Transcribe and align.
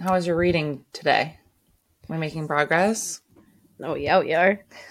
How 0.00 0.14
was 0.14 0.26
your 0.26 0.36
reading 0.36 0.86
today? 0.94 1.38
We 2.08 2.16
making 2.16 2.46
progress? 2.46 3.20
Oh 3.82 3.94
yeah, 3.94 4.20
we 4.20 4.32
are. 4.32 4.64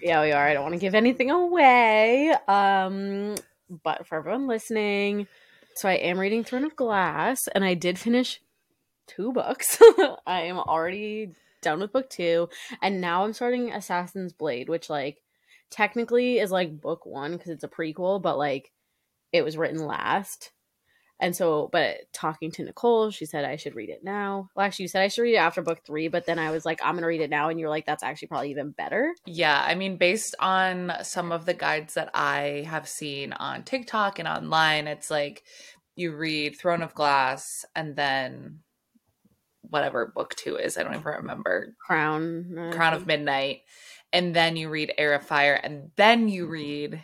yeah, 0.00 0.22
we 0.22 0.30
are. 0.30 0.46
I 0.46 0.54
don't 0.54 0.62
want 0.62 0.74
to 0.74 0.80
give 0.80 0.94
anything 0.94 1.32
away. 1.32 2.32
Um, 2.46 3.34
but 3.82 4.06
for 4.06 4.18
everyone 4.18 4.46
listening, 4.46 5.26
so 5.74 5.88
I 5.88 5.94
am 5.94 6.20
reading 6.20 6.44
Throne 6.44 6.64
of 6.64 6.76
Glass, 6.76 7.48
and 7.48 7.64
I 7.64 7.74
did 7.74 7.98
finish 7.98 8.40
two 9.08 9.32
books. 9.32 9.76
I 10.24 10.42
am 10.42 10.58
already 10.58 11.32
done 11.60 11.80
with 11.80 11.92
book 11.92 12.08
two, 12.08 12.48
and 12.80 13.00
now 13.00 13.24
I'm 13.24 13.32
starting 13.32 13.72
Assassin's 13.72 14.32
Blade, 14.32 14.68
which 14.68 14.88
like 14.88 15.18
technically 15.68 16.38
is 16.38 16.52
like 16.52 16.80
book 16.80 17.06
one 17.06 17.32
because 17.32 17.50
it's 17.50 17.64
a 17.64 17.68
prequel, 17.68 18.22
but 18.22 18.38
like 18.38 18.70
it 19.32 19.42
was 19.42 19.56
written 19.56 19.84
last. 19.84 20.52
And 21.22 21.36
so, 21.36 21.68
but 21.70 22.12
talking 22.12 22.50
to 22.50 22.64
Nicole, 22.64 23.12
she 23.12 23.26
said 23.26 23.44
I 23.44 23.54
should 23.54 23.76
read 23.76 23.90
it 23.90 24.02
now. 24.02 24.50
Well, 24.56 24.66
actually, 24.66 24.82
you 24.82 24.88
said 24.88 25.02
I 25.02 25.08
should 25.08 25.22
read 25.22 25.34
it 25.34 25.38
after 25.38 25.62
book 25.62 25.78
three, 25.86 26.08
but 26.08 26.26
then 26.26 26.40
I 26.40 26.50
was 26.50 26.64
like, 26.64 26.80
I'm 26.82 26.94
going 26.94 27.02
to 27.02 27.06
read 27.06 27.20
it 27.20 27.30
now. 27.30 27.48
And 27.48 27.60
you're 27.60 27.70
like, 27.70 27.86
that's 27.86 28.02
actually 28.02 28.26
probably 28.26 28.50
even 28.50 28.72
better. 28.72 29.14
Yeah. 29.24 29.64
I 29.64 29.76
mean, 29.76 29.98
based 29.98 30.34
on 30.40 30.92
some 31.04 31.30
of 31.30 31.46
the 31.46 31.54
guides 31.54 31.94
that 31.94 32.10
I 32.12 32.66
have 32.68 32.88
seen 32.88 33.32
on 33.34 33.62
TikTok 33.62 34.18
and 34.18 34.26
online, 34.26 34.88
it's 34.88 35.12
like 35.12 35.44
you 35.94 36.12
read 36.12 36.58
Throne 36.58 36.82
of 36.82 36.92
Glass 36.92 37.64
and 37.76 37.94
then 37.94 38.58
whatever 39.60 40.10
book 40.12 40.34
two 40.34 40.56
is. 40.56 40.76
I 40.76 40.82
don't 40.82 40.94
even 40.94 41.04
remember. 41.04 41.76
Crown. 41.86 42.58
uh, 42.58 42.72
Crown 42.72 42.94
of 42.94 43.06
Midnight. 43.06 43.60
And 44.12 44.34
then 44.34 44.56
you 44.56 44.68
read 44.68 44.92
Heir 44.98 45.14
of 45.14 45.24
Fire. 45.24 45.54
And 45.54 45.92
then 45.94 46.28
you 46.28 46.46
read 46.46 47.00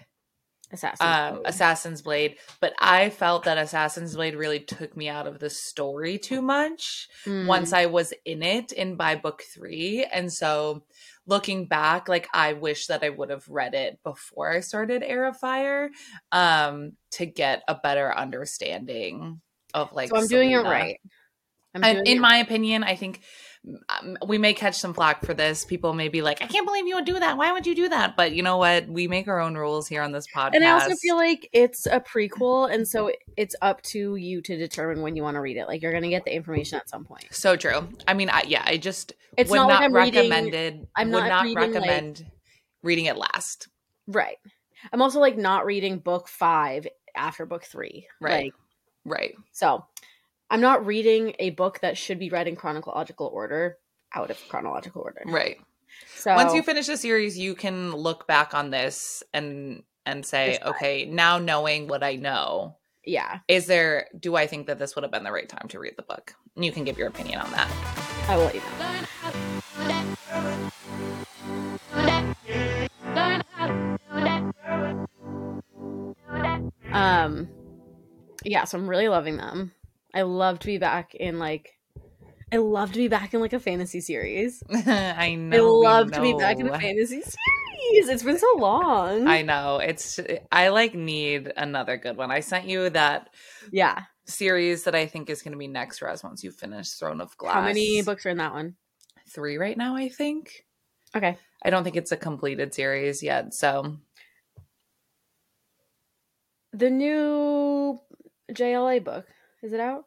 Assassin's 0.70 1.00
um, 1.00 1.34
Blade. 1.34 1.46
Assassin's 1.46 2.02
Blade, 2.02 2.36
but 2.60 2.74
I 2.78 3.10
felt 3.10 3.44
that 3.44 3.58
Assassin's 3.58 4.14
Blade 4.14 4.34
really 4.34 4.60
took 4.60 4.96
me 4.96 5.08
out 5.08 5.26
of 5.26 5.38
the 5.38 5.50
story 5.50 6.18
too 6.18 6.42
much 6.42 7.08
Mm. 7.24 7.46
once 7.46 7.72
I 7.72 7.86
was 7.86 8.12
in 8.24 8.42
it 8.42 8.72
in 8.72 8.96
by 8.96 9.16
book 9.16 9.42
three. 9.54 10.04
And 10.04 10.32
so 10.32 10.84
looking 11.26 11.66
back, 11.66 12.08
like 12.08 12.28
I 12.34 12.52
wish 12.52 12.86
that 12.88 13.02
I 13.02 13.08
would 13.08 13.30
have 13.30 13.48
read 13.48 13.74
it 13.74 13.98
before 14.02 14.50
I 14.52 14.60
started 14.60 15.02
Heir 15.02 15.26
of 15.26 15.36
Fire 15.38 15.90
um, 16.32 16.92
to 17.12 17.26
get 17.26 17.62
a 17.68 17.74
better 17.74 18.14
understanding 18.14 19.40
of 19.74 19.92
like. 19.92 20.10
so 20.10 20.16
I'm 20.16 20.26
doing 20.26 20.50
it 20.50 20.56
right. 20.58 21.00
I'm 21.74 21.84
in 22.04 22.20
my 22.20 22.38
opinion, 22.38 22.82
I 22.82 22.96
think 22.96 23.20
um, 23.88 24.16
we 24.26 24.38
may 24.38 24.54
catch 24.54 24.76
some 24.78 24.94
flack 24.94 25.24
for 25.24 25.34
this. 25.34 25.64
People 25.64 25.92
may 25.92 26.08
be 26.08 26.22
like, 26.22 26.40
"I 26.42 26.46
can't 26.46 26.66
believe 26.66 26.86
you 26.86 26.94
would 26.94 27.04
do 27.04 27.18
that. 27.18 27.36
Why 27.36 27.52
would 27.52 27.66
you 27.66 27.74
do 27.74 27.88
that?" 27.88 28.16
But 28.16 28.32
you 28.32 28.42
know 28.42 28.56
what? 28.56 28.86
We 28.88 29.08
make 29.08 29.28
our 29.28 29.40
own 29.40 29.56
rules 29.56 29.88
here 29.88 30.02
on 30.02 30.12
this 30.12 30.26
podcast. 30.26 30.54
And 30.54 30.64
I 30.64 30.70
also 30.70 30.94
feel 30.96 31.16
like 31.16 31.48
it's 31.52 31.86
a 31.86 32.00
prequel, 32.00 32.72
and 32.72 32.86
so 32.88 33.10
it's 33.36 33.54
up 33.60 33.82
to 33.82 34.16
you 34.16 34.40
to 34.42 34.56
determine 34.56 35.02
when 35.02 35.16
you 35.16 35.22
want 35.22 35.34
to 35.34 35.40
read 35.40 35.56
it. 35.56 35.66
Like 35.66 35.82
you're 35.82 35.92
going 35.92 36.04
to 36.04 36.08
get 36.08 36.24
the 36.24 36.34
information 36.34 36.78
at 36.78 36.88
some 36.88 37.04
point. 37.04 37.26
so 37.30 37.56
true. 37.56 37.88
I 38.06 38.14
mean, 38.14 38.30
I, 38.30 38.44
yeah, 38.46 38.62
I 38.64 38.76
just 38.78 39.12
It's 39.36 39.50
would 39.50 39.56
not 39.56 39.68
not, 39.68 39.74
like 39.80 39.84
I'm 39.84 39.94
reading- 39.94 40.14
recommended. 40.30 40.86
I'm 40.96 41.10
would 41.10 41.20
not 41.20 41.28
not, 41.28 41.42
reading, 41.44 41.58
like- 41.72 41.74
recommend 41.74 42.26
reading 42.82 43.04
it 43.06 43.16
last. 43.16 43.68
Right. 44.06 44.38
I'm 44.92 45.02
also 45.02 45.18
like 45.20 45.36
not 45.36 45.66
reading 45.66 45.98
book 45.98 46.28
five 46.28 46.86
after 47.14 47.44
book 47.44 47.64
three. 47.64 48.06
Right. 48.20 48.44
Like, 48.44 48.54
Right. 49.04 49.34
so 49.52 49.84
I'm 50.50 50.60
not 50.60 50.86
reading 50.86 51.34
a 51.38 51.50
book 51.50 51.80
that 51.80 51.98
should 51.98 52.18
be 52.18 52.30
read 52.30 52.48
in 52.48 52.56
chronological 52.56 53.26
order 53.26 53.76
out 54.14 54.30
of 54.30 54.38
chronological 54.48 55.02
order. 55.02 55.22
Right. 55.26 55.58
So 56.14 56.34
Once 56.34 56.54
you 56.54 56.62
finish 56.62 56.86
the 56.86 56.96
series, 56.96 57.38
you 57.38 57.54
can 57.54 57.92
look 57.92 58.26
back 58.26 58.54
on 58.54 58.70
this 58.70 59.22
and 59.34 59.82
and 60.06 60.24
say, 60.24 60.58
okay, 60.64 61.04
now 61.04 61.38
knowing 61.38 61.86
what 61.86 62.02
I 62.02 62.16
know, 62.16 62.76
yeah, 63.04 63.40
is 63.46 63.66
there? 63.66 64.06
Do 64.18 64.36
I 64.36 64.46
think 64.46 64.66
that 64.68 64.78
this 64.78 64.94
would 64.94 65.02
have 65.02 65.12
been 65.12 65.24
the 65.24 65.32
right 65.32 65.48
time 65.48 65.68
to 65.68 65.78
read 65.78 65.94
the 65.96 66.02
book? 66.02 66.34
And 66.56 66.64
you 66.64 66.72
can 66.72 66.84
give 66.84 66.96
your 66.96 67.08
opinion 67.08 67.40
on 67.40 67.50
that. 67.50 67.70
I 68.28 68.36
will 68.36 68.44
let 68.44 68.54
you 68.54 68.60
know. 68.60 68.98
Um, 76.92 77.48
yeah, 78.44 78.64
so 78.64 78.78
I'm 78.78 78.88
really 78.88 79.08
loving 79.08 79.36
them. 79.36 79.72
I 80.18 80.22
love 80.22 80.58
to 80.60 80.66
be 80.66 80.78
back 80.78 81.14
in 81.14 81.38
like, 81.38 81.78
I 82.52 82.56
love 82.56 82.90
to 82.90 82.98
be 82.98 83.06
back 83.06 83.34
in 83.34 83.40
like 83.40 83.52
a 83.52 83.60
fantasy 83.60 84.00
series. 84.00 84.64
I 84.68 85.14
I 85.16 85.34
know. 85.36 85.78
we 85.78 85.86
love 85.86 86.10
to 86.10 86.20
be 86.20 86.32
back 86.34 86.58
in 86.58 86.66
a 86.66 86.76
fantasy 86.76 87.22
series. 87.22 88.08
It's 88.08 88.24
been 88.24 88.36
so 88.36 88.52
long. 88.56 89.28
I 89.28 89.42
know. 89.42 89.78
It's 89.78 90.18
I 90.50 90.70
like 90.70 90.92
need 90.92 91.52
another 91.56 91.96
good 91.96 92.16
one. 92.16 92.32
I 92.32 92.40
sent 92.40 92.66
you 92.66 92.90
that 92.90 93.30
yeah. 93.70 94.02
series 94.26 94.82
that 94.84 94.96
I 94.96 95.06
think 95.06 95.30
is 95.30 95.40
going 95.40 95.52
to 95.52 95.58
be 95.58 95.68
next 95.68 95.98
for 95.98 96.10
us 96.10 96.24
once 96.24 96.42
you 96.42 96.50
finish 96.50 96.90
Throne 96.94 97.20
of 97.20 97.36
Glass. 97.36 97.54
How 97.54 97.62
many 97.62 98.02
books 98.02 98.26
are 98.26 98.30
in 98.30 98.38
that 98.38 98.52
one? 98.52 98.74
Three 99.30 99.56
right 99.56 99.78
now, 99.78 99.94
I 99.94 100.08
think. 100.08 100.64
Okay. 101.14 101.38
I 101.62 101.70
don't 101.70 101.84
think 101.84 101.94
it's 101.94 102.10
a 102.10 102.16
completed 102.16 102.74
series 102.74 103.22
yet. 103.22 103.54
So 103.54 103.98
The 106.72 106.90
new 106.90 108.00
JLA 108.52 109.04
book 109.04 109.26
is 109.62 109.72
it 109.72 109.80
out? 109.80 110.04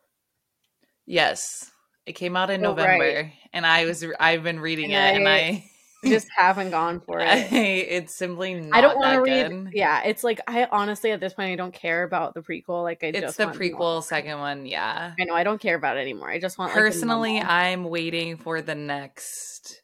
Yes, 1.11 1.69
it 2.05 2.13
came 2.13 2.35
out 2.35 2.49
in 2.49 2.63
Oh, 2.66 2.69
November, 2.69 3.03
right. 3.03 3.33
and 3.53 3.66
I 3.66 3.85
was 3.85 4.03
I've 4.19 4.44
been 4.44 4.59
reading 4.59 4.94
And 4.94 5.17
it, 5.17 5.19
and 5.19 5.27
I- 5.29 5.38
I 5.38 5.66
just 6.09 6.27
haven't 6.35 6.72
gone 6.72 6.99
for 7.01 7.19
it. 7.22 7.51
it's 7.53 8.16
simply 8.17 8.55
not 8.55 8.75
I 8.75 8.81
don't 8.81 8.97
want 8.97 9.13
to 9.13 9.22
read. 9.22 9.49
good. 9.49 9.73
Yeah, 9.73 10.01
it's 10.03 10.23
like 10.23 10.41
I 10.47 10.66
honestly 10.72 11.11
at 11.11 11.19
this 11.19 11.35
point 11.35 11.51
I 11.51 11.55
don't 11.55 11.73
care 11.73 12.01
about 12.03 12.33
the 12.33 12.41
prequel. 12.41 12.81
Like 12.81 13.03
I 13.03 13.07
It's 13.07 13.19
just 13.19 13.38
the 13.38 13.45
want 13.45 13.59
prequel, 13.59 14.03
second 14.03 14.39
one, 14.39 14.66
yeah. 14.66 15.13
I 15.19 15.23
know 15.25 15.35
I 15.35 15.44
don't 15.44 15.61
care 15.61 15.75
about 15.75 15.97
it 15.97 15.99
anymore. 16.01 16.31
I 16.31 16.39
just 16.39 16.57
want 16.57 16.72
like, 16.72 16.77
Personally, 16.79 17.33
normal. 17.35 17.51
I'm 17.51 17.83
waiting 17.83 18.38
for 18.38 18.63
the 18.63 18.73
next 18.73 19.83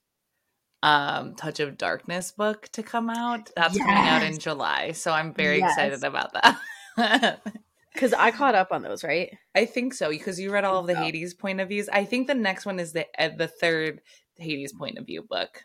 um 0.81 1.35
Touch 1.35 1.59
of 1.59 1.77
Darkness 1.77 2.31
book 2.31 2.67
to 2.69 2.81
come 2.81 3.09
out. 3.11 3.51
That's 3.55 3.77
coming 3.77 3.93
out 3.95 4.23
in 4.23 4.39
July, 4.39 4.93
so 4.93 5.11
I'm 5.11 5.33
very 5.35 5.59
Yes. 5.59 5.71
excited 5.77 6.03
about 6.03 6.33
that. 6.33 7.41
because 7.97 8.13
I 8.13 8.29
caught 8.29 8.53
up 8.53 8.71
on 8.71 8.83
those, 8.83 9.03
right? 9.03 9.35
I 9.55 9.65
think 9.65 9.95
so 9.95 10.09
because 10.09 10.39
you 10.39 10.51
read 10.51 10.63
all 10.63 10.81
of 10.81 10.87
the 10.87 10.93
so. 10.93 11.01
Hades 11.01 11.33
point 11.33 11.59
of 11.59 11.69
views. 11.69 11.89
I 11.89 12.05
think 12.05 12.27
the 12.27 12.35
next 12.35 12.65
one 12.65 12.79
is 12.79 12.93
the 12.93 13.07
uh, 13.17 13.29
the 13.35 13.47
third 13.47 14.01
Hades 14.35 14.71
point 14.71 14.99
of 14.99 15.07
view 15.07 15.23
book. 15.23 15.63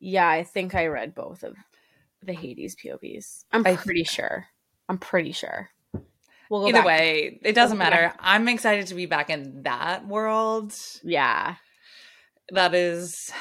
Yeah, 0.00 0.26
I 0.28 0.42
think 0.42 0.74
I 0.74 0.86
read 0.86 1.14
both 1.14 1.42
of 1.42 1.54
the 2.22 2.32
Hades 2.32 2.76
POVs. 2.76 3.44
I'm 3.52 3.64
pretty 3.64 4.04
sure. 4.04 4.46
I'm 4.88 4.98
pretty 4.98 5.32
sure. 5.32 5.70
We'll 6.48 6.68
Either 6.68 6.78
back. 6.78 6.86
way, 6.86 7.40
it 7.42 7.54
doesn't 7.54 7.76
We'll 7.78 7.90
matter. 7.90 8.14
I'm 8.20 8.48
excited 8.48 8.86
to 8.88 8.94
be 8.94 9.06
back 9.06 9.30
in 9.30 9.64
that 9.64 10.06
world. 10.06 10.74
Yeah. 11.02 11.56
That 12.50 12.74
is 12.74 13.32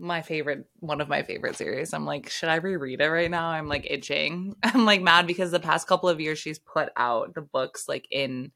my 0.00 0.22
favorite 0.22 0.64
one 0.80 1.00
of 1.00 1.08
my 1.08 1.22
favorite 1.22 1.56
series. 1.56 1.92
I'm 1.92 2.06
like, 2.06 2.30
should 2.30 2.48
I 2.48 2.56
reread 2.56 3.00
it 3.00 3.08
right 3.08 3.30
now? 3.30 3.46
I'm 3.48 3.68
like 3.68 3.86
itching. 3.90 4.56
I'm 4.62 4.84
like 4.86 5.02
mad 5.02 5.26
because 5.26 5.50
the 5.50 5.60
past 5.60 5.86
couple 5.86 6.08
of 6.08 6.20
years 6.20 6.38
she's 6.38 6.58
put 6.58 6.88
out 6.96 7.34
the 7.34 7.42
books 7.42 7.86
like 7.88 8.06
in 8.10 8.52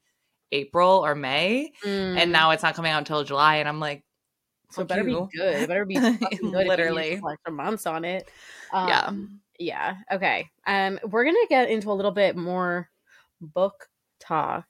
April 0.51 1.05
or 1.05 1.15
May, 1.15 1.71
Mm. 1.83 2.17
and 2.17 2.31
now 2.31 2.51
it's 2.51 2.63
not 2.63 2.75
coming 2.75 2.91
out 2.91 2.99
until 2.99 3.23
July, 3.23 3.57
and 3.57 3.67
I'm 3.69 3.79
like, 3.79 4.03
so 4.71 4.81
it 4.81 4.87
better 4.87 5.03
be 5.03 5.11
good. 5.13 5.55
It 5.63 5.67
better 5.67 5.85
be 5.85 5.93
good. 5.99 6.17
if 6.31 6.41
you 6.41 6.47
use 6.49 6.67
Literally. 6.67 7.15
couple 7.15 7.29
extra 7.29 7.51
months 7.53 7.85
on 7.85 8.05
it. 8.05 8.29
Um, 8.73 8.87
Yeah. 8.89 9.11
Yeah. 9.57 9.95
Okay. 10.11 10.49
Um, 10.67 10.99
we're 11.03 11.23
gonna 11.25 11.37
get 11.49 11.69
into 11.69 11.91
a 11.91 11.93
little 11.93 12.11
bit 12.11 12.35
more 12.35 12.89
book 13.39 13.87
talk 14.19 14.65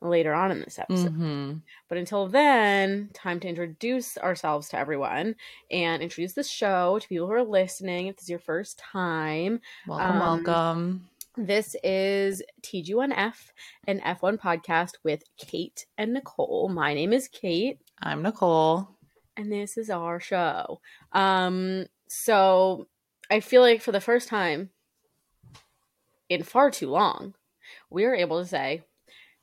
later 0.00 0.32
on 0.32 0.50
in 0.50 0.60
this 0.60 0.78
episode. 0.78 1.14
Mhm. 1.14 1.62
But 1.88 1.98
until 1.98 2.26
then, 2.26 3.10
time 3.12 3.38
to 3.40 3.48
introduce 3.48 4.16
ourselves 4.18 4.68
to 4.70 4.78
everyone 4.78 5.36
and 5.70 6.02
introduce 6.02 6.32
the 6.32 6.42
show 6.42 6.98
to 6.98 7.08
people 7.08 7.26
who 7.26 7.32
are 7.34 7.44
listening. 7.44 8.06
If 8.06 8.16
this 8.16 8.24
is 8.24 8.30
your 8.30 8.38
first 8.38 8.78
time, 8.78 9.60
welcome, 9.86 10.16
Um, 10.16 10.18
welcome. 10.44 11.08
this 11.36 11.76
is 11.84 12.42
TG1F, 12.62 13.52
an 13.86 14.00
F1 14.00 14.38
podcast 14.38 14.94
with 15.04 15.22
Kate 15.36 15.84
and 15.98 16.14
Nicole. 16.14 16.68
My 16.70 16.94
name 16.94 17.12
is 17.12 17.28
Kate, 17.28 17.78
I'm 18.00 18.22
Nicole. 18.22 18.88
and 19.36 19.52
this 19.52 19.76
is 19.78 19.90
our 19.90 20.18
show. 20.18 20.80
Um, 21.12 21.86
so 22.08 22.88
I 23.30 23.40
feel 23.40 23.60
like 23.62 23.80
for 23.82 23.92
the 23.92 24.00
first 24.00 24.28
time 24.28 24.70
in 26.28 26.42
far 26.42 26.70
too 26.70 26.88
long, 26.88 27.34
we 27.90 28.04
are 28.04 28.14
able 28.14 28.40
to 28.40 28.46
say 28.48 28.82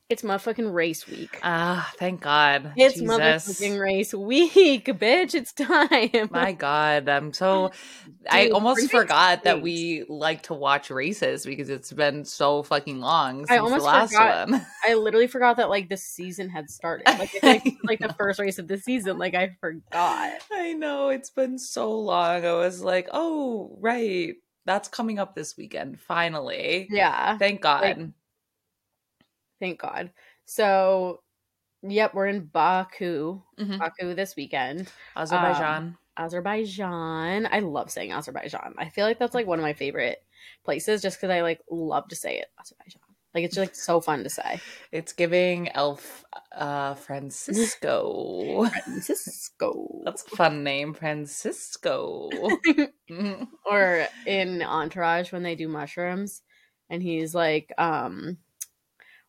it's 0.09 0.21
motherfucking 0.21 0.73
race 0.73 1.05
week. 1.07 1.37
Ah, 1.43 1.91
thank 1.97 2.21
God. 2.21 2.71
It's 2.77 2.95
Jesus. 2.99 3.09
motherfucking 3.09 3.79
race 3.79 4.13
week, 4.13 4.85
bitch. 4.85 5.35
It's 5.35 5.51
time. 5.51 6.29
My 6.31 6.53
God, 6.53 7.09
I'm 7.09 7.33
so. 7.33 7.71
I 8.29 8.43
Dude, 8.45 8.53
almost 8.53 8.77
race 8.81 8.89
forgot 8.91 9.43
that 9.43 9.61
we 9.61 10.05
like 10.07 10.43
to 10.43 10.53
watch 10.53 10.89
races 10.89 11.45
because 11.45 11.69
it's 11.69 11.91
been 11.91 12.23
so 12.23 12.63
fucking 12.63 12.99
long 12.99 13.45
I 13.49 13.57
almost 13.57 13.81
the 13.81 13.85
last 13.85 14.13
forgot. 14.13 14.49
one. 14.49 14.65
I 14.87 14.93
literally 14.93 15.27
forgot 15.27 15.57
that 15.57 15.69
like 15.69 15.89
the 15.89 15.97
season 15.97 16.49
had 16.49 16.69
started. 16.69 17.05
Like 17.07 17.33
it's 17.33 17.43
like, 17.43 17.77
like 17.83 17.99
the 17.99 18.13
first 18.13 18.39
race 18.39 18.59
of 18.59 18.67
the 18.67 18.77
season. 18.77 19.17
Like 19.17 19.35
I 19.35 19.57
forgot. 19.59 20.33
I 20.51 20.73
know 20.73 21.09
it's 21.09 21.29
been 21.31 21.57
so 21.57 21.91
long. 21.99 22.45
I 22.45 22.53
was 22.53 22.81
like, 22.81 23.09
oh 23.11 23.75
right, 23.81 24.35
that's 24.65 24.87
coming 24.87 25.19
up 25.19 25.35
this 25.35 25.57
weekend. 25.57 25.99
Finally, 25.99 26.87
Yeah. 26.89 27.37
thank 27.37 27.61
God. 27.61 27.81
Like- 27.81 27.97
Thank 29.59 29.79
God. 29.79 30.11
So 30.45 31.21
Yep, 31.83 32.15
we're 32.15 32.27
in 32.27 32.45
Baku, 32.45 33.39
Mhm. 33.59 33.77
Baku 33.77 34.15
this 34.15 34.35
weekend. 34.35 34.91
Azerbaijan. 35.15 35.95
Azerbaijan. 36.17 37.45
I 37.51 37.59
love 37.59 37.91
saying 37.91 38.11
Azerbaijan. 38.11 38.73
I 38.79 38.89
feel 38.89 39.05
like 39.05 39.19
that's 39.19 39.35
like 39.35 39.45
one 39.45 39.59
of 39.59 39.63
my 39.63 39.73
favorite 39.73 40.23
places 40.65 41.03
just 41.03 41.17
because 41.17 41.29
I 41.29 41.41
like 41.41 41.61
love 41.69 42.07
to 42.09 42.15
say 42.15 42.39
it. 42.39 42.47
Azerbaijan. 42.59 43.01
Like 43.35 43.43
it's 43.43 43.53
just 43.55 43.67
like 43.69 43.75
so 43.75 44.01
fun 44.01 44.23
to 44.23 44.29
say. 44.29 44.59
it's 44.91 45.13
giving 45.13 45.69
Elf 45.69 46.25
uh, 46.51 46.95
Francisco. 46.95 48.65
Francisco. 48.83 50.01
That's 50.05 50.23
a 50.23 50.35
fun 50.35 50.63
name, 50.63 50.93
Francisco. 50.93 52.29
Mhm. 53.09 53.47
or 53.65 54.05
in 54.25 54.61
Entourage 54.61 55.31
when 55.31 55.43
they 55.43 55.55
do 55.55 55.69
mushrooms 55.69 56.41
and 56.89 57.01
he's 57.01 57.33
like, 57.33 57.71
um, 57.77 58.37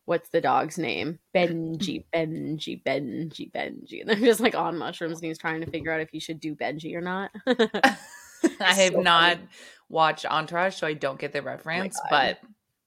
what's 0.09 0.29
the 0.29 0.41
dog's 0.41 0.79
name? 0.79 1.19
Benji, 1.35 2.03
Benji, 2.11 2.81
Benji, 2.83 3.51
Benji. 3.51 4.01
And 4.01 4.09
they're 4.09 4.15
just 4.15 4.39
like 4.39 4.55
on 4.55 4.75
mushrooms 4.75 5.19
and 5.19 5.25
he's 5.27 5.37
trying 5.37 5.61
to 5.61 5.69
figure 5.69 5.91
out 5.91 6.01
if 6.01 6.09
he 6.09 6.19
should 6.19 6.39
do 6.39 6.55
Benji 6.55 6.95
or 6.95 7.01
not. 7.01 7.29
I 7.47 8.73
have 8.73 8.93
So 8.93 9.01
not 9.01 9.35
funny. 9.37 9.47
watched 9.87 10.25
Entourage, 10.25 10.75
so 10.75 10.87
I 10.87 10.93
don't 10.95 11.19
get 11.19 11.31
the 11.31 11.43
reference, 11.43 11.99
God. 12.09 12.09
but 12.09 12.39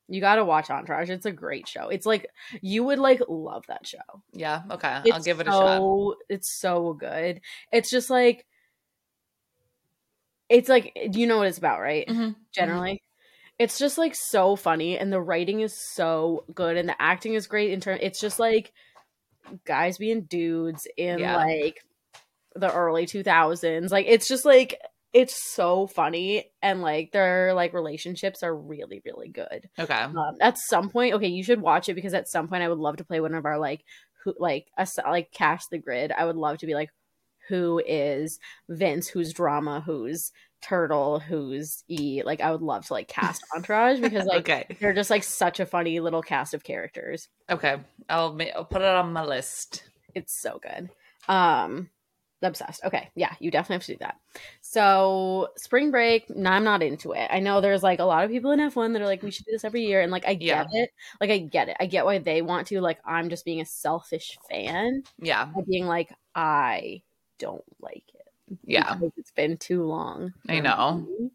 you 0.09 0.21
gotta 0.21 0.45
watch 0.45 0.69
Entourage. 0.69 1.11
It's 1.11 1.25
a 1.25 1.31
great 1.31 1.69
show. 1.69 1.91
It's 1.91 2.07
like 2.07 2.27
you 2.61 2.83
would 2.83 2.99
like 2.99 3.21
love 3.29 3.65
that 3.69 3.87
show. 3.87 3.99
yeah, 4.33 4.63
okay. 4.73 5.01
I'll 5.13 5.23
give 5.23 5.39
it 5.39 5.47
a 5.47 5.53
shot. 5.53 6.17
It's 6.29 6.51
so 6.51 6.93
good. 6.95 7.41
It's 7.71 7.89
just 7.89 8.11
like 8.11 8.45
it's 10.49 10.69
like 10.69 10.99
you 11.13 11.29
know 11.29 11.39
what 11.39 11.47
it's 11.47 11.59
about, 11.59 11.81
right? 11.81 12.07
Mhm. 12.09 12.35
Generally. 12.51 13.01
It's 13.59 13.79
just 13.79 13.99
like 13.99 14.15
so 14.15 14.57
funny 14.57 14.99
and 14.99 15.13
the 15.13 15.21
writing 15.21 15.61
is 15.61 15.75
so 15.95 16.45
good 16.55 16.77
and 16.77 16.89
the 16.89 17.01
acting 17.01 17.35
is 17.35 17.47
great 17.47 17.71
in 17.71 17.81
turn 17.81 17.99
it's 18.01 18.21
just 18.21 18.39
like 18.39 18.73
guys 19.65 19.99
being 19.99 20.23
dudes 20.23 20.87
in 20.97 21.19
Yeah. 21.21 21.37
like 21.37 21.85
the 22.55 22.73
early 22.73 23.07
2000s. 23.07 23.91
Like 23.91 24.07
it's 24.09 24.29
just 24.29 24.45
like 24.45 24.81
it's 25.13 25.53
so 25.55 25.87
funny 25.87 26.51
and 26.63 26.81
like 26.81 27.13
their 27.13 27.53
like 27.55 27.75
relationships 27.75 28.43
are 28.43 28.57
really 28.57 29.03
really 29.05 29.29
good 29.29 29.69
Okay. 29.79 29.95
um, 29.95 30.17
at 30.41 30.57
some 30.59 30.89
point 30.89 31.15
okay 31.15 31.27
you 31.29 31.45
should 31.45 31.61
watch 31.61 31.89
it 31.91 31.95
because 31.95 32.15
at 32.15 32.29
some 32.29 32.49
point 32.49 32.63
i 32.63 32.69
would 32.69 32.79
love 32.79 32.97
to 32.97 33.05
play 33.05 33.21
one 33.21 33.35
of 33.35 33.45
our 33.45 33.59
like 33.59 33.85
who 34.25 34.35
like 34.39 34.69
a 34.79 34.87
like 35.07 35.31
cast 35.31 35.69
the 35.71 35.77
grid 35.77 36.13
i 36.13 36.25
would 36.25 36.37
love 36.37 36.57
to 36.59 36.67
be 36.67 36.75
like 36.75 36.89
who 37.49 37.79
is 37.87 38.39
vince 38.71 39.07
who's 39.07 39.35
drama 39.35 39.83
who's 39.85 40.33
turtle 40.63 41.19
who's 41.19 41.83
e 41.89 42.23
like 42.25 42.41
i 42.41 42.51
would 42.51 42.63
love 42.63 42.87
to 42.87 42.93
like 42.93 43.09
cast 43.09 43.43
entourage 43.57 44.01
because 44.01 44.25
like 44.27 44.49
okay. 44.49 44.77
they're 44.81 44.95
just 44.95 45.11
like 45.11 45.25
such 45.25 45.61
a 45.61 45.67
funny 45.67 45.99
little 46.01 46.23
cast 46.23 46.55
of 46.55 46.63
characters. 46.65 47.29
Okay. 47.51 47.77
I'll, 48.09 48.33
ma- 48.33 48.45
I'll 48.55 48.65
put 48.65 48.81
it 48.83 48.89
on 48.89 49.13
my 49.13 49.25
list. 49.25 49.83
it's 50.15 50.33
so 50.33 50.61
good. 50.63 50.89
Um 51.29 51.91
obsessed. 52.45 52.85
Okay. 52.85 53.09
Yeah 53.15 53.35
you 53.41 53.51
definitely 53.51 53.75
have 53.75 53.85
to 53.87 53.93
do 53.93 53.99
that. 54.01 54.17
So 54.61 55.49
spring 55.57 55.91
break 55.91 56.29
no 56.31 56.51
i'm 56.51 56.65
not 56.65 56.83
into 56.83 57.13
it. 57.13 57.29
I 57.31 57.41
know 57.41 57.61
there's 57.61 57.83
like 57.83 57.99
a 58.01 58.05
lot 58.05 58.25
of 58.25 58.31
people 58.31 58.51
in 58.53 58.61
f1 58.61 58.93
that 58.93 59.03
are 59.03 59.07
like 59.07 59.23
we 59.23 59.31
should 59.31 59.45
do 59.47 59.53
this 59.53 59.65
every 59.65 59.83
year 59.85 60.01
and 60.01 60.11
like 60.13 60.27
i 60.27 60.35
get 60.35 60.69
Yeah. 60.73 60.83
it. 60.83 60.91
Like 61.21 61.31
i 61.31 61.39
get 61.39 61.69
it. 61.69 61.77
I 61.81 61.87
get 61.87 62.05
why 62.05 62.19
they 62.19 62.41
want 62.43 62.69
to. 62.69 62.81
Like 62.81 62.99
i'm 63.05 63.29
just 63.31 63.45
being 63.45 63.61
a 63.61 63.67
selfish 63.67 64.39
fan. 64.51 65.03
Yeah. 65.19 65.51
being 65.69 65.87
like 65.87 66.13
i 66.35 67.03
don't 67.39 67.65
like 67.81 68.05
it 68.15 68.22
Yeah. 68.65 68.99
it's 69.17 69.31
been 69.31 69.57
too 69.57 69.85
long 69.85 70.33
I 70.49 70.61
know. 70.61 71.07
me. 71.09 71.31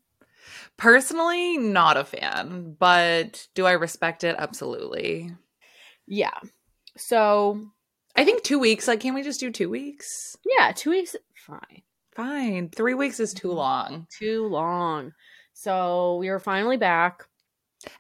Personally, 0.78 1.58
not 1.58 1.98
a 1.98 2.04
fan, 2.04 2.76
but 2.80 3.48
do 3.56 3.66
I 3.66 3.74
respect 3.74 4.24
it? 4.24 4.36
Absolutely. 4.38 5.32
yeah 6.08 6.38
so 6.96 7.62
I 8.16 8.26
think 8.26 8.42
two 8.42 8.58
weeks. 8.58 8.88
Like, 8.88 9.02
can't 9.02 9.14
we 9.14 9.22
just 9.24 9.40
do 9.40 9.52
two 9.52 9.70
weeks? 9.70 10.36
yeah 10.58 10.72
two 10.76 10.90
weeks 10.92 11.16
fine 11.36 11.82
Fine. 12.16 12.70
Three 12.76 12.96
weeks 12.96 13.20
is 13.20 13.34
too 13.34 13.50
mm-hmm. 13.50 13.58
long. 13.58 14.08
too 14.10 14.48
long 14.48 15.14
so 15.54 16.18
we 16.18 16.30
are 16.30 16.40
finally 16.40 16.78
back 16.78 17.28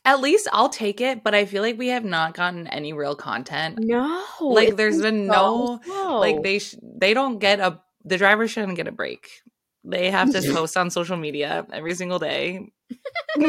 At 0.05 0.21
least 0.21 0.47
I'll 0.51 0.69
take 0.69 1.01
it, 1.01 1.23
but 1.23 1.35
I 1.35 1.45
feel 1.45 1.61
like 1.61 1.77
we 1.77 1.89
have 1.89 2.03
not 2.03 2.33
gotten 2.33 2.65
any 2.67 2.93
real 2.93 3.15
content. 3.15 3.77
no 3.79 4.23
Like, 4.41 4.75
there's 4.75 4.99
been 5.01 5.27
so 5.27 5.31
no- 5.33 5.79
slow. 5.85 6.19
Like 6.19 6.41
they 6.41 6.57
sh- 6.59 6.75
they 6.81 7.13
don't 7.13 7.37
get 7.37 7.59
a 7.59 7.79
the 8.07 8.17
driver 8.17 8.47
shouldn't 8.47 8.75
get 8.77 8.87
a 8.87 8.91
break. 8.91 9.29
They 9.83 10.11
have 10.11 10.31
to 10.33 10.41
post 10.53 10.75
on 10.75 10.89
social 10.89 11.17
media 11.17 11.65
every 11.71 11.95
single 11.95 12.19
day 12.19 12.67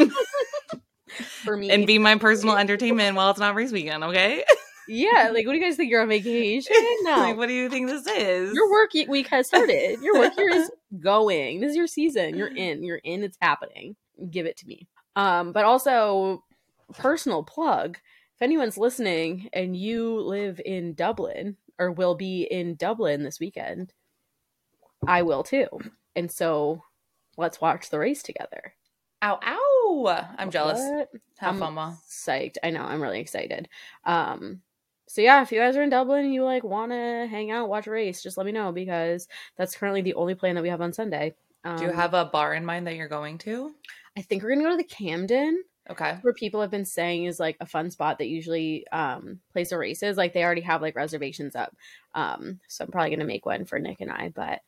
for 1.43 1.57
me. 1.57 1.69
and 1.69 1.85
be 1.87 1.97
my 1.97 2.15
personal 2.17 2.55
entertainment 2.55 3.15
while 3.15 3.29
it's 3.31 3.39
not 3.39 3.55
race 3.55 3.71
weekend. 3.71 4.03
Okay, 4.05 4.43
yeah, 4.87 5.31
like 5.33 5.45
what 5.45 5.53
do 5.53 5.59
you 5.59 5.63
guys 5.63 5.75
think? 5.75 5.91
You're 5.91 6.01
on 6.01 6.09
vacation? 6.09 6.75
No, 7.01 7.17
like, 7.17 7.37
what 7.37 7.47
do 7.47 7.53
you 7.53 7.69
think 7.69 7.87
this 7.87 8.05
is? 8.07 8.53
your 8.53 8.69
work 8.71 8.91
week 9.07 9.27
has 9.27 9.47
started. 9.47 9.99
Your 10.01 10.15
work 10.19 10.37
year 10.37 10.49
is 10.49 10.69
going. 10.99 11.59
This 11.59 11.71
is 11.71 11.75
your 11.75 11.87
season. 11.87 12.35
You're 12.37 12.53
in. 12.53 12.83
You're 12.83 12.97
in. 13.03 13.23
It's 13.23 13.37
happening. 13.41 13.95
Give 14.29 14.45
it 14.45 14.57
to 14.57 14.67
me. 14.67 14.87
Um, 15.15 15.51
but 15.53 15.65
also 15.65 16.43
personal 16.97 17.43
plug. 17.43 17.97
If 18.35 18.41
anyone's 18.41 18.77
listening 18.77 19.49
and 19.53 19.75
you 19.75 20.19
live 20.21 20.61
in 20.63 20.93
Dublin 20.93 21.57
or 21.79 21.91
will 21.91 22.15
be 22.15 22.43
in 22.43 22.75
Dublin 22.75 23.23
this 23.23 23.39
weekend, 23.39 23.93
I 25.07 25.21
will 25.23 25.43
too. 25.43 25.67
And 26.15 26.31
so 26.31 26.83
let's 27.37 27.61
watch 27.61 27.89
the 27.89 27.99
race 27.99 28.21
together. 28.23 28.73
Ow, 29.21 29.39
ow! 29.45 30.27
I'm 30.37 30.49
jealous. 30.51 30.79
What? 30.79 31.09
Have 31.37 31.53
I'm 31.55 31.59
fun, 31.59 31.73
Ma. 31.73 31.93
psyched. 32.09 32.55
I 32.63 32.69
know. 32.69 32.83
I'm 32.83 33.01
really 33.01 33.19
excited. 33.19 33.67
Um, 34.05 34.61
so 35.07 35.21
yeah, 35.21 35.41
if 35.41 35.51
you 35.51 35.59
guys 35.59 35.75
are 35.75 35.81
in 35.83 35.89
Dublin 35.89 36.25
and 36.25 36.33
you 36.33 36.43
like 36.43 36.63
want 36.63 36.91
to 36.91 37.27
hang 37.29 37.51
out, 37.51 37.67
watch 37.69 37.87
a 37.87 37.91
race, 37.91 38.21
just 38.21 38.37
let 38.37 38.45
me 38.45 38.51
know 38.51 38.71
because 38.71 39.27
that's 39.57 39.75
currently 39.75 40.01
the 40.01 40.13
only 40.13 40.35
plan 40.35 40.55
that 40.55 40.61
we 40.61 40.69
have 40.69 40.81
on 40.81 40.93
Sunday. 40.93 41.33
Um, 41.63 41.77
Do 41.77 41.83
you 41.85 41.91
have 41.91 42.13
a 42.13 42.25
bar 42.25 42.53
in 42.53 42.63
mind 42.63 42.87
that 42.87 42.95
you're 42.95 43.07
going 43.09 43.37
to? 43.39 43.73
I 44.17 44.21
think 44.21 44.43
we're 44.43 44.49
gonna 44.49 44.63
go 44.63 44.71
to 44.71 44.77
the 44.77 44.83
Camden, 44.83 45.63
Okay. 45.89 46.17
where 46.21 46.33
people 46.33 46.61
have 46.61 46.69
been 46.71 46.85
saying 46.85 47.25
is 47.25 47.39
like 47.39 47.57
a 47.59 47.65
fun 47.65 47.89
spot 47.89 48.19
that 48.19 48.27
usually 48.27 48.85
um 48.91 49.39
plays 49.51 49.69
the 49.69 49.77
races. 49.77 50.15
Like 50.17 50.33
they 50.33 50.43
already 50.43 50.61
have 50.61 50.81
like 50.81 50.95
reservations 50.95 51.55
up. 51.55 51.75
Um, 52.13 52.59
so 52.67 52.85
I'm 52.85 52.91
probably 52.91 53.09
gonna 53.09 53.25
make 53.25 53.45
one 53.45 53.65
for 53.65 53.79
Nick 53.79 53.99
and 54.01 54.11
I, 54.11 54.29
but 54.33 54.61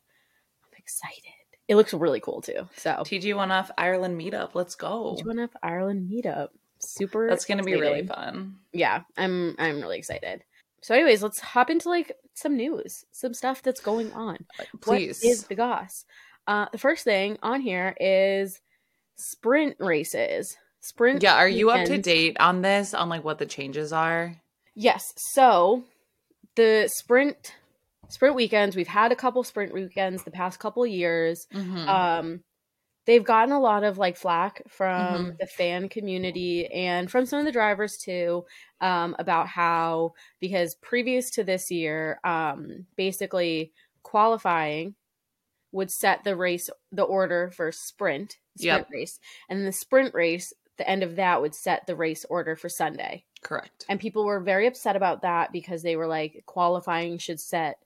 excited. 0.82 1.32
It 1.68 1.76
looks 1.76 1.94
really 1.94 2.20
cool 2.20 2.42
too. 2.42 2.68
So 2.76 2.90
TG 2.90 3.34
one 3.36 3.50
off 3.50 3.70
Ireland 3.78 4.20
meetup. 4.20 4.50
Let's 4.54 4.74
go. 4.74 5.14
do 5.16 5.22
you 5.22 5.26
want 5.26 5.38
to 5.38 5.42
have 5.42 5.56
Ireland 5.62 6.10
meetup? 6.10 6.48
Super. 6.80 7.28
That's 7.28 7.44
gonna 7.44 7.62
be 7.62 7.74
really 7.74 8.04
fun. 8.06 8.56
yeah 8.72 9.02
i'm 9.16 9.54
i'm 9.58 9.80
really 9.80 9.98
excited 9.98 10.42
so 10.80 10.94
anyways 10.94 11.22
let's 11.22 11.38
hop 11.38 11.70
into 11.70 11.88
like 11.88 12.10
some 12.34 12.56
news 12.56 13.04
some 13.12 13.32
stuff 13.34 13.62
that's 13.62 13.80
going 13.80 14.10
on 14.12 14.38
Please. 14.80 15.20
what 15.22 15.30
is 15.30 15.44
the 15.44 15.54
goss 15.54 16.04
uh 16.48 16.66
the 16.72 16.78
first 16.78 17.04
thing 17.04 17.38
on 17.42 17.60
here 17.60 17.94
is 18.00 18.60
sprint 19.14 19.76
races 19.78 20.56
sprint 20.80 21.22
yeah, 21.22 21.36
are 21.36 21.48
you 21.48 21.70
up 21.70 21.86
to 21.86 21.98
date 21.98 22.36
on 22.40 22.62
this? 22.62 22.94
On 22.94 23.08
like 23.08 23.22
what 23.22 23.38
the 23.38 23.46
changes 23.46 23.92
are? 23.92 24.34
yes 24.74 25.04
so 25.16 25.84
the 26.56 26.88
sprint 26.92 27.54
sprint 28.12 28.34
weekends 28.36 28.76
we've 28.76 28.86
had 28.88 29.12
a 29.12 29.16
couple 29.16 29.42
sprint 29.44 29.72
weekends 29.72 30.24
the 30.24 30.30
past 30.30 30.60
couple 30.60 30.86
years 30.86 31.46
Mhm. 31.52 31.88
um 31.88 32.44
they've 33.06 33.24
gotten 33.24 33.52
a 33.52 33.60
lot 33.60 33.84
of 33.84 33.98
like 33.98 34.16
flack 34.16 34.62
from 34.68 35.32
Mhm. 35.32 35.38
the 35.38 35.46
fan 35.46 35.88
community 35.88 36.66
and 36.72 37.10
from 37.10 37.26
some 37.26 37.38
of 37.40 37.44
the 37.46 37.52
drivers 37.52 37.98
too 37.98 38.44
um, 38.80 39.16
about 39.18 39.48
how 39.48 40.12
because 40.40 40.74
previous 40.76 41.30
to 41.32 41.44
this 41.44 41.70
year 41.70 42.20
um, 42.24 42.86
basically 42.96 43.72
qualifying 44.04 44.94
would 45.72 45.90
set 45.90 46.24
the 46.24 46.36
race 46.36 46.70
the 46.92 47.02
order 47.02 47.50
for 47.50 47.72
sprint 47.72 48.38
sprint 48.56 48.86
Yep. 48.86 48.90
race 48.92 49.20
and 49.48 49.66
the 49.66 49.72
sprint 49.72 50.14
race 50.14 50.52
the 50.78 50.88
end 50.88 51.02
of 51.02 51.16
that 51.16 51.40
would 51.40 51.54
set 51.54 51.86
the 51.86 51.96
race 51.96 52.24
order 52.26 52.56
for 52.56 52.68
sunday 52.68 53.24
Correct. 53.42 53.86
and 53.88 53.98
people 54.00 54.24
were 54.24 54.40
very 54.40 54.66
upset 54.66 54.96
about 54.96 55.22
that 55.22 55.52
because 55.52 55.82
they 55.82 55.96
were 55.96 56.06
like 56.08 56.44
qualifying 56.46 57.18
should 57.18 57.40
set 57.40 57.78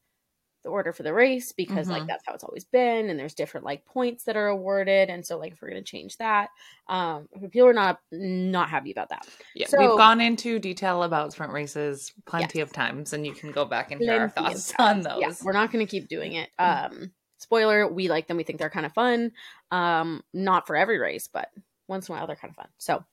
the 0.66 0.73
order 0.73 0.92
for 0.92 1.02
the 1.04 1.14
race 1.14 1.52
because 1.52 1.88
like 1.88 2.02
Mhm. 2.02 2.08
that's 2.08 2.25
how 2.26 2.35
it's 2.35 2.42
always 2.44 2.64
been 2.64 3.08
and 3.08 3.18
there's 3.18 3.35
different 3.35 3.64
like 3.64 3.85
points 3.87 4.25
that 4.25 4.37
are 4.37 4.49
awarded 4.49 5.08
and 5.11 5.25
so 5.25 5.38
like 5.38 5.52
if 5.52 5.62
we're 5.62 5.70
going 5.70 5.82
to 5.82 5.88
change 5.90 6.16
that 6.18 6.50
um 6.88 7.28
people 7.52 7.68
are 7.68 7.73
not 7.73 8.00
not 8.11 8.68
happy 8.68 8.90
about 8.90 9.11
that. 9.11 9.26
Yeah, 9.54 9.68
So- 9.68 9.78
we've 9.78 9.96
gone 9.96 10.20
into 10.20 10.58
detail 10.58 11.04
about 11.04 11.32
sprint 11.32 11.52
races 11.52 12.12
plenty 12.26 12.61
of 12.61 12.73
times, 12.73 13.12
and 13.12 13.25
you 13.25 13.32
can 13.32 13.52
go 13.52 13.64
back 13.64 13.92
and 13.92 14.00
hear 14.00 14.20
our 14.23 14.28
Plenty 14.28 14.54
thoughts 14.54 14.75
on 14.78 15.00
those. 15.02 15.20
yeah 15.20 15.32
we're 15.44 15.52
not 15.52 15.70
going 15.70 15.87
to 15.87 15.90
keep 15.90 16.08
doing 16.08 16.32
it. 16.32 16.50
Um 16.58 17.12
spoiler 17.38 17.87
we 17.87 18.08
like 18.08 18.26
them 18.26 18.37
we 18.38 18.42
think 18.42 18.58
they're 18.58 18.70
kind 18.70 18.87
of 18.87 18.92
fun 18.94 19.30
um 19.70 20.23
not 20.32 20.66
for 20.66 20.75
every 20.75 20.99
race 20.99 21.28
but 21.28 21.50
once 21.87 22.08
in 22.08 22.14
a 22.14 22.18
while 22.18 22.26
they're 22.26 22.35
kind 22.37 22.50
of 22.50 22.56
fun. 22.56 22.68
So 22.78 23.04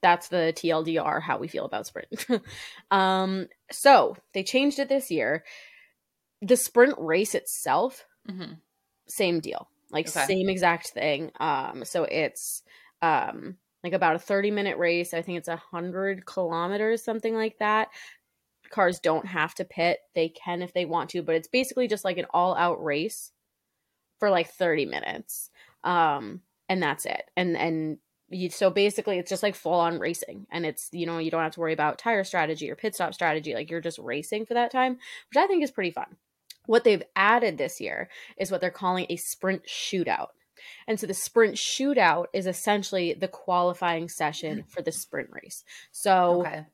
that's 0.00 0.28
the 0.28 0.52
tldr 0.56 1.20
how 1.22 1.38
we 1.38 1.48
feel 1.48 1.64
about 1.64 1.86
sprint. 1.86 2.26
Um 2.90 3.48
so 3.70 4.16
they 4.32 4.42
changed 4.42 4.78
it 4.78 4.88
this 4.88 5.10
year 5.10 5.44
the 6.46 6.56
sprint 6.56 6.94
race 6.98 7.34
itself 7.34 8.06
Mhm. 8.28 8.60
same 9.06 9.40
deal 9.40 9.68
like 9.90 10.08
Okay. 10.08 10.26
same 10.26 10.48
exact 10.48 10.88
thing 10.88 11.30
um 11.40 11.84
so 11.84 12.04
it's 12.04 12.62
um 13.02 13.56
like 13.82 13.92
about 13.92 14.16
a 14.16 14.18
30 14.18 14.50
minute 14.50 14.78
race 14.78 15.12
i 15.14 15.22
think 15.22 15.38
it's 15.38 15.48
a 15.48 15.52
100 15.52 16.24
kilometers 16.26 17.02
something 17.02 17.34
like 17.34 17.58
that 17.58 17.88
cars 18.70 18.98
don't 19.00 19.26
have 19.26 19.54
to 19.54 19.64
pit. 19.64 20.00
They 20.14 20.28
can 20.28 20.62
if 20.62 20.72
they 20.72 20.84
want 20.84 21.10
to, 21.10 21.22
but 21.22 21.34
it's 21.34 21.48
basically 21.48 21.88
just 21.88 22.04
like 22.04 22.18
an 22.18 22.26
all 22.30 22.54
out 22.56 22.82
race 22.82 23.32
for 24.18 24.30
like 24.30 24.48
30 24.50 24.86
minutes. 24.86 25.50
Um, 25.84 26.42
and 26.68 26.82
that's 26.82 27.06
it. 27.06 27.30
And, 27.36 27.56
and, 27.56 27.98
you, 28.30 28.50
so 28.50 28.70
basically 28.70 29.18
it's 29.18 29.28
just 29.28 29.42
like 29.42 29.54
full 29.54 29.74
on 29.74 29.98
racing 30.00 30.46
and 30.50 30.64
it's 30.64 30.88
you 30.92 31.04
know 31.04 31.18
you 31.18 31.30
don't 31.30 31.42
have 31.42 31.52
to 31.52 31.60
worry 31.60 31.74
about 31.74 31.98
tire 31.98 32.24
strategy 32.24 32.70
or 32.70 32.74
pit 32.74 32.94
stop 32.94 33.12
strategy 33.12 33.54
like 33.54 33.70
you're 33.70 33.82
just 33.82 33.98
racing 33.98 34.46
for 34.46 34.54
that 34.54 34.72
time 34.72 34.94
which 34.94 35.36
i 35.36 35.46
think 35.46 35.62
is 35.62 35.70
pretty 35.70 35.90
fun 35.90 36.16
what 36.66 36.84
they've 36.84 37.02
added 37.16 37.58
this 37.58 37.80
year 37.80 38.08
is 38.36 38.50
what 38.50 38.60
they're 38.60 38.70
calling 38.70 39.06
a 39.08 39.16
sprint 39.16 39.62
shootout 39.66 40.28
and 40.86 40.98
so 40.98 41.06
the 41.06 41.14
sprint 41.14 41.56
shootout 41.56 42.26
is 42.32 42.46
essentially 42.46 43.12
the 43.14 43.28
qualifying 43.28 44.08
session 44.08 44.64
for 44.68 44.82
the 44.82 44.92
sprint 44.92 45.28
race 45.30 45.64
so 45.92 46.40
Okay. 46.40 46.66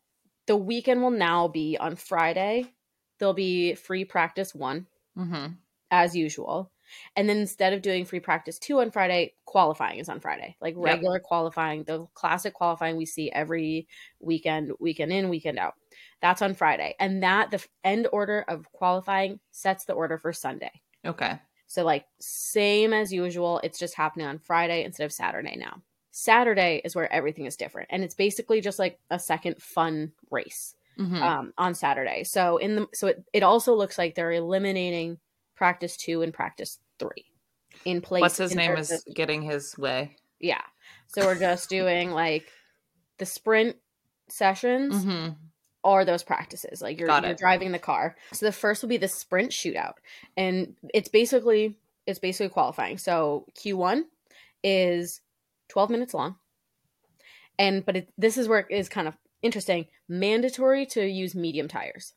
the 0.46 0.56
weekend 0.56 1.00
will 1.02 1.10
now 1.12 1.46
be 1.48 1.76
on 1.78 1.94
Friday. 1.94 2.72
There'll 3.18 3.34
be 3.34 3.74
free 3.74 4.04
practice 4.04 4.52
one, 4.54 4.86
Mm-hmm. 5.16 5.52
as 5.90 6.14
usual. 6.16 6.72
And 7.14 7.28
then 7.28 7.36
instead 7.38 7.72
of 7.72 7.82
doing 7.82 8.04
free 8.04 8.18
practice 8.20 8.58
two 8.58 8.80
on 8.80 8.90
Friday, 8.90 9.34
qualifying 9.44 9.98
is 10.00 10.08
on 10.08 10.18
Friday. 10.20 10.56
Like 10.60 10.74
Yep. 10.74 10.84
regular 10.84 11.20
qualifying, 11.20 11.84
the 11.84 12.06
classic 12.14 12.52
qualifying 12.54 12.96
we 12.96 13.06
see 13.06 13.30
every 13.30 13.86
weekend, 14.18 14.72
weekend 14.80 15.12
in, 15.12 15.28
weekend 15.28 15.58
out. 15.58 15.74
That's 16.22 16.42
on 16.42 16.54
Friday. 16.54 16.94
And 17.00 17.22
that, 17.22 17.50
the 17.50 17.64
end 17.84 18.06
order 18.12 18.44
of 18.46 18.70
qualifying 18.72 19.40
sets 19.52 19.84
the 19.86 19.94
order 19.94 20.18
for 20.18 20.32
Sunday. 20.32 20.70
Okay. 21.06 21.38
So, 21.66 21.84
like, 21.84 22.04
same 22.20 22.92
as 22.92 23.12
usual. 23.12 23.60
It's 23.62 23.78
just 23.78 23.94
happening 23.94 24.26
on 24.26 24.38
Friday 24.38 24.84
instead 24.84 25.04
of 25.04 25.12
Saturday 25.12 25.56
now. 25.56 25.82
Saturday 26.10 26.82
is 26.84 26.94
where 26.96 27.10
everything 27.12 27.46
is 27.46 27.56
different. 27.56 27.88
And 27.90 28.02
it's 28.02 28.14
basically 28.14 28.60
just 28.60 28.78
like 28.78 28.98
a 29.10 29.18
second 29.18 29.62
fun 29.62 30.12
race 30.30 30.74
Mhm. 30.98 31.22
um, 31.22 31.54
on 31.56 31.74
Saturday. 31.74 32.24
So 32.24 32.56
in 32.58 32.74
the 32.74 32.86
so 32.92 33.06
it, 33.06 33.24
it 33.32 33.42
also 33.44 33.74
looks 33.74 33.96
like 33.96 34.14
they're 34.16 34.32
eliminating 34.32 35.18
practice 35.54 35.96
two 35.96 36.20
and 36.22 36.34
practice 36.34 36.78
three 36.98 37.26
in 37.84 38.00
place. 38.02 38.20
What's 38.22 38.36
his 38.38 38.54
name 38.54 38.76
is 38.76 39.04
getting 39.14 39.40
his 39.42 39.78
way. 39.78 40.16
yeah. 40.40 40.60
So 41.06 41.24
we're 41.24 41.38
just 41.38 41.70
doing 41.70 42.10
like 42.10 42.46
the 43.18 43.26
sprint 43.26 43.76
sessions 44.28 44.94
Mm-hmm. 45.04 45.32
Or 45.82 46.04
those 46.04 46.22
practices. 46.22 46.82
Like 46.82 46.98
you're, 46.98 47.08
you're 47.28 47.34
driving 47.34 47.72
the 47.72 47.78
car. 47.78 48.16
So 48.32 48.46
the 48.46 48.52
first 48.52 48.82
will 48.82 48.88
be 48.88 48.96
the 48.96 49.08
sprint 49.08 49.50
shootout, 49.50 49.94
and 50.36 50.74
it's 50.94 51.08
basically 51.08 51.76
it's 52.06 52.18
basically 52.18 52.48
qualifying. 52.50 52.98
So 52.98 53.46
Q 53.54 53.76
one 53.76 54.06
is 54.62 55.20
twelve 55.68 55.90
minutes 55.90 56.14
long, 56.14 56.36
and 57.58 57.84
but 57.84 57.96
it, 57.96 58.12
this 58.18 58.36
is 58.36 58.48
where 58.48 58.60
it 58.60 58.66
is 58.70 58.88
kind 58.88 59.08
of 59.08 59.16
interesting. 59.42 59.86
Mandatory 60.08 60.86
to 60.86 61.06
use 61.06 61.34
medium 61.34 61.68
tires 61.68 62.14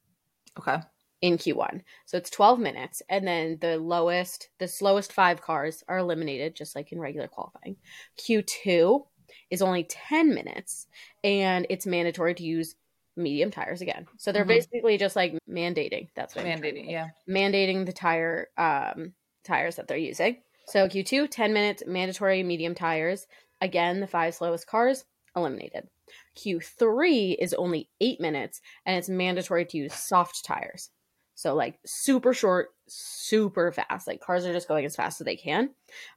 Okay. 0.58 0.78
in 1.22 1.38
Q1. 1.38 1.82
So 2.06 2.18
it's 2.18 2.30
12 2.30 2.60
minutes 2.60 3.02
and 3.10 3.26
then 3.28 3.58
the 3.62 3.78
lowest 3.78 4.50
the 4.60 4.68
slowest 4.68 5.14
5 5.14 5.42
cars 5.42 5.84
are 5.88 6.00
eliminated 6.00 6.56
just 6.56 6.76
like 6.76 6.92
in 6.92 7.00
regular 7.00 7.28
qualifying. 7.28 7.78
Q2 8.20 9.06
is 9.50 9.62
only 9.62 9.84
10 9.84 10.34
minutes 10.34 10.88
and 11.24 11.66
it's 11.70 11.86
mandatory 11.86 12.34
to 12.36 12.44
use 12.44 12.76
medium 13.16 13.52
tires 13.52 13.82
again. 13.82 14.08
So 14.18 14.32
they're 14.32 14.46
Mhm. 14.46 14.48
basically 14.48 14.98
just 14.98 15.16
like 15.16 15.34
mandating. 15.50 16.10
That's 16.16 16.36
what 16.36 16.46
Mandating. 16.46 16.90
Yeah. 16.90 17.10
Mandating 17.30 17.86
the 17.86 17.94
tire 17.94 18.50
um 18.58 19.14
tires 19.44 19.76
that 19.76 19.88
they're 19.88 19.98
using. 19.98 20.42
So 20.68 20.88
Q2 20.88 21.28
10 21.30 21.54
minutes 21.54 21.84
mandatory 21.86 22.42
medium 22.44 22.74
tires. 22.76 23.28
Again, 23.62 24.00
the 24.00 24.08
five 24.08 24.34
slowest 24.36 24.68
cars 24.68 25.06
eliminated. 25.36 25.90
Q3 26.38 27.36
is 27.40 27.54
only 27.54 27.90
8 28.02 28.20
minutes 28.20 28.62
and 28.86 28.98
it's 28.98 29.10
mandatory 29.10 29.66
to 29.66 29.78
use 29.78 29.94
soft 29.94 30.44
tires. 30.46 30.90
So 31.36 31.56
like 31.56 31.80
super 31.86 32.34
short, 32.34 32.70
super 32.88 33.72
fast. 33.72 34.08
Like 34.08 34.22
cars 34.22 34.46
are 34.46 34.54
just 34.54 34.68
going 34.68 34.86
as 34.86 34.96
fast 34.96 35.22
as 35.22 35.26
they 35.26 35.36
can. 35.36 35.72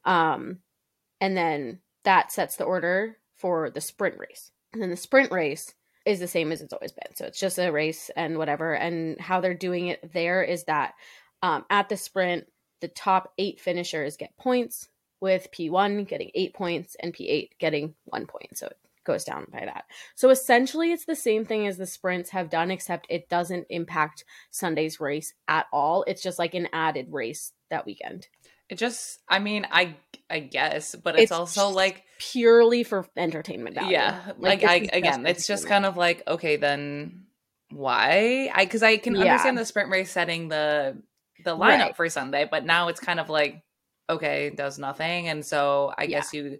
Um 0.04 0.60
and 1.20 1.36
then 1.36 1.80
that 2.04 2.30
sets 2.30 2.56
the 2.56 2.64
order 2.64 3.18
for 3.34 3.70
the 3.70 3.80
sprint 3.80 4.16
race. 4.18 4.50
And 4.72 4.82
then 4.82 4.90
the 4.90 4.96
sprint 4.96 5.32
race 5.32 5.74
is 6.06 6.20
the 6.20 6.28
same 6.28 6.52
as 6.52 6.62
it's 6.62 6.72
always 6.72 6.92
been. 6.92 7.14
So 7.14 7.26
it's 7.26 7.40
just 7.40 7.58
a 7.58 7.70
race 7.70 8.10
and 8.16 8.38
whatever. 8.38 8.74
And 8.74 9.20
how 9.20 9.40
they're 9.40 9.54
doing 9.54 9.88
it 9.88 10.12
there 10.12 10.42
is 10.42 10.64
that 10.64 10.94
um, 11.42 11.64
at 11.68 11.88
the 11.88 11.96
sprint, 11.96 12.46
the 12.80 12.88
top 12.88 13.32
eight 13.36 13.60
finishers 13.60 14.16
get 14.16 14.36
points, 14.38 14.88
with 15.20 15.48
P1 15.52 16.06
getting 16.08 16.30
eight 16.34 16.54
points 16.54 16.96
and 17.00 17.14
P8 17.14 17.50
getting 17.58 17.94
one 18.04 18.26
point. 18.26 18.56
So 18.56 18.66
it 18.66 18.78
goes 19.04 19.24
down 19.24 19.46
by 19.50 19.64
that. 19.64 19.84
So 20.14 20.30
essentially, 20.30 20.92
it's 20.92 21.04
the 21.04 21.16
same 21.16 21.44
thing 21.44 21.66
as 21.66 21.76
the 21.76 21.86
sprints 21.86 22.30
have 22.30 22.50
done, 22.50 22.70
except 22.70 23.06
it 23.08 23.28
doesn't 23.28 23.66
impact 23.70 24.24
Sunday's 24.50 25.00
race 25.00 25.34
at 25.48 25.66
all. 25.72 26.04
It's 26.06 26.22
just 26.22 26.38
like 26.38 26.54
an 26.54 26.68
added 26.72 27.08
race 27.10 27.52
that 27.70 27.86
weekend. 27.86 28.28
It 28.68 28.78
just, 28.78 29.20
I 29.28 29.38
mean, 29.38 29.66
I, 29.70 29.96
I 30.28 30.40
guess, 30.40 30.94
but 30.94 31.14
it's, 31.14 31.24
It's 31.24 31.32
also 31.32 31.68
like, 31.70 32.04
Purely 32.18 32.82
for 32.82 33.06
entertainment 33.16 33.74
value. 33.76 33.90
yeah, 33.92 34.32
like, 34.38 34.60
this 34.62 34.70
I, 34.70 34.74
again, 34.92 35.26
it's 35.26 35.46
just 35.46 35.68
kind 35.68 35.84
of 35.84 35.96
like, 35.96 36.22
okay, 36.26 36.56
then 36.56 37.26
why? 37.70 38.50
I, 38.54 38.64
because 38.64 38.82
I 38.82 38.96
can 38.96 39.14
Yeah. 39.16 39.22
understand 39.22 39.58
the 39.58 39.64
sprint 39.64 39.90
race 39.90 40.10
setting 40.10 40.48
the, 40.48 40.96
the 41.44 41.50
lineup 41.50 41.60
Right. 41.60 41.96
for 41.96 42.08
Sunday, 42.08 42.48
but 42.50 42.64
now 42.64 42.88
it's 42.88 43.00
kind 43.00 43.20
of 43.20 43.28
like, 43.28 43.62
okay, 44.08 44.50
does 44.50 44.78
nothing, 44.78 45.28
and 45.28 45.44
so 45.44 45.92
I 45.96 46.06
Yeah. 46.06 46.20
guess 46.20 46.32
you 46.32 46.58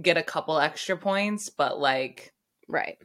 get 0.00 0.16
a 0.16 0.22
couple 0.22 0.58
extra 0.58 0.96
points, 0.96 1.50
but 1.50 1.78
like, 1.78 2.32
Right. 2.68 2.96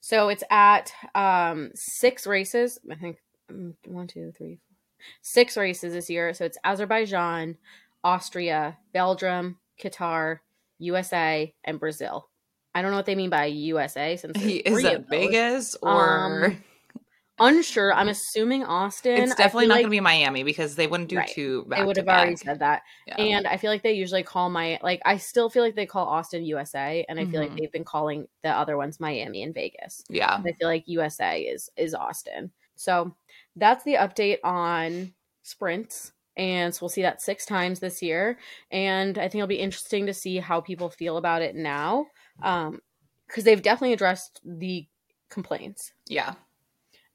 So 0.00 0.28
it's 0.28 0.44
at 0.50 0.92
um 1.14 1.70
six 1.74 2.26
races. 2.26 2.78
I 2.90 2.96
think 2.96 3.18
mm, 3.50 3.74
one, 3.86 4.06
two, 4.06 4.32
three, 4.36 4.56
four, 4.56 4.76
six 5.22 5.56
races 5.56 5.92
this 5.92 6.10
year. 6.10 6.34
So 6.34 6.44
it's 6.44 6.58
Azerbaijan, 6.64 7.56
Austria, 8.04 8.78
Belgium, 8.92 9.58
Qatar, 9.82 10.38
USA, 10.78 11.52
and 11.64 11.80
Brazil. 11.80 12.28
I 12.74 12.82
don't 12.82 12.90
know 12.90 12.96
what 12.96 13.06
they 13.06 13.14
mean 13.14 13.30
by 13.30 13.46
USA 13.46 14.16
since 14.16 14.36
is 14.40 14.84
it. 14.84 15.06
Vegas 15.08 15.76
or? 15.82 16.44
Um, 16.46 16.64
Unsure. 17.40 17.92
I'm 17.92 18.06
assuming 18.08 18.62
Austin. 18.62 19.20
it's 19.20 19.34
definitely 19.34 19.66
not 19.66 19.74
like 19.74 19.82
going 19.82 19.90
to 19.90 19.96
be 19.96 20.00
Miami 20.00 20.44
because 20.44 20.76
they 20.76 20.86
wouldn't 20.86 21.08
do 21.08 21.16
Right. 21.16 21.28
two. 21.28 21.66
They 21.68 21.82
would 21.82 21.96
have 21.96 22.06
already 22.06 22.32
back-to-back. 22.34 22.38
said 22.54 22.58
that. 22.60 22.82
Yeah. 23.08 23.16
And 23.16 23.46
I 23.48 23.56
feel 23.56 23.72
like 23.72 23.82
they 23.82 23.92
usually 23.94 24.22
call 24.22 24.50
my 24.50 24.78
like 24.84 25.02
I 25.04 25.16
still 25.16 25.50
feel 25.50 25.64
like 25.64 25.74
they 25.74 25.84
call 25.86 26.06
Austin 26.06 26.44
USA, 26.44 27.04
and 27.08 27.18
I 27.18 27.24
feel 27.24 27.40
like 27.40 27.50
Mhm. 27.50 27.58
they've 27.58 27.72
been 27.72 27.84
calling 27.84 28.28
the 28.44 28.50
other 28.50 28.76
ones 28.76 29.00
Miami 29.00 29.42
and 29.42 29.52
Vegas. 29.52 30.04
yeah. 30.08 30.40
I 30.44 30.52
feel 30.52 30.68
like 30.68 30.84
USA 30.86 31.40
is 31.42 31.68
is 31.76 31.92
Austin. 31.92 32.52
So 32.76 33.16
that's 33.56 33.82
the 33.82 33.94
update 33.94 34.38
on 34.44 35.12
sprints. 35.42 36.12
And 36.36 36.74
so 36.74 36.80
we'll 36.82 36.88
see 36.88 37.02
that 37.02 37.22
six 37.22 37.46
times 37.46 37.80
this 37.80 38.02
year. 38.02 38.38
And 38.70 39.18
I 39.18 39.22
think 39.22 39.36
it'll 39.36 39.46
be 39.46 39.56
interesting 39.56 40.06
to 40.06 40.14
see 40.14 40.38
how 40.38 40.60
people 40.60 40.90
feel 40.90 41.16
about 41.16 41.42
it 41.42 41.54
now. 41.54 42.06
Um, 42.42 42.80
because 43.26 43.44
they've 43.44 43.62
definitely 43.62 43.94
addressed 43.94 44.40
the 44.44 44.86
complaints. 45.30 45.92
Yeah. 46.06 46.34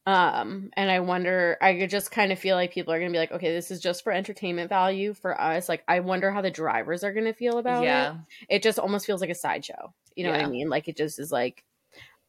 Um, 0.05 0.71
and 0.73 0.89
I 0.89 1.01
wonder, 1.01 1.57
I 1.61 1.85
just 1.85 2.09
kind 2.09 2.31
of 2.31 2.39
feel 2.39 2.55
like 2.55 2.73
people 2.73 2.93
are 2.93 2.99
gonna 2.99 3.11
be 3.11 3.19
like, 3.19 3.31
okay, 3.31 3.53
this 3.53 3.69
is 3.69 3.79
just 3.79 4.03
for 4.03 4.11
entertainment 4.11 4.69
value 4.69 5.13
for 5.13 5.39
us. 5.39 5.69
Like, 5.69 5.83
I 5.88 5.99
wonder 5.99 6.31
how 6.31 6.41
the 6.41 6.49
drivers 6.49 7.03
are 7.03 7.13
gonna 7.13 7.33
feel 7.33 7.59
about 7.59 7.83
it. 7.83 7.88
yeah. 7.88 8.13
it. 8.49 8.55
It 8.55 8.63
just 8.63 8.79
almost 8.79 9.05
feels 9.05 9.21
like 9.21 9.29
a 9.29 9.35
sideshow. 9.35 9.93
You 10.15 10.25
know 10.25 10.31
what 10.31 10.41
I 10.41 10.47
mean? 10.47 10.67
Like 10.67 10.88
it 10.88 10.97
just 10.97 11.19
is 11.19 11.31
like 11.31 11.63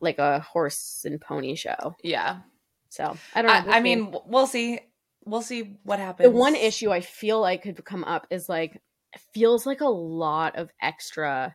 like 0.01 0.19
a 0.19 0.41
horse 0.41 1.05
and 1.05 1.21
pony 1.21 1.55
show. 1.55 1.97
Yeah. 2.03 2.41
So 2.89 3.17
I 3.35 3.43
don't 3.43 3.51
know. 3.51 3.57
I, 3.57 3.65
we'll 3.65 3.75
I 3.75 3.81
mean, 3.81 4.15
we'll 4.27 4.47
see. 4.47 4.81
We'll 5.25 5.43
see 5.43 5.77
what 5.85 5.99
happens. 5.99 6.27
the 6.27 6.37
one 6.37 6.55
issue 6.57 6.91
I 6.91 7.01
feel 7.01 7.41
like 7.41 7.63
could 7.63 7.85
come 7.85 8.05
up 8.05 8.27
is 8.31 8.49
like 8.49 8.75
it 9.13 9.21
feels 9.35 9.67
like 9.67 9.81
a 9.81 9.89
lot 9.89 10.57
of 10.57 10.71
extra 10.81 11.55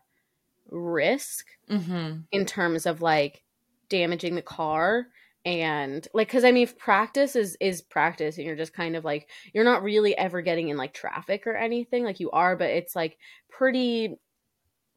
risk 0.69 1.45
Mm-hmm. 1.69 2.19
in 2.31 2.45
terms 2.45 2.85
of 2.85 3.01
like 3.01 3.43
damaging 3.89 4.35
the 4.35 4.41
car 4.43 5.07
and 5.45 6.07
like 6.13 6.27
because 6.27 6.43
i 6.43 6.51
mean 6.51 6.67
practice 6.77 7.35
is 7.35 7.55
is 7.59 7.81
practice 7.81 8.37
and 8.37 8.45
you're 8.45 8.55
just 8.55 8.73
kind 8.73 8.95
of 8.95 9.03
like 9.05 9.29
you're 9.53 9.63
not 9.63 9.81
really 9.83 10.15
ever 10.17 10.41
getting 10.41 10.69
in 10.69 10.77
like 10.77 10.93
traffic 10.93 11.45
or 11.47 11.55
anything 11.55 12.03
like 12.03 12.19
you 12.19 12.29
are 12.31 12.55
but 12.55 12.69
it's 12.69 12.95
like 12.95 13.17
pretty 13.49 14.15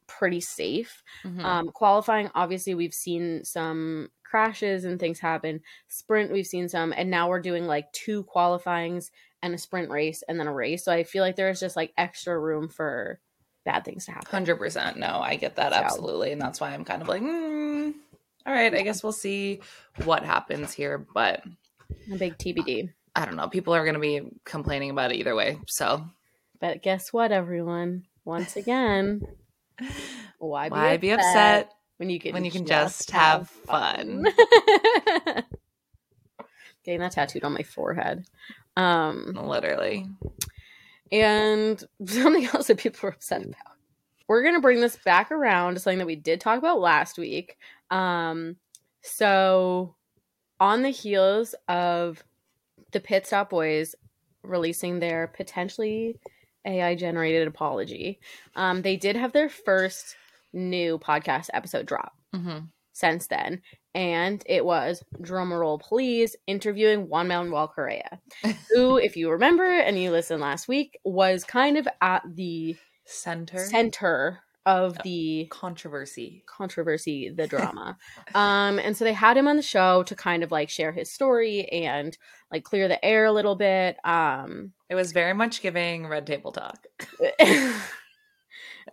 pretty 0.07 0.41
safe 0.41 1.03
Mm-hmm. 1.23 1.45
um 1.45 1.67
qualifying 1.69 2.29
obviously 2.35 2.73
we've 2.75 2.93
seen 2.93 3.43
some 3.43 4.09
crashes 4.29 4.85
and 4.85 4.99
things 4.99 5.19
happen 5.19 5.59
sprint 5.87 6.31
we've 6.31 6.45
seen 6.47 6.69
some 6.69 6.93
and 6.95 7.09
now 7.09 7.27
we're 7.29 7.41
doing 7.41 7.65
like 7.65 7.91
two 7.93 8.23
qualifyings 8.23 9.11
and 9.41 9.53
a 9.53 9.57
sprint 9.57 9.89
race 9.89 10.23
and 10.27 10.39
then 10.39 10.47
a 10.47 10.53
race 10.53 10.85
so 10.85 10.91
i 10.91 11.03
feel 11.03 11.23
like 11.23 11.35
there's 11.35 11.59
just 11.59 11.75
like 11.75 11.91
extra 11.97 12.37
room 12.37 12.69
for 12.69 13.19
bad 13.65 13.83
things 13.83 14.05
to 14.05 14.11
happen 14.11 14.27
Hundred 14.31 14.55
percent. 14.55 14.97
No, 14.97 15.19
I 15.21 15.35
get 15.35 15.57
that 15.57 15.73
So- 15.73 15.79
absolutely, 15.79 16.31
and 16.31 16.41
that's 16.41 16.61
why 16.61 16.71
I'm 16.73 16.85
kind 16.85 17.01
of 17.01 17.07
like, 17.07 17.21
mm, 17.21 17.93
all 18.45 18.53
right. 18.53 18.73
I 18.73 18.81
guess 18.83 19.03
we'll 19.03 19.11
see 19.11 19.59
what 20.05 20.23
happens 20.23 20.71
here, 20.73 20.97
but 21.13 21.43
a 22.11 22.15
big 22.15 22.37
tbd 22.37 22.89
I 23.15 23.25
don't 23.25 23.35
know. 23.35 23.47
People 23.49 23.73
are 23.75 23.83
going 23.83 23.95
to 23.95 23.99
be 23.99 24.21
complaining 24.45 24.91
about 24.91 25.11
it 25.11 25.17
either 25.17 25.35
way. 25.35 25.59
So 25.67 26.05
But 26.61 26.81
guess 26.81 27.11
what, 27.11 27.31
everyone? 27.31 28.03
Once 28.23 28.55
again, 28.55 29.21
why 30.39 30.69
be, 30.69 30.73
why 30.73 30.85
upset, 30.93 31.01
be 31.01 31.11
upset? 31.11 31.71
When 31.99 32.09
you 32.09 32.17
can 32.17 32.31
when 32.31 32.45
you 32.45 32.51
can 32.51 32.65
just 32.65 33.11
have 33.11 33.49
fun? 33.49 34.25
getting 36.85 37.01
that 37.01 37.11
tattooed 37.11 37.43
on 37.43 37.53
my 37.53 37.63
forehead. 37.63 38.25
Um, 38.77 39.33
Literally. 39.33 40.07
and 41.11 41.83
something 42.05 42.45
else 42.45 42.67
that 42.67 42.77
people 42.77 42.99
were 43.03 43.09
upset 43.09 43.43
about. 43.43 43.55
We're 44.29 44.43
gonna 44.43 44.61
bring 44.61 44.79
this 44.79 44.95
back 45.03 45.29
around 45.29 45.73
to 45.73 45.81
something 45.81 45.97
that 45.97 46.07
we 46.07 46.15
did 46.15 46.39
talk 46.39 46.57
about 46.57 46.79
last 46.79 47.17
week. 47.17 47.57
Um, 47.91 48.55
so 49.01 49.95
on 50.57 50.81
the 50.81 50.91
heels 50.91 51.53
of 51.67 52.23
the 52.93 53.01
Pit 53.01 53.27
Stop 53.27 53.49
Boys 53.49 53.93
releasing 54.41 54.99
their 54.99 55.27
potentially 55.27 56.17
AI 56.65 56.95
generated 56.95 57.45
apology, 57.45 58.21
um, 58.55 58.83
they 58.83 58.95
did 58.95 59.17
have 59.17 59.33
their 59.33 59.49
first 59.49 60.15
new 60.53 60.97
podcast 60.99 61.47
episode 61.53 61.85
drop 61.85 62.13
hmm 62.35 62.59
since 62.91 63.27
then. 63.27 63.61
And 63.95 64.43
it 64.45 64.65
was, 64.65 65.01
drumroll 65.21 65.79
please, 65.79 66.35
interviewing 66.47 67.07
Juan 67.07 67.29
Manuel 67.29 67.69
Correa, 67.69 68.19
who, 68.73 68.97
if 68.97 69.15
you 69.15 69.31
remember 69.31 69.63
and 69.65 69.97
you 69.97 70.11
listened 70.11 70.41
last 70.41 70.67
week, 70.67 70.99
was 71.05 71.43
kind 71.45 71.77
of 71.77 71.87
at 72.01 72.23
the 72.35 72.75
Center. 73.05 73.57
center 73.57 74.39
of 74.65 74.97
the 75.03 75.47
Controversy. 75.49 76.43
controversy, 76.45 77.29
the 77.29 77.47
drama. 77.53 77.97
um, 78.35 78.77
and 78.79 78.95
so 78.97 79.05
they 79.05 79.13
had 79.13 79.37
him 79.37 79.47
on 79.47 79.55
the 79.55 79.61
show 79.61 80.03
to 80.03 80.15
kind 80.15 80.43
of 80.43 80.51
like 80.51 80.69
share 80.69 80.91
his 80.91 81.09
story 81.11 81.65
and 81.69 82.17
like 82.51 82.63
clear 82.63 82.87
the 82.89 83.03
air 83.03 83.25
a 83.25 83.31
little 83.31 83.55
bit. 83.55 83.95
Um, 84.03 84.73
It 84.89 84.95
was 84.95 85.13
very 85.13 85.33
much 85.33 85.61
giving 85.61 86.05
red 86.07 86.27
table 86.27 86.51
talk. 86.51 86.85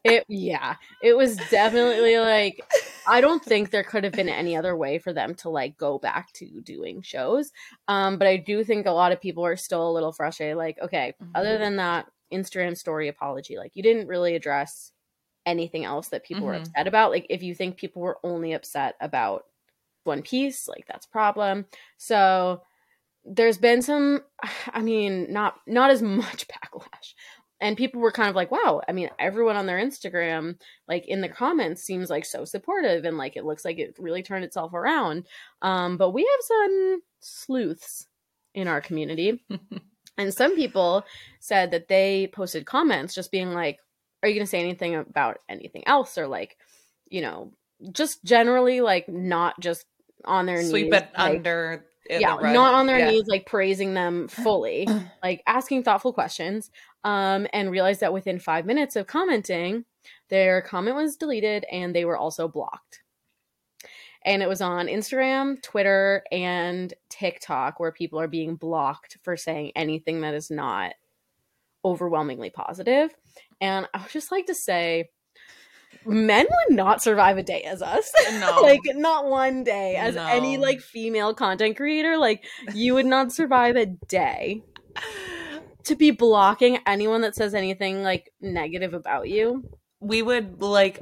it 0.05 0.25
yeah, 0.29 0.77
it 1.03 1.17
was 1.17 1.37
definitely 1.51 2.19
like 2.19 2.61
I 3.09 3.21
don't 3.21 3.45
think 3.45 3.71
there 3.71 3.85
could 3.85 4.05
have 4.05 4.13
been 4.15 4.29
any 4.29 4.57
other 4.57 4.77
way 4.77 4.99
for 4.99 5.13
them 5.13 5.35
to 5.37 5.49
like 5.49 5.77
go 5.77 5.99
back 5.99 6.33
to 6.35 6.61
doing 6.63 7.03
shows. 7.03 7.53
Um, 7.89 8.19
but 8.19 8.27
I 8.27 8.37
do 8.37 8.65
think 8.65 8.87
a 8.87 8.91
lot 8.91 9.13
of 9.13 9.21
people 9.21 9.45
are 9.47 9.57
still 9.57 9.89
a 9.89 9.93
little 9.93 10.13
frustrated. 10.13 10.57
Like, 10.57 10.79
okay, 10.83 11.15
other 11.35 11.57
Mhm. 11.57 11.61
than 11.61 11.77
that 11.77 12.07
Instagram 12.33 12.77
story 12.77 13.07
apology, 13.09 13.57
like 13.57 13.77
you 13.77 13.83
didn't 13.83 14.09
really 14.09 14.35
address 14.35 14.91
anything 15.47 15.85
else 15.85 16.09
that 16.09 16.25
people 16.25 16.47
were 16.47 16.55
Mhm. 16.55 16.63
upset 16.63 16.89
about. 16.89 17.13
Like, 17.13 17.27
if 17.31 17.43
you 17.45 17.55
think 17.55 17.77
people 17.77 18.03
were 18.03 18.19
only 18.25 18.53
upset 18.53 18.97
about 19.01 19.45
One 20.03 20.23
Piece, 20.23 20.67
like 20.67 20.87
that's 20.89 21.07
a 21.07 21.11
problem. 21.11 21.67
So 21.99 22.63
there's 23.25 23.59
been 23.59 23.83
some, 23.83 24.23
I 24.73 24.83
mean, 24.83 25.33
not 25.33 25.61
not 25.67 25.91
as 25.91 26.03
much 26.03 26.47
backlash. 26.49 27.15
And 27.61 27.77
people 27.77 28.01
were 28.03 28.13
kind 28.13 28.29
of 28.29 28.37
like, 28.37 28.51
wow, 28.51 28.83
I 28.87 28.93
mean, 28.93 29.09
everyone 29.19 29.57
on 29.57 29.67
their 29.67 29.79
Instagram, 29.79 30.59
like 30.89 31.07
in 31.07 31.23
the 31.23 31.29
comments, 31.29 31.83
seems 31.83 32.11
like 32.11 32.27
so 32.27 32.45
supportive 32.45 33.05
and 33.05 33.17
like 33.17 33.37
it 33.37 33.47
looks 33.47 33.65
like 33.65 33.79
it 33.79 33.97
really 33.99 34.23
turned 34.23 34.45
itself 34.45 34.75
around. 34.75 35.27
Um, 35.63 35.97
but 35.97 36.11
we 36.11 36.21
have 36.23 36.45
some 36.45 37.03
sleuths 37.21 38.09
in 38.55 38.69
our 38.69 38.81
community. 38.83 39.43
and 40.19 40.35
some 40.35 40.55
people 40.55 41.05
said 41.41 41.71
that 41.71 41.89
they 41.89 42.29
posted 42.33 42.67
comments 42.67 43.15
just 43.15 43.33
being 43.33 43.53
like, 43.53 43.79
are 44.23 44.29
you 44.29 44.35
going 44.35 44.47
to 44.47 44.51
say 44.51 44.61
anything 44.61 44.95
about 44.95 45.39
anything 45.49 45.87
else? 45.87 46.19
Or 46.19 46.27
like, 46.27 46.59
you 47.09 47.23
know, 47.23 47.53
just 47.93 48.23
generally 48.25 48.81
like 48.81 49.09
not 49.09 49.59
just 49.61 49.87
on 50.25 50.45
their 50.47 50.63
Sweep 50.63 50.91
knees. 50.91 50.95
it 51.03 51.09
like- 51.17 51.37
under. 51.37 51.87
Yeah, 52.11 52.37
not 52.37 52.75
on 52.75 52.87
their 52.87 52.99
Yeah. 52.99 53.11
knees, 53.11 53.25
like 53.27 53.47
praising 53.47 53.95
them 53.95 54.29
fully, 54.29 54.89
like 55.23 55.43
asking 55.47 55.83
thoughtful 55.83 56.13
questions, 56.13 56.71
um, 57.05 57.47
and 57.53 57.71
realized 57.71 58.01
that 58.01 58.13
within 58.13 58.39
five 58.39 58.67
minutes 58.67 58.97
of 58.97 59.07
commenting, 59.07 59.85
their 60.29 60.63
comment 60.63 60.97
was 60.97 61.17
deleted 61.17 61.65
and 61.71 61.95
they 61.95 62.05
were 62.05 62.17
also 62.17 62.49
blocked. 62.49 63.03
And 64.25 64.43
it 64.43 64.49
was 64.49 64.61
on 64.61 64.87
Instagram, 64.87 65.63
Twitter, 65.63 66.25
and 66.33 66.93
TikTok 67.11 67.79
where 67.79 67.93
people 67.93 68.19
are 68.19 68.27
being 68.27 68.57
blocked 68.57 69.19
for 69.23 69.37
saying 69.37 69.73
anything 69.77 70.23
that 70.23 70.35
is 70.35 70.51
not 70.51 70.95
overwhelmingly 71.85 72.51
positive. 72.51 73.15
And 73.61 73.87
I 73.95 73.99
would 74.03 74.11
just 74.11 74.33
like 74.33 74.47
to 74.47 74.55
say, 74.55 75.11
men 76.07 76.47
would 76.49 76.77
not 76.77 77.03
survive 77.03 77.39
a 77.39 77.43
day 77.43 77.63
as 77.63 77.83
us. 77.83 78.11
No. 78.41 78.61
like 78.63 78.81
not 78.95 79.27
one 79.27 79.65
day 79.65 79.97
as 79.97 80.17
any 80.17 80.57
like 80.59 80.81
female 80.81 81.35
content 81.35 81.77
creator. 81.77 82.17
Like 82.19 82.45
you 82.75 82.95
would 82.95 83.07
not 83.07 83.33
survive 83.33 83.77
a 83.77 83.87
day 83.87 84.63
to 85.85 85.95
be 85.97 86.11
blocking 86.11 86.79
anyone 86.87 87.21
that 87.23 87.35
says 87.35 87.55
anything 87.55 88.03
like 88.03 88.31
negative 88.41 88.95
about 88.95 89.29
you. 89.29 89.65
we 90.01 90.23
would 90.23 90.61
like 90.61 91.01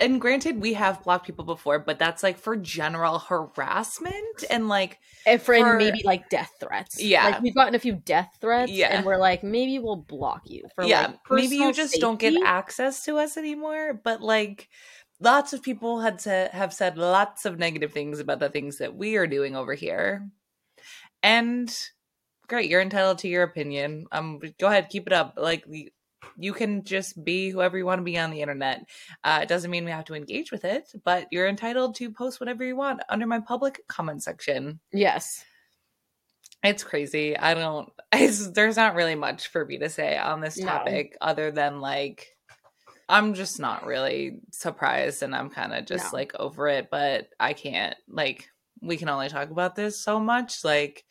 and 0.00 0.20
granted 0.20 0.60
we 0.60 0.74
have 0.74 1.02
blocked 1.04 1.26
people 1.26 1.44
before 1.44 1.78
but 1.78 1.98
that's 1.98 2.22
like 2.22 2.38
for 2.38 2.56
general 2.56 3.18
harassment 3.18 4.44
and 4.50 4.68
like 4.68 4.98
And 5.26 5.40
for, 5.40 5.54
For- 5.56 5.76
maybe 5.76 6.02
like 6.04 6.28
death 6.28 6.52
threats. 6.60 7.02
Yeah. 7.02 7.24
Like 7.24 7.42
we've 7.42 7.54
gotten 7.54 7.74
a 7.74 7.78
few 7.78 7.94
death 7.94 8.30
threats 8.40 8.70
Yeah. 8.72 8.96
and 8.96 9.04
we're 9.06 9.18
like, 9.18 9.42
maybe 9.42 9.78
we'll 9.78 9.96
block 9.96 10.42
you 10.46 10.64
for 10.74 10.84
yeah 10.84 11.06
like 11.08 11.18
maybe 11.30 11.56
you 11.56 11.72
just 11.72 12.00
don't 12.00 12.18
get 12.20 12.34
access 12.44 13.04
to 13.04 13.16
us 13.18 13.36
anymore 13.36 14.00
but 14.04 14.20
like 14.22 14.68
lots 15.20 15.52
of 15.52 15.62
people 15.62 16.00
had 16.00 16.18
to 16.20 16.50
have 16.52 16.72
said 16.72 16.98
lots 16.98 17.44
of 17.44 17.58
negative 17.58 17.92
things 17.92 18.20
about 18.20 18.38
the 18.38 18.48
things 18.50 18.78
that 18.78 18.94
we 18.94 19.16
are 19.16 19.26
doing 19.26 19.56
over 19.56 19.74
here 19.74 20.28
and 21.22 21.74
great 22.48 22.68
you're 22.70 22.80
entitled 22.82 23.18
to 23.18 23.28
your 23.28 23.42
opinion 23.42 24.06
um 24.12 24.40
go 24.60 24.66
ahead 24.68 24.88
keep 24.90 25.06
it 25.06 25.12
up 25.12 25.34
like 25.36 25.64
you 26.38 26.52
can 26.52 26.82
just 26.84 27.22
be 27.24 27.50
whoever 27.50 27.76
you 27.78 27.84
want 27.86 27.98
to 27.98 28.04
be 28.04 28.18
on 28.18 28.30
the 28.30 28.40
internet 28.42 28.84
uh 29.24 29.40
it 29.42 29.48
doesn't 29.48 29.70
mean 29.70 29.84
we 29.84 29.90
have 29.90 30.04
to 30.04 30.14
engage 30.14 30.50
with 30.52 30.64
it 30.64 30.90
but 31.04 31.26
you're 31.30 31.48
entitled 31.48 31.94
to 31.94 32.10
post 32.10 32.40
whatever 32.40 32.64
you 32.64 32.76
want 32.76 33.00
under 33.08 33.26
my 33.26 33.40
public 33.40 33.80
comment 33.88 34.22
section 34.22 34.80
Yes. 34.92 35.44
It's 36.62 36.82
crazy. 36.82 37.36
I 37.36 37.54
don't. 37.54 37.90
There's 38.12 38.76
not 38.76 38.94
really 38.96 39.14
much 39.14 39.48
for 39.48 39.64
me 39.64 39.78
to 39.78 39.88
say 39.88 40.16
on 40.16 40.40
this 40.40 40.58
No. 40.58 40.66
topic 40.66 41.16
other 41.20 41.52
than 41.52 41.80
like, 41.80 42.26
I'm 43.08 43.34
just 43.34 43.60
not 43.60 43.86
really 43.86 44.40
surprised, 44.50 45.22
and 45.22 45.34
I'm 45.34 45.50
kind 45.50 45.72
of 45.72 45.84
just 45.86 46.12
No. 46.12 46.16
like 46.16 46.32
over 46.38 46.66
it. 46.66 46.88
But 46.90 47.28
I 47.38 47.52
can't. 47.52 47.94
Like, 48.08 48.48
we 48.82 48.96
can 48.96 49.08
only 49.08 49.28
talk 49.28 49.50
about 49.50 49.76
this 49.76 50.00
so 50.02 50.18
much. 50.18 50.64
Like, 50.64 51.04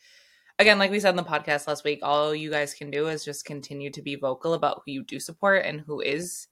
again, 0.58 0.78
like 0.78 0.90
we 0.90 1.00
said 1.00 1.10
in 1.10 1.16
the 1.16 1.22
podcast 1.22 1.66
last 1.66 1.84
week, 1.84 2.00
all 2.02 2.34
you 2.34 2.50
guys 2.50 2.74
can 2.74 2.90
do 2.90 3.08
is 3.08 3.24
just 3.24 3.44
continue 3.44 3.90
to 3.90 4.02
be 4.02 4.16
vocal 4.16 4.54
about 4.54 4.82
who 4.84 4.92
you 4.92 5.04
do 5.04 5.20
support 5.20 5.64
and 5.64 5.80
who 5.80 6.00
is, 6.00 6.48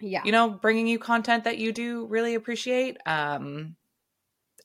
Yeah. 0.00 0.22
you 0.24 0.32
know, 0.32 0.48
bringing 0.50 0.86
you 0.86 0.98
content 0.98 1.44
that 1.44 1.58
you 1.58 1.72
do 1.72 2.06
really 2.06 2.34
appreciate. 2.34 2.96
Um, 3.06 3.76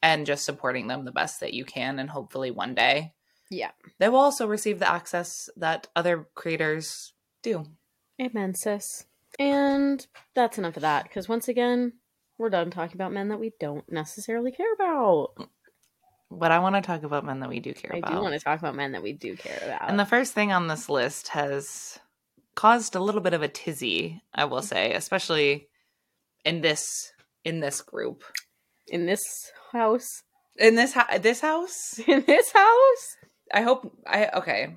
and 0.02 0.26
just 0.26 0.44
supporting 0.44 0.88
them 0.88 1.06
the 1.06 1.14
best 1.14 1.40
that 1.40 1.54
you 1.54 1.64
can, 1.64 1.98
and 1.98 2.10
hopefully 2.10 2.52
one 2.52 2.76
day 2.76 3.14
yeah. 3.50 3.72
they 4.00 4.10
will 4.10 4.20
also 4.20 4.46
receive 4.46 4.80
the 4.80 4.92
access 4.92 5.50
that 5.56 5.88
other 5.96 6.28
creators 6.36 7.14
do. 7.42 7.66
Amen, 8.22 8.54
sis. 8.54 9.06
And 9.40 10.06
that's 10.36 10.58
enough 10.58 10.76
of 10.76 10.82
that, 10.82 11.04
because 11.04 11.30
once 11.30 11.48
again, 11.48 11.94
we're 12.38 12.50
done 12.50 12.70
talking 12.70 12.98
about 12.98 13.14
men 13.14 13.30
that 13.30 13.40
we 13.40 13.54
don't 13.62 13.90
necessarily 13.90 14.52
care 14.52 14.74
about. 14.74 15.50
But 16.40 16.52
I 16.52 16.60
want 16.60 16.76
to 16.76 16.82
talk 16.82 17.04
about 17.04 17.26
men 17.26 17.40
that 17.40 17.50
we 17.50 17.60
do 17.60 17.74
care 17.74 17.92
I 17.94 17.98
about. 17.98 18.12
I 18.12 18.16
do 18.16 18.22
want 18.22 18.34
to 18.34 18.40
talk 18.40 18.60
about 18.60 18.76
men 18.76 18.92
that 18.94 19.04
we 19.04 19.14
do 19.14 19.36
care 19.36 19.60
about. 19.64 19.90
and 19.90 20.00
the 20.00 20.06
first 20.06 20.34
thing 20.34 20.52
on 20.52 20.68
this 20.68 20.90
list 20.90 21.30
has 21.30 22.00
caused 22.56 22.96
a 22.96 23.00
little 23.00 23.22
bit 23.22 23.34
of 23.34 23.42
a 23.42 23.48
tizzy, 23.48 24.22
I 24.34 24.46
will 24.46 24.62
mm. 24.62 24.66
say, 24.66 24.94
especially 24.94 25.68
in 26.46 26.62
this 26.62 27.12
in 27.44 27.60
this 27.60 27.82
group. 27.82 28.24
in 28.88 29.06
this 29.06 29.52
house, 29.72 30.24
In 30.58 30.76
this 30.76 30.94
ho- 30.94 31.18
this 31.20 31.42
house, 31.42 32.00
in 32.08 32.24
this 32.26 32.52
house. 32.52 33.18
I 33.54 33.62
hope 33.62 33.92
I 34.08 34.30
okay. 34.36 34.76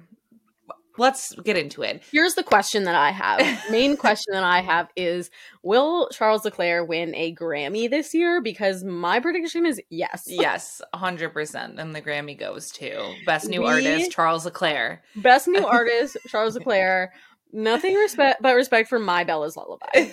Let's 0.98 1.32
get 1.44 1.56
into 1.56 1.82
it. 1.82 2.02
Here's 2.10 2.34
the 2.34 2.42
question 2.42 2.84
that 2.84 2.94
I 2.94 3.10
have. 3.10 3.40
Main 3.70 3.96
question 3.96 4.32
that 4.34 4.44
I 4.44 4.60
have 4.60 4.88
is: 4.96 5.30
Will 5.62 6.08
Charles 6.10 6.44
Leclerc 6.44 6.88
win 6.88 7.14
a 7.14 7.34
Grammy 7.34 7.88
this 7.90 8.14
year? 8.14 8.40
Because 8.40 8.82
my 8.84 9.20
prediction 9.20 9.66
is 9.66 9.80
yes. 9.90 10.24
Yes, 10.26 10.80
100%. 10.94 11.78
And 11.78 11.94
the 11.94 12.02
Grammy 12.02 12.38
goes 12.38 12.70
to 12.72 13.14
Best 13.26 13.48
New 13.48 13.60
We- 13.62 13.68
Artist 13.68 14.10
Charles 14.10 14.44
Leclerc. 14.44 15.02
Best 15.16 15.48
new 15.48 15.66
artist, 15.66 16.16
Charles 16.28 16.54
Leclerc. 16.54 17.10
Nothing 17.52 17.94
respect 17.94 18.42
but 18.42 18.54
respect 18.54 18.88
for 18.88 18.98
my 18.98 19.24
Bella's 19.24 19.56
lullaby. 19.56 20.10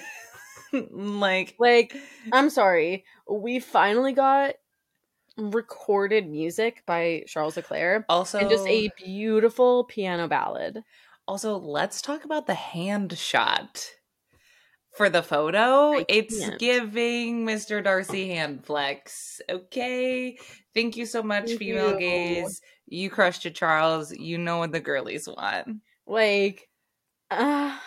like 0.91 1.55
Like, 1.59 1.95
I'm 2.31 2.49
sorry, 2.49 3.05
we 3.29 3.59
finally 3.59 4.13
got 4.13 4.55
recorded 5.37 6.29
music 6.29 6.83
by 6.85 7.23
Charles 7.27 7.57
Leclerc 7.57 8.05
also 8.09 8.39
and 8.39 8.49
just 8.49 8.67
a 8.67 8.89
beautiful 8.97 9.83
piano 9.85 10.27
ballad. 10.27 10.83
Also, 11.27 11.57
let's 11.57 12.01
talk 12.01 12.25
about 12.25 12.47
the 12.47 12.53
hand 12.53 13.17
shot 13.17 13.87
for 14.95 15.09
the 15.09 15.23
photo. 15.23 16.03
It's 16.07 16.49
giving 16.57 17.45
Mr. 17.45 17.83
Darcy 17.83 18.29
hand 18.29 18.65
flex. 18.65 19.41
Okay. 19.49 20.37
Thank 20.73 20.97
you 20.97 21.05
so 21.05 21.23
much, 21.23 21.47
Thank 21.47 21.59
female 21.59 21.93
you. 21.93 21.99
gays. 21.99 22.61
You 22.87 23.09
crushed 23.09 23.45
it, 23.45 23.55
Charles. 23.55 24.11
You 24.11 24.37
know 24.37 24.57
what 24.59 24.71
the 24.71 24.79
girlies 24.79 25.27
want. 25.27 25.77
Like, 26.05 26.67
uh, 27.31 27.77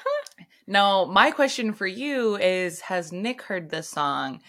Now, 0.67 1.05
my 1.05 1.31
question 1.31 1.73
for 1.73 1.87
you 1.87 2.37
is 2.37 2.81
Has 2.81 3.13
Nick 3.13 3.43
heard 3.43 3.71
this 3.71 3.89
song? 3.89 4.41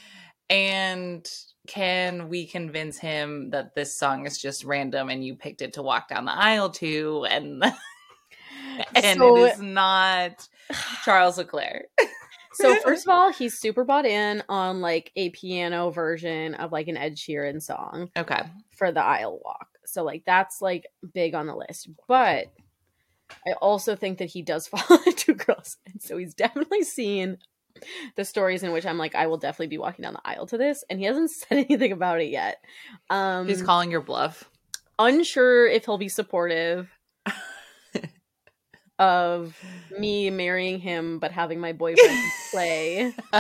And 0.50 1.30
can 1.67 2.30
we 2.30 2.45
convince 2.47 2.97
him 2.97 3.49
that 3.51 3.75
this 3.75 3.95
song 3.95 4.25
is 4.25 4.38
just 4.38 4.63
random 4.63 5.10
and 5.10 5.23
you 5.23 5.36
picked 5.36 5.62
it 5.62 5.73
to 5.73 5.84
walk 5.84 6.08
down 6.10 6.25
the 6.25 6.34
aisle 6.34 6.69
to 6.71 7.25
and 7.30 7.63
and 8.95 9.19
So- 9.19 9.38
it 9.38 9.53
is 9.53 9.62
not 9.62 10.47
Charles 11.03 11.38
Leclerc. 11.38 11.86
So 12.53 12.75
first 12.84 13.06
of 13.08 13.13
all, 13.13 13.32
he's 13.32 13.58
super 13.60 13.84
bought 13.84 14.06
in 14.06 14.43
on 14.49 14.82
like 14.82 15.12
a 15.15 15.30
piano 15.30 15.89
version 15.91 16.56
of 16.56 16.71
like 16.71 16.88
an 16.88 16.97
Ed 16.97 17.15
Sheeran 17.15 17.62
song 17.62 18.10
Okay. 18.17 18.41
for 18.71 18.91
the 18.91 19.03
aisle 19.03 19.39
walk. 19.43 19.67
So 19.86 20.03
like 20.03 20.23
that's 20.25 20.62
like 20.62 20.88
big 21.13 21.36
on 21.36 21.47
the 21.47 21.56
list. 21.56 21.89
But 22.08 22.47
I 23.45 23.51
also 23.62 23.95
think 23.95 24.17
that 24.19 24.30
he 24.30 24.41
does 24.41 24.67
fall 24.67 24.99
into 25.06 25.34
girls. 25.34 25.77
And 25.86 26.01
so 26.01 26.17
he's 26.17 26.34
definitely 26.34 26.84
seen 26.84 27.38
the 28.16 28.26
stories 28.26 28.63
in 28.63 28.72
which 28.72 28.86
I'm 28.86 28.98
like, 28.98 29.16
I 29.16 29.28
will 29.28 29.38
definitely 29.38 29.68
be 29.68 29.78
walking 29.78 30.04
down 30.04 30.13
the 30.13 30.22
aisle 30.26 30.46
to 30.48 30.58
this. 30.58 30.84
And 30.90 31.00
he 31.00 31.06
hasn't 31.06 31.32
said 31.32 31.66
anything 31.70 31.92
about 31.92 32.22
it 32.22 32.30
yet. 32.30 32.58
Um 33.10 33.48
He's 33.48 33.62
calling 33.62 33.92
your 33.92 34.02
bluff. 34.02 34.50
unsure 35.00 35.68
if 35.68 35.86
he'll 35.86 35.98
be 35.98 36.10
supportive 36.10 36.90
of 39.00 39.56
me 40.00 40.30
marrying 40.32 40.80
him 40.80 41.20
but 41.20 41.32
having 41.32 41.60
my 41.60 41.72
boyfriend 41.72 42.18
play 42.52 43.13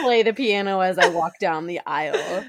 play 0.00 0.22
the 0.22 0.32
piano 0.32 0.78
as 0.80 0.96
I 0.98 1.08
walk 1.08 1.32
down 1.40 1.66
the 1.66 1.80
aisle. 1.84 2.44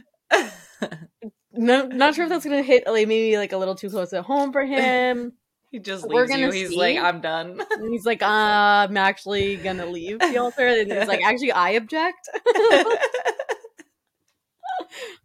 No, 1.51 1.87
not 1.87 2.13
sure 2.13 2.25
if 2.25 2.29
that's 2.29 2.45
gonna 2.45 2.61
hit 2.61 2.83
like 2.85 3.07
maybe 3.07 3.37
like 3.37 3.51
a 3.53 3.57
little 3.57 3.73
too 3.75 3.89
close 3.89 4.13
at 4.13 4.23
home 4.23 4.53
for 4.53 4.63
him. 4.63 5.33
He 5.71 5.79
just 5.79 6.07
We're 6.07 6.21
leaves 6.21 6.31
you. 6.31 6.37
gonna 6.45 6.53
He's 6.55 6.69
see. 6.69 6.77
like, 6.77 6.97
I'm 6.97 7.21
done. 7.21 7.61
And 7.71 7.91
he's 7.91 8.05
like, 8.05 8.21
uh, 8.21 8.25
I'm 8.25 8.97
actually 8.97 9.57
gonna 9.57 9.85
leave 9.85 10.19
the 10.19 10.37
altar. 10.37 10.67
And 10.67 10.91
he's 10.91 11.07
like, 11.07 11.23
actually, 11.23 11.51
I 11.51 11.71
object. 11.71 12.29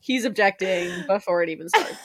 he's 0.00 0.24
objecting 0.24 0.90
before 1.06 1.42
it 1.42 1.48
even 1.48 1.68
starts. 1.68 1.96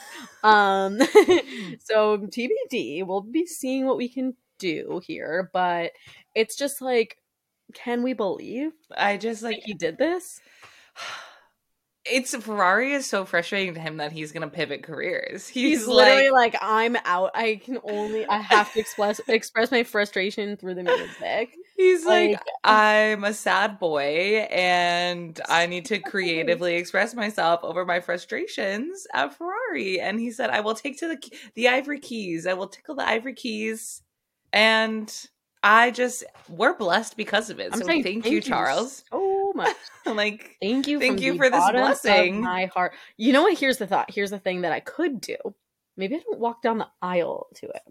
Um, 0.42 0.98
so 1.80 2.18
TBD, 2.18 3.06
we'll 3.06 3.20
be 3.20 3.46
seeing 3.46 3.86
what 3.86 3.98
we 3.98 4.08
can 4.08 4.34
do 4.58 5.00
here, 5.04 5.50
but 5.52 5.92
it's 6.34 6.56
just 6.56 6.80
like, 6.80 7.18
can 7.74 8.02
we 8.02 8.14
believe 8.14 8.72
I 8.96 9.18
just 9.18 9.42
like 9.42 9.60
he 9.64 9.74
did 9.74 9.98
this? 9.98 10.40
it's 12.06 12.34
Ferrari 12.34 12.92
is 12.92 13.06
so 13.06 13.24
frustrating 13.24 13.74
to 13.74 13.80
him 13.80 13.98
that 13.98 14.10
he's 14.10 14.32
gonna 14.32 14.48
pivot 14.48 14.82
careers. 14.82 15.46
He's, 15.48 15.80
He's, 15.80 15.86
literally 15.86 16.30
like, 16.30 16.56
I'm 16.62 16.96
out. 17.04 17.32
I 17.34 17.60
can 17.62 17.78
only, 17.84 18.26
I 18.26 18.38
have 18.38 18.72
to 18.72 18.80
express 18.80 19.20
express 19.28 19.70
my 19.70 19.82
frustration 19.82 20.56
through 20.56 20.74
the 20.74 20.82
music. 20.82 21.54
he's 21.76 22.06
like, 22.06 22.32
like- 22.32 22.40
uh, 22.64 22.68
I'm 22.68 23.24
a 23.24 23.34
sad 23.34 23.78
boy 23.78 24.46
and 24.50 25.38
I 25.48 25.66
need 25.66 25.84
to 25.86 25.98
creatively 25.98 26.76
express 26.76 27.14
myself 27.14 27.60
over 27.62 27.84
my 27.84 28.00
frustrations 28.00 29.06
at 29.12 29.34
Ferrari. 29.36 30.00
And 30.00 30.18
he 30.18 30.30
said, 30.30 30.50
I 30.50 30.60
will 30.60 30.74
take 30.74 30.98
to 31.00 31.08
the 31.08 31.38
the 31.54 31.68
ivory 31.68 32.00
keys. 32.00 32.46
I 32.46 32.54
will 32.54 32.68
tickle 32.68 32.94
the 32.94 33.06
ivory 33.06 33.34
keys, 33.34 34.02
and 34.52 35.12
I 35.62 35.90
just 35.90 36.24
we're 36.48 36.74
blessed 36.74 37.16
because 37.16 37.50
of 37.50 37.60
it. 37.60 37.74
so 37.74 37.84
saying 37.84 38.02
thank, 38.04 38.26
you, 38.26 38.40
Charles. 38.40 39.04
so 39.12 39.29
much. 39.60 39.76
like 40.06 40.56
Thank 40.60 40.88
you. 40.88 40.98
Thank 40.98 41.20
you 41.20 41.36
for 41.36 41.50
this 41.50 41.70
blessing. 41.70 42.42
my 42.42 42.66
heart. 42.66 42.92
You 43.16 43.32
know 43.32 43.42
what? 43.42 43.58
Here's 43.58 43.78
the 43.78 43.86
thought. 43.86 44.10
Here's 44.10 44.30
the 44.30 44.38
thing 44.38 44.62
that 44.62 44.72
I 44.72 44.80
could 44.80 45.20
do. 45.20 45.36
Maybe 45.96 46.16
I 46.16 46.20
don't 46.20 46.38
walk 46.38 46.62
down 46.62 46.78
the 46.78 46.88
aisle 47.02 47.48
to 47.56 47.68
it. 47.68 47.82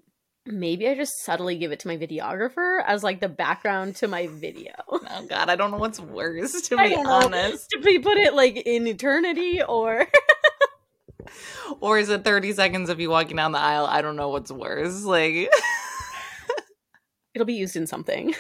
Maybe 0.46 0.88
I 0.88 0.96
just 0.96 1.24
subtly 1.24 1.58
give 1.58 1.72
it 1.72 1.80
to 1.82 1.88
my 1.88 1.98
videographer 1.98 2.84
as 2.86 3.04
like 3.04 3.20
the 3.20 3.30
background 3.30 3.98
to 3.98 4.08
my 4.08 4.28
video. 4.28 4.72
oh 4.90 5.26
god, 5.28 5.50
I 5.50 5.56
don't 5.56 5.72
know 5.72 5.78
what's 5.78 6.00
worse 6.00 6.62
to 6.70 6.78
be 6.78 6.96
know. 6.96 7.08
honest. 7.08 7.70
to 7.70 7.80
we 7.84 8.00
put 8.00 8.18
it 8.18 8.34
like 8.34 8.58
in 8.58 8.88
eternity 8.88 9.62
or 9.62 10.08
Or 11.82 12.00
is 12.00 12.10
it 12.10 12.24
30 12.24 12.54
seconds 12.54 12.90
of 12.90 13.00
you 13.00 13.10
walking 13.10 13.36
down 13.36 13.52
the 13.52 13.60
aisle? 13.60 13.86
I 13.86 14.02
don't 14.02 14.16
know 14.16 14.30
what's 14.30 14.52
worse. 14.52 15.04
Like 15.04 15.50
it'll 17.34 17.46
be 17.46 17.54
used 17.54 17.76
in 17.76 17.88
something. 17.88 18.34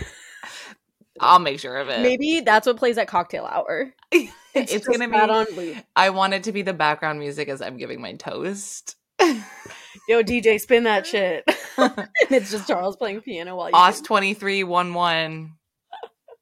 I'll 1.19 1.39
make 1.39 1.59
sure 1.59 1.77
of 1.77 1.89
it. 1.89 2.01
Maybe 2.01 2.41
that's 2.41 2.67
what 2.67 2.77
plays 2.77 2.97
at 2.97 3.07
cocktail 3.07 3.45
hour. 3.45 3.93
it's 4.55 4.71
just 4.71 4.85
gonna 4.85 5.07
be 5.07 5.15
on 5.15 5.45
loop. 5.55 5.77
I 5.95 6.09
want 6.09 6.33
it 6.33 6.43
to 6.45 6.51
be 6.51 6.63
the 6.63 6.73
background 6.73 7.19
music 7.19 7.49
as 7.49 7.61
I'm 7.61 7.77
giving 7.77 8.01
my 8.01 8.13
toast. 8.13 8.95
Yo, 9.19 10.23
DJ, 10.23 10.59
spin 10.59 10.83
that 10.83 11.05
shit. 11.05 11.43
it's 12.31 12.51
just 12.51 12.67
Charles 12.67 12.95
playing 12.95 13.21
piano 13.21 13.55
while 13.55 13.69
you 13.69 13.75
Os 13.75 14.01
2311. 14.01 15.53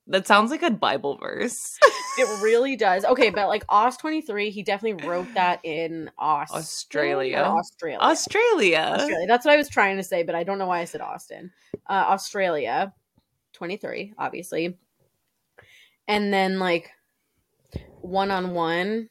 That 0.10 0.26
sounds 0.26 0.52
like 0.52 0.64
a 0.64 0.72
Bible 0.72 1.18
verse. 1.18 1.78
It 2.18 2.42
really 2.42 2.78
does. 2.78 3.04
Okay, 3.04 3.30
but 3.30 3.50
like 3.50 3.66
Os 3.68 3.98
twenty 3.98 4.22
three, 4.22 4.52
he 4.52 4.64
definitely 4.64 5.06
wrote 5.06 5.34
that 5.34 5.60
in 5.66 6.10
Australia. 6.18 7.40
Australia. 7.40 8.00
Australia. 8.00 8.78
Australia. 8.80 9.28
That's 9.28 9.46
what 9.46 9.54
I 9.54 9.58
was 9.58 9.68
trying 9.68 9.98
to 9.98 10.04
say, 10.04 10.24
but 10.24 10.34
I 10.34 10.44
don't 10.44 10.60
know 10.60 10.68
why 10.68 10.80
I 10.80 10.86
said 10.86 11.02
Austin. 11.02 11.52
Uh, 11.90 12.06
Australia, 12.08 12.94
twenty 13.58 13.78
three, 13.78 14.14
obviously, 14.18 14.78
and 16.08 16.32
then 16.34 16.60
like 16.60 16.90
one 18.02 18.32
on 18.32 18.54
one, 18.54 19.10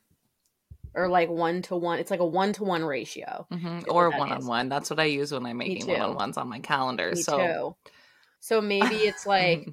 or 0.94 1.08
like 1.08 1.28
one 1.28 1.62
to 1.62 1.76
one. 1.76 1.98
It's 1.98 2.10
like 2.10 2.20
a 2.20 2.26
one 2.26 2.52
to 2.54 2.64
one 2.64 2.84
ratio. 2.84 3.46
Mhm, 3.52 3.84
Or 3.88 4.10
one 4.10 4.32
on 4.32 4.46
one. 4.46 4.68
That's 4.68 4.88
what 4.88 5.00
I 5.00 5.04
use 5.04 5.32
when 5.32 5.44
I'm 5.44 5.58
making 5.58 5.86
one 5.88 6.00
on 6.00 6.14
ones 6.14 6.36
on 6.38 6.48
my 6.48 6.60
calendar. 6.60 7.10
Me 7.14 7.20
so 7.22 7.36
too. 7.38 7.76
So 8.40 8.60
maybe 8.60 8.94
it's 8.96 9.26
like 9.36 9.68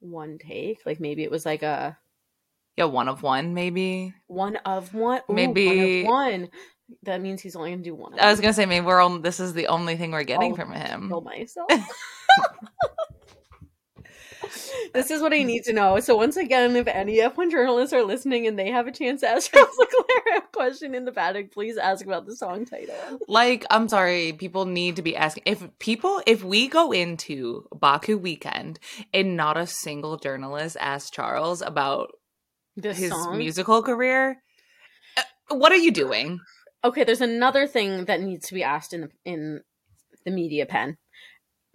one 0.00 0.38
take. 0.38 0.78
Like 0.86 1.00
maybe 1.00 1.22
it 1.24 1.30
was 1.30 1.44
like 1.44 1.62
a 1.62 1.98
yeah, 2.76 2.84
one 2.86 3.08
of 3.08 3.22
one, 3.22 3.52
maybe. 3.52 4.14
one 4.28 4.56
of 4.56 4.94
one. 4.94 5.20
Ooh, 5.30 5.34
Maybe- 5.34 6.04
one, 6.04 6.32
of 6.34 6.40
one. 6.40 6.48
That 7.04 7.20
means 7.20 7.40
he's 7.42 7.56
only 7.56 7.70
gonna 7.70 7.82
do 7.82 7.94
one. 7.94 8.14
Of 8.14 8.18
I 8.20 8.30
was 8.30 8.38
one. 8.38 8.42
gonna 8.44 8.52
say 8.54 8.66
maybe 8.66 8.84
we're 8.86 9.00
on 9.00 9.20
this 9.22 9.40
is 9.40 9.52
the 9.54 9.66
only 9.66 9.96
thing 9.96 10.10
we're 10.12 10.24
getting 10.24 10.52
Oh, 10.52 10.56
from 10.56 10.72
him. 10.72 11.08
kill 11.08 11.20
myself. 11.20 11.68
this 14.94 15.10
is 15.10 15.20
what 15.22 15.32
I 15.32 15.42
need 15.42 15.64
to 15.64 15.72
know. 15.72 15.98
So 16.00 16.16
once 16.16 16.36
again, 16.36 16.76
if 16.76 16.86
any 16.86 17.18
F1 17.18 17.50
journalists 17.50 17.92
are 17.92 18.02
listening 18.02 18.46
and 18.46 18.58
they 18.58 18.70
have 18.70 18.86
a 18.86 18.92
chance 18.92 19.20
to 19.20 19.28
ask 19.28 19.50
Charles 19.54 19.76
Leclerc 19.78 20.44
a 20.44 20.46
question 20.52 20.94
in 20.94 21.04
the 21.04 21.12
paddock, 21.12 21.52
please 21.52 21.76
ask 21.76 22.04
about 22.04 22.26
the 22.26 22.36
song 22.36 22.64
title. 22.64 22.94
Like, 23.28 23.64
I'm 23.70 23.88
sorry, 23.88 24.32
people 24.32 24.64
need 24.64 24.96
to 24.96 25.02
be 25.02 25.16
asking 25.16 25.44
if 25.46 25.66
people 25.78 26.22
if 26.26 26.42
we 26.44 26.68
go 26.68 26.92
into 26.92 27.66
Baku 27.74 28.18
weekend 28.18 28.78
and 29.12 29.36
not 29.36 29.56
a 29.56 29.66
single 29.66 30.16
journalist 30.16 30.76
asks 30.80 31.10
Charles 31.10 31.62
about 31.62 32.12
This 32.76 32.98
his 32.98 33.10
song. 33.10 33.38
musical 33.38 33.82
career, 33.82 34.42
uh, 35.16 35.22
what 35.54 35.72
are 35.72 35.76
you 35.76 35.90
doing? 35.90 36.40
Okay, 36.84 37.04
there's 37.04 37.20
another 37.20 37.66
thing 37.66 38.06
that 38.06 38.20
needs 38.20 38.48
to 38.48 38.54
be 38.54 38.62
asked 38.62 38.92
in 38.92 39.02
the 39.02 39.10
in 39.24 39.60
the 40.24 40.30
media 40.30 40.66
pen. 40.66 40.96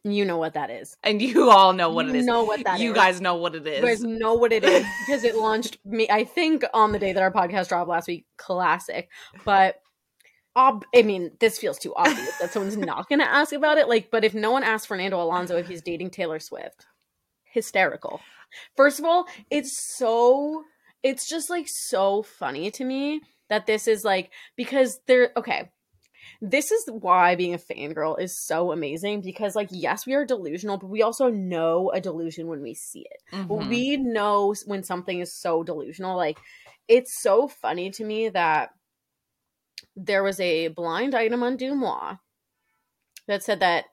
You 0.04 0.26
know 0.26 0.38
what 0.38 0.54
that 0.54 0.70
is. 0.70 0.96
And 1.04 1.22
you 1.22 1.50
all 1.50 1.74
know 1.74 1.90
what 1.90 2.08
it 2.08 2.16
is. 2.16 2.26
You 2.26 2.32
know 2.32 2.44
what 2.44 2.64
that 2.64 2.80
you 2.80 2.92
is. 2.92 2.96
guys 2.96 3.22
know 3.22 3.36
what 3.36 3.56
it 3.56 3.68
is. 3.68 3.82
You 3.82 3.86
guys 3.88 4.04
know 4.04 4.36
what 4.36 4.54
it 4.54 4.64
is 4.64 4.86
because 5.06 5.24
it 5.24 5.36
launched 5.36 5.78
me. 5.86 6.08
I 6.10 6.24
think 6.24 6.64
on 6.74 6.92
the 6.92 7.00
day 7.00 7.14
that 7.14 7.22
our 7.22 7.32
podcast 7.32 7.70
dropped 7.70 7.90
last 7.90 8.08
week. 8.08 8.26
Classic, 8.38 9.10
but 9.44 9.82
ob- 10.56 10.86
I 10.96 11.02
mean, 11.02 11.32
this 11.40 11.58
feels 11.58 11.78
too 11.78 11.94
obvious 11.96 12.38
that 12.38 12.52
someone's 12.52 12.78
not 12.92 13.10
going 13.10 13.20
to 13.20 13.30
ask 13.30 13.54
about 13.54 13.78
it. 13.78 13.88
Like, 13.90 14.10
but 14.12 14.24
if 14.24 14.34
no 14.34 14.52
one 14.52 14.64
asks 14.64 14.88
Fernando 14.88 15.22
Alonso 15.22 15.58
if 15.58 15.68
he's 15.68 15.82
dating 15.82 16.12
Taylor 16.12 16.40
Swift, 16.40 16.86
hysterical. 17.44 18.22
First 18.76 19.00
of 19.00 19.06
all, 19.06 19.26
it's 19.50 19.98
so. 19.98 20.64
It's 21.04 21.28
just 21.28 21.50
like 21.50 21.68
so 21.70 22.24
funny 22.24 22.72
to 22.72 22.84
me 22.84 23.22
that 23.50 23.66
this 23.66 23.88
is 23.88 24.04
like 24.04 24.32
because 24.56 25.00
they're 25.06 25.32
okay. 25.38 25.70
This 26.42 26.72
is 26.72 26.84
why 26.88 27.36
being 27.36 27.54
a 27.54 27.58
fangirl 27.58 28.20
is 28.20 28.38
so 28.38 28.72
amazing 28.72 29.22
because, 29.22 29.56
like, 29.56 29.70
yes, 29.72 30.06
we 30.06 30.14
are 30.14 30.26
delusional, 30.26 30.78
but 30.78 30.88
we 30.90 31.02
also 31.02 31.30
know 31.30 31.90
a 31.92 32.00
delusion 32.00 32.48
when 32.48 32.62
we 32.62 32.74
see 32.74 33.08
it 33.10 33.22
Mhm. 33.36 33.70
we 33.70 33.98
know 33.98 34.54
when 34.66 34.84
something 34.84 35.20
is 35.20 35.34
so 35.34 35.64
delusional 35.64 36.16
like 36.16 36.38
it's 36.88 37.22
so 37.22 37.48
funny 37.48 37.90
to 37.92 38.04
me 38.06 38.30
that 38.30 38.70
there 39.96 40.24
was 40.24 40.40
a 40.40 40.68
blind 40.70 41.16
item 41.16 41.44
on 41.44 41.58
DeuxMoi 41.58 42.20
that 43.28 43.44
said 43.44 43.60
that 43.60 43.86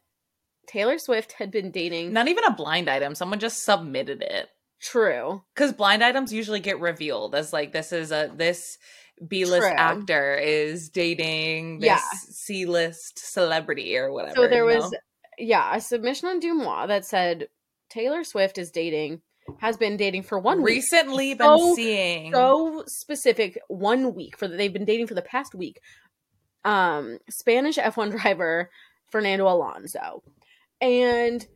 Taylor 0.67 0.99
Swift 0.99 1.33
had 1.33 1.51
been 1.51 1.71
dating 1.71 2.13
Not 2.13 2.29
even 2.29 2.45
a 2.45 2.55
blind 2.55 2.89
item. 2.89 3.15
Someone 3.15 3.39
just 3.39 3.65
submitted 3.65 4.23
it. 4.23 4.49
True. 4.81 5.43
Because 5.55 5.73
blind 5.73 6.03
items 6.05 6.33
usually 6.33 6.61
get 6.61 6.81
revealed 6.81 7.35
as 7.35 7.53
like 7.53 7.73
this 7.73 7.93
is 7.93 8.13
a 8.13 8.31
this 8.35 8.79
B 9.27 9.45
list 9.45 9.67
True. 9.67 9.77
actor 9.77 10.35
is 10.35 10.89
dating 10.89 11.81
this 11.81 11.87
Yeah. 11.87 12.01
C 12.31 12.67
list 12.67 13.19
celebrity 13.19 13.97
or 13.97 14.13
whatever. 14.13 14.35
So 14.35 14.49
there 14.49 14.65
was 14.65 14.91
know? 14.91 14.99
yeah, 15.39 15.75
a 15.77 15.81
submission 15.81 16.29
on 16.29 16.41
DeuxMoi 16.41 16.89
that 16.89 17.05
said 17.05 17.49
Taylor 17.91 18.25
Swift 18.25 18.59
is 18.59 18.71
dating 18.71 19.23
has 19.59 19.77
been 19.77 19.97
dating 19.97 20.23
for 20.23 20.39
one 20.39 20.63
week. 20.63 20.77
recently 20.77 21.35
been 21.35 21.59
So- 21.59 21.75
seeing 21.75 22.33
so 22.33 22.83
specific 22.87 23.59
one 23.69 24.15
week 24.15 24.37
for 24.39 24.49
the, 24.49 24.57
they've 24.57 24.73
been 24.73 24.87
dating 24.87 25.07
for 25.07 25.15
the 25.15 25.23
past 25.23 25.55
week 25.55 25.81
um 26.65 27.19
spanish 27.29 27.77
f1 27.77 28.11
driver 28.19 28.71
fernando 29.11 29.47
alonso 29.47 30.23
and 30.81 31.47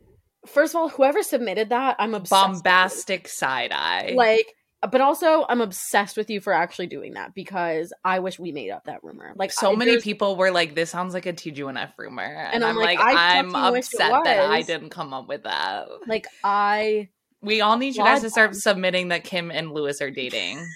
first 0.45 0.75
of 0.75 0.79
all 0.79 0.89
whoever 0.89 1.23
submitted 1.23 1.69
that 1.69 1.95
i'm 1.97 2.13
obsessed 2.13 2.29
bombastic 2.63 3.27
side 3.27 3.71
eye. 3.73 4.13
like 4.15 4.53
but 4.81 5.01
also 5.01 5.45
I'm 5.49 5.61
obsessed 5.61 6.15
with 6.15 6.29
you 6.29 6.39
for 6.39 6.53
actually 6.53 6.87
doing 6.87 7.13
that 7.13 7.33
because 7.33 7.91
I 8.05 8.19
wish 8.19 8.39
we 8.39 8.51
made 8.51 8.71
up 8.71 8.85
that 8.85 9.03
rumor. 9.03 9.33
Like 9.35 9.51
so 9.51 9.73
I- 9.73 9.75
many 9.75 9.99
people 9.99 10.35
were 10.35 10.51
like, 10.51 10.75
"This 10.75 10.89
sounds 10.89 11.13
like 11.13 11.25
a 11.25 11.33
TGNF 11.33 11.91
rumor," 11.97 12.23
and, 12.23 12.63
I'm 12.63 12.71
I'm 12.71 12.75
like, 12.77 12.99
like, 12.99 13.15
I'm 13.17 13.51
fucking 13.51 13.73
wish 13.73 13.93
it 13.93 14.01
upset 14.01 14.23
that 14.23 14.49
I 14.49 14.61
didn't 14.61 14.89
come 14.89 15.13
up 15.13 15.27
with 15.27 15.43
that. 15.43 15.87
like 16.07 16.27
I 16.43 17.09
We 17.41 17.61
all 17.61 17.77
need 17.77 17.95
you 17.95 18.03
guys 18.03 18.21
to 18.21 18.29
start 18.29 18.55
submitting 18.55 19.09
that 19.09 19.23
Kim 19.23 19.51
and 19.51 19.71
Lewis 19.71 20.01
are 20.01 20.11
dating. 20.11 20.65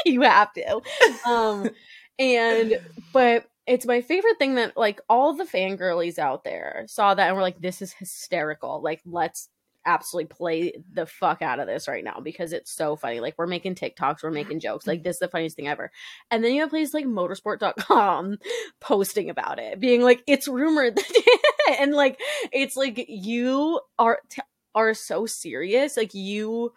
you 0.06 0.22
have 0.22 0.52
to. 0.54 0.80
Um 1.26 1.70
and 2.18 2.80
but 3.12 3.46
it's 3.66 3.86
my 3.86 4.00
favorite 4.00 4.38
thing 4.38 4.54
that 4.56 4.76
like 4.76 5.00
all 5.08 5.34
the 5.34 5.44
fangirlies 5.44 6.18
out 6.18 6.44
there 6.44 6.84
saw 6.88 7.14
that 7.14 7.26
and 7.28 7.36
were 7.36 7.42
like, 7.42 7.60
this 7.60 7.82
is 7.82 7.92
hysterical. 7.92 8.80
Like 8.82 9.00
let's 9.04 9.48
absolutely 9.86 10.26
play 10.28 10.72
the 10.92 11.06
fuck 11.06 11.42
out 11.42 11.58
of 11.60 11.66
this 11.66 11.88
right 11.88 12.04
now 12.04 12.20
because 12.22 12.52
it's 12.52 12.70
so 12.70 12.96
funny. 12.96 13.20
Like 13.20 13.34
we're 13.38 13.46
making 13.46 13.74
TikToks, 13.76 14.22
we're 14.22 14.30
making 14.30 14.60
jokes. 14.60 14.86
Like 14.86 15.02
this 15.02 15.16
is 15.16 15.20
the 15.20 15.28
funniest 15.28 15.56
thing 15.56 15.68
ever. 15.68 15.90
And 16.30 16.44
then 16.44 16.52
you 16.54 16.60
have 16.60 16.70
places 16.70 16.94
like 16.94 17.06
motorsport.com 17.06 18.38
posting 18.80 19.30
about 19.30 19.58
it, 19.58 19.80
being 19.80 20.02
like, 20.02 20.22
it's 20.26 20.48
rumored 20.48 20.96
that 20.96 21.38
and 21.80 21.92
like 21.92 22.18
it's 22.52 22.76
like 22.76 23.04
you 23.08 23.80
are 23.98 24.18
t- 24.28 24.42
are 24.74 24.94
so 24.94 25.26
serious. 25.26 25.96
Like 25.96 26.14
you 26.14 26.72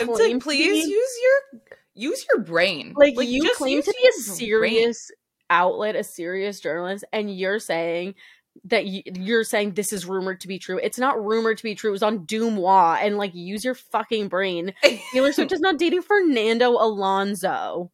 It's 0.00 0.08
claim 0.16 0.34
like, 0.36 0.42
please 0.42 0.84
be- 0.84 0.90
use 0.90 1.12
your 1.22 1.62
use 1.94 2.26
your 2.32 2.44
brain. 2.44 2.94
like, 2.96 3.14
you 3.18 3.50
claim 3.56 3.82
to 3.82 3.90
be 3.90 3.98
a 3.98 4.02
your 4.44 4.60
brain. 4.60 4.80
serious 4.82 5.10
outlet, 5.50 5.96
a 5.96 6.04
serious 6.04 6.60
journalist, 6.60 7.04
and 7.12 7.34
you're 7.34 7.58
saying 7.58 8.14
that 8.64 8.86
you, 8.86 9.02
you're 9.06 9.44
saying 9.44 9.72
this 9.72 9.92
is 9.92 10.06
rumored 10.06 10.40
to 10.40 10.48
be 10.48 10.58
true. 10.58 10.78
It's 10.82 10.98
not 10.98 11.22
rumored 11.24 11.58
to 11.58 11.62
be 11.62 11.74
true. 11.74 11.90
It 11.90 11.92
was 11.92 12.02
on 12.02 12.26
DeuxMoi, 12.26 12.98
and 13.02 13.16
like 13.16 13.34
use 13.34 13.64
your 13.64 13.74
fucking 13.74 14.28
brain. 14.28 14.74
Taylor 15.12 15.32
Swift 15.32 15.52
is 15.52 15.60
not 15.60 15.78
dating 15.78 16.02
Fernando 16.02 16.70
Alonso. 16.70 17.90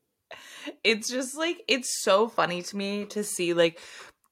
it's 0.82 1.08
just 1.10 1.36
like 1.36 1.62
it's 1.68 2.02
so 2.02 2.28
funny 2.28 2.62
to 2.62 2.76
me 2.76 3.04
to 3.06 3.22
see 3.22 3.54
like 3.54 3.80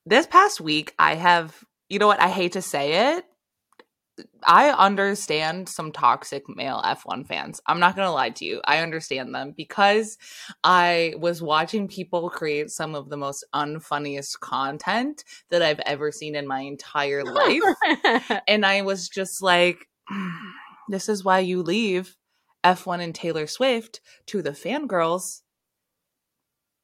this 0.07 0.27
past 0.27 0.61
week 0.61 0.95
I 0.99 1.15
have 1.15 1.65
you 1.89 1.99
know 1.99 2.07
what 2.07 2.21
I 2.21 2.29
hate 2.29 2.53
to 2.53 2.63
say 2.63 3.15
it 3.17 3.25
I 4.45 4.71
understand 4.71 5.69
some 5.69 5.93
toxic 5.93 6.45
male 6.49 6.83
F1 6.85 7.27
fans. 7.27 7.61
I'm 7.67 7.81
not 7.81 7.97
going 7.97 8.07
to 8.07 8.13
lie 8.13 8.31
to 8.31 8.45
you. 8.45 8.61
I 8.65 8.79
understand 8.79 9.35
them 9.35 9.55
because 9.57 10.19
I 10.63 11.15
was 11.19 11.41
watching 11.41 11.89
people 11.89 12.29
create 12.29 12.71
some 12.71 12.95
of 12.95 13.09
the 13.09 13.17
most 13.17 13.45
unfunniest 13.55 14.41
content 14.41 15.25
that 15.51 15.63
I've 15.63 15.81
ever 15.81 16.13
seen 16.13 16.35
in 16.35 16.47
my 16.47 16.61
entire 16.61 17.25
life. 17.25 17.63
and 18.47 18.67
I 18.67 18.83
was 18.83 19.09
just 19.09 19.43
like, 19.43 19.89
hmm, 20.09 20.29
this 20.89 21.09
is 21.09 21.25
why 21.25 21.39
you 21.39 21.63
leave 21.63 22.17
F1 22.65 23.01
and 23.01 23.15
Taylor 23.15 23.47
Swift 23.47 24.01
to 24.27 24.43
the 24.43 24.51
fangirls 24.51 25.41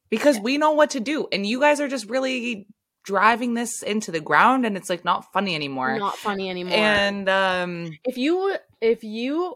because 0.09 0.39
we 0.39 0.57
know 0.57 0.71
what 0.71 0.89
to 0.91 0.99
do. 0.99 1.27
And 1.31 1.45
you 1.45 1.59
guys 1.59 1.79
are 1.79 1.87
just 1.87 2.09
really 2.09 2.67
driving 3.09 3.53
this 3.55 3.81
into 3.81 4.11
the 4.11 4.19
ground 4.19 4.65
and 4.65 4.77
it's 4.77 4.89
like 4.89 5.03
not 5.03 5.31
funny 5.33 5.55
anymore. 5.55 5.97
not 5.97 6.17
funny 6.17 6.49
anymore. 6.49 6.77
and 6.77 7.27
um 7.27 7.97
if 8.03 8.17
you 8.17 8.55
if 8.81 9.03
you 9.03 9.55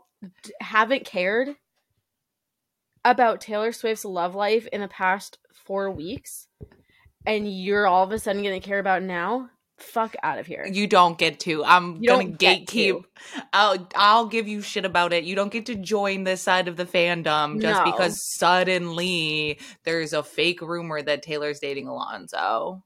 haven't 0.60 1.06
cared 1.06 1.50
about 3.06 3.42
Taylor 3.42 3.72
Swift's 3.72 4.06
love 4.06 4.34
life 4.36 4.66
in 4.72 4.82
the 4.82 4.88
past 4.88 5.38
four 5.54 5.92
weeks, 5.92 6.48
and 7.26 7.42
you're 7.52 7.86
all 7.88 8.04
of 8.04 8.12
a 8.12 8.20
sudden 8.20 8.42
going 8.44 8.60
to 8.60 8.66
care 8.66 8.80
about 8.80 9.04
now, 9.04 9.50
fuck 9.78 10.16
out 10.24 10.40
of 10.40 10.46
here. 10.48 10.66
you 10.72 10.88
don't 10.88 11.18
get 11.18 11.40
to. 11.42 11.64
I'm 11.66 11.98
You 12.02 12.08
gonna 12.08 12.24
don't 12.24 12.38
get 12.40 12.68
to. 12.68 12.78
gatekeep. 12.78 13.04
I'll 13.52 13.88
I'll 13.96 14.28
give 14.28 14.48
you 14.48 14.62
shit 14.62 14.86
about 14.86 15.12
it. 15.14 15.26
You 15.26 15.36
don't 15.36 15.52
get 15.52 15.66
to 15.68 15.76
join 15.76 16.24
this 16.24 16.42
side 16.42 16.68
of 16.70 16.78
the 16.78 16.86
fandom 16.86 17.62
just 17.62 17.84
No. 17.84 17.92
because 17.92 18.16
suddenly 18.38 19.60
there's 19.84 20.14
a 20.14 20.24
fake 20.24 20.62
rumor 20.62 21.02
that 21.02 21.24
Taylor's 21.24 21.60
dating 21.60 21.88
Alonso. 21.90 22.84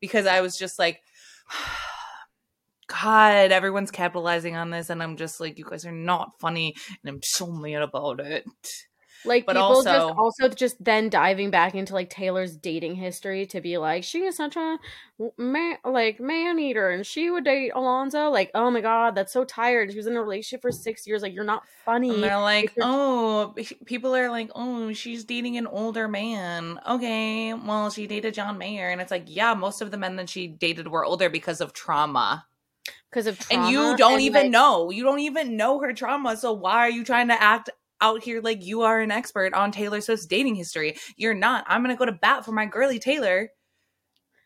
Because 0.00 0.26
I 0.26 0.40
was 0.40 0.56
just 0.56 0.78
like, 0.78 1.00
God, 2.88 3.52
everyone's 3.52 3.90
capitalizing 3.90 4.56
on 4.56 4.70
this, 4.70 4.90
and 4.90 5.02
I'm 5.02 5.16
just 5.16 5.40
like, 5.40 5.58
you 5.58 5.64
guys 5.64 5.86
are 5.86 5.92
not 5.92 6.40
funny, 6.40 6.74
and 7.02 7.14
I'm 7.14 7.22
so 7.22 7.46
mad 7.46 7.82
about 7.82 8.20
it. 8.20 8.44
Like 9.24 9.44
But 9.44 9.56
people 9.56 9.82
just 9.82 9.88
also- 9.88 10.14
also 10.14 10.48
just 10.48 10.82
then 10.82 11.10
diving 11.10 11.50
back 11.50 11.74
into 11.74 11.92
like 11.92 12.08
Taylor's 12.08 12.56
dating 12.56 12.94
history 12.94 13.46
to 13.46 13.60
be 13.60 13.76
like 13.76 14.02
she 14.02 14.20
is 14.20 14.36
such 14.36 14.56
a 14.56 14.78
man 15.36 15.76
like 15.84 16.18
man 16.20 16.58
eater 16.58 16.88
and 16.88 17.04
she 17.06 17.30
would 17.30 17.44
date 17.44 17.72
Alonso. 17.74 18.30
Like 18.30 18.50
oh 18.54 18.70
my 18.70 18.80
god, 18.80 19.14
that's 19.14 19.32
so 19.32 19.44
tired. 19.44 19.90
She 19.90 19.96
was 19.98 20.06
in 20.06 20.16
a 20.16 20.22
relationship 20.22 20.62
for 20.62 20.72
six 20.72 21.06
years. 21.06 21.20
Like 21.20 21.34
you're 21.34 21.44
not 21.44 21.64
funny. 21.84 22.08
And 22.08 22.22
they're 22.22 22.38
like, 22.38 22.72
oh, 22.80 23.54
people 23.84 24.16
are 24.16 24.30
like, 24.30 24.50
oh, 24.54 24.92
she's 24.94 25.24
dating 25.24 25.58
an 25.58 25.66
older 25.66 26.08
man. 26.08 26.80
Okay, 26.88 27.52
well, 27.52 27.90
she 27.90 28.06
dated 28.06 28.34
John 28.34 28.56
Mayer. 28.56 28.88
And 28.88 29.00
it's 29.00 29.10
like, 29.10 29.24
yeah, 29.26 29.52
most 29.54 29.82
of 29.82 29.90
the 29.90 29.98
men 29.98 30.16
that 30.16 30.30
she 30.30 30.46
dated 30.46 30.88
were 30.88 31.04
older 31.04 31.28
because 31.28 31.60
of 31.60 31.72
trauma. 31.74 32.46
because 33.10 33.26
of 33.26 33.38
trauma, 33.38 33.64
and 33.64 33.72
you 33.72 33.96
don't 33.96 34.14
and, 34.14 34.22
even 34.22 34.42
like, 34.44 34.50
know. 34.50 34.90
You 34.90 35.02
don't 35.02 35.20
even 35.20 35.56
know 35.56 35.80
her 35.80 35.92
trauma. 35.92 36.36
So 36.36 36.52
why 36.52 36.78
are 36.78 36.90
you 36.90 37.04
trying 37.04 37.28
to 37.28 37.42
act 37.42 37.70
out 38.00 38.22
here 38.22 38.40
like 38.40 38.64
you 38.64 38.82
are 38.82 39.00
an 39.00 39.10
expert 39.10 39.54
on 39.54 39.72
Taylor 39.72 40.00
Swift's 40.00 40.26
dating 40.26 40.54
history? 40.54 40.96
You're 41.16 41.34
not. 41.34 41.64
I'm 41.68 41.82
going 41.82 41.94
to 41.94 41.98
go 41.98 42.06
to 42.06 42.12
bat 42.12 42.44
for 42.44 42.52
my 42.52 42.66
girly 42.66 42.98
Taylor 42.98 43.50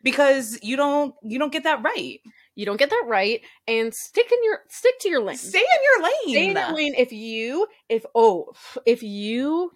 because 0.03 0.59
you 0.61 0.77
don't 0.77 1.13
you 1.23 1.39
don't 1.39 1.51
get 1.51 1.63
that 1.63 1.83
right. 1.83 2.19
You 2.55 2.65
don't 2.65 2.77
get 2.77 2.89
that 2.91 3.03
right, 3.07 3.41
and 3.67 3.93
stick 3.93 4.31
in 4.31 4.43
your 4.43 4.59
stick 4.69 4.93
to 5.01 5.09
your 5.09 5.21
lane. 5.21 5.35
Stay 5.35 5.59
in 5.59 5.65
your 5.83 6.03
lane. 6.03 6.13
Stay 6.35 6.47
in 6.47 6.55
your 6.55 6.73
lane. 6.73 6.95
If 6.97 7.11
you, 7.11 7.67
if 7.89 8.05
oh, 8.15 8.53
if 8.85 9.03
you 9.03 9.71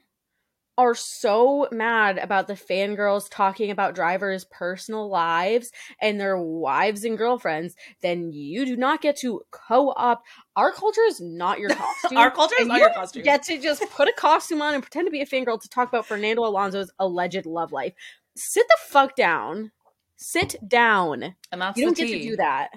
are 0.80 0.96
so 0.96 1.68
mad 1.74 2.18
about 2.18 2.48
the 2.48 2.54
fangirls 2.54 3.28
talking 3.30 3.70
about 3.70 3.96
drivers' 3.96 4.46
personal 4.46 5.10
lives 5.10 5.74
and 6.02 6.18
their 6.18 6.38
wives 6.38 7.04
and 7.04 7.18
girlfriends, 7.18 7.76
then 8.02 8.32
you 8.32 8.65
do 8.65 8.78
not 8.78 9.02
get 9.02 9.18
to 9.18 9.42
co-opt. 9.52 10.26
Our 10.56 10.72
culture 10.72 11.04
is 11.06 11.20
not 11.20 11.60
your 11.60 11.70
costume. 11.76 12.18
Our 12.18 12.32
culture 12.32 12.56
is 12.62 12.68
not 12.68 12.78
you 12.78 12.84
your 12.84 12.94
costume. 12.94 13.24
Get 13.24 13.44
to 13.44 13.60
just 13.60 13.84
put 13.92 14.08
a 14.08 14.13
costume 14.13 14.62
on 14.62 14.74
and 14.74 14.82
pretend 14.82 15.06
to 15.06 15.12
be 15.12 15.20
a 15.20 15.26
fangirl 15.26 15.62
to 15.62 15.68
talk 15.68 15.89
about 15.89 16.06
Fernando 16.06 16.46
Alonso's 16.46 16.92
alleged 16.98 17.46
love 17.46 17.74
life. 17.74 17.94
Sit 18.38 18.65
the 18.70 18.78
fuck 18.88 19.18
down. 19.18 19.72
Sit 20.15 20.56
down. 20.65 21.36
and 21.52 21.62
that's 21.62 21.78
You 21.78 21.88
don't 21.88 21.98
get 21.98 22.08
to 22.08 22.22
do 22.22 22.38
that. 22.38 22.70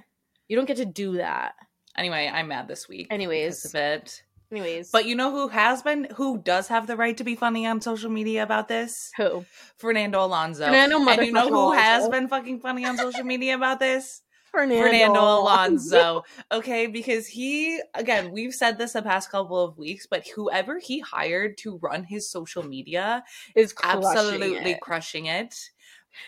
You 0.48 0.56
don't 0.56 0.66
get 0.66 0.78
to 0.78 0.86
do 0.86 1.18
that. 1.18 1.54
Anyway, 1.96 2.28
I'm 2.32 2.48
mad 2.48 2.66
this 2.66 2.88
week. 2.88 3.06
Anyways. 3.12 3.64
of 3.64 3.76
it. 3.76 4.24
Anyways, 4.52 4.90
But 4.90 5.06
you 5.06 5.14
know 5.16 5.30
who 5.30 5.48
has 5.48 5.82
been, 5.82 6.08
who 6.14 6.36
does 6.38 6.68
have 6.68 6.86
the 6.86 6.96
right 6.96 7.16
to 7.16 7.24
be 7.24 7.34
funny 7.34 7.66
on 7.66 7.80
social 7.80 8.10
media 8.10 8.42
about 8.42 8.68
this? 8.68 9.10
who? 9.16 9.46
Fernando 9.78 10.22
Alonso. 10.24 10.66
Fernando 10.66 10.98
and 10.98 11.26
you 11.26 11.32
know 11.32 11.48
who 11.48 11.72
has 11.72 12.00
Alonso. 12.04 12.10
been 12.10 12.28
fucking 12.28 12.60
funny 12.60 12.84
on 12.84 12.98
social 12.98 13.24
media 13.24 13.54
about 13.54 13.80
this? 13.80 14.20
Fernando, 14.50 14.84
Fernando 14.84 15.20
Alonso. 15.20 16.24
Okay, 16.52 16.86
because 16.86 17.26
he, 17.26 17.80
again, 17.94 18.30
we've 18.32 18.52
said 18.52 18.76
this 18.76 18.92
the 18.92 19.00
past 19.00 19.30
couple 19.30 19.58
of 19.58 19.78
weeks, 19.78 20.06
but 20.06 20.28
whoever 20.28 20.78
he 20.78 21.00
hired 21.00 21.56
to 21.58 21.78
run 21.78 22.04
his 22.04 22.30
social 22.30 22.62
media, 22.62 23.24
is 23.56 23.72
crushing 23.72 24.04
absolutely 24.04 24.72
it. 24.72 24.80
crushing 24.82 25.24
it. 25.26 25.54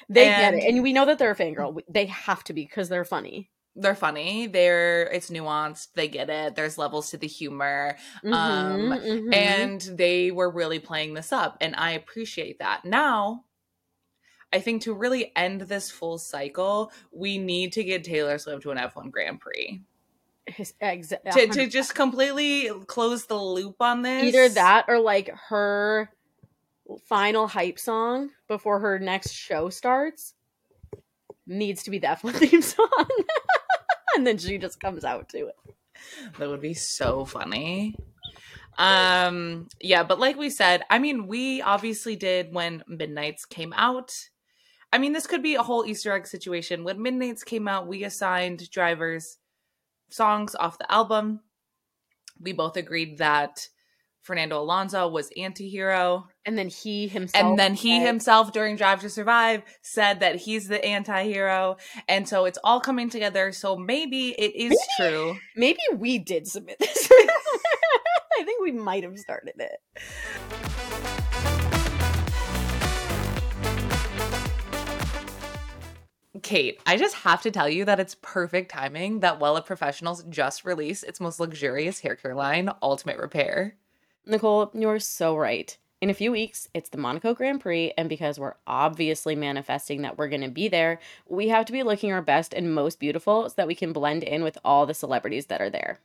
They 0.09 0.29
and- 0.29 0.57
get 0.57 0.65
it, 0.65 0.67
and 0.73 0.83
we 0.83 0.95
know 0.95 1.05
that 1.05 1.19
they're 1.19 1.33
a 1.33 1.37
fangirl. 1.37 1.79
They 1.91 2.07
have 2.07 2.43
to 2.45 2.55
be 2.55 2.65
because 2.65 2.89
they're 2.89 3.05
funny. 3.05 3.51
They're 3.77 3.95
funny. 3.97 4.47
They're 4.47 5.03
it's 5.09 5.31
nuanced. 5.31 5.89
They 5.95 6.07
get 6.09 6.31
it. 6.31 6.55
There's 6.55 6.79
levels 6.79 7.11
to 7.11 7.17
the 7.17 7.27
humor. 7.27 7.97
Um, 8.23 8.31
Mhm, 8.33 9.03
mhm. 9.03 9.35
and 9.35 9.81
they 9.81 10.31
were 10.31 10.51
really 10.51 10.79
playing 10.79 11.15
this 11.15 11.33
up 11.33 11.57
and 11.61 11.75
i 11.77 11.93
appreciate 11.93 12.59
that 12.61 12.85
now 12.85 13.45
i 14.53 14.61
think 14.61 14.83
to 14.83 14.93
really 14.95 15.33
end 15.37 15.63
this 15.63 15.91
full 15.91 16.19
cycle 16.19 16.93
we 17.13 17.39
need 17.39 17.73
to 17.73 17.83
get 17.85 18.05
taylor 18.05 18.39
swift 18.39 18.63
to 18.63 18.71
an 18.71 18.79
f1 18.79 19.11
grand 19.11 19.41
prix 19.41 19.81
His- 20.47 20.75
exa- 20.83 21.23
to, 21.33 21.47
to 21.49 21.67
just 21.67 21.95
completely 21.95 22.71
close 22.87 23.27
the 23.27 23.37
loop 23.37 23.77
on 23.81 24.03
this 24.03 24.25
either 24.25 24.49
that 24.51 24.85
or 24.89 24.99
like 25.01 25.31
her 25.49 26.11
final 27.07 27.47
hype 27.49 27.79
song 27.79 28.31
before 28.49 28.79
her 28.81 28.99
next 28.99 29.33
show 29.33 29.69
starts 29.71 30.35
needs 31.47 31.83
to 31.83 31.91
be 31.91 31.99
the 31.99 32.07
F1 32.07 32.33
theme 32.37 32.63
song, 32.63 33.07
and 34.17 34.27
then 34.27 34.39
she 34.39 34.59
just 34.59 34.81
comes 34.81 35.05
out 35.05 35.29
to 35.31 35.49
it. 35.49 35.57
that 36.39 36.49
would 36.49 36.61
be 36.61 36.75
so 36.75 37.25
funny. 37.25 37.97
Um 38.77 39.69
yeah 39.81 40.03
but 40.03 40.19
like 40.19 40.37
we 40.37 40.51
said 40.51 40.83
i 40.91 40.99
mean 40.99 41.29
we 41.29 41.63
obviously 41.63 42.17
did 42.17 42.53
when 42.53 42.83
midnights 42.89 43.45
came 43.45 43.73
out. 43.75 44.13
I 44.93 44.99
mean 44.99 45.13
this 45.13 45.29
could 45.29 45.43
be 45.43 45.55
a 45.55 45.63
whole 45.63 45.87
easter 45.87 46.13
egg 46.13 46.27
situation. 46.27 46.83
When 46.83 47.01
midnights 47.01 47.45
came 47.45 47.69
out 47.69 47.87
we 47.87 48.03
assigned 48.05 48.69
drivers 48.71 49.39
songs 50.11 50.55
off 50.57 50.79
the 50.79 50.91
album. 50.91 51.41
We 52.41 52.53
both 52.53 52.77
agreed 52.77 53.19
that 53.19 53.69
fernando 54.23 54.59
alonso 54.61 55.07
was 55.07 55.31
anti-hero 55.37 56.27
And 56.47 56.59
then 56.59 56.69
he 56.69 57.09
himself, 57.09 57.43
and 57.45 57.59
then 57.59 57.75
he 57.75 57.99
said- 57.99 58.07
himself 58.07 58.53
during 58.53 58.77
drive 58.77 59.01
to 59.01 59.09
survive 59.09 59.63
said 59.81 60.21
that 60.21 60.37
he's 60.37 60.69
the 60.69 60.85
anti-hero 60.85 61.77
and 62.07 62.29
so 62.29 62.45
it's 62.45 62.59
all 62.63 62.81
coming 62.81 63.09
together 63.09 63.51
so 63.53 63.77
maybe 63.77 64.31
it 64.39 64.55
is 64.55 64.79
Maybe- 64.99 65.11
true 65.11 65.37
maybe 65.57 65.79
we 65.97 66.19
did 66.19 66.47
submit 66.47 66.79
this. 66.79 67.09
I 68.37 68.43
think 68.45 68.61
we 68.63 68.73
might 68.73 69.05
have 69.05 69.19
started 69.19 69.55
it. 69.59 69.81
Kate, 76.43 76.81
I 76.85 76.97
just 76.97 77.15
have 77.17 77.43
to 77.43 77.51
tell 77.51 77.69
you 77.69 77.85
that 77.85 78.01
it's 78.01 78.17
perfect 78.21 78.71
timing 78.71 79.21
that 79.21 79.39
Wella 79.39 79.65
Professionals 79.65 80.25
just 80.29 80.65
released 80.65 81.05
its 81.05 81.21
most 81.21 81.39
luxurious 81.41 82.01
hair 82.01 82.17
care 82.17 82.35
line, 82.35 82.71
Ultimate 82.83 83.19
Repair. 83.19 83.77
Nicole, 84.27 84.71
you're 84.75 84.99
so 84.99 85.37
right. 85.37 85.79
In 86.05 86.11
a 86.11 86.13
few 86.13 86.33
weeks, 86.33 86.69
it's 86.75 86.91
the 86.91 86.99
Monaco 86.99 87.33
Grand 87.33 87.63
Prix, 87.63 87.95
and 87.97 88.11
because 88.11 88.39
we're 88.39 88.57
obviously 88.67 89.35
manifesting 89.35 90.03
that 90.03 90.19
we're 90.19 90.29
going 90.29 90.43
to 90.43 90.51
be 90.51 90.69
there, 90.69 91.01
we 91.27 91.49
have 91.49 91.65
to 91.65 91.73
be 91.73 91.83
looking 91.83 92.13
our 92.13 92.21
best 92.21 92.53
and 92.53 92.75
most 92.75 93.01
beautiful 93.01 93.49
so 93.49 93.55
that 93.57 93.67
we 93.67 93.75
can 93.75 93.95
blend 93.95 94.23
in 94.23 94.43
with 94.43 94.59
all 94.67 94.85
the 94.85 94.93
celebrities 94.93 95.47
that 95.47 95.63
are 95.63 95.71
there. 95.71 96.01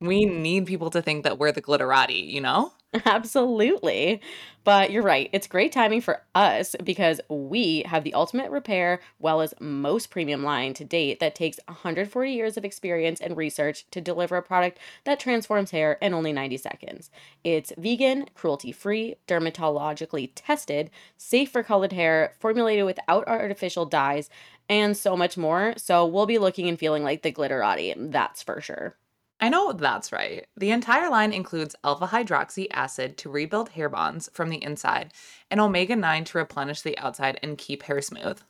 We 0.00 0.26
need 0.26 0.66
people 0.66 0.90
to 0.90 1.00
think 1.00 1.24
that 1.24 1.38
we're 1.38 1.52
the 1.52 1.62
glitterati, 1.62 2.30
you 2.30 2.40
know? 2.40 2.72
Absolutely. 3.04 4.20
But 4.62 4.90
you're 4.90 5.02
right. 5.02 5.30
It's 5.32 5.46
great 5.46 5.72
timing 5.72 6.00
for 6.00 6.22
us 6.34 6.74
because 6.82 7.20
we 7.28 7.82
have 7.86 8.04
the 8.04 8.14
ultimate 8.14 8.50
repair, 8.50 9.00
Wella's 9.18 9.54
most 9.60 10.10
premium 10.10 10.42
line 10.42 10.74
to 10.74 10.84
date 10.84 11.20
that 11.20 11.34
takes 11.34 11.58
140 11.66 12.30
years 12.32 12.56
of 12.56 12.64
experience 12.64 13.20
and 13.20 13.36
research 13.36 13.86
to 13.90 14.00
deliver 14.00 14.36
a 14.36 14.42
product 14.42 14.78
that 15.04 15.20
transforms 15.20 15.70
hair 15.70 15.94
in 16.02 16.14
only 16.14 16.32
90 16.32 16.56
seconds. 16.58 17.10
It's 17.44 17.72
vegan, 17.78 18.26
cruelty 18.34 18.72
free, 18.72 19.16
dermatologically 19.26 20.32
tested, 20.34 20.90
safe 21.16 21.50
for 21.50 21.62
colored 21.62 21.92
hair, 21.92 22.34
formulated 22.38 22.84
without 22.84 23.26
artificial 23.28 23.86
dyes, 23.86 24.28
and 24.68 24.96
so 24.96 25.16
much 25.16 25.36
more. 25.36 25.74
So 25.76 26.04
we'll 26.04 26.26
be 26.26 26.38
looking 26.38 26.68
and 26.68 26.78
feeling 26.78 27.02
like 27.02 27.22
the 27.22 27.32
glitterati, 27.32 27.94
that's 28.10 28.42
for 28.42 28.60
sure. 28.60 28.96
I 29.38 29.50
know 29.50 29.72
that's 29.72 30.12
right. 30.12 30.46
The 30.56 30.70
entire 30.70 31.10
line 31.10 31.32
includes 31.32 31.76
alpha 31.84 32.06
hydroxy 32.06 32.68
acid 32.70 33.18
to 33.18 33.30
rebuild 33.30 33.70
hair 33.70 33.90
bonds 33.90 34.30
from 34.32 34.48
the 34.48 34.62
inside 34.62 35.12
and 35.50 35.60
omega 35.60 35.94
9 35.94 36.24
to 36.24 36.38
replenish 36.38 36.80
the 36.80 36.96
outside 36.98 37.38
and 37.42 37.58
keep 37.58 37.82
hair 37.82 38.00
smooth. 38.00 38.40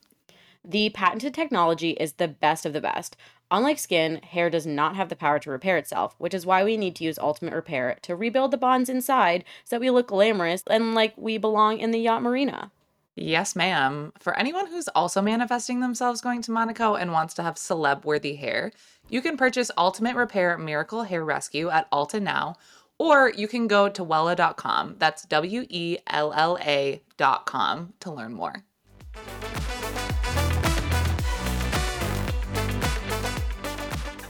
The 0.64 0.90
patented 0.90 1.35
technology 1.35 1.90
is 1.90 2.14
the 2.14 2.29
best 2.29 2.66
of 2.66 2.72
the 2.72 2.81
best. 2.81 3.16
Unlike 3.51 3.79
skin, 3.79 4.16
hair 4.16 4.51
does 4.51 4.66
not 4.66 4.96
have 4.96 5.09
the 5.09 5.16
power 5.16 5.38
to 5.40 5.51
repair 5.51 5.77
itself, 5.77 6.14
which 6.18 6.35
is 6.35 6.46
why 6.46 6.64
we 6.64 6.77
need 6.77 6.96
to 6.96 7.05
use 7.05 7.18
Ultimate 7.18 7.55
Repair 7.55 7.99
to 8.03 8.16
rebuild 8.16 8.51
the 8.51 8.57
bonds 8.57 8.88
inside 8.88 9.44
so 9.64 9.77
that 9.77 9.81
we 9.81 9.90
look 9.90 10.09
glamorous 10.09 10.64
and 10.68 10.94
like 10.94 11.14
we 11.16 11.38
belong 11.38 11.79
in 11.79 11.92
the 11.92 12.01
yacht 12.01 12.22
marina. 12.22 12.72
Yes, 13.18 13.57
ma'am. 13.57 14.12
For 14.18 14.38
anyone 14.38 14.66
who's 14.66 14.88
also 14.88 15.22
manifesting 15.22 15.81
themselves 15.81 16.20
going 16.20 16.42
to 16.42 16.50
Monaco 16.50 16.96
and 16.96 17.12
wants 17.12 17.33
to 17.35 17.42
have 17.42 17.55
celeb 17.55 18.05
worthy 18.05 18.37
hair, 18.37 18.72
you 19.09 19.22
can 19.22 19.38
purchase 19.38 19.70
Ultimate 19.79 20.16
Repair 20.16 20.59
Miracle 20.59 21.02
Hair 21.02 21.24
Rescue 21.24 21.70
at 21.70 21.90
Ulta 21.90 22.20
now, 22.20 22.57
or 22.98 23.31
you 23.31 23.48
can 23.48 23.68
go 23.68 23.88
to 23.88 24.05
Wella.com. 24.05 24.96
That's 24.98 25.24
W 25.24 25.64
E 25.70 25.96
L 26.07 26.35
L 26.35 26.59
A.com 26.61 27.94
to 28.00 28.11
learn 28.11 28.35
more. 28.35 28.64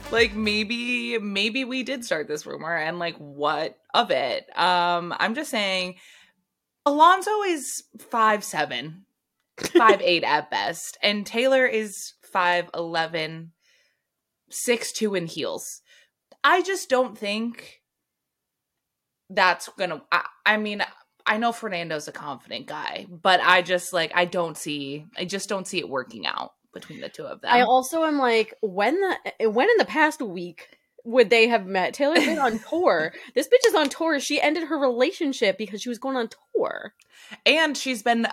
like 0.09 0.33
maybe 0.33 1.17
maybe 1.19 1.65
we 1.65 1.83
did 1.83 2.05
start 2.05 2.29
this 2.29 2.45
rumor 2.45 2.73
and 2.77 2.97
like 2.97 3.17
what 3.17 3.77
of 3.93 4.09
it 4.09 4.47
um 4.57 5.13
i'm 5.19 5.35
just 5.35 5.51
saying 5.51 5.95
alonso 6.87 7.43
is 7.43 7.83
five 7.99 8.43
seven 8.43 9.05
five 9.77 10.01
eight 10.01 10.23
at 10.23 10.49
best 10.49 10.97
and 11.01 11.25
taylor 11.25 11.65
is 11.65 12.13
five 12.31 12.69
eleven 12.73 13.51
six 14.49 14.91
two 14.91 15.15
in 15.15 15.25
heels. 15.25 15.81
I 16.43 16.61
just 16.61 16.89
don't 16.89 17.17
think 17.17 17.81
that's 19.29 19.69
gonna. 19.77 20.01
I, 20.11 20.25
I 20.45 20.57
mean, 20.57 20.83
I 21.25 21.37
know 21.37 21.51
Fernando's 21.51 22.07
a 22.07 22.11
confident 22.11 22.67
guy, 22.67 23.05
but 23.09 23.39
I 23.41 23.61
just 23.61 23.93
like 23.93 24.11
I 24.15 24.25
don't 24.25 24.57
see. 24.57 25.05
I 25.17 25.25
just 25.25 25.49
don't 25.49 25.67
see 25.67 25.79
it 25.79 25.89
working 25.89 26.25
out 26.25 26.51
between 26.73 27.01
the 27.01 27.09
two 27.09 27.25
of 27.25 27.41
them. 27.41 27.51
I 27.53 27.61
also 27.61 28.03
am 28.03 28.19
like, 28.19 28.53
when 28.61 28.95
the 28.95 29.49
when 29.49 29.69
in 29.69 29.77
the 29.77 29.85
past 29.85 30.21
week 30.21 30.76
would 31.07 31.29
they 31.29 31.47
have 31.47 31.65
met? 31.65 31.93
Taylor's 31.93 32.25
been 32.25 32.37
on 32.37 32.59
tour. 32.69 33.13
This 33.33 33.47
bitch 33.47 33.65
is 33.65 33.73
on 33.73 33.87
tour. 33.87 34.19
She 34.19 34.41
ended 34.41 34.63
her 34.65 34.77
relationship 34.77 35.57
because 35.57 35.81
she 35.81 35.87
was 35.89 35.97
going 35.97 36.17
on 36.17 36.29
tour, 36.53 36.93
and 37.45 37.77
she's 37.77 38.03
been 38.03 38.27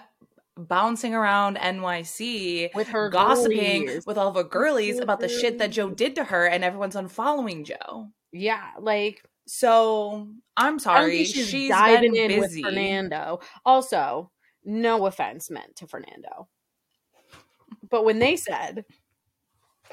bouncing 0.57 1.15
around 1.15 1.57
NYC 1.57 2.75
with 2.75 2.89
her 2.89 3.09
gossiping 3.11 3.87
girlies. 3.87 4.07
with 4.07 4.19
all 4.19 4.29
of 4.29 4.35
her 4.35 4.43
girlies 4.45 4.99
about 4.99 5.21
the 5.21 5.29
shit 5.29 5.59
that 5.59 5.71
Joe 5.71 5.91
did 5.91 6.17
to 6.17 6.25
her, 6.25 6.47
and 6.47 6.65
everyone's 6.65 6.97
unfollowing 6.97 7.65
Joe. 7.65 8.09
Yeah, 8.33 8.71
like 8.81 9.23
so. 9.47 10.29
I'm 10.57 10.81
sorry, 10.81 11.25
she's, 11.25 11.49
she's 11.49 11.71
diving 11.71 12.13
been 12.13 12.31
in 12.33 12.41
busy. 12.41 12.63
with 12.63 12.73
Fernando. 12.73 13.39
Also, 13.65 14.33
no 14.65 15.07
offense 15.07 15.49
meant 15.49 15.77
to 15.77 15.87
Fernando, 15.87 16.49
but 17.89 18.05
when 18.05 18.19
they 18.19 18.35
said 18.35 18.85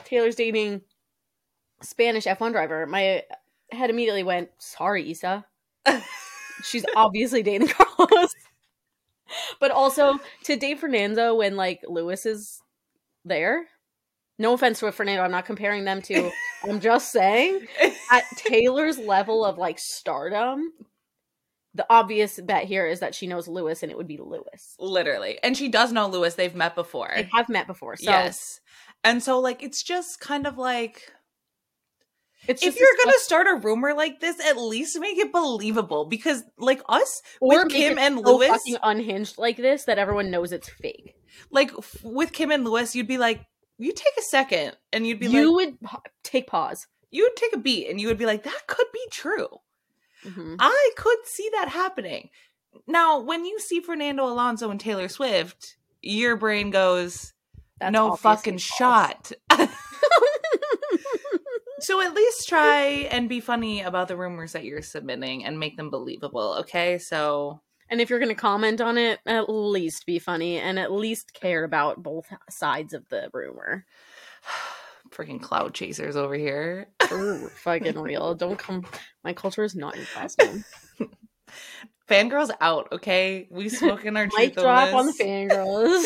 Taylor's 0.04 0.36
dating 0.36 0.82
Spanish 1.82 2.26
F1 2.26 2.52
driver, 2.52 2.86
my 2.86 3.24
head 3.72 3.90
immediately 3.90 4.24
went, 4.24 4.50
"Sorry, 4.58 5.04
Isa." 5.04 5.46
She's 6.64 6.86
obviously 6.96 7.44
dating 7.44 7.68
Carlos. 7.98 8.34
but 9.60 9.72
also 9.72 10.20
to 10.44 10.56
date 10.56 10.80
Fernando 10.80 11.36
when 11.36 11.56
like 11.56 11.82
Lewis 11.88 12.26
is 12.26 12.62
there. 13.26 13.66
No 14.38 14.54
offense 14.54 14.80
to 14.80 14.92
Fernando, 14.92 15.24
I'm 15.24 15.32
not 15.32 15.46
comparing 15.46 15.86
them 15.86 16.02
to. 16.04 16.32
I'm 16.64 16.80
just 16.80 17.12
saying 17.12 17.68
at 18.12 18.24
Taylor's 18.36 18.98
level 18.98 19.46
of 19.46 19.58
like 19.60 19.78
stardom, 19.78 20.72
the 21.76 21.86
obvious 21.90 22.40
bet 22.42 22.64
here 22.66 22.88
is 22.88 23.02
that 23.02 23.14
she 23.14 23.28
knows 23.28 23.48
Lewis 23.48 23.84
and 23.84 23.92
it 23.92 23.98
would 23.98 24.08
be 24.08 24.18
Lewis. 24.18 24.76
Literally. 24.80 25.38
And 25.44 25.56
she 25.56 25.70
does 25.70 25.92
know 25.92 26.08
Lewis. 26.08 26.36
They've 26.36 26.56
met 26.56 26.74
before. 26.76 27.12
They 27.16 27.30
have 27.36 27.50
met 27.50 27.68
before. 27.68 27.96
So 27.98 28.10
yes. 28.10 28.62
And 29.04 29.22
so 29.22 29.40
like 29.40 29.62
it's 29.62 29.84
just 29.84 30.20
kind 30.20 30.48
of 30.48 30.58
like 30.58 31.12
it's 32.48 32.64
if 32.64 32.80
you're 32.80 32.88
gonna 33.04 33.18
start 33.20 33.48
a 33.48 33.56
rumor 33.56 33.94
like 33.94 34.20
this, 34.20 34.40
at 34.46 34.58
least 34.58 35.00
make 35.00 35.18
it 35.18 35.32
believable. 35.32 36.06
Because 36.06 36.44
like 36.58 36.82
us 36.90 37.22
or 37.40 37.64
with 37.66 37.70
Kim 37.74 37.98
and 37.98 38.16
so 38.20 38.22
Lewis, 38.38 38.50
fucking 38.50 38.78
unhinged 38.84 39.38
like 39.38 39.58
this 39.58 39.86
that 39.86 39.98
everyone 40.00 40.32
knows 40.32 40.52
it's 40.52 40.70
fake. 40.70 41.16
like 41.52 41.72
f- 41.78 41.98
with 42.04 42.32
Kim 42.34 42.52
and 42.52 42.64
Lewis, 42.66 42.96
you'd 42.96 43.08
be 43.08 43.18
like, 43.18 43.42
you 43.78 43.92
take 43.92 44.14
a 44.18 44.24
second 44.24 44.76
and 44.94 45.06
you'd 45.08 45.20
be 45.20 45.28
like 45.28 45.36
You 45.36 45.56
like, 45.58 45.68
would 45.68 45.82
pa- 45.82 46.02
take 46.24 46.48
pause. 46.48 46.88
you 47.12 47.24
would 47.24 47.36
take 47.36 47.54
a 47.54 47.58
beat 47.60 47.90
and 47.90 48.00
you 48.02 48.08
would 48.08 48.18
be 48.18 48.26
like, 48.26 48.44
that 48.44 48.62
could 48.68 48.88
be 48.94 49.06
true. 49.12 49.48
Mhm. 50.26 50.56
I 50.60 50.92
could 50.98 51.18
see 51.26 51.50
that 51.54 51.70
happening. 51.70 52.30
Now, 52.88 53.20
when 53.20 53.44
you 53.46 53.60
see 53.60 53.80
Fernando 53.82 54.26
Alonso 54.26 54.70
and 54.70 54.80
Taylor 54.80 55.10
Swift, 55.10 55.76
your 56.02 56.36
brain 56.38 56.70
goes, 56.70 57.34
That's 57.80 57.92
no 57.92 58.16
fucking 58.16 58.60
false. 58.60 58.62
shot. 58.62 59.32
so 61.82 62.02
at 62.02 62.14
least 62.14 62.48
try 62.48 63.08
and 63.12 63.28
be 63.28 63.40
funny 63.40 63.82
about 63.82 64.08
the 64.08 64.18
rumors 64.18 64.54
that 64.54 64.64
you're 64.64 64.82
submitting 64.82 65.46
and 65.46 65.60
make 65.60 65.78
them 65.78 65.90
believable, 65.90 66.58
okay? 66.60 66.98
So 66.98 67.62
And 67.90 68.00
if 68.00 68.10
you're 68.10 68.20
going 68.20 68.30
to 68.30 68.36
comment 68.36 68.82
on 68.82 68.98
it, 68.98 69.20
at 69.26 69.50
least 69.50 70.06
be 70.06 70.20
funny 70.20 70.58
and 70.58 70.80
at 70.80 70.92
least 70.92 71.34
care 71.34 71.64
about 71.64 72.02
both 72.02 72.28
sides 72.50 72.94
of 72.94 73.08
the 73.10 73.30
rumor. 73.34 73.86
freaking 75.12 75.42
cloud 75.42 75.74
chasers 75.74 76.16
over 76.16 76.36
here. 76.36 76.88
For 77.08 77.50
fucking 77.64 78.00
real. 78.00 78.34
Don't 78.36 78.58
come. 78.58 78.86
My 79.24 79.34
culture 79.34 79.64
is 79.64 79.76
not 79.76 79.98
your 79.98 80.06
costume. 80.14 80.64
Fangirls 82.10 82.52
out, 82.60 82.90
okay? 82.92 83.48
We've 83.52 83.72
spoken 83.72 84.18
our 84.18 84.28
Mic 84.38 84.54
truth 84.54 84.58
on 84.60 84.64
drop 84.64 84.94
on 84.94 85.06
the 85.06 85.14
fangirls. 85.14 86.04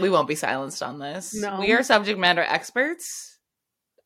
We 0.00 0.10
won't 0.10 0.28
be 0.28 0.34
silenced 0.34 0.82
on 0.82 0.98
this. 0.98 1.34
No. 1.34 1.58
We 1.60 1.72
are 1.72 1.82
subject 1.82 2.18
matter 2.18 2.42
experts 2.42 3.38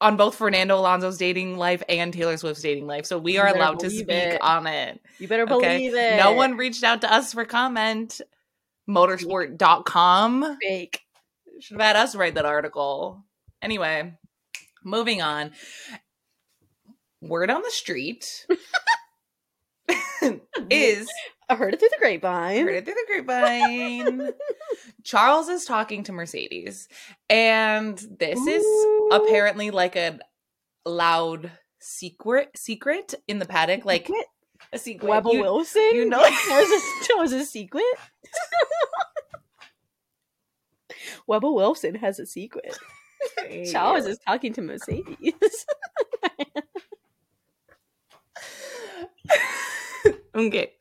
on 0.00 0.16
both 0.16 0.34
Fernando 0.34 0.76
Alonso's 0.78 1.16
dating 1.18 1.56
life 1.56 1.82
and 1.88 2.12
Taylor 2.12 2.36
Swift's 2.36 2.62
dating 2.62 2.86
life. 2.86 3.06
So 3.06 3.18
we 3.18 3.38
are 3.38 3.46
allowed 3.48 3.80
to 3.80 3.90
speak 3.90 4.08
it. 4.10 4.40
on 4.42 4.66
it. 4.66 5.00
you 5.18 5.26
better 5.28 5.44
Okay. 5.44 5.78
believe 5.78 5.94
it. 5.94 6.18
No 6.18 6.32
one 6.32 6.56
reached 6.56 6.84
out 6.84 7.00
to 7.02 7.12
us 7.12 7.32
for 7.32 7.44
comment. 7.44 8.20
Motorsport.com 8.88 10.58
fake. 10.62 11.00
should 11.60 11.80
have 11.80 11.86
had 11.86 11.96
us 11.96 12.14
write 12.14 12.34
that 12.34 12.44
article. 12.44 13.24
Anyway, 13.62 14.14
moving 14.84 15.22
on. 15.22 15.52
Word 17.22 17.50
on 17.50 17.62
the 17.62 17.70
street 17.70 18.46
is 20.70 21.08
I 21.48 21.54
heard 21.54 21.74
it 21.74 21.80
through 21.80 21.90
the 21.90 21.98
grapevine. 22.00 22.66
Heard 22.66 22.74
it 22.74 22.84
through 22.84 22.94
the 22.94 23.06
grapevine. 23.06 24.32
Charles 25.04 25.48
is 25.48 25.64
talking 25.64 26.02
to 26.04 26.12
Mercedes, 26.12 26.88
and 27.30 27.96
this 28.18 28.38
Ooh. 28.38 28.48
is 28.48 28.66
apparently 29.12 29.70
like 29.70 29.94
a 29.94 30.18
loud 30.84 31.52
secret 31.78 32.50
secret 32.56 33.14
in 33.28 33.38
the 33.38 33.46
paddock, 33.46 33.84
like 33.84 34.06
secret? 34.06 34.26
a 34.72 34.78
secret. 34.78 35.08
Webber 35.08 35.30
Wilson, 35.30 35.90
you 35.92 36.08
know, 36.08 36.18
was 36.18 37.10
a, 37.10 37.16
was 37.16 37.32
a 37.32 37.44
secret. 37.44 37.84
Webber 41.26 41.52
Wilson 41.52 41.94
has 41.96 42.18
a 42.18 42.24
secret. 42.26 42.76
Hey. 43.38 43.70
Charles 43.70 44.06
is 44.06 44.18
talking 44.26 44.54
to 44.54 44.62
Mercedes. 44.62 45.16
okay. 50.34 50.72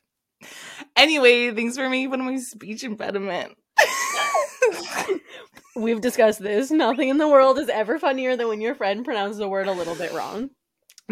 Anyway, 0.96 1.52
thanks 1.52 1.78
for 1.78 1.89
making 1.89 2.10
fun 2.10 2.22
of 2.22 2.26
my 2.26 2.38
speech 2.38 2.84
impediment. 2.84 3.54
We've 5.76 6.00
discussed 6.00 6.39
this. 6.39 6.72
Nothing 6.72 7.10
in 7.10 7.18
the 7.18 7.28
world 7.28 7.60
is 7.60 7.68
ever 7.68 8.00
funnier 8.00 8.38
than 8.38 8.48
when 8.48 8.62
your 8.62 8.76
friend 8.76 9.04
pronounces 9.04 9.39
a 9.39 9.48
word 9.48 9.68
a 9.68 9.74
little 9.74 9.96
bit 9.96 10.14
wrong. 10.14 10.50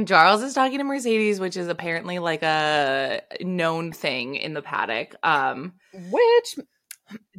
Charles 0.06 0.42
is 0.42 0.54
talking 0.54 0.80
to 0.80 0.84
Mercedes, 0.84 1.40
which 1.40 1.56
is 1.56 1.68
apparently 1.68 2.18
like 2.18 2.42
a 2.42 3.22
known 3.42 3.92
thing 3.92 4.36
in 4.36 4.54
the 4.54 4.62
paddock. 4.62 5.16
Um, 5.22 5.74
Which 5.94 6.56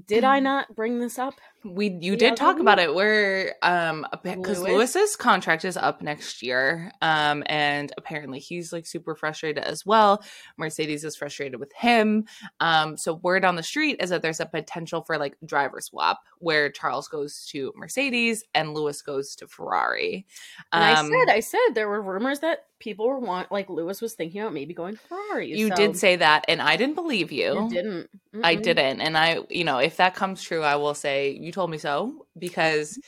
did 0.07 0.22
I 0.22 0.38
not 0.38 0.74
bring 0.74 1.01
this 1.01 1.18
up? 1.18 1.34
We 1.64 1.88
you 2.00 2.14
did 2.16 2.36
talk 2.36 2.58
about 2.60 2.78
it 2.78 2.94
where 2.94 3.54
um 3.62 4.06
because 4.22 4.60
Lewis? 4.60 4.72
lewis's 4.94 5.16
contract 5.16 5.64
is 5.64 5.76
up 5.76 6.02
next 6.02 6.42
year 6.42 6.92
um 7.00 7.42
and 7.46 7.90
apparently 7.96 8.38
he's 8.38 8.72
like 8.72 8.86
super 8.86 9.14
frustrated 9.14 9.64
as 9.64 9.84
well 9.86 10.22
mercedes 10.58 11.04
is 11.04 11.16
frustrated 11.16 11.58
with 11.58 11.72
him 11.72 12.24
um 12.60 12.96
so 12.98 13.14
word 13.14 13.44
on 13.44 13.56
the 13.56 13.62
street 13.62 13.96
is 14.00 14.10
that 14.10 14.20
there's 14.22 14.40
a 14.40 14.46
potential 14.46 15.02
for 15.02 15.16
like 15.16 15.36
driver 15.46 15.80
swap 15.80 16.20
where 16.38 16.70
charles 16.70 17.08
goes 17.08 17.46
to 17.46 17.72
mercedes 17.76 18.44
and 18.54 18.74
lewis 18.74 19.00
goes 19.00 19.34
to 19.34 19.46
ferrari 19.48 20.26
And 20.72 20.84
I 20.84 20.94
Um, 20.94 21.08
said, 21.08 21.34
I 21.34 21.40
said 21.40 21.58
there 21.74 21.88
were 21.88 22.02
rumors 22.02 22.40
that 22.40 22.66
people 22.80 23.08
were 23.08 23.18
want 23.18 23.50
like 23.50 23.70
Lewis 23.70 24.02
was 24.02 24.12
thinking 24.14 24.40
about 24.42 24.52
maybe 24.52 24.74
going 24.74 24.96
Ferrari. 24.96 25.48
you 25.56 25.68
so 25.68 25.76
did 25.76 25.96
say 25.96 26.16
that 26.16 26.44
and 26.48 26.60
i 26.60 26.76
didn't 26.76 26.94
believe 26.96 27.32
you, 27.32 27.54
you 27.54 27.68
didn't. 27.70 28.10
I 28.42 28.56
Mm-mm. 28.56 28.62
didn't. 28.62 29.00
And 29.00 29.16
I, 29.16 29.38
you 29.48 29.62
know, 29.64 29.78
if 29.78 29.96
that 29.98 30.14
comes 30.14 30.42
true, 30.42 30.62
I 30.62 30.74
will 30.76 30.92
say 30.94 31.30
you 31.30 31.52
told 31.55 31.70
me 31.70 31.78
so 31.78 32.26
because 32.38 32.98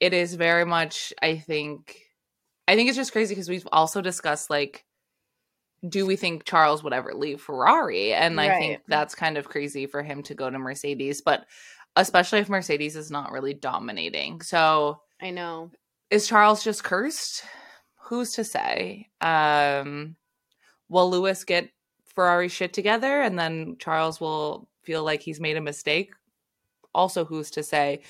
it 0.00 0.14
is 0.14 0.34
very 0.34 0.64
much, 0.64 1.12
I 1.20 1.36
think, 1.36 2.00
I 2.68 2.74
think 2.74 2.88
it's 2.88 2.96
just 2.96 3.12
crazy 3.12 3.34
because 3.34 3.48
we've 3.48 3.68
also 3.72 4.00
discussed 4.00 4.48
like, 4.50 4.84
do 5.86 6.06
we 6.06 6.16
think 6.16 6.44
Charles 6.44 6.82
would 6.82 6.92
ever 6.92 7.12
leave 7.14 7.40
Ferrari? 7.40 8.12
And 8.12 8.40
I 8.40 8.58
think 8.58 8.82
that's 8.88 9.14
kind 9.14 9.36
of 9.36 9.48
crazy 9.48 9.86
for 9.86 10.02
him 10.02 10.22
to 10.24 10.34
go 10.34 10.48
to 10.48 10.58
Mercedes, 10.58 11.20
but 11.20 11.46
especially 11.96 12.38
if 12.40 12.48
Mercedes 12.48 12.96
is 12.96 13.10
not 13.10 13.30
really 13.30 13.54
dominating. 13.54 14.40
So 14.40 15.00
I 15.20 15.30
know. 15.30 15.70
is 16.10 16.26
Charles 16.26 16.64
just 16.64 16.82
cursed? 16.82 17.44
Who's 18.00 18.32
to 18.32 18.44
say? 18.44 19.08
Um, 19.20 20.16
will 20.88 21.10
Lewis 21.10 21.44
get 21.44 21.70
Ferrari 22.14 22.48
shit 22.48 22.72
together 22.72 23.20
and 23.20 23.38
then 23.38 23.76
Charles 23.78 24.20
will 24.20 24.68
feel 24.82 25.04
like 25.04 25.20
he's 25.20 25.40
made 25.40 25.56
a 25.56 25.60
mistake? 25.60 26.12
Also, 26.96 27.24
who's 27.24 27.50
to 27.52 27.62
say? 27.62 28.00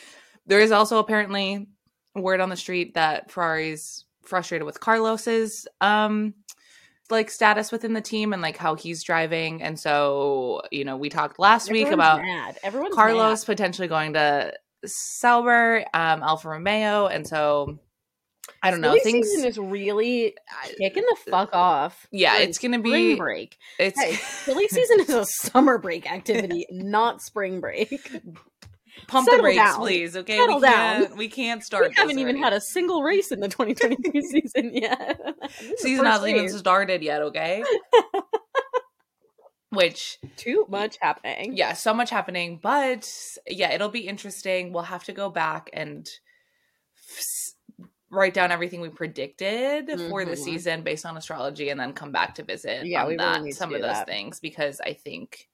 There 0.46 0.60
is 0.60 0.72
also 0.72 0.98
apparently 0.98 1.66
word 2.14 2.40
on 2.40 2.48
the 2.48 2.56
street 2.56 2.94
that 2.94 3.30
Ferrari's 3.30 4.04
frustrated 4.22 4.64
with 4.64 4.80
Carlos's 4.80 5.68
um 5.80 6.34
like 7.10 7.30
status 7.30 7.70
within 7.70 7.92
the 7.92 8.00
team 8.00 8.32
and 8.32 8.42
like 8.42 8.56
how 8.56 8.74
he's 8.74 9.04
driving 9.04 9.62
and 9.62 9.78
so 9.78 10.62
you 10.72 10.84
know 10.84 10.96
we 10.96 11.08
talked 11.08 11.38
last 11.38 11.70
week 11.70 11.88
about 11.88 12.20
mad. 12.22 12.58
Everyone's 12.62 12.94
Carlos 12.94 13.42
mad. 13.42 13.46
potentially 13.46 13.86
going 13.86 14.14
to 14.14 14.52
Sauber, 14.84 15.84
um, 15.94 16.22
Alfa 16.22 16.48
Romeo, 16.48 17.06
and 17.06 17.26
so 17.26 17.78
I 18.62 18.70
don't 18.70 18.80
know 18.80 18.96
things. 19.02 19.28
season 19.28 19.46
is 19.46 19.58
really 19.58 20.36
kicking 20.78 21.02
the 21.02 21.16
fuck 21.30 21.50
off. 21.52 22.06
Yeah, 22.12 22.34
during 22.34 22.48
it's 22.48 22.58
gonna 22.58 22.78
spring 22.78 23.08
be. 23.10 23.16
break. 23.16 23.58
It's 23.78 24.00
Hey, 24.00 24.14
silly 24.14 24.68
season 24.68 25.00
is 25.00 25.10
a 25.10 25.24
summer 25.24 25.78
break 25.78 26.10
activity, 26.10 26.66
not 26.70 27.22
spring 27.22 27.60
break. 27.60 28.10
Pump 29.06 29.26
the 29.26 29.30
settle 29.32 29.42
brakes, 29.42 29.56
down. 29.56 29.78
please. 29.78 30.16
Okay, 30.16 30.36
Settle 30.38 30.56
we 30.56 30.62
down. 30.62 30.72
can't. 31.02 31.16
We 31.16 31.28
can't 31.28 31.62
start. 31.64 31.88
We 31.88 31.94
haven't 31.96 32.18
even 32.18 32.36
had 32.36 32.52
a 32.52 32.60
single 32.60 33.02
race 33.02 33.30
in 33.32 33.40
the 33.40 33.48
2023 33.48 34.20
season 34.22 34.70
yet. 34.74 35.20
Season 35.76 36.04
hasn't 36.04 36.28
even 36.30 36.48
started 36.50 37.02
yet. 37.02 37.22
Okay. 37.22 37.62
Which 39.70 40.18
Too 40.36 40.64
much 40.68 40.96
happening. 41.00 41.56
yeah, 41.56 41.72
so 41.74 41.92
much 41.92 42.08
happening, 42.08 42.60
but 42.62 43.10
yeah, 43.46 43.72
it'll 43.72 43.88
be 43.90 44.06
interesting. 44.06 44.72
We'll 44.72 44.84
have 44.84 45.04
to 45.04 45.12
go 45.12 45.28
back 45.28 45.68
and 45.72 46.08
s- 47.10 47.56
write 48.08 48.32
down 48.32 48.52
everything 48.52 48.80
we 48.80 48.88
predicted 48.88 49.90
for 50.08 50.24
the 50.24 50.30
Mhm. 50.32 50.38
season 50.38 50.82
based 50.82 51.04
on 51.04 51.16
astrology, 51.16 51.68
and 51.68 51.78
then 51.80 51.92
come 51.92 52.12
back 52.12 52.36
to 52.36 52.44
visit 52.44 52.86
Yeah, 52.86 53.02
on 53.02 53.08
we 53.08 53.14
really 53.18 53.24
that 53.40 53.44
to 53.50 53.52
some 53.52 53.74
of 53.74 53.82
those 53.82 53.90
that. 53.90 54.06
things 54.06 54.38
because 54.40 54.80
I 54.80 54.92
think 54.94 55.48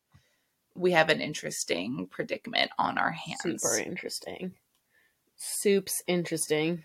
we 0.75 0.93
have 0.93 1.09
an 1.11 1.21
interesting 1.21 2.07
predicament 2.11 2.71
on 2.79 2.99
our 2.99 3.11
hands. 3.11 3.41
Super 3.43 3.79
interesting. 3.79 4.55
Soup's 5.37 6.03
interesting. 6.07 6.85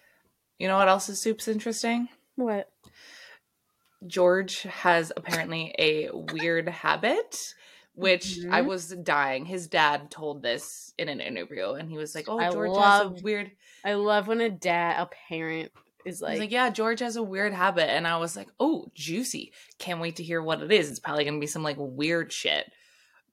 You 0.57 0.67
know 0.67 0.77
what 0.77 0.87
else 0.87 1.09
is 1.09 1.21
soups 1.21 1.47
interesting? 1.47 2.09
What? 2.35 2.69
George 4.05 4.61
has 4.63 5.11
apparently 5.15 5.73
a 5.79 6.09
weird 6.11 6.69
habit, 6.69 7.53
which 7.93 8.37
I 8.49 8.61
Mhm. 8.61 8.67
was 8.67 8.89
dying. 8.89 9.45
His 9.45 9.67
dad 9.67 10.11
told 10.11 10.43
this 10.43 10.93
in 10.97 11.09
an 11.09 11.19
interview, 11.19 11.71
and 11.73 11.89
he 11.89 11.97
was 11.97 12.13
like, 12.13 12.29
"Oh, 12.29 12.37
I 12.39 12.51
George 12.51 12.69
love- 12.69 13.11
has 13.13 13.21
a 13.21 13.23
weird." 13.23 13.51
I 13.83 13.93
love 13.95 14.27
when 14.27 14.41
a 14.41 14.49
dad, 14.49 15.01
a 15.01 15.05
parent, 15.07 15.71
is 16.05 16.21
like, 16.21 16.39
like, 16.39 16.51
"Yeah, 16.51 16.69
George 16.69 16.99
has 16.99 17.15
a 17.15 17.23
weird 17.23 17.53
habit," 17.53 17.89
and 17.89 18.07
I 18.07 18.17
was 18.17 18.35
like, 18.35 18.49
"Oh, 18.59 18.91
juicy! 18.93 19.51
Can't 19.79 19.99
wait 19.99 20.15
to 20.17 20.23
hear 20.23 20.41
what 20.43 20.61
it 20.61 20.71
is. 20.71 20.89
It's 20.91 20.99
probably 20.99 21.25
gonna 21.25 21.39
be 21.39 21.47
some 21.47 21.63
like 21.63 21.77
weird 21.79 22.31
shit." 22.31 22.71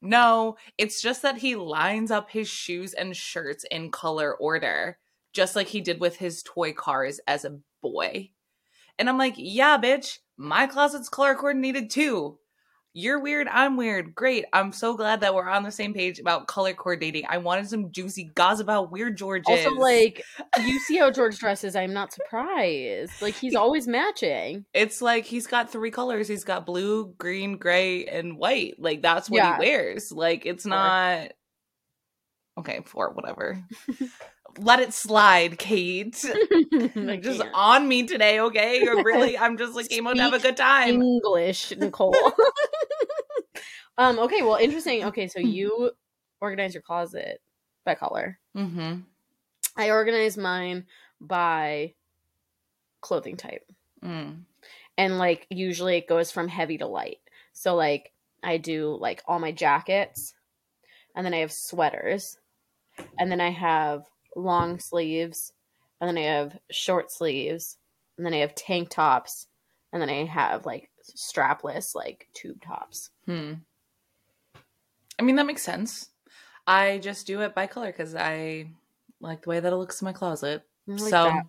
No, 0.05 0.59
it's 0.77 1.01
just 1.01 1.23
that 1.23 1.39
he 1.39 1.57
lines 1.57 2.11
up 2.11 2.31
his 2.31 2.47
shoes 2.47 2.93
and 2.93 3.17
shirts 3.17 3.65
in 3.71 3.91
color 3.91 4.35
order, 4.35 4.99
just 5.33 5.57
like 5.57 5.69
he 5.69 5.81
did 5.81 5.99
with 5.99 6.17
his 6.17 6.43
toy 6.43 6.75
cars 6.75 7.21
as 7.27 7.47
a 7.47 7.59
boy. 7.81 8.31
And 8.99 9.09
I'm 9.09 9.17
like, 9.17 9.35
yeah, 9.39 9.79
bitch, 9.79 10.19
my 10.37 10.67
closet's 10.67 11.09
color 11.09 11.35
coordinated 11.35 11.89
too. 11.89 12.39
You're 12.97 13.19
weird, 13.19 13.49
I'm 13.49 13.77
weird. 13.77 14.15
Great. 14.15 14.45
I'm 14.53 14.71
so 14.71 14.97
glad 14.97 15.21
that 15.23 15.35
we're 15.35 15.49
on 15.49 15.65
the 15.65 15.73
same 15.73 15.93
page 15.93 16.21
about 16.21 16.47
color 16.47 16.73
coordinating. 16.75 17.25
I 17.29 17.39
wanted 17.39 17.69
some 17.69 17.91
juicy 17.91 18.31
gossip 18.37 18.67
about 18.67 18.93
weird 18.93 19.17
Georges. 19.17 19.47
also 19.49 19.71
like, 19.71 20.25
you 20.65 20.79
see 20.79 20.97
how 20.99 21.11
George 21.11 21.37
dresses. 21.39 21.75
I'm 21.75 21.93
not 21.93 22.13
surprised. 22.13 23.21
Like 23.21 23.35
he's 23.35 23.57
always 23.57 23.89
matching. 23.89 24.65
it's 24.73 25.03
like 25.03 25.25
he's 25.25 25.49
got 25.49 25.73
three 25.73 25.91
colors. 25.91 26.29
He's 26.29 26.45
got 26.45 26.65
blue, 26.67 27.13
green, 27.19 27.57
gray, 27.59 28.05
and 28.07 28.39
white. 28.39 28.75
Like 28.79 29.03
that's 29.03 29.29
what 29.29 29.39
Yeah. 29.39 29.55
he 29.57 29.59
wears. 29.59 30.13
Like 30.13 30.47
it's 30.47 30.63
Four. 30.63 30.71
not 30.71 31.33
okay, 32.59 32.81
four, 32.87 33.11
whatever. 33.13 33.61
Let 34.59 34.81
it 34.81 34.93
slide, 34.95 35.59
Kate. 35.59 36.15
Just 37.21 37.43
on 37.55 37.89
me 37.89 38.07
today, 38.07 38.41
okay? 38.41 38.87
Or 38.87 39.03
really, 39.03 39.37
I'm 39.45 39.57
just 39.57 39.75
like 39.75 39.89
to 39.89 40.15
have 40.17 40.33
a 40.33 40.39
good 40.39 40.57
time. 40.57 41.03
English, 41.03 41.73
Nicole. 41.79 42.15
um. 43.99 44.19
Okay. 44.19 44.43
Well, 44.43 44.57
interesting. 44.57 45.05
Okay, 45.05 45.29
so 45.29 45.41
you 45.41 45.91
organize 46.41 46.75
your 46.75 46.83
closet 46.83 47.41
by 47.85 47.95
color. 47.95 48.39
Mm-hmm. 48.57 49.01
I 49.77 49.91
organize 49.91 50.37
mine 50.37 50.87
by 51.21 51.95
clothing 53.01 53.37
type. 53.37 53.65
Mm. 54.05 54.43
and 54.99 55.17
like 55.19 55.47
usually 55.49 55.97
it 55.97 56.07
goes 56.07 56.31
from 56.31 56.47
heavy 56.47 56.77
to 56.79 56.87
light. 56.87 57.19
So 57.55 57.75
like 57.75 58.13
I 58.43 58.59
do 58.59 58.99
like 59.01 59.23
all 59.27 59.39
my 59.39 59.51
jackets 59.51 60.35
and 61.17 61.25
then 61.25 61.33
I 61.33 61.39
have 61.39 61.53
sweaters 61.53 62.37
and 63.19 63.31
then 63.31 63.41
I 63.41 63.49
have 63.51 64.05
long 64.37 64.79
sleeves 64.79 65.53
and 66.01 66.09
then 66.09 66.19
I 66.19 66.27
have 66.27 66.59
short 66.71 67.11
sleeves 67.11 67.79
and 68.17 68.27
then 68.27 68.35
I 68.35 68.39
have 68.39 68.55
tank 68.55 68.91
tops 68.91 69.47
and 69.93 70.01
then 70.03 70.11
I 70.11 70.25
have 70.25 70.67
like 70.67 70.91
strapless 71.17 71.95
like 71.95 72.29
tube 72.35 72.63
tops. 72.63 73.11
Hmm. 73.27 73.55
I 75.19 75.23
mean, 75.23 75.37
that 75.37 75.47
makes 75.47 75.63
sense. 75.63 76.11
I 76.67 76.99
just 76.99 77.27
do 77.27 77.43
it 77.43 77.55
by 77.55 77.67
color 77.67 77.87
because 77.87 78.15
I 78.15 78.71
like 79.21 79.43
the 79.43 79.51
way 79.51 79.61
that 79.61 79.73
it 79.73 79.77
looks 79.77 80.01
in 80.01 80.07
my 80.07 80.13
closet. 80.13 80.63
Like 80.87 80.99
so 81.01 81.09
that. 81.11 81.45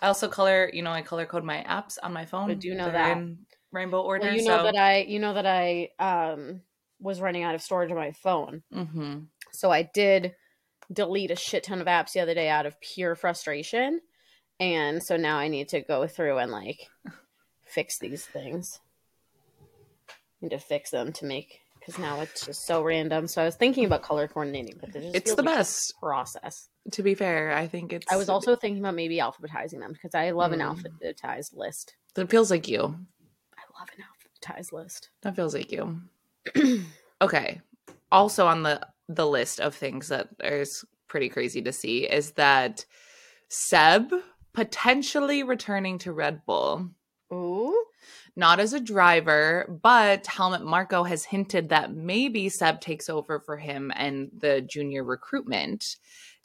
I 0.00 0.06
also 0.06 0.28
color, 0.28 0.70
you 0.72 0.82
know, 0.82 0.90
I 0.90 1.02
color 1.02 1.26
code 1.26 1.44
my 1.44 1.64
apps 1.68 1.98
on 2.02 2.12
my 2.12 2.24
phone. 2.24 2.50
I 2.50 2.54
do 2.54 2.74
know 2.74 2.90
that. 2.90 3.16
in 3.16 3.38
rainbow 3.72 4.00
order. 4.00 4.26
well, 4.26 4.34
you 4.34 4.44
know 4.44 4.58
so 4.58 4.62
that 4.64 4.76
I 4.76 4.98
you 4.98 5.18
know 5.18 5.34
that 5.34 5.46
I 5.46 5.90
um 5.98 6.60
was 7.00 7.20
running 7.20 7.42
out 7.42 7.54
of 7.54 7.62
storage 7.62 7.90
on 7.90 7.96
my 7.96 8.12
phone. 8.12 8.62
Mm-hmm. 8.72 9.20
So 9.50 9.70
I 9.70 9.82
did 9.82 10.34
delete 10.92 11.30
a 11.30 11.36
shit 11.36 11.64
ton 11.64 11.80
of 11.80 11.86
apps 11.86 12.12
the 12.12 12.20
other 12.20 12.34
day 12.34 12.48
out 12.48 12.66
of 12.66 12.80
pure 12.80 13.14
frustration. 13.14 14.00
And 14.60 15.02
so 15.02 15.16
now 15.16 15.38
I 15.38 15.48
need 15.48 15.68
to 15.70 15.80
go 15.80 16.06
through 16.06 16.38
and 16.38 16.52
like 16.52 16.78
fix 17.64 17.98
these 17.98 18.24
things. 18.24 18.80
I 20.08 20.14
need 20.46 20.50
to 20.50 20.58
fix 20.58 20.90
them 20.90 21.12
to 21.14 21.24
make 21.24 21.60
because 21.78 21.98
now 21.98 22.20
it's 22.20 22.44
just 22.46 22.66
so 22.66 22.82
random. 22.82 23.26
So 23.26 23.42
I 23.42 23.44
was 23.44 23.56
thinking 23.56 23.84
about 23.84 24.02
color 24.02 24.28
coordinating, 24.28 24.76
but 24.80 24.92
just 24.92 25.14
It's 25.14 25.34
the 25.34 25.42
like 25.42 25.56
best. 25.56 25.94
process. 26.00 26.68
To 26.92 27.02
be 27.02 27.14
fair, 27.14 27.52
I 27.52 27.66
think 27.68 27.92
it's. 27.92 28.12
I 28.12 28.16
was 28.16 28.28
also 28.28 28.54
thinking 28.56 28.80
about 28.82 28.94
maybe 28.94 29.18
alphabetizing 29.18 29.80
them 29.80 29.92
because 29.92 30.14
I 30.14 30.30
love 30.30 30.52
an 30.52 30.60
Mm. 30.60 30.76
alphabetized 31.02 31.56
list. 31.56 31.94
That 32.14 32.28
feels 32.28 32.50
like 32.50 32.68
you. 32.68 32.80
I 32.82 33.62
love 33.80 33.88
an 33.96 34.04
alphabetized 34.04 34.72
list. 34.72 35.10
That 35.22 35.34
feels 35.36 35.54
like 35.54 35.72
you. 35.72 36.00
okay. 37.22 37.60
Also 38.10 38.46
on 38.46 38.62
the 38.62 38.80
the 39.08 39.26
list 39.26 39.60
of 39.60 39.74
things 39.74 40.08
that 40.08 40.28
is 40.42 40.84
pretty 41.08 41.28
crazy 41.28 41.60
to 41.62 41.72
see 41.72 42.04
is 42.10 42.32
that 42.32 42.84
Seb 43.48 44.12
potentially 44.54 45.42
returning 45.42 45.98
to 45.98 46.12
Red 46.12 46.44
Bull. 46.46 46.90
Ooh, 47.32 47.84
not 48.36 48.60
as 48.60 48.72
a 48.72 48.80
driver, 48.80 49.78
but 49.82 50.26
Helmut 50.26 50.62
Marko 50.64 51.02
has 51.04 51.24
hinted 51.24 51.70
that 51.70 51.94
maybe 51.94 52.48
Seb 52.48 52.80
takes 52.80 53.08
over 53.08 53.40
for 53.40 53.56
him 53.56 53.92
and 53.94 54.30
the 54.36 54.60
junior 54.60 55.04
recruitment 55.04 55.96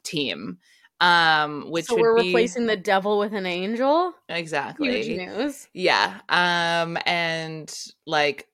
team. 0.04 0.58
Um, 1.00 1.70
which 1.70 1.86
so 1.86 1.96
we're 1.96 2.16
be, 2.16 2.26
replacing 2.26 2.66
the 2.66 2.76
devil 2.76 3.18
with 3.20 3.32
an 3.32 3.46
angel. 3.46 4.12
exactly 4.28 5.02
Huge 5.02 5.18
news. 5.18 5.68
yeah 5.72 6.18
um 6.28 6.98
and 7.06 7.72
like 8.04 8.48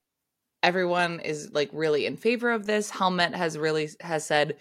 everyone 0.65 1.21
is 1.21 1.51
like 1.53 1.69
really 1.73 2.07
in 2.07 2.17
favor 2.17 2.51
of 2.51 2.67
this 2.67 2.91
helmut 2.91 3.35
has 3.35 3.57
really 3.59 3.89
has 4.01 4.27
said 4.27 4.57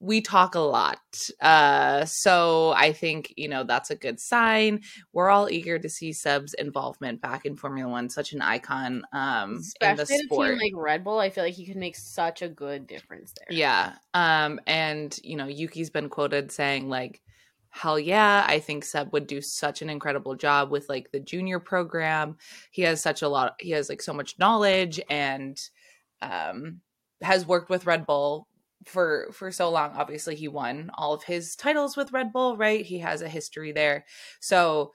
we 0.00 0.20
talk 0.20 0.54
a 0.54 0.60
lot 0.60 0.98
uh 1.40 2.04
so 2.04 2.72
i 2.76 2.92
think 2.92 3.32
you 3.36 3.48
know 3.48 3.64
that's 3.64 3.90
a 3.90 3.96
good 3.96 4.20
sign 4.20 4.80
we're 5.12 5.30
all 5.30 5.48
eager 5.48 5.78
to 5.78 5.88
see 5.88 6.12
seb's 6.12 6.54
involvement 6.54 7.20
back 7.20 7.46
in 7.46 7.56
formula 7.56 7.90
one 7.90 8.08
such 8.10 8.32
an 8.32 8.42
icon 8.42 9.04
um 9.12 9.60
in 9.80 9.96
the 9.96 10.02
Especially 10.02 10.24
sport 10.24 10.58
like 10.58 10.72
Red 10.74 11.04
Bull, 11.04 11.18
I 11.18 11.30
feel 11.30 11.44
like 11.44 11.54
he 11.54 11.66
could 11.66 11.76
make 11.76 11.96
such 11.96 12.42
a 12.42 12.48
good 12.48 12.86
difference 12.86 13.32
there. 13.36 13.56
yeah. 13.56 13.94
Um, 14.14 14.60
and 14.66 15.18
you 15.22 15.36
know, 15.36 15.46
Yuki's 15.46 15.90
been 15.90 16.08
quoted 16.08 16.50
saying 16.52 16.88
like, 16.88 17.20
hell 17.70 17.98
yeah, 17.98 18.44
I 18.46 18.60
think 18.60 18.84
Seb 18.84 19.12
would 19.12 19.26
do 19.26 19.40
such 19.40 19.82
an 19.82 19.90
incredible 19.90 20.34
job 20.34 20.70
with 20.70 20.88
like 20.88 21.10
the 21.12 21.20
junior 21.20 21.60
program. 21.60 22.36
He 22.70 22.82
has 22.82 23.02
such 23.02 23.22
a 23.22 23.28
lot 23.28 23.54
he 23.60 23.70
has 23.70 23.88
like 23.88 24.02
so 24.02 24.12
much 24.12 24.38
knowledge 24.38 25.00
and 25.10 25.60
um 26.22 26.80
has 27.22 27.46
worked 27.46 27.70
with 27.70 27.86
Red 27.86 28.06
Bull 28.06 28.48
for 28.86 29.28
for 29.32 29.50
so 29.52 29.70
long. 29.70 29.92
Obviously, 29.94 30.34
he 30.34 30.48
won 30.48 30.90
all 30.94 31.12
of 31.12 31.24
his 31.24 31.56
titles 31.56 31.96
with 31.96 32.12
Red 32.12 32.32
Bull, 32.32 32.56
right? 32.56 32.84
He 32.84 32.98
has 33.00 33.22
a 33.22 33.28
history 33.28 33.72
there. 33.72 34.04
So 34.40 34.92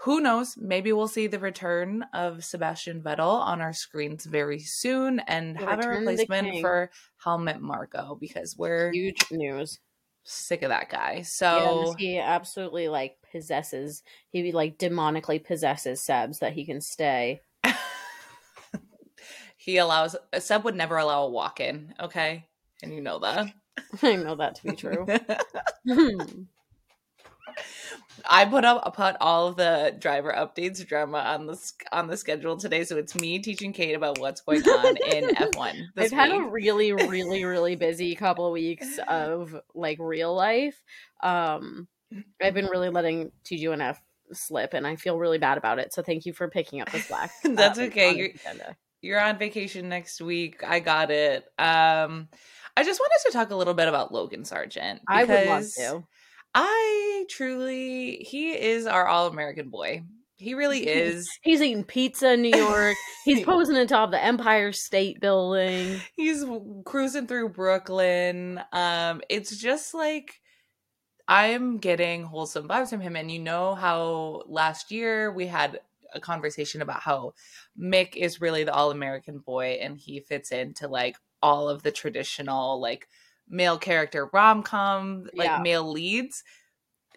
who 0.00 0.20
knows? 0.20 0.56
Maybe 0.58 0.92
we'll 0.92 1.08
see 1.08 1.26
the 1.26 1.38
return 1.38 2.04
of 2.12 2.44
Sebastian 2.44 3.02
Vettel 3.02 3.40
on 3.40 3.60
our 3.62 3.72
screens 3.72 4.26
very 4.26 4.58
soon 4.58 5.20
and 5.20 5.56
The 5.56 5.64
have 5.64 5.72
a 5.72 5.76
return 5.76 5.96
of 5.96 6.04
the 6.04 6.10
replacement 6.10 6.60
for 6.60 6.90
Helmut 7.24 7.60
Marko 7.60 8.16
because 8.20 8.56
we're 8.56 8.92
Huge 8.92 9.24
news. 9.30 9.78
Sick 10.26 10.62
of 10.62 10.70
that 10.70 10.90
guy. 10.90 11.18
Yeah, 11.18 11.22
So 11.22 11.94
he 11.98 12.18
absolutely 12.18 12.88
like 12.88 13.16
possesses. 13.32 14.02
He 14.30 14.52
like 14.52 14.78
demonically 14.78 15.42
possesses 15.42 16.00
Sebs 16.02 16.40
that 16.40 16.52
he 16.52 16.66
can 16.66 16.80
stay. 16.80 17.40
he 19.56 19.78
allows 19.78 20.16
uh, 20.32 20.40
Seb 20.40 20.64
would 20.64 20.74
never 20.74 20.96
allow 20.96 21.24
a 21.24 21.30
walk 21.30 21.60
in, 21.60 21.94
okay? 22.00 22.46
And 22.82 22.92
you 22.92 23.00
know 23.00 23.20
that. 23.20 23.52
I 24.02 24.16
know 24.16 24.34
that 24.36 24.56
to 24.56 24.62
be 24.64 24.76
true. 24.76 25.06
Hmm. 25.88 26.42
I 28.28 28.44
put 28.46 28.64
up 28.64 28.94
put 28.96 29.16
all 29.20 29.48
of 29.48 29.56
the 29.56 29.94
driver 29.98 30.32
updates 30.32 30.84
drama 30.86 31.18
on 31.18 31.46
the 31.46 31.72
on 31.92 32.06
the 32.08 32.16
schedule 32.16 32.56
today, 32.56 32.84
so 32.84 32.96
it's 32.96 33.14
me 33.14 33.38
teaching 33.38 33.72
Kate 33.72 33.94
about 33.94 34.18
what's 34.18 34.40
going 34.40 34.62
on 34.68 34.96
in 35.12 35.28
F1. 35.34 35.58
I've 35.58 35.94
This 35.94 36.12
had 36.12 36.32
a 36.32 36.40
really, 36.40 36.92
really, 36.92 37.44
really 37.44 37.76
busy 37.76 38.14
couple 38.14 38.46
of 38.46 38.52
weeks 38.52 38.98
of 39.06 39.54
like 39.74 39.98
real 40.00 40.34
life. 40.34 40.82
Um, 41.22 41.88
I've 42.42 42.54
been 42.54 42.66
really 42.66 42.88
letting 42.88 43.32
TGNF 43.44 43.98
slip, 44.32 44.74
and 44.74 44.86
I 44.86 44.96
feel 44.96 45.18
really 45.18 45.38
bad 45.38 45.58
about 45.58 45.78
it. 45.78 45.92
So 45.92 46.02
thank 46.02 46.26
you 46.26 46.32
for 46.32 46.48
picking 46.48 46.80
up 46.80 46.90
the 46.90 47.00
slack. 47.00 47.30
That's 47.44 47.78
um, 47.78 47.86
okay. 47.86 48.16
You're- 48.16 48.34
You're 49.02 49.20
on 49.20 49.38
vacation 49.38 49.88
next 49.88 50.20
week. 50.20 50.64
I 50.66 50.80
got 50.80 51.10
it. 51.10 51.44
Um, 51.58 52.28
I 52.76 52.82
just 52.82 52.98
wanted 52.98 53.26
to 53.26 53.32
talk 53.32 53.50
a 53.50 53.54
little 53.54 53.74
bit 53.74 53.88
about 53.88 54.12
Logan 54.12 54.44
Sargent. 54.44 55.00
I 55.08 55.24
would 55.24 55.46
love 55.46 55.64
to. 55.76 56.04
I 56.58 57.26
truly, 57.28 58.16
he 58.16 58.52
is 58.52 58.86
our 58.86 59.06
all 59.06 59.26
American 59.26 59.68
boy. 59.68 60.04
He 60.38 60.54
really 60.54 60.86
is. 60.88 61.28
He's 61.42 61.60
eating 61.60 61.84
pizza 61.84 62.32
in 62.32 62.42
New 62.42 62.56
York. 62.56 62.96
He's 63.26 63.44
posing 63.44 63.76
on 63.76 63.86
top 63.86 64.08
of 64.08 64.12
the 64.12 64.24
Empire 64.24 64.72
State 64.72 65.20
Building. 65.20 66.00
He's 66.16 66.44
cruising 66.86 67.26
through 67.26 67.50
Brooklyn. 67.50 68.58
Um, 68.72 69.20
it's 69.28 69.54
just 69.58 69.92
like 69.92 70.40
I'm 71.28 71.76
getting 71.76 72.24
wholesome 72.24 72.68
vibes 72.68 72.88
from 72.88 73.00
him. 73.00 73.16
And 73.16 73.30
you 73.30 73.38
know 73.38 73.74
how 73.74 74.42
last 74.46 74.90
year 74.90 75.30
we 75.30 75.46
had 75.46 75.80
a 76.14 76.20
conversation 76.20 76.80
about 76.80 77.00
how 77.00 77.34
Mick 77.78 78.16
is 78.16 78.40
really 78.40 78.64
the 78.64 78.72
all 78.72 78.90
American 78.90 79.40
boy 79.40 79.78
and 79.82 79.98
he 79.98 80.20
fits 80.20 80.52
into 80.52 80.88
like 80.88 81.16
all 81.42 81.68
of 81.68 81.82
the 81.82 81.90
traditional 81.90 82.80
like 82.80 83.08
male 83.48 83.78
character 83.78 84.28
rom 84.32 84.62
com, 84.62 85.28
like 85.34 85.46
Yeah. 85.48 85.58
male 85.58 85.90
leads. 85.90 86.42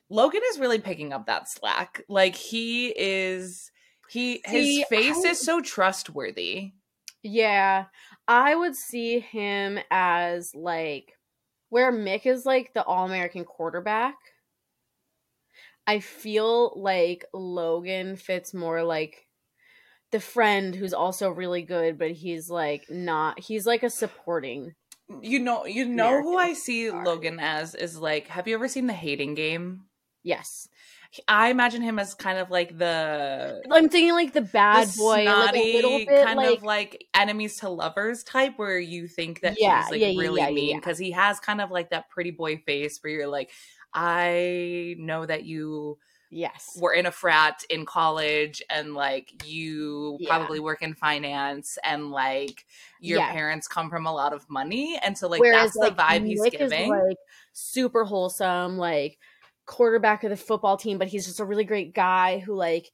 Logan 0.09 0.41
is 0.51 0.59
really 0.59 0.79
picking 0.79 1.13
up 1.13 1.25
that 1.27 1.47
slack. 1.49 2.01
Like 2.09 2.35
he 2.35 2.93
is 2.97 3.71
he 4.09 4.41
See, 4.47 4.77
his 4.79 4.87
face 4.87 5.23
I- 5.25 5.29
is 5.29 5.39
so 5.39 5.61
trustworthy. 5.61 6.71
Yeah, 7.21 7.85
I 8.27 8.55
would 8.55 8.75
see 8.75 9.19
him 9.19 9.77
as 9.91 10.55
like 10.55 11.13
where 11.69 11.91
Mick 11.91 12.25
is 12.25 12.45
like 12.45 12.73
the 12.73 12.83
all 12.83 13.05
American 13.05 13.43
quarterback. 13.45 14.15
I 15.85 15.99
feel 15.99 16.73
like 16.79 17.25
Logan 17.33 18.15
fits 18.15 18.53
more 18.53 18.83
like 18.83 19.27
the 20.11 20.19
friend 20.19 20.73
who's 20.73 20.93
also 20.93 21.29
really 21.29 21.61
good, 21.63 21.97
but 21.97 22.11
he's 22.11 22.49
like 22.49 22.85
not, 22.89 23.39
he's 23.39 23.65
like 23.67 23.83
a 23.83 23.89
supporting. 23.89 24.73
You 25.21 25.39
know, 25.39 25.65
you 25.65 25.85
know 25.85 26.21
who 26.21 26.37
I 26.37 26.53
see 26.53 26.87
star. 26.87 27.03
Logan 27.05 27.39
as 27.39 27.75
is 27.75 27.97
like. 27.97 28.27
Have 28.27 28.47
you 28.47 28.53
ever 28.55 28.67
seen 28.67 28.87
the 28.87 28.93
Hating 28.93 29.35
Game? 29.35 29.85
Yes. 30.23 30.67
I 31.27 31.49
imagine 31.49 31.81
him 31.81 31.97
as 31.97 32.13
kind 32.13 32.37
of 32.37 32.51
like 32.51 32.77
the 32.77 33.63
I'm 33.71 33.89
thinking 33.89 34.11
like 34.11 34.33
the 34.33 34.41
bad 34.41 34.89
the 34.89 34.97
boy, 34.99 35.25
like 35.25 35.55
a 35.55 35.73
little 35.73 35.89
snotty, 35.89 36.05
bit 36.05 36.23
kind 36.23 36.37
like, 36.37 36.57
of 36.57 36.63
like 36.63 37.07
enemies 37.15 37.57
to 37.61 37.69
lovers 37.69 38.23
type, 38.23 38.53
where 38.57 38.77
you 38.77 39.07
think 39.07 39.41
that 39.41 39.59
Yeah, 39.59 39.81
he's 39.81 39.91
like 39.91 40.01
yeah, 40.01 40.21
really 40.21 40.41
yeah, 40.41 40.51
mean 40.51 40.77
because 40.77 40.99
he 40.99 41.09
has 41.09 41.39
kind 41.39 41.61
of 41.61 41.71
like 41.71 41.89
that 41.89 42.11
pretty 42.11 42.29
boy 42.29 42.57
face 42.57 42.99
where 43.01 43.11
you're 43.11 43.27
like, 43.27 43.49
I 43.91 44.97
know 44.99 45.25
that 45.25 45.45
you 45.45 45.97
yes. 46.29 46.77
were 46.79 46.93
in 46.93 47.05
a 47.05 47.11
frat 47.11 47.63
in 47.69 47.85
college 47.85 48.61
and 48.69 48.93
like 48.93 49.45
you 49.45 50.17
Yeah. 50.19 50.29
probably 50.29 50.59
work 50.59 50.81
in 50.81 50.93
finance 50.93 51.77
and 51.83 52.11
like 52.11 52.65
your 52.99 53.19
Yeah. 53.19 53.31
parents 53.31 53.67
come 53.67 53.89
from 53.89 54.05
a 54.05 54.13
lot 54.13 54.33
of 54.33 54.49
money 54.49 54.99
and 55.03 55.17
so 55.17 55.27
like 55.27 55.41
Whereas 55.41 55.73
that's 55.73 55.95
the 55.95 55.95
vibe 55.95 56.25
he's 56.25 56.41
Nick 56.41 56.53
is, 56.55 56.71
giving. 56.71 56.89
like 56.89 57.17
super 57.53 58.03
wholesome, 58.05 58.77
like 58.77 59.17
quarterback 59.65 60.23
of 60.23 60.29
the 60.29 60.37
football 60.37 60.77
team, 60.77 60.97
but 60.97 61.07
he's 61.07 61.25
just 61.25 61.39
a 61.39 61.45
really 61.45 61.63
great 61.63 61.93
guy 61.93 62.39
who 62.39 62.53
like 62.55 62.91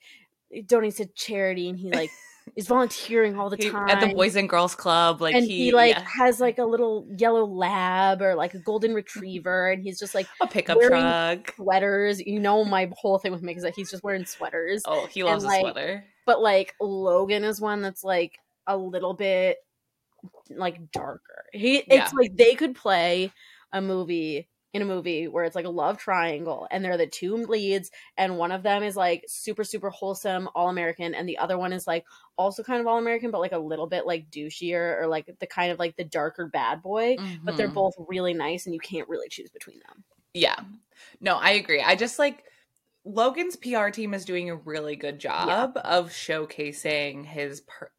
donates 0.54 0.98
to 0.98 1.06
charity 1.08 1.70
and 1.70 1.78
he 1.80 1.90
like 1.92 2.10
is 2.56 2.68
volunteering 2.68 3.38
all 3.38 3.50
the 3.50 3.58
He- 3.58 3.70
time 3.70 3.90
at 3.90 4.00
the 4.00 4.14
Boys 4.14 4.36
and 4.36 4.48
Girls 4.48 4.76
Club, 4.76 5.20
like 5.22 5.36
and 5.36 5.44
he, 5.46 5.66
he, 5.66 5.72
like 5.72 5.96
yeah, 5.96 6.04
has 6.20 6.40
like 6.40 6.58
a 6.58 6.64
little 6.64 7.08
yellow 7.18 7.46
lab 7.46 8.22
or 8.22 8.36
like 8.36 8.54
a 8.54 8.60
golden 8.60 8.94
retriever 8.94 9.72
and 9.72 9.84
he's 9.84 10.00
just 10.00 10.14
like 10.16 10.28
a 10.42 10.48
pickup 10.48 10.80
truck. 10.80 11.54
sweaters. 11.56 12.20
You 12.22 12.40
know 12.40 12.64
my 12.64 12.90
whole 12.98 13.18
thing 13.18 13.32
with 13.32 13.42
Mick 13.42 13.58
is 13.58 13.64
that 13.64 13.74
he's 13.76 13.92
just 13.92 14.04
wearing 14.04 14.26
sweaters. 14.26 14.84
Oh, 14.86 15.08
he 15.08 15.24
loves 15.24 15.44
like, 15.44 15.58
a 15.58 15.62
sweater. 15.72 16.06
But 16.26 16.42
like 16.42 16.74
Logan 16.80 17.44
is 17.44 17.60
one 17.60 17.82
that's 17.82 18.04
like 18.04 18.38
a 18.68 18.78
little 18.78 19.14
bit 19.14 19.58
like 20.50 20.92
darker. 20.92 21.46
He 21.52 21.78
it's 21.78 21.88
Yeah. 21.90 22.10
like 22.14 22.36
they 22.36 22.56
could 22.56 22.76
play 22.76 23.32
a 23.74 23.82
movie 23.82 24.48
in 24.76 24.82
a 24.82 24.86
movie 24.86 25.28
where 25.28 25.46
it's 25.46 25.56
like 25.56 25.66
a 25.66 25.70
love 25.70 25.98
triangle 25.98 26.68
and 26.70 26.84
they're 26.84 26.98
the 26.98 27.08
two 27.08 27.36
leads 27.38 27.90
and 28.18 28.38
one 28.38 28.52
of 28.52 28.62
them 28.62 28.84
is 28.84 28.96
like 28.96 29.24
super 29.28 29.64
super 29.64 29.90
wholesome 29.90 30.50
all 30.54 30.70
American 30.70 31.16
and 31.16 31.28
the 31.30 31.38
other 31.38 31.58
one 31.58 31.72
is 31.74 31.88
like 31.88 32.06
also 32.38 32.62
kind 32.62 32.82
of 32.82 32.88
all 32.88 32.98
American 32.98 33.32
but 33.32 33.40
like 33.40 33.54
a 33.54 33.58
little 33.58 33.88
bit 33.88 34.06
like 34.06 34.30
douchier 34.30 35.02
or 35.02 35.08
like 35.08 35.34
the 35.40 35.48
kind 35.48 35.72
of 35.72 35.80
like 35.80 35.96
the 35.96 36.04
darker 36.04 36.48
bad 36.48 36.82
boy 36.82 37.16
but 37.44 37.56
they're 37.56 37.70
Mhm. 37.70 37.74
both 37.74 37.94
really 38.10 38.34
nice 38.34 38.66
and 38.66 38.74
you 38.76 38.82
can't 38.82 39.08
really 39.10 39.30
choose 39.30 39.50
between 39.50 39.80
them. 39.88 40.04
Yeah. 40.34 40.60
No, 41.22 41.36
I 41.38 41.52
agree. 41.52 41.82
I 41.82 41.96
just 41.96 42.20
like 42.20 42.44
Logan's 43.06 43.56
PR 43.56 43.90
team 43.92 44.14
is 44.14 44.26
doing 44.26 44.50
a 44.50 44.56
really 44.56 44.96
good 44.96 45.20
job 45.20 45.78
of 45.84 46.10
showcasing 46.10 47.26
his 47.26 47.62
per- 47.62 47.92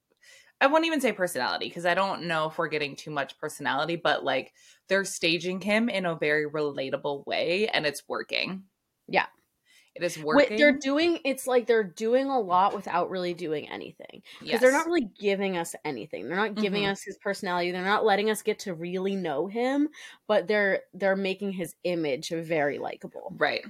I 0.61 0.66
won't 0.68 0.86
even 0.86 1.00
say 1.00 1.12
personality 1.12 1.68
because 1.68 1.84
I 1.86 1.94
don't 1.94 2.24
know 2.24 2.48
if 2.48 2.59
we're 2.59 2.68
getting 2.68 2.96
too 2.96 3.11
much 3.11 3.38
personality, 3.38 3.96
but 3.96 4.24
like 4.24 4.54
they're 4.88 5.04
staging 5.04 5.61
him 5.61 5.88
in 5.88 6.07
a 6.07 6.14
very 6.16 6.48
relatable 6.48 7.26
way 7.26 7.68
and 7.68 7.84
it's 7.86 8.09
working. 8.09 8.64
Yeah. 9.07 9.26
It 9.94 10.02
is 10.02 10.18
Wait, 10.18 10.24
working. 10.24 10.59
they're 10.59 10.78
doing 10.78 11.20
it's 11.24 11.46
like 11.46 11.66
they're 11.66 11.82
doing 11.84 12.26
a 12.28 12.38
lot 12.38 12.74
without 12.74 13.11
really 13.11 13.34
doing 13.34 13.68
anything. 13.68 14.22
because 14.42 14.48
Yes. 14.48 14.61
they're 14.61 14.72
not 14.72 14.86
really 14.86 15.09
giving 15.18 15.57
us 15.57 15.74
anything. 15.84 16.28
They're 16.28 16.36
not 16.36 16.54
giving 16.54 16.84
Mhm. 16.84 16.90
us 16.92 17.02
his 17.02 17.16
personality. 17.18 17.70
They're 17.70 17.82
not 17.84 18.04
letting 18.04 18.30
us 18.30 18.42
get 18.42 18.59
to 18.61 18.74
really 18.74 19.16
know 19.16 19.46
him, 19.46 19.88
but 20.26 20.48
they're 20.48 20.82
they're 20.94 21.16
making 21.16 21.52
his 21.52 21.76
image 21.84 22.28
very 22.30 22.78
likable. 22.78 23.34
Right. 23.38 23.64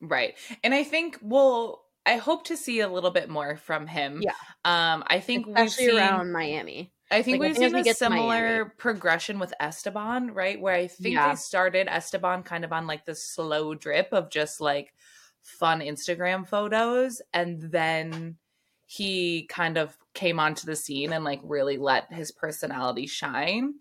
Right. 0.00 0.36
And 0.62 0.74
I 0.74 0.84
think 0.84 1.18
we'll 1.22 1.83
I 2.06 2.16
hope 2.16 2.44
to 2.44 2.56
see 2.56 2.80
a 2.80 2.88
little 2.88 3.10
bit 3.10 3.28
more 3.28 3.56
from 3.56 3.86
him. 3.86 4.22
Yeah. 4.22 4.32
Um 4.64 5.04
I 5.06 5.20
think 5.20 5.46
Especially 5.46 5.86
we've 5.86 5.94
seen 5.94 5.98
around 5.98 6.32
Miami. 6.32 6.92
I 7.10 7.22
think 7.22 7.38
Like, 7.38 7.48
we've 7.48 7.56
think 7.56 7.74
seen 7.74 7.88
a 7.88 7.94
similar 7.94 8.74
progression 8.78 9.38
with 9.38 9.52
Esteban, 9.60 10.32
right? 10.32 10.60
Where 10.60 10.74
I 10.74 10.86
think 10.86 11.14
Yeah. 11.14 11.30
they 11.30 11.36
started 11.36 11.86
Esteban 11.88 12.42
kind 12.42 12.64
of 12.64 12.72
on 12.72 12.86
like 12.86 13.04
the 13.04 13.14
slow 13.14 13.74
drip 13.74 14.08
of 14.12 14.30
just 14.30 14.60
like 14.60 14.94
fun 15.42 15.80
Instagram 15.80 16.46
photos. 16.46 17.20
And 17.32 17.60
then 17.62 18.38
he 18.86 19.44
kind 19.46 19.76
of 19.78 19.96
came 20.14 20.40
onto 20.40 20.66
the 20.66 20.76
scene 20.76 21.12
and 21.12 21.24
like 21.24 21.40
really 21.42 21.76
let 21.76 22.12
his 22.12 22.32
personality 22.32 23.06
shine. 23.06 23.74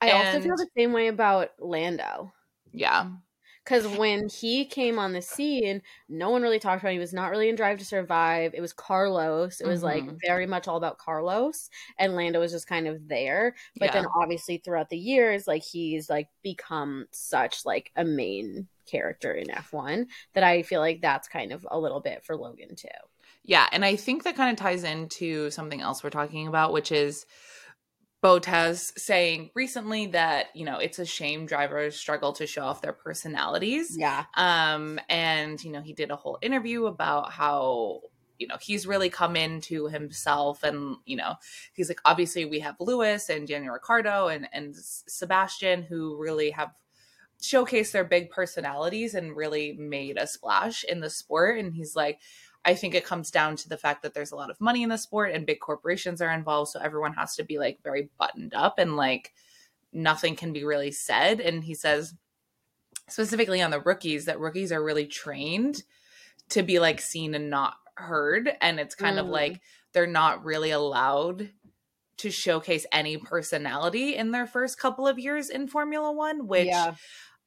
I 0.00 0.10
also 0.10 0.40
feel 0.40 0.56
the 0.56 0.68
same 0.76 0.92
way 0.92 1.08
about 1.08 1.50
Lando. 1.58 2.32
Yeah. 2.72 3.10
Because 3.66 3.88
when 3.88 4.28
he 4.28 4.64
came 4.64 4.96
on 4.98 5.12
the 5.12 5.20
scene, 5.20 5.82
no 6.08 6.30
one 6.30 6.42
really 6.42 6.60
talked 6.60 6.82
about 6.82 6.90
him. 6.90 6.94
He 6.94 6.98
was 7.00 7.12
not 7.12 7.30
really 7.32 7.48
in 7.48 7.56
Drive 7.56 7.78
to 7.80 7.84
Survive. 7.84 8.54
It 8.54 8.60
was 8.60 8.72
Carlos. 8.72 9.60
It 9.60 9.66
was 9.66 9.82
like 9.82 10.04
Mhm. 10.04 10.20
very 10.24 10.46
much 10.46 10.68
all 10.68 10.76
about 10.76 10.98
Carlos, 10.98 11.68
and 11.98 12.14
Lando 12.14 12.38
was 12.40 12.52
just 12.52 12.68
kind 12.68 12.86
of 12.86 13.08
there. 13.08 13.56
But 13.80 13.92
then 13.92 14.06
obviously 14.22 14.58
throughout 14.58 14.88
the 14.90 14.98
years, 14.98 15.48
like 15.48 15.64
he's 15.64 16.08
like 16.08 16.28
become 16.42 17.08
such 17.10 17.64
like 17.64 17.90
a 17.96 18.04
main 18.04 18.68
character 18.86 19.32
in 19.34 19.50
F1 19.50 20.06
that 20.34 20.44
I 20.44 20.62
feel 20.62 20.80
like 20.80 21.00
that's 21.02 21.26
kind 21.28 21.52
of 21.52 21.66
a 21.70 21.78
little 21.80 22.00
bit 22.00 22.24
for 22.24 22.36
Logan 22.36 22.76
too. 22.76 22.88
Yeah, 23.44 23.68
and 23.72 23.84
I 23.84 23.96
think 23.96 24.24
that 24.24 24.36
kind 24.36 24.50
of 24.50 24.56
ties 24.60 24.84
into 24.84 25.50
something 25.50 25.80
else 25.80 26.02
we're 26.02 26.10
talking 26.10 26.46
about, 26.46 26.72
which 26.72 26.90
is 26.90 27.26
Bottas 28.26 28.98
saying 28.98 29.50
recently 29.54 30.08
that, 30.08 30.46
you 30.52 30.64
know, 30.64 30.78
it's 30.78 30.98
a 30.98 31.04
shame 31.04 31.46
drivers 31.46 31.94
struggle 31.94 32.32
to 32.32 32.46
show 32.46 32.62
off 32.62 32.82
their 32.82 32.92
personalities. 32.92 33.96
Yeah. 33.96 34.24
Um, 34.34 34.98
and, 35.08 35.62
you 35.62 35.70
know, 35.70 35.80
he 35.80 35.92
did 35.92 36.10
a 36.10 36.16
whole 36.16 36.36
interview 36.42 36.86
about 36.86 37.30
how, 37.30 38.00
you 38.36 38.48
know, 38.48 38.56
he's 38.60 38.84
really 38.84 39.10
come 39.10 39.36
into 39.36 39.86
himself 39.86 40.64
and, 40.64 40.96
you 41.04 41.16
know, 41.16 41.34
he's 41.74 41.88
like, 41.88 42.00
obviously 42.04 42.44
we 42.44 42.58
have 42.58 42.74
Lewis 42.80 43.28
and 43.28 43.46
Daniel 43.46 43.74
Ricciardo 43.74 44.26
and, 44.26 44.48
and 44.52 44.74
Sebastian 44.74 45.84
who 45.84 46.20
really 46.20 46.50
have 46.50 46.72
showcased 47.40 47.92
their 47.92 48.04
big 48.04 48.30
personalities 48.30 49.14
and 49.14 49.36
really 49.36 49.72
made 49.78 50.18
a 50.18 50.26
splash 50.26 50.82
in 50.82 50.98
the 50.98 51.10
sport. 51.10 51.60
And 51.60 51.74
he's 51.74 51.94
like, 51.94 52.18
I 52.66 52.74
think 52.74 52.94
it 52.94 53.04
comes 53.04 53.30
down 53.30 53.56
to 53.56 53.68
the 53.68 53.78
fact 53.78 54.02
that 54.02 54.12
there's 54.12 54.32
a 54.32 54.36
lot 54.36 54.50
of 54.50 54.60
money 54.60 54.82
in 54.82 54.88
the 54.88 54.98
sport 54.98 55.30
and 55.32 55.46
big 55.46 55.60
corporations 55.60 56.20
are 56.20 56.32
involved. 56.32 56.72
So 56.72 56.80
everyone 56.80 57.14
has 57.14 57.36
to 57.36 57.44
be 57.44 57.58
like 57.58 57.78
very 57.82 58.10
buttoned 58.18 58.54
up 58.54 58.78
and 58.78 58.96
like 58.96 59.32
nothing 59.92 60.34
can 60.34 60.52
be 60.52 60.64
really 60.64 60.90
said. 60.90 61.40
And 61.40 61.62
he 61.62 61.74
says, 61.74 62.14
specifically 63.08 63.62
on 63.62 63.70
the 63.70 63.80
rookies, 63.80 64.24
that 64.24 64.40
rookies 64.40 64.72
are 64.72 64.82
really 64.82 65.06
trained 65.06 65.84
to 66.48 66.64
be 66.64 66.80
like 66.80 67.00
seen 67.00 67.34
and 67.34 67.48
not 67.48 67.74
heard. 67.94 68.50
And 68.60 68.80
it's 68.80 68.96
kind 68.96 69.18
of 69.18 69.26
Mhm. 69.26 69.30
like 69.30 69.60
they're 69.92 70.06
not 70.06 70.44
really 70.44 70.72
allowed 70.72 71.50
to 72.18 72.30
showcase 72.30 72.84
any 72.92 73.16
personality 73.16 74.16
in 74.16 74.32
their 74.32 74.46
first 74.46 74.78
couple 74.78 75.06
of 75.06 75.18
years 75.18 75.50
in 75.50 75.68
Formula 75.68 76.10
One, 76.10 76.48
which 76.48 76.66
yeah. 76.66 76.96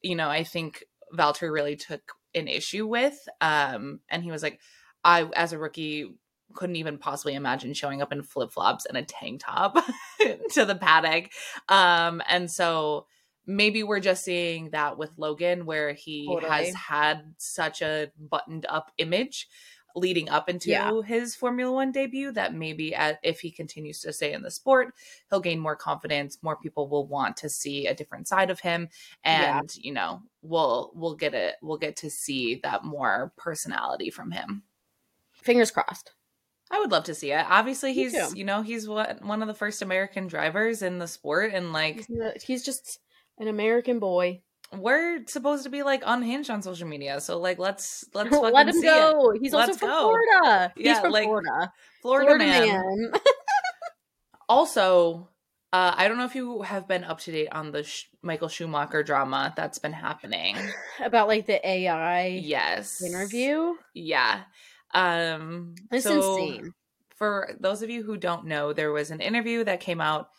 you 0.00 0.14
know, 0.14 0.30
I 0.30 0.44
think 0.44 0.84
Valtteri 1.14 1.52
really 1.52 1.76
took 1.76 2.12
an 2.34 2.48
issue 2.48 2.86
with. 2.86 3.28
Um, 3.40 4.00
and 4.08 4.22
he 4.22 4.30
was 4.30 4.42
like, 4.42 4.60
I, 5.04 5.24
as 5.34 5.52
a 5.52 5.58
rookie, 5.58 6.14
couldn't 6.54 6.76
even 6.76 6.98
possibly 6.98 7.34
imagine 7.34 7.74
showing 7.74 8.02
up 8.02 8.12
in 8.12 8.22
flip 8.22 8.50
flops 8.50 8.84
and 8.86 8.96
a 8.98 9.02
tank 9.04 9.40
top 9.44 9.76
to 10.52 10.64
the 10.64 10.74
paddock. 10.74 11.30
Um, 11.68 12.20
and 12.28 12.50
so 12.50 13.06
maybe 13.46 13.82
we're 13.82 14.00
just 14.00 14.24
seeing 14.24 14.70
that 14.70 14.98
with 14.98 15.10
Logan, 15.16 15.64
where 15.64 15.92
he 15.92 16.26
Totally. 16.26 16.50
has 16.50 16.74
had 16.74 17.34
such 17.38 17.82
a 17.82 18.10
buttoned 18.18 18.66
up 18.68 18.90
image 18.98 19.48
leading 19.96 20.28
up 20.28 20.48
into 20.48 20.70
Yeah. 20.70 21.02
his 21.02 21.34
Formula 21.34 21.72
One 21.72 21.90
debut 21.90 22.30
that 22.32 22.54
maybe 22.54 22.94
at, 22.94 23.18
if 23.24 23.40
he 23.40 23.50
continues 23.50 24.00
to 24.02 24.12
stay 24.12 24.32
in 24.32 24.42
the 24.42 24.50
sport, 24.50 24.94
he'll 25.30 25.40
gain 25.40 25.58
more 25.58 25.74
confidence. 25.74 26.38
More 26.42 26.56
people 26.56 26.88
will 26.88 27.06
want 27.08 27.36
to 27.38 27.48
see 27.48 27.86
a 27.88 27.94
different 27.94 28.28
side 28.28 28.50
of 28.50 28.60
him, 28.60 28.88
Yeah. 29.24 29.58
and 29.58 29.74
you 29.76 29.92
know, 29.92 30.22
we'll 30.42 30.92
we'll 30.94 31.16
get 31.16 31.34
it. 31.34 31.56
We'll 31.60 31.78
get 31.78 31.96
to 31.98 32.10
see 32.10 32.60
that 32.62 32.84
more 32.84 33.32
personality 33.36 34.10
from 34.10 34.30
him. 34.30 34.62
Fingers 35.42 35.70
crossed. 35.70 36.12
I 36.70 36.78
would 36.78 36.90
love 36.92 37.04
to 37.04 37.14
see 37.14 37.32
it. 37.32 37.44
Obviously, 37.48 37.92
he's 37.94 38.14
you 38.34 38.44
know 38.44 38.62
he's 38.62 38.88
one 38.88 39.18
one 39.22 39.42
of 39.42 39.48
the 39.48 39.54
first 39.54 39.82
American 39.82 40.26
drivers 40.28 40.82
in 40.82 40.98
the 40.98 41.08
sport, 41.08 41.52
and 41.52 41.72
like 41.72 42.06
He's, 42.06 42.42
he's 42.44 42.64
just 42.64 42.98
an 43.38 43.48
American 43.48 43.98
boy. 43.98 44.42
we're 44.72 45.24
supposed 45.26 45.64
to 45.64 45.70
be 45.70 45.82
like 45.82 46.02
unhinged 46.06 46.48
on 46.50 46.62
social 46.62 46.86
media. 46.86 47.20
So 47.20 47.38
like 47.40 47.58
let's 47.58 48.04
let's 48.14 48.30
Let 48.36 48.68
him 48.68 48.74
see 48.74 48.86
it. 48.86 48.90
go. 48.90 49.32
He's 49.40 49.52
also 49.52 49.66
Let's 49.68 49.78
from 49.78 49.88
go. 49.88 50.00
Florida. 50.02 50.72
Yeah, 50.76 50.92
he's 50.92 51.00
from 51.00 51.12
like, 51.12 51.24
Florida. 51.24 51.72
Florida, 52.02 52.38
man. 52.38 53.12
Also, 54.48 55.28
uh, 55.72 55.94
I 55.96 56.08
don't 56.08 56.18
know 56.18 56.24
if 56.24 56.34
you 56.34 56.62
have 56.62 56.88
been 56.88 57.04
up 57.04 57.20
to 57.20 57.32
date 57.32 57.48
on 57.52 57.70
the 57.70 57.84
Sh- 57.84 58.06
Michael 58.22 58.48
Schumacher 58.48 59.02
drama 59.04 59.52
that's 59.56 59.78
been 59.78 59.92
happening. 59.92 60.56
About 61.04 61.28
like 61.28 61.46
the 61.46 61.66
AI 61.66 62.26
Yes. 62.42 63.00
interview. 63.02 63.74
Yeah. 63.94 64.40
Um 64.94 65.74
It's 65.92 66.04
so 66.04 66.16
insane. 66.16 66.74
For 67.16 67.50
those 67.60 67.82
of 67.82 67.90
you 67.90 68.02
who 68.02 68.16
don't 68.16 68.46
know, 68.46 68.72
there 68.72 68.92
was 68.92 69.10
an 69.10 69.20
interview 69.20 69.64
that 69.64 69.80
came 69.80 70.00
out 70.00 70.30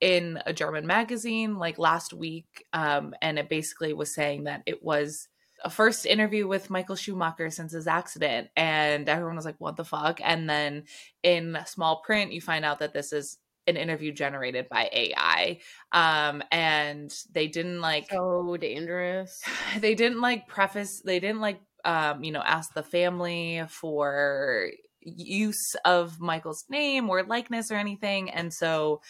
in 0.00 0.40
a 0.46 0.52
German 0.52 0.86
magazine 0.86 1.58
like 1.58 1.78
last 1.78 2.12
week 2.12 2.66
um 2.72 3.14
and 3.22 3.38
it 3.38 3.48
basically 3.48 3.92
was 3.92 4.12
saying 4.12 4.44
that 4.44 4.62
it 4.66 4.82
was 4.82 5.28
a 5.64 5.70
first 5.70 6.06
interview 6.06 6.48
with 6.48 6.70
Michael 6.70 6.96
Schumacher 6.96 7.48
since 7.50 7.72
his 7.72 7.86
accident 7.86 8.48
and 8.56 9.08
everyone 9.08 9.36
was 9.36 9.44
like 9.44 9.54
what 9.58 9.76
the 9.76 9.84
fuck 9.84 10.20
and 10.24 10.50
then 10.50 10.84
in 11.22 11.56
small 11.66 12.02
print 12.02 12.32
you 12.32 12.40
find 12.40 12.64
out 12.64 12.80
that 12.80 12.92
this 12.92 13.12
is 13.12 13.38
an 13.68 13.76
interview 13.76 14.10
generated 14.10 14.68
by 14.68 14.90
AI 14.92 15.60
um 15.92 16.42
and 16.50 17.14
they 17.30 17.46
didn't 17.46 17.80
like 17.80 18.08
So 18.10 18.56
dangerous. 18.56 19.40
they 19.78 19.94
didn't 19.94 20.20
like 20.20 20.48
preface 20.48 21.00
they 21.00 21.20
didn't 21.20 21.40
like 21.40 21.60
um 21.84 22.22
you 22.22 22.32
know 22.32 22.42
ask 22.44 22.74
the 22.74 22.82
family 22.82 23.62
for 23.68 24.70
use 25.00 25.74
of 25.84 26.20
michael's 26.20 26.64
name 26.68 27.10
or 27.10 27.22
likeness 27.24 27.70
or 27.70 27.74
anything. 27.74 28.30
And 28.30 28.52
so 28.52 29.00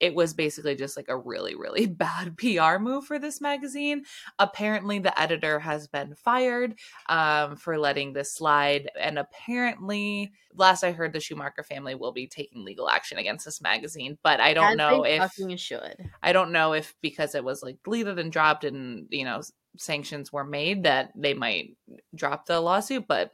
it 0.00 0.14
was 0.14 0.32
basically 0.32 0.76
just 0.76 0.96
like 0.96 1.08
a 1.08 1.16
really 1.16 1.54
really 1.54 1.86
bad 2.04 2.36
pr 2.38 2.78
move 2.78 3.04
for 3.04 3.18
this 3.18 3.40
magazine. 3.40 4.04
Apparently 4.38 4.98
the 4.98 5.18
editor 5.20 5.58
has 5.58 5.88
been 5.88 6.14
fired 6.14 6.74
um, 7.08 7.56
for 7.56 7.78
letting 7.78 8.12
this 8.12 8.34
slide. 8.34 8.90
And 9.00 9.18
apparently 9.18 10.32
last 10.58 10.84
i 10.84 10.92
heard 10.92 11.12
the 11.12 11.20
schumacher 11.20 11.62
family 11.62 11.94
will 11.94 12.12
be 12.12 12.26
taking 12.26 12.64
legal 12.64 12.88
action 12.88 13.18
against 13.18 13.44
this 13.44 13.60
magazine 13.60 14.18
but 14.22 14.40
i 14.40 14.52
don't 14.52 14.72
As 14.72 14.76
know 14.76 15.04
if 15.04 15.32
should. 15.56 15.96
I 16.22 16.32
don't 16.32 16.52
know 16.52 16.72
if 16.72 16.94
because 17.00 17.34
it 17.34 17.44
was 17.44 17.62
like 17.62 17.78
deleted 17.84 18.18
and 18.18 18.32
dropped 18.32 18.64
and 18.64 19.06
you 19.10 19.24
know 19.24 19.40
sanctions 19.76 20.32
were 20.32 20.44
made 20.44 20.84
that 20.84 21.12
they 21.14 21.34
might 21.34 21.76
drop 22.14 22.46
the 22.46 22.60
lawsuit 22.60 23.06
but 23.06 23.32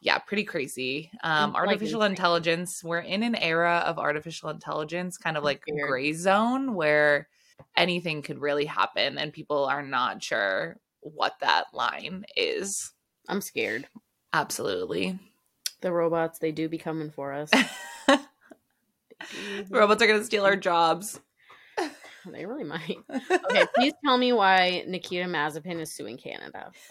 yeah 0.00 0.18
pretty 0.18 0.44
crazy. 0.44 1.10
Um 1.22 1.52
Like 1.52 1.62
artificial 1.62 2.02
intelligence 2.02 2.82
we're 2.84 2.98
in 2.98 3.22
an 3.22 3.34
era 3.34 3.82
of 3.86 3.98
artificial 3.98 4.50
intelligence 4.50 5.16
kind 5.16 5.36
of 5.36 5.44
like 5.44 5.62
gray 5.62 6.12
zone 6.12 6.74
where 6.74 7.28
anything 7.76 8.22
could 8.22 8.38
really 8.38 8.66
happen 8.66 9.16
and 9.16 9.32
people 9.32 9.64
are 9.64 9.82
not 9.82 10.22
sure 10.22 10.76
what 11.00 11.34
that 11.40 11.66
line 11.72 12.24
is. 12.36 12.92
I'm 13.28 13.40
scared. 13.40 13.86
absolutely 14.32 15.18
The 15.80 15.92
robots, 15.92 16.38
they 16.38 16.52
do 16.52 16.68
be 16.68 16.78
coming 16.78 17.10
for 17.10 17.32
us. 17.32 17.50
robots 19.70 20.02
are 20.02 20.06
going 20.06 20.18
to 20.18 20.24
steal 20.24 20.44
our 20.44 20.56
jobs 20.56 21.20
they 22.32 22.46
really 22.46 22.64
might. 22.64 22.96
Okay, 23.10 23.64
please 23.74 23.92
tell 24.04 24.18
me 24.18 24.32
why 24.32 24.84
Nikita 24.86 25.24
Mazepin 25.24 25.80
is 25.80 25.94
suing 25.94 26.16
Canada. 26.18 26.70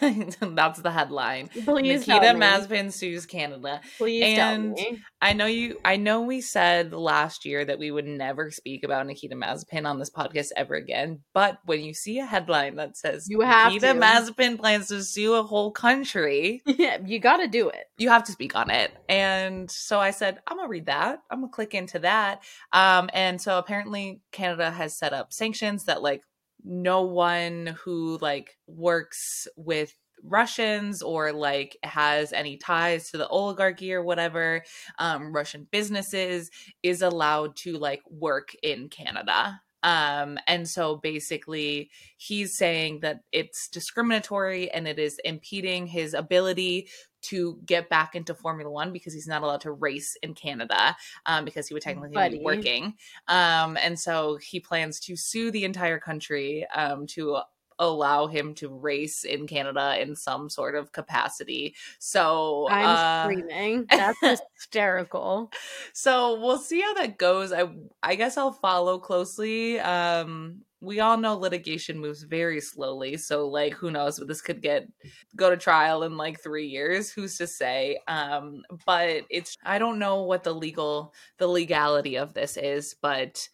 that's 0.54 0.80
the 0.80 0.90
headline 0.90 1.48
Please 1.48 2.06
Nikita 2.06 2.20
tell 2.20 2.34
me. 2.34 2.40
Mazepin 2.40 2.92
sues 2.92 3.26
Canada 3.26 3.80
Please 3.98 4.22
and- 4.38 4.76
tell 4.76 4.86
me. 4.90 5.02
I 5.22 5.32
know 5.32 5.46
you. 5.46 5.78
I 5.84 5.96
know 5.96 6.20
we 6.22 6.40
said 6.40 6.92
last 6.92 7.44
year 7.44 7.64
that 7.64 7.78
we 7.78 7.90
would 7.90 8.06
never 8.06 8.50
speak 8.50 8.84
about 8.84 9.06
Nikita 9.06 9.34
Mazepin 9.34 9.86
on 9.86 9.98
this 9.98 10.10
podcast 10.10 10.48
ever 10.56 10.74
again. 10.74 11.20
But 11.32 11.58
when 11.64 11.80
you 11.82 11.94
see 11.94 12.18
a 12.18 12.26
headline 12.26 12.76
that 12.76 12.96
says 12.96 13.26
You 13.28 13.40
have 13.40 13.72
Nikita 13.72 13.94
to. 13.94 13.98
Mazepin 14.00 14.58
plans 14.58 14.88
to 14.88 15.02
sue 15.02 15.34
a 15.34 15.42
whole 15.42 15.70
country, 15.72 16.62
Yeah, 16.66 16.98
you 17.04 17.18
got 17.18 17.38
to 17.38 17.48
do 17.48 17.68
it. 17.70 17.86
you 17.98 18.08
have 18.10 18.24
to 18.24 18.32
speak 18.32 18.54
on 18.54 18.70
it. 18.70 18.92
And 19.08 19.70
so 19.70 19.98
I 19.98 20.10
said, 20.10 20.38
I'm 20.46 20.58
gonna 20.58 20.68
read 20.68 20.86
that. 20.86 21.20
I'm 21.30 21.40
gonna 21.40 21.50
click 21.52 21.74
into 21.74 21.98
that. 22.00 22.42
Um, 22.72 23.08
and 23.12 23.40
so 23.40 23.58
apparently 23.58 24.20
Canada 24.32 24.70
has 24.70 24.96
set 24.96 25.12
up 25.12 25.25
sanctions 25.30 25.84
that 25.84 26.02
like 26.02 26.22
no 26.64 27.02
one 27.02 27.76
who 27.84 28.18
like 28.20 28.56
works 28.66 29.46
with 29.56 29.92
Russians 30.22 31.02
or 31.02 31.32
like 31.32 31.76
has 31.82 32.32
any 32.32 32.56
ties 32.56 33.10
to 33.10 33.18
the 33.18 33.28
oligarchy 33.28 33.92
or 33.92 34.02
whatever, 34.02 34.62
um, 34.98 35.32
Russian 35.32 35.68
businesses 35.70 36.50
is 36.82 37.02
allowed 37.02 37.56
to 37.56 37.78
like 37.78 38.02
work 38.10 38.54
in 38.62 38.88
Canada. 38.88 39.60
Um, 39.86 40.36
and 40.48 40.68
so 40.68 40.96
basically, 40.96 41.90
he's 42.16 42.58
saying 42.58 43.00
that 43.00 43.20
it's 43.30 43.68
discriminatory 43.68 44.68
and 44.68 44.88
it 44.88 44.98
is 44.98 45.20
impeding 45.24 45.86
his 45.86 46.12
ability 46.12 46.88
to 47.22 47.60
get 47.64 47.88
back 47.88 48.16
into 48.16 48.34
Formula 48.34 48.68
One 48.68 48.92
because 48.92 49.14
he's 49.14 49.28
not 49.28 49.42
allowed 49.42 49.60
to 49.60 49.70
race 49.70 50.16
in 50.24 50.34
Canada 50.34 50.96
um, 51.24 51.44
because 51.44 51.68
he 51.68 51.74
would 51.74 51.84
technically 51.84 52.14
Buddy. 52.14 52.38
be 52.38 52.44
working. 52.44 52.94
Um, 53.28 53.78
and 53.80 53.98
so 53.98 54.36
he 54.36 54.58
plans 54.58 54.98
to 55.00 55.16
sue 55.16 55.52
the 55.52 55.64
entire 55.64 56.00
country 56.00 56.66
um, 56.74 57.06
to 57.08 57.38
allow 57.78 58.26
him 58.26 58.54
to 58.54 58.68
race 58.68 59.24
in 59.24 59.46
Canada 59.46 60.00
in 60.00 60.16
some 60.16 60.48
sort 60.48 60.74
of 60.74 60.92
capacity. 60.92 61.74
So 61.98 62.68
I'm 62.70 62.86
uh, 62.86 63.24
screaming. 63.24 63.86
That's 63.90 64.18
hysterical. 64.54 65.50
so 65.92 66.40
we'll 66.40 66.58
see 66.58 66.80
how 66.80 66.94
that 66.94 67.18
goes. 67.18 67.52
I 67.52 67.68
I 68.02 68.14
guess 68.14 68.36
I'll 68.36 68.52
follow 68.52 68.98
closely. 68.98 69.78
Um 69.80 70.62
we 70.80 71.00
all 71.00 71.16
know 71.16 71.36
litigation 71.36 71.98
moves 71.98 72.22
very 72.22 72.60
slowly, 72.60 73.16
so 73.16 73.48
like 73.48 73.72
who 73.74 73.90
knows 73.90 74.18
but 74.18 74.28
this 74.28 74.42
could 74.42 74.60
get 74.62 74.86
go 75.34 75.50
to 75.50 75.56
trial 75.56 76.02
in 76.02 76.16
like 76.16 76.40
3 76.42 76.66
years, 76.66 77.10
who's 77.10 77.36
to 77.38 77.46
say. 77.46 77.98
Um 78.08 78.62
but 78.86 79.24
it's 79.30 79.56
I 79.64 79.78
don't 79.78 79.98
know 79.98 80.22
what 80.22 80.44
the 80.44 80.54
legal 80.54 81.14
the 81.38 81.46
legality 81.46 82.16
of 82.16 82.34
this 82.34 82.56
is, 82.56 82.94
but 83.00 83.48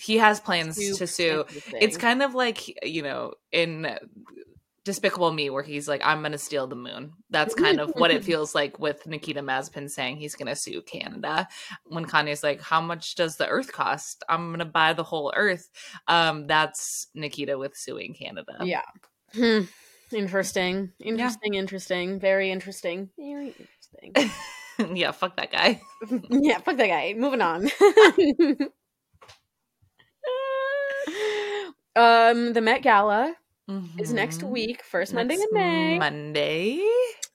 he 0.00 0.18
has 0.18 0.40
plans 0.40 0.76
to 0.76 1.06
sue. 1.06 1.44
It's 1.80 1.96
kind 1.96 2.22
of 2.22 2.34
like, 2.34 2.84
you 2.84 3.02
know, 3.02 3.34
in 3.52 3.98
Despicable 4.84 5.32
Me, 5.32 5.50
where 5.50 5.62
he's 5.62 5.86
like, 5.86 6.00
I'm 6.04 6.20
going 6.20 6.32
to 6.32 6.38
steal 6.38 6.66
the 6.66 6.74
moon. 6.74 7.12
That's 7.28 7.54
kind 7.54 7.78
of 7.78 7.90
what 7.90 8.10
it 8.10 8.24
feels 8.30 8.54
like 8.54 8.78
with 8.78 9.06
Nikita 9.06 9.40
Mazepin 9.40 9.90
saying 9.90 10.16
he's 10.16 10.34
going 10.34 10.46
to 10.46 10.56
sue 10.56 10.80
Canada. 10.80 11.46
When 11.84 12.06
Kanye's 12.06 12.42
like, 12.42 12.62
How 12.62 12.80
much 12.80 13.14
does 13.14 13.36
the 13.36 13.46
earth 13.46 13.70
cost? 13.70 14.24
I'm 14.28 14.48
going 14.48 14.60
to 14.60 14.64
buy 14.64 14.94
the 14.94 15.04
whole 15.04 15.32
earth. 15.36 15.68
Um, 16.06 16.46
that's 16.46 17.08
Nikita 17.14 17.58
with 17.58 17.76
suing 17.76 18.14
Canada. 18.14 18.56
Yeah. 18.62 18.82
Hmm. 19.34 19.64
Interesting. 20.10 20.92
Interesting. 21.00 21.52
Yeah. 21.52 21.60
Interesting. 21.60 22.18
Very 22.18 22.50
interesting. 22.50 23.10
Very 23.18 23.54
interesting. 23.58 24.32
yeah, 24.96 25.10
fuck 25.10 25.36
that 25.36 25.52
guy. 25.52 25.82
yeah, 26.30 26.58
fuck 26.58 26.76
that 26.76 26.86
guy. 26.86 27.14
Moving 27.16 27.42
on. 27.42 27.68
Um, 31.98 32.52
the 32.52 32.60
Met 32.60 32.82
Gala 32.82 33.34
mm-hmm. 33.68 33.98
is 33.98 34.12
next 34.12 34.38
mm-hmm. 34.38 34.50
week, 34.50 34.84
first 34.84 35.12
Monday 35.12 35.36
next 35.36 35.48
in 35.50 35.58
May. 35.58 35.98
Monday. 35.98 36.86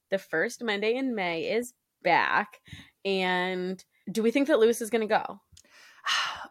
The 0.10 0.18
first 0.18 0.64
Monday 0.64 0.96
in 0.96 1.16
May 1.16 1.52
is 1.52 1.74
back. 2.02 2.60
And 3.04 3.84
do 4.12 4.24
we 4.24 4.32
think 4.32 4.48
that 4.48 4.60
Lewis 4.60 4.82
is 4.82 4.90
going 4.90 5.08
to 5.08 5.08
go? 5.08 5.40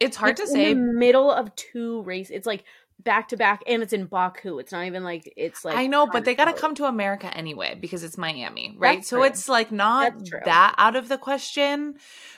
It's 0.00 0.16
hard 0.16 0.38
it's 0.38 0.42
to 0.42 0.46
say. 0.46 0.74
middle 0.74 1.28
of 1.28 1.52
two 1.56 2.02
races. 2.02 2.30
It's 2.30 2.46
like 2.46 2.62
back 3.00 3.26
to 3.30 3.36
back 3.36 3.64
and 3.66 3.82
it's 3.82 3.92
in 3.92 4.06
Baku. 4.06 4.60
It's 4.60 4.70
not 4.70 4.86
even 4.86 5.02
like 5.02 5.32
it's 5.36 5.64
like 5.64 5.76
I 5.76 5.88
know, 5.88 6.06
but 6.06 6.24
they 6.24 6.36
got 6.36 6.44
to 6.44 6.52
come 6.52 6.76
to 6.76 6.84
America 6.84 7.36
anyway 7.36 7.76
because 7.80 8.04
it's 8.04 8.16
Miami, 8.16 8.76
right? 8.78 8.98
That's 8.98 9.08
so 9.08 9.16
true. 9.16 9.24
it's 9.24 9.48
like 9.48 9.72
not 9.72 10.12
that 10.44 10.76
out 10.78 10.94
of 10.94 11.08
the 11.08 11.18
question, 11.18 11.96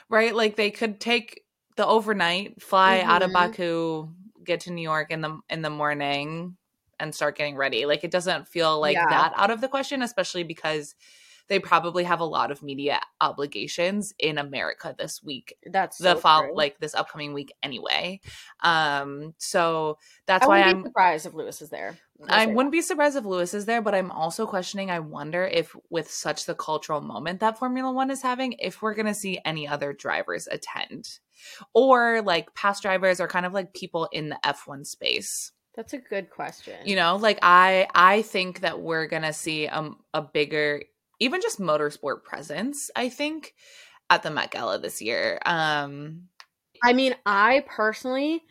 right? 0.09 0.35
Like 0.35 0.55
they 0.55 0.71
could 0.71 0.99
take 0.99 1.43
the 1.75 1.85
overnight, 1.85 2.59
fly 2.61 2.97
mm-hmm. 2.99 3.11
out 3.11 3.21
of 3.21 3.29
mm-hmm. 3.29 3.51
Baku, 3.51 4.09
get 4.43 4.61
to 4.61 4.71
New 4.71 4.81
York 4.81 5.11
in 5.11 5.21
the 5.21 5.39
in 5.49 5.61
the 5.61 5.69
morning 5.69 6.57
and 6.99 7.13
start 7.13 7.37
getting 7.37 7.55
ready. 7.55 7.85
Like 7.85 8.03
it 8.03 8.11
doesn't 8.11 8.47
feel 8.47 8.79
like 8.79 8.95
yeah. 8.95 9.09
that 9.09 9.33
out 9.35 9.51
of 9.51 9.61
the 9.61 9.67
question, 9.67 10.01
especially 10.01 10.43
because 10.43 10.95
they 11.51 11.59
probably 11.59 12.05
have 12.05 12.21
a 12.21 12.25
lot 12.25 12.49
of 12.49 12.63
media 12.63 13.01
obligations 13.19 14.13
in 14.17 14.37
America 14.37 14.95
this 14.97 15.21
week. 15.21 15.57
That's 15.65 15.97
the 15.97 16.13
so 16.13 16.19
fall 16.19 16.55
like 16.55 16.79
this 16.79 16.95
upcoming 16.95 17.33
week 17.33 17.51
anyway. 17.61 18.21
Um, 18.61 19.33
so 19.37 19.97
that's 20.27 20.45
I 20.45 20.47
why 20.47 20.61
I'm 20.61 20.83
surprised 20.83 21.25
if 21.25 21.33
Lewis 21.33 21.61
is 21.61 21.69
there. 21.69 21.97
I 22.29 22.45
wouldn't 22.45 22.71
be 22.71 22.81
surprised 22.81 23.17
if 23.17 23.25
Lewis 23.25 23.53
is 23.53 23.65
there, 23.65 23.81
but 23.81 23.95
I'm 23.95 24.11
also 24.11 24.45
questioning. 24.45 24.91
I 24.91 24.99
wonder 24.99 25.43
if, 25.43 25.75
with 25.89 26.09
such 26.09 26.45
the 26.45 26.55
cultural 26.55 27.01
moment 27.01 27.39
that 27.39 27.57
Formula 27.57 27.91
One 27.91 28.11
is 28.11 28.21
having, 28.21 28.53
if 28.53 28.81
we're 28.81 28.93
going 28.93 29.07
to 29.07 29.13
see 29.13 29.39
any 29.43 29.67
other 29.67 29.91
drivers 29.91 30.47
attend, 30.49 31.19
or 31.73 32.21
like 32.21 32.53
past 32.55 32.81
drivers, 32.81 33.19
or 33.19 33.27
kind 33.27 33.45
of 33.45 33.53
like 33.53 33.73
people 33.73 34.07
in 34.11 34.29
the 34.29 34.39
F1 34.43 34.85
space. 34.85 35.51
That's 35.75 35.93
a 35.93 35.97
good 35.97 36.29
question. 36.29 36.75
You 36.85 36.95
know, 36.95 37.15
like 37.15 37.39
I 37.41 37.87
I 37.95 38.23
think 38.23 38.61
that 38.61 38.81
we're 38.81 39.07
going 39.07 39.21
to 39.23 39.33
see 39.33 39.65
a, 39.65 39.91
a 40.13 40.21
bigger 40.21 40.83
even 41.19 41.39
just 41.41 41.59
motorsport 41.59 42.23
presence, 42.23 42.89
I 42.95 43.09
think 43.09 43.53
at 44.09 44.23
the 44.23 44.31
Met 44.31 44.51
Gala 44.51 44.79
this 44.79 45.01
year. 45.01 45.39
Um 45.45 46.23
I 46.83 46.93
mean, 46.93 47.15
I 47.25 47.63
personally 47.67 48.43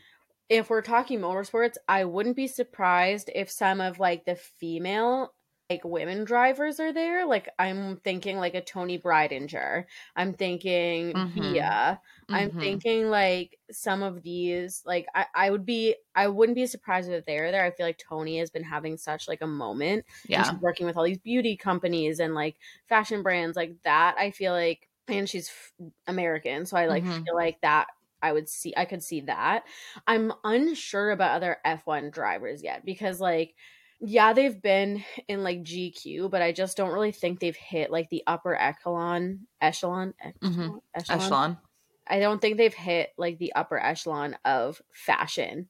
if 0.48 0.68
we're 0.68 0.82
talking 0.82 1.20
motorsports, 1.20 1.76
I 1.88 2.04
wouldn't 2.04 2.36
be 2.36 2.48
surprised 2.48 3.30
if 3.34 3.50
some 3.50 3.80
of 3.80 4.00
like 4.00 4.24
the 4.24 4.34
female 4.34 5.32
like 5.70 5.84
women 5.84 6.24
drivers 6.24 6.80
are 6.80 6.92
there. 6.92 7.24
Like 7.24 7.48
I'm 7.58 7.96
thinking 7.98 8.38
like 8.38 8.54
a 8.54 8.60
Toni 8.60 8.98
Breidinger. 8.98 9.84
I'm 10.16 10.34
thinking 10.34 11.12
mm-hmm. 11.12 11.40
Bia. 11.40 12.00
Mm-hmm. 12.28 12.34
I'm 12.34 12.50
thinking 12.50 13.08
like 13.08 13.56
some 13.70 14.02
of 14.02 14.22
these 14.22 14.82
like 14.84 15.06
I, 15.14 15.26
I 15.32 15.50
would 15.50 15.64
be 15.64 15.94
I 16.14 16.26
wouldn't 16.26 16.56
be 16.56 16.66
surprised 16.66 17.08
if 17.08 17.24
they're 17.24 17.52
there. 17.52 17.64
I 17.64 17.70
feel 17.70 17.86
like 17.86 17.98
Toni 17.98 18.38
has 18.40 18.50
been 18.50 18.64
having 18.64 18.96
such 18.96 19.28
like 19.28 19.42
a 19.42 19.46
moment. 19.46 20.04
Yeah. 20.26 20.42
she's 20.42 20.60
working 20.60 20.86
with 20.86 20.96
all 20.96 21.04
these 21.04 21.18
beauty 21.18 21.56
companies 21.56 22.18
and 22.18 22.34
like 22.34 22.56
fashion 22.88 23.22
brands 23.22 23.56
like 23.56 23.76
that. 23.84 24.16
I 24.18 24.32
feel 24.32 24.52
like 24.52 24.88
and 25.06 25.28
she's 25.28 25.48
f- 25.48 25.90
American, 26.08 26.66
so 26.66 26.76
I 26.76 26.86
like 26.86 27.04
mm-hmm. 27.04 27.22
feel 27.22 27.34
like 27.34 27.60
that 27.62 27.86
I 28.22 28.32
would 28.32 28.48
see 28.48 28.74
I 28.76 28.86
could 28.86 29.04
see 29.04 29.20
that. 29.22 29.62
I'm 30.08 30.32
unsure 30.42 31.12
about 31.12 31.36
other 31.36 31.58
F1 31.64 32.12
drivers 32.12 32.62
yet 32.64 32.84
because 32.84 33.20
like 33.20 33.54
yeah, 34.00 34.32
they've 34.32 34.60
been 34.60 35.04
in 35.28 35.42
like 35.44 35.62
GQ, 35.62 36.30
but 36.30 36.42
I 36.42 36.52
just 36.52 36.76
don't 36.76 36.92
really 36.92 37.12
think 37.12 37.38
they've 37.38 37.56
hit 37.56 37.90
like 37.90 38.08
the 38.08 38.22
upper 38.26 38.54
echelon 38.54 39.46
echelon 39.60 40.14
echelon, 40.20 40.52
mm-hmm. 40.52 40.76
echelon. 40.94 41.20
echelon. 41.20 41.58
I 42.06 42.18
don't 42.18 42.40
think 42.40 42.56
they've 42.56 42.74
hit 42.74 43.10
like 43.18 43.38
the 43.38 43.52
upper 43.54 43.78
echelon 43.78 44.36
of 44.44 44.80
fashion 44.92 45.68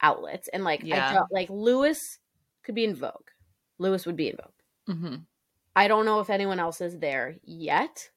outlets. 0.00 0.48
And 0.48 0.64
like 0.64 0.82
yeah. 0.82 1.10
I 1.10 1.14
don't 1.14 1.32
like 1.32 1.50
Lewis 1.50 2.18
could 2.64 2.74
be 2.74 2.84
in 2.84 2.94
Vogue. 2.94 3.28
Lewis 3.78 4.06
would 4.06 4.16
be 4.16 4.28
in 4.28 4.36
Vogue. 4.36 4.96
Mm-hmm. 4.96 5.14
I 5.76 5.88
don't 5.88 6.06
know 6.06 6.20
if 6.20 6.30
anyone 6.30 6.58
else 6.58 6.80
is 6.80 6.98
there 6.98 7.36
yet. 7.44 8.10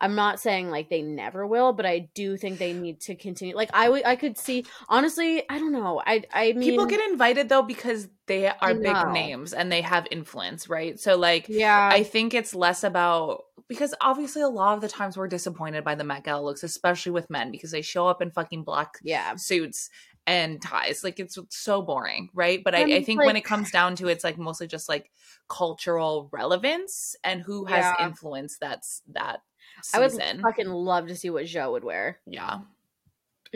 I'm 0.00 0.14
not 0.14 0.40
saying 0.40 0.70
like 0.70 0.88
they 0.88 1.02
never 1.02 1.46
will, 1.46 1.72
but 1.72 1.84
I 1.84 2.08
do 2.14 2.36
think 2.36 2.58
they 2.58 2.72
need 2.72 3.00
to 3.02 3.14
continue. 3.14 3.56
Like 3.56 3.70
I, 3.72 3.86
w- 3.86 4.02
I 4.06 4.16
could 4.16 4.38
see 4.38 4.64
honestly, 4.88 5.42
I 5.48 5.58
don't 5.58 5.72
know. 5.72 6.00
I, 6.04 6.24
I 6.32 6.52
mean, 6.52 6.70
people 6.70 6.86
get 6.86 7.00
invited 7.10 7.48
though 7.48 7.62
because 7.62 8.08
they 8.26 8.48
are 8.48 8.74
big 8.74 9.08
names 9.08 9.52
and 9.52 9.72
they 9.72 9.80
have 9.80 10.06
influence, 10.10 10.68
right? 10.68 10.98
So 11.00 11.16
like, 11.16 11.46
yeah, 11.48 11.90
I 11.92 12.04
think 12.04 12.34
it's 12.34 12.54
less 12.54 12.84
about 12.84 13.44
because 13.68 13.94
obviously 14.00 14.42
a 14.42 14.48
lot 14.48 14.74
of 14.74 14.80
the 14.80 14.88
times 14.88 15.16
we're 15.16 15.28
disappointed 15.28 15.84
by 15.84 15.94
the 15.94 16.04
Met 16.04 16.24
Gala 16.24 16.42
looks, 16.42 16.62
especially 16.62 17.12
with 17.12 17.28
men 17.28 17.50
because 17.50 17.70
they 17.70 17.82
show 17.82 18.06
up 18.06 18.22
in 18.22 18.30
fucking 18.30 18.62
black 18.62 18.94
yeah 19.02 19.34
suits 19.36 19.90
and 20.28 20.60
ties. 20.62 21.02
Like 21.02 21.18
it's 21.18 21.38
so 21.48 21.82
boring, 21.82 22.28
right? 22.34 22.62
But 22.62 22.74
I, 22.74 22.82
I, 22.82 23.02
think 23.02 23.18
like, 23.18 23.26
when 23.26 23.36
it 23.36 23.44
comes 23.44 23.70
down 23.70 23.96
to 23.96 24.08
it, 24.08 24.12
it's 24.12 24.24
like 24.24 24.38
mostly 24.38 24.66
just 24.66 24.88
like 24.88 25.10
cultural 25.48 26.28
relevance 26.30 27.16
and 27.24 27.40
who 27.40 27.64
has 27.64 27.94
yeah. 27.98 28.06
influence 28.06 28.58
that's 28.60 29.02
that 29.12 29.40
season. 29.82 30.20
I 30.20 30.32
would 30.34 30.42
fucking 30.42 30.68
love 30.68 31.08
to 31.08 31.16
see 31.16 31.30
what 31.30 31.46
Joe 31.46 31.72
would 31.72 31.84
wear. 31.84 32.18
Yeah. 32.26 32.60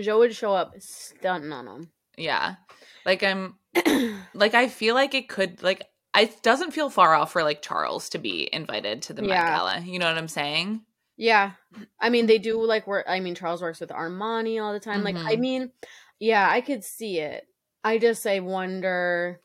Joe 0.00 0.18
would 0.18 0.34
show 0.34 0.54
up 0.54 0.74
stunting 0.78 1.52
on 1.52 1.66
him. 1.66 1.90
Yeah. 2.16 2.56
Like 3.04 3.22
I'm 3.22 3.56
like 4.34 4.54
I 4.54 4.68
feel 4.68 4.94
like 4.94 5.14
it 5.14 5.28
could 5.28 5.62
like 5.62 5.86
it 6.16 6.42
doesn't 6.42 6.72
feel 6.72 6.90
far 6.90 7.14
off 7.14 7.32
for 7.32 7.42
like 7.42 7.62
Charles 7.62 8.08
to 8.10 8.18
be 8.18 8.48
invited 8.52 9.02
to 9.02 9.12
the 9.12 9.22
yeah. 9.22 9.28
Met 9.28 9.56
Gala. 9.56 9.80
You 9.80 9.98
know 9.98 10.06
what 10.06 10.18
I'm 10.18 10.28
saying? 10.28 10.82
Yeah. 11.16 11.52
I 12.00 12.10
mean 12.10 12.26
they 12.26 12.38
do 12.38 12.62
like 12.64 12.86
work 12.86 13.06
I 13.08 13.20
mean 13.20 13.34
Charles 13.34 13.62
works 13.62 13.80
with 13.80 13.90
Armani 13.90 14.62
all 14.62 14.72
the 14.72 14.80
time. 14.80 15.02
Mm-hmm. 15.02 15.04
Like 15.04 15.16
I 15.16 15.32
mm-hmm. 15.32 15.40
mean, 15.40 15.72
yeah, 16.18 16.48
I 16.48 16.60
could 16.60 16.84
see 16.84 17.18
it. 17.18 17.46
I 17.84 17.98
just 17.98 18.26
I 18.26 18.40
wonder 18.40 19.40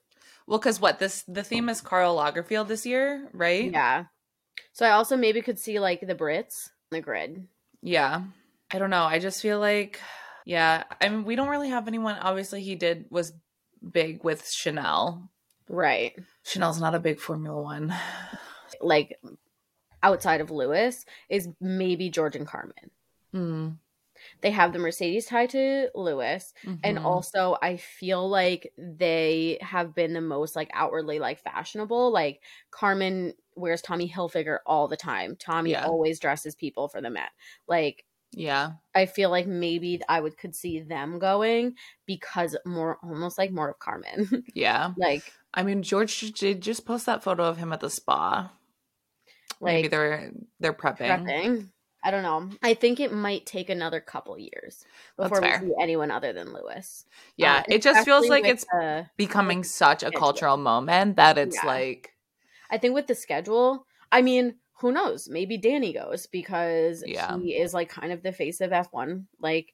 well, 0.48 0.60
because 0.60 0.80
what 0.80 0.98
this 0.98 1.24
the 1.28 1.44
theme 1.44 1.68
is 1.68 1.82
Karl 1.82 2.16
Lagerfeld 2.18 2.68
this 2.68 2.86
year, 2.86 3.28
right? 3.34 3.70
Yeah. 3.70 4.06
So 4.78 4.86
I 4.86 4.92
also 4.92 5.18
maybe 5.18 5.42
could 5.42 5.58
see 5.58 5.80
like 5.80 6.02
the 6.06 6.14
Brits 6.14 6.70
the 6.92 7.02
grid. 7.02 7.48
Yeah. 7.82 8.22
I 8.70 8.78
don't 8.78 8.92
know. 8.92 9.06
I 9.06 9.18
just 9.18 9.42
feel 9.42 9.60
like 9.60 10.00
yeah, 10.46 10.84
I 11.02 11.10
mean 11.10 11.26
we 11.26 11.36
don't 11.36 11.50
really 11.50 11.70
have 11.70 11.88
anyone 11.88 12.16
obviously 12.22 12.62
he 12.62 12.76
did 12.76 13.06
was 13.10 13.34
big 13.92 14.24
with 14.24 14.48
Chanel. 14.48 15.32
Right. 15.68 16.14
Chanel's 16.44 16.80
not 16.80 16.94
a 16.94 17.00
big 17.00 17.20
Formula 17.20 17.60
1. 17.60 17.92
Like 18.80 19.20
outside 20.04 20.42
of 20.42 20.52
Lewis 20.52 21.06
is 21.28 21.50
maybe 21.60 22.12
George 22.12 22.36
and 22.36 22.46
Carmen. 22.46 22.92
Mm. 23.34 23.78
They 24.42 24.52
have 24.52 24.74
the 24.74 24.80
Mercedes 24.80 25.26
tied 25.26 25.50
to 25.52 25.90
Lewis, 25.96 26.54
mm-hmm. 26.66 26.80
and 26.84 27.00
also 27.00 27.58
I 27.62 27.78
feel 27.78 28.28
like 28.30 28.74
they 28.78 29.58
have 29.62 29.96
been 29.96 30.14
the 30.14 30.22
most 30.22 30.56
like 30.56 30.70
outwardly 30.74 31.20
like 31.20 31.40
fashionable. 31.40 32.12
Like 32.12 32.42
Carmen 32.72 33.34
wears 33.56 33.82
Tommy 33.82 34.10
Hilfiger 34.10 34.60
all 34.66 34.88
the 34.88 34.98
time. 34.98 35.36
Tommy 35.36 35.72
yeah. 35.72 35.86
always 35.86 36.20
dresses 36.20 36.56
people 36.56 36.88
for 36.88 37.02
the 37.02 37.10
Met. 37.10 37.30
Like 37.68 38.06
yeah. 38.32 38.72
I 38.94 39.06
feel 39.06 39.30
like 39.30 39.48
maybe 39.48 40.02
I 40.08 40.20
would 40.20 40.38
could 40.38 40.56
see 40.56 40.82
them 40.82 41.20
going 41.20 41.76
because 42.06 42.56
more 42.66 42.98
almost 43.04 43.38
like 43.38 43.52
more 43.52 43.70
of 43.70 43.80
Carmen. 43.80 44.44
Yeah. 44.54 44.94
like 44.98 45.24
I 45.54 45.64
mean 45.64 45.84
George 45.84 46.32
did 46.34 46.62
just 46.62 46.86
post 46.86 47.06
that 47.06 47.24
photo 47.24 47.44
of 47.46 47.58
him 47.58 47.74
at 47.74 47.80
the 47.80 47.90
spa. 47.90 48.52
Like 49.60 49.74
maybe 49.74 49.88
they're 49.88 50.32
they're 50.60 50.74
prepping. 50.74 51.08
prepping. 51.08 51.70
I 52.08 52.10
don't 52.10 52.24
know. 52.24 52.50
I 52.64 52.74
think 52.74 53.02
it 53.02 53.12
might 53.12 53.46
take 53.46 53.70
another 53.70 54.00
couple 54.00 54.40
years 54.40 54.86
before 55.18 55.42
we 55.42 55.52
see 55.60 55.74
anyone 55.78 56.10
other 56.10 56.32
than 56.32 56.54
Lewis. 56.54 57.04
Yeah, 57.36 57.58
um, 57.58 57.64
it 57.68 57.82
just 57.82 58.06
feels 58.06 58.30
like 58.30 58.46
it's 58.46 58.64
the, 58.72 59.08
becoming 59.18 59.66
such 59.66 60.04
a 60.04 60.12
cultural 60.12 60.56
moment 60.56 61.18
that 61.18 61.38
it's 61.38 61.58
yeah. 61.62 61.68
like. 61.70 62.14
I 62.72 62.78
think 62.78 62.94
with 62.94 63.08
the 63.08 63.16
schedule, 63.16 63.86
I 64.10 64.22
mean, 64.22 64.56
who 64.80 64.94
knows? 64.94 65.28
Maybe 65.28 65.58
Danny 65.58 65.92
goes 65.92 66.28
because 66.28 67.04
yeah. 67.06 67.38
he 67.40 67.58
is 67.58 67.74
like 67.74 67.90
kind 67.90 68.14
of 68.14 68.24
the 68.24 68.32
face 68.32 68.62
of 68.62 68.72
F1, 68.72 69.26
like 69.42 69.74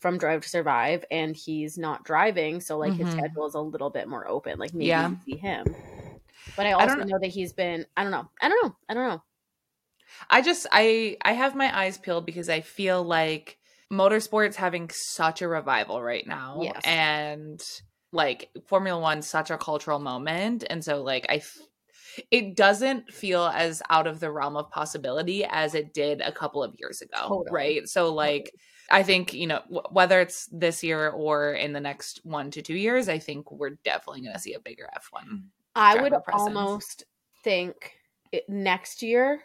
from 0.00 0.18
Drive 0.18 0.42
to 0.42 0.50
Survive, 0.50 1.06
and 1.10 1.34
he's 1.34 1.78
not 1.78 2.04
driving, 2.04 2.60
so 2.60 2.76
like 2.76 2.92
mm-hmm. 2.92 3.06
his 3.06 3.14
schedule 3.14 3.46
is 3.46 3.54
a 3.54 3.58
little 3.58 3.88
bit 3.88 4.06
more 4.06 4.28
open. 4.28 4.58
Like 4.58 4.74
maybe 4.74 4.88
yeah. 4.88 5.14
see 5.24 5.38
him. 5.38 5.64
But 6.58 6.66
I 6.66 6.72
also 6.72 7.00
I 7.00 7.04
know 7.04 7.18
that 7.18 7.28
he's 7.28 7.54
been. 7.54 7.86
I 7.96 8.02
don't 8.02 8.12
know. 8.12 8.28
I 8.38 8.50
don't 8.50 8.62
know. 8.62 8.76
I 8.86 8.92
don't 8.92 9.08
know. 9.08 9.22
I 10.28 10.42
just 10.42 10.66
I 10.70 11.16
I 11.22 11.32
have 11.32 11.54
my 11.54 11.76
eyes 11.76 11.98
peeled 11.98 12.26
because 12.26 12.48
I 12.48 12.60
feel 12.60 13.02
like 13.02 13.58
motorsports 13.92 14.54
having 14.54 14.90
such 14.90 15.42
a 15.42 15.48
revival 15.48 16.02
right 16.02 16.26
now, 16.26 16.60
yes. 16.62 16.80
and 16.84 17.62
like 18.12 18.50
Formula 18.66 19.00
One 19.00 19.22
such 19.22 19.50
a 19.50 19.58
cultural 19.58 19.98
moment, 19.98 20.64
and 20.68 20.84
so 20.84 21.02
like 21.02 21.26
I 21.28 21.42
it 22.30 22.56
doesn't 22.56 23.12
feel 23.12 23.46
as 23.54 23.82
out 23.90 24.06
of 24.06 24.20
the 24.20 24.30
realm 24.30 24.56
of 24.56 24.70
possibility 24.70 25.44
as 25.44 25.74
it 25.74 25.92
did 25.92 26.20
a 26.20 26.32
couple 26.32 26.62
of 26.62 26.74
years 26.78 27.00
ago 27.02 27.16
totally. 27.20 27.46
right 27.50 27.88
so 27.88 28.12
like 28.12 28.52
i 28.90 29.02
think 29.02 29.32
you 29.32 29.46
know 29.46 29.60
w- 29.64 29.82
whether 29.90 30.20
it's 30.20 30.48
this 30.52 30.82
year 30.82 31.10
or 31.10 31.52
in 31.52 31.72
the 31.72 31.80
next 31.80 32.20
one 32.24 32.50
to 32.50 32.62
two 32.62 32.74
years 32.74 33.08
i 33.08 33.18
think 33.18 33.50
we're 33.50 33.76
definitely 33.84 34.22
going 34.22 34.34
to 34.34 34.40
see 34.40 34.54
a 34.54 34.60
bigger 34.60 34.88
f1 34.96 35.42
i 35.74 36.00
would 36.00 36.12
presence. 36.24 36.56
almost 36.56 37.04
think 37.44 37.92
it, 38.32 38.48
next 38.48 39.02
year 39.02 39.42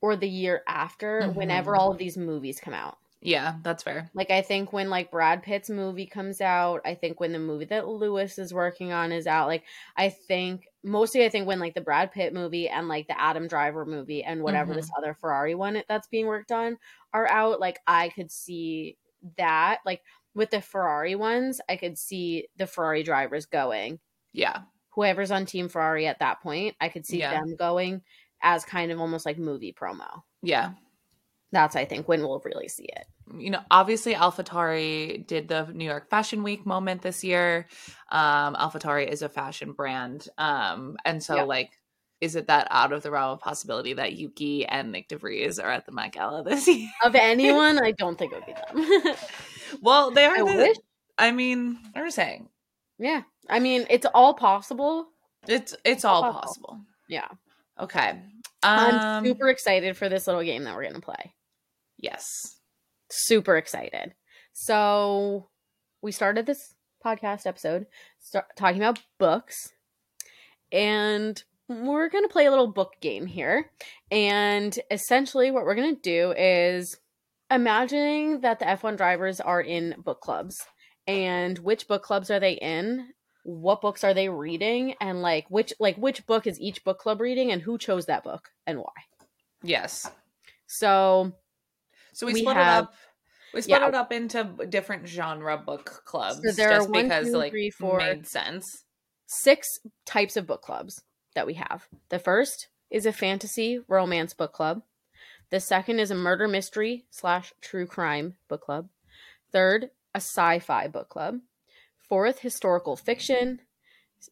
or 0.00 0.16
the 0.16 0.28
year 0.28 0.62
after 0.66 1.22
mm-hmm. 1.22 1.38
whenever 1.38 1.76
all 1.76 1.92
of 1.92 1.98
these 1.98 2.16
movies 2.16 2.60
come 2.60 2.74
out 2.74 2.98
yeah, 3.22 3.56
that's 3.62 3.82
fair. 3.82 4.10
Like 4.14 4.30
I 4.30 4.40
think 4.40 4.72
when 4.72 4.88
like 4.88 5.10
Brad 5.10 5.42
Pitt's 5.42 5.68
movie 5.68 6.06
comes 6.06 6.40
out, 6.40 6.80
I 6.86 6.94
think 6.94 7.20
when 7.20 7.32
the 7.32 7.38
movie 7.38 7.66
that 7.66 7.86
Lewis 7.86 8.38
is 8.38 8.54
working 8.54 8.92
on 8.92 9.12
is 9.12 9.26
out, 9.26 9.46
like 9.46 9.64
I 9.94 10.08
think 10.08 10.66
mostly 10.82 11.24
I 11.24 11.28
think 11.28 11.46
when 11.46 11.58
like 11.58 11.74
the 11.74 11.82
Brad 11.82 12.12
Pitt 12.12 12.32
movie 12.32 12.68
and 12.68 12.88
like 12.88 13.08
the 13.08 13.20
Adam 13.20 13.46
Driver 13.46 13.84
movie 13.84 14.24
and 14.24 14.42
whatever 14.42 14.70
mm-hmm. 14.70 14.80
this 14.80 14.90
other 14.96 15.12
Ferrari 15.12 15.54
one 15.54 15.82
that's 15.86 16.08
being 16.08 16.26
worked 16.26 16.50
on 16.50 16.78
are 17.12 17.28
out, 17.28 17.60
like 17.60 17.78
I 17.86 18.08
could 18.08 18.30
see 18.32 18.96
that 19.36 19.80
like 19.84 20.00
with 20.34 20.50
the 20.50 20.62
Ferrari 20.62 21.14
ones, 21.14 21.60
I 21.68 21.76
could 21.76 21.98
see 21.98 22.48
the 22.56 22.66
Ferrari 22.66 23.02
drivers 23.02 23.44
going. 23.44 23.98
Yeah. 24.32 24.60
Whoever's 24.94 25.30
on 25.30 25.44
Team 25.44 25.68
Ferrari 25.68 26.06
at 26.06 26.20
that 26.20 26.40
point, 26.40 26.74
I 26.80 26.88
could 26.88 27.04
see 27.04 27.18
yeah. 27.18 27.32
them 27.32 27.54
going 27.54 28.00
as 28.42 28.64
kind 28.64 28.90
of 28.90 29.00
almost 29.00 29.26
like 29.26 29.38
movie 29.38 29.72
promo. 29.72 30.22
Yeah 30.42 30.72
that's 31.52 31.76
I 31.76 31.84
think 31.84 32.08
when 32.08 32.22
we'll 32.22 32.40
really 32.44 32.68
see 32.68 32.84
it. 32.84 33.06
You 33.38 33.50
know, 33.50 33.60
obviously 33.70 34.14
AlphaTauri 34.14 35.26
did 35.26 35.48
the 35.48 35.68
New 35.72 35.84
York 35.84 36.10
Fashion 36.10 36.42
Week 36.42 36.66
moment 36.66 37.02
this 37.02 37.22
year. 37.22 37.66
Um, 38.10 38.54
AlphaTauri 38.54 39.08
is 39.08 39.22
a 39.22 39.28
fashion 39.28 39.72
brand, 39.72 40.28
um, 40.36 40.96
and 41.04 41.22
so 41.22 41.36
yeah. 41.36 41.42
like, 41.42 41.70
is 42.20 42.34
it 42.34 42.48
that 42.48 42.66
out 42.70 42.92
of 42.92 43.02
the 43.02 43.10
realm 43.10 43.32
of 43.32 43.40
possibility 43.40 43.94
that 43.94 44.14
Yuki 44.14 44.66
and 44.66 44.92
Nyck 44.92 45.08
de 45.08 45.16
Vries 45.16 45.58
are 45.58 45.70
at 45.70 45.86
the 45.86 45.92
Met 45.92 46.12
Gala 46.12 46.42
this 46.42 46.66
year? 46.68 46.90
Of 47.04 47.14
anyone, 47.14 47.82
I 47.82 47.92
don't 47.92 48.18
think 48.18 48.32
it 48.32 48.42
would 48.74 48.84
be 48.86 49.04
them. 49.04 49.16
well, 49.80 50.10
they 50.10 50.24
are. 50.24 50.36
I 50.36 50.38
the, 50.38 50.56
wish. 50.56 50.76
I 51.16 51.30
mean, 51.30 51.78
I'm 51.94 52.10
saying. 52.10 52.48
Yeah, 52.98 53.22
I 53.48 53.60
mean, 53.60 53.86
it's 53.90 54.06
all 54.12 54.34
possible. 54.34 55.06
It's 55.46 55.74
it's 55.84 56.04
all, 56.04 56.24
all 56.24 56.32
possible. 56.32 56.68
possible. 56.68 56.80
Yeah. 57.08 57.28
Okay. 57.80 58.10
Um, 58.10 58.20
I'm 58.62 59.24
super 59.24 59.48
excited 59.48 59.96
for 59.96 60.08
this 60.08 60.26
little 60.26 60.42
game 60.42 60.64
that 60.64 60.74
we're 60.74 60.84
gonna 60.84 61.00
play. 61.00 61.34
Yes. 61.98 62.24
Super 63.10 63.56
excited. 63.56 64.14
So 64.52 65.48
we 66.02 66.12
started 66.12 66.46
this 66.46 66.74
podcast 67.04 67.46
episode 67.46 67.86
talking 68.56 68.80
about 68.80 69.00
books 69.18 69.72
and 70.72 71.42
we're 71.68 72.08
going 72.08 72.24
to 72.24 72.32
play 72.32 72.46
a 72.46 72.50
little 72.50 72.66
book 72.66 72.94
game 73.00 73.26
here. 73.26 73.70
And 74.10 74.76
essentially 74.90 75.50
what 75.50 75.64
we're 75.64 75.74
going 75.74 75.94
to 75.94 76.02
do 76.02 76.32
is 76.36 76.98
imagining 77.50 78.40
that 78.40 78.58
the 78.58 78.64
F1 78.64 78.96
drivers 78.96 79.40
are 79.40 79.60
in 79.60 79.94
book 80.04 80.20
clubs 80.20 80.56
and 81.06 81.58
which 81.58 81.88
book 81.88 82.02
clubs 82.02 82.30
are 82.30 82.40
they 82.40 82.52
in? 82.52 83.08
What 83.42 83.80
books 83.80 84.04
are 84.04 84.14
they 84.14 84.28
reading 84.28 84.94
and 85.00 85.22
like 85.22 85.46
which 85.48 85.72
like 85.80 85.96
which 85.96 86.26
book 86.26 86.46
is 86.46 86.60
each 86.60 86.84
book 86.84 86.98
club 86.98 87.20
reading 87.20 87.50
and 87.50 87.62
who 87.62 87.78
chose 87.78 88.06
that 88.06 88.24
book 88.24 88.50
and 88.66 88.78
why? 88.78 88.92
Yes. 89.62 90.10
So 90.66 91.32
so 92.12 92.26
we, 92.26 92.34
we 92.34 92.40
split 92.40 92.56
have, 92.56 92.84
it 92.84 92.86
up. 92.86 92.94
We 93.54 93.62
split 93.62 93.80
yeah. 93.80 93.88
it 93.88 93.94
up 93.94 94.12
into 94.12 94.44
different 94.68 95.08
genre 95.08 95.56
book 95.58 96.02
clubs. 96.04 96.40
So 96.44 96.52
there 96.52 96.70
just 96.70 96.88
are 96.88 96.90
one, 96.90 97.04
because 97.04 97.26
two, 97.26 97.36
like 97.36 97.52
three, 97.52 97.70
four, 97.70 97.98
made 97.98 98.26
sense. 98.26 98.84
Six 99.26 99.80
types 100.04 100.36
of 100.36 100.46
book 100.46 100.62
clubs 100.62 101.02
that 101.34 101.46
we 101.46 101.54
have. 101.54 101.88
The 102.08 102.18
first 102.18 102.68
is 102.90 103.06
a 103.06 103.12
fantasy 103.12 103.80
romance 103.88 104.34
book 104.34 104.52
club. 104.52 104.82
The 105.50 105.60
second 105.60 105.98
is 105.98 106.10
a 106.10 106.14
murder 106.14 106.46
mystery 106.46 107.06
slash 107.10 107.52
true 107.60 107.86
crime 107.86 108.34
book 108.48 108.62
club. 108.62 108.88
Third, 109.52 109.90
a 110.14 110.18
sci-fi 110.18 110.88
book 110.88 111.08
club. 111.08 111.38
Fourth, 112.10 112.40
historical 112.40 112.96
fiction. 112.96 113.60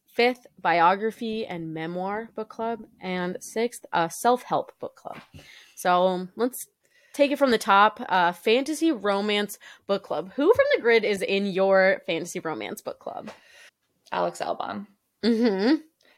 Fifth, 0.05 0.45
biography 0.61 1.45
and 1.45 1.73
memoir 1.73 2.29
book 2.35 2.49
club. 2.49 2.81
And 2.99 3.37
sixth, 3.39 3.85
a 3.93 4.09
self-help 4.09 4.73
book 4.79 4.97
club. 4.97 5.17
So 5.75 6.27
let's 6.35 6.67
take 7.13 7.31
it 7.31 7.39
from 7.39 7.51
the 7.51 7.57
top. 7.57 8.01
Uh, 8.09 8.33
fantasy 8.33 8.91
romance 8.91 9.57
book 9.87 10.03
club. 10.03 10.33
Who 10.35 10.53
from 10.53 10.65
the 10.75 10.81
grid 10.81 11.05
is 11.05 11.21
in 11.21 11.47
your 11.47 12.01
fantasy 12.05 12.41
romance 12.41 12.81
book 12.81 12.99
club? 12.99 13.31
Alex 14.11 14.39
Albon. 14.39 14.85
Mm-hmm. 15.23 15.75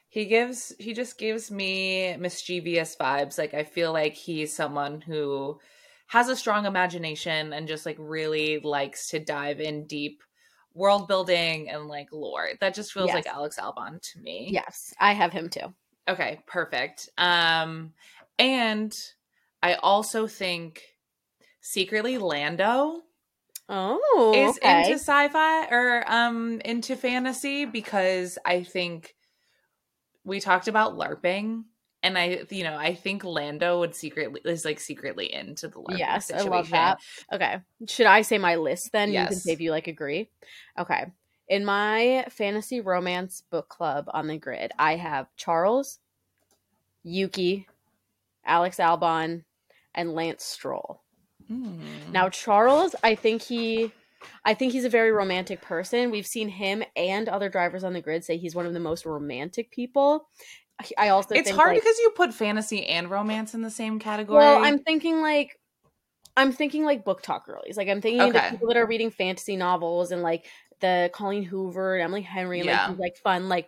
He 0.10 0.26
gives 0.26 0.74
he 0.80 0.94
just 0.94 1.20
gives 1.20 1.52
me 1.52 2.18
mischievous 2.18 2.96
vibes. 3.00 3.38
Like 3.38 3.54
I 3.54 3.66
feel 3.66 3.94
like 3.94 4.16
he's 4.16 4.52
someone 4.52 5.00
who 5.00 5.60
has 6.08 6.28
a 6.28 6.36
strong 6.36 6.66
imagination 6.66 7.54
and 7.54 7.68
just 7.68 7.86
like 7.86 7.98
really 8.00 8.60
likes 8.60 9.12
to 9.12 9.20
dive 9.20 9.62
in 9.62 9.86
deep 9.86 10.24
world 10.74 11.08
building 11.08 11.70
and 11.70 11.88
like 11.88 12.12
lore. 12.12 12.50
That 12.60 12.74
just 12.74 12.94
feels 12.94 13.08
yes. 13.08 13.16
like 13.16 13.28
Alex 13.28 13.60
Albon 13.60 14.02
to 14.14 14.20
me. 14.20 14.50
Yes, 14.52 14.94
I 15.00 15.14
have 15.14 15.32
him 15.32 15.50
too. 15.50 15.74
Okay, 16.08 16.40
perfect. 16.48 17.10
Um 17.18 17.94
and 18.40 18.96
I 19.62 19.76
also 19.76 20.28
think 20.28 20.82
secretly 21.62 22.18
Lando 22.18 23.02
oh 23.70 24.34
is 24.36 24.58
okay. 24.58 24.80
into 24.80 24.94
sci-fi 24.94 25.66
or 25.68 26.04
um 26.08 26.62
into 26.66 26.96
fantasy 26.96 27.66
because 27.66 28.38
I 28.46 28.64
think 28.64 29.16
we 30.24 30.40
talked 30.40 30.68
about 30.68 30.98
LARPing 30.98 31.64
and 32.04 32.18
I 32.18 32.44
you 32.50 32.64
know 32.64 32.76
I 32.76 32.94
think 32.94 33.24
Lando 33.24 33.80
would 33.80 33.96
secretly 33.96 34.42
is 34.46 34.66
like 34.66 34.80
secretly 34.80 35.34
into 35.34 35.68
the 35.68 35.84
yes 35.96 36.28
situation. 36.28 36.48
I 36.48 36.56
love 36.56 36.70
that 36.70 37.00
okay 37.34 37.58
should 37.88 38.08
I 38.08 38.22
say 38.22 38.38
my 38.38 38.56
list 38.56 38.92
then 38.92 39.12
yes. 39.12 39.24
you 39.24 39.28
can 39.28 39.40
say 39.40 39.52
if 39.54 39.62
you 39.62 39.72
like 39.72 39.88
agree 39.88 40.30
okay 40.78 41.06
in 41.48 41.66
my 41.66 42.26
fantasy 42.30 42.82
romance 42.82 43.44
book 43.50 43.70
club 43.70 44.06
on 44.14 44.28
the 44.28 44.38
grid 44.38 44.72
I 44.80 44.96
have 44.96 45.28
Charles 45.36 46.00
Yuki 47.04 47.68
Alex 48.46 48.78
Albon 48.78 49.44
and 49.94 50.14
Lance 50.14 50.44
Stroll 50.44 51.02
Mm. 51.52 52.12
Now 52.12 52.30
Charles, 52.30 52.96
I 53.04 53.16
think 53.16 53.42
he 53.42 53.92
I 54.46 54.54
think 54.54 54.72
he's 54.72 54.86
a 54.86 54.90
very 54.90 55.12
romantic 55.12 55.62
person. 55.62 56.12
We've 56.12 56.28
seen 56.28 56.48
him 56.48 56.84
and 56.96 57.28
other 57.28 57.50
drivers 57.50 57.84
on 57.84 57.94
the 57.94 58.02
grid 58.02 58.24
say 58.24 58.38
he's 58.38 58.56
one 58.56 58.66
of 58.66 58.74
the 58.74 58.80
most 58.80 59.06
romantic 59.06 59.72
people. 59.72 60.28
I 60.98 61.10
also 61.10 61.36
It's 61.36 61.50
hard 61.50 61.74
like, 61.74 61.82
because 61.82 61.98
you 62.00 62.12
put 62.16 62.34
fantasy 62.34 62.86
and 62.86 63.10
romance 63.10 63.54
in 63.54 63.62
the 63.62 63.72
same 63.72 64.00
category. 64.00 64.40
Well, 64.40 64.64
I'm 64.64 64.80
thinking 64.80 65.22
like 65.22 65.60
I'm 66.38 66.52
thinking 66.52 66.86
like 66.86 67.04
BookTok 67.04 67.46
girlies. 67.46 67.78
Like 67.78 67.90
I'm 67.90 68.02
thinking 68.02 68.22
okay. 68.22 68.32
the 68.32 68.52
people 68.52 68.68
that 68.70 68.78
are 68.78 68.86
reading 68.86 69.12
fantasy 69.12 69.56
novels 69.56 70.12
and 70.12 70.22
like 70.22 70.46
the 70.80 71.10
Colleen 71.14 71.44
Hoover 71.44 71.96
and 71.96 72.04
Emily 72.04 72.22
Henry 72.22 72.60
and 72.60 72.68
yeah. 72.68 72.88
like 72.88 73.00
like 73.00 73.18
fun 73.18 73.50
like 73.50 73.68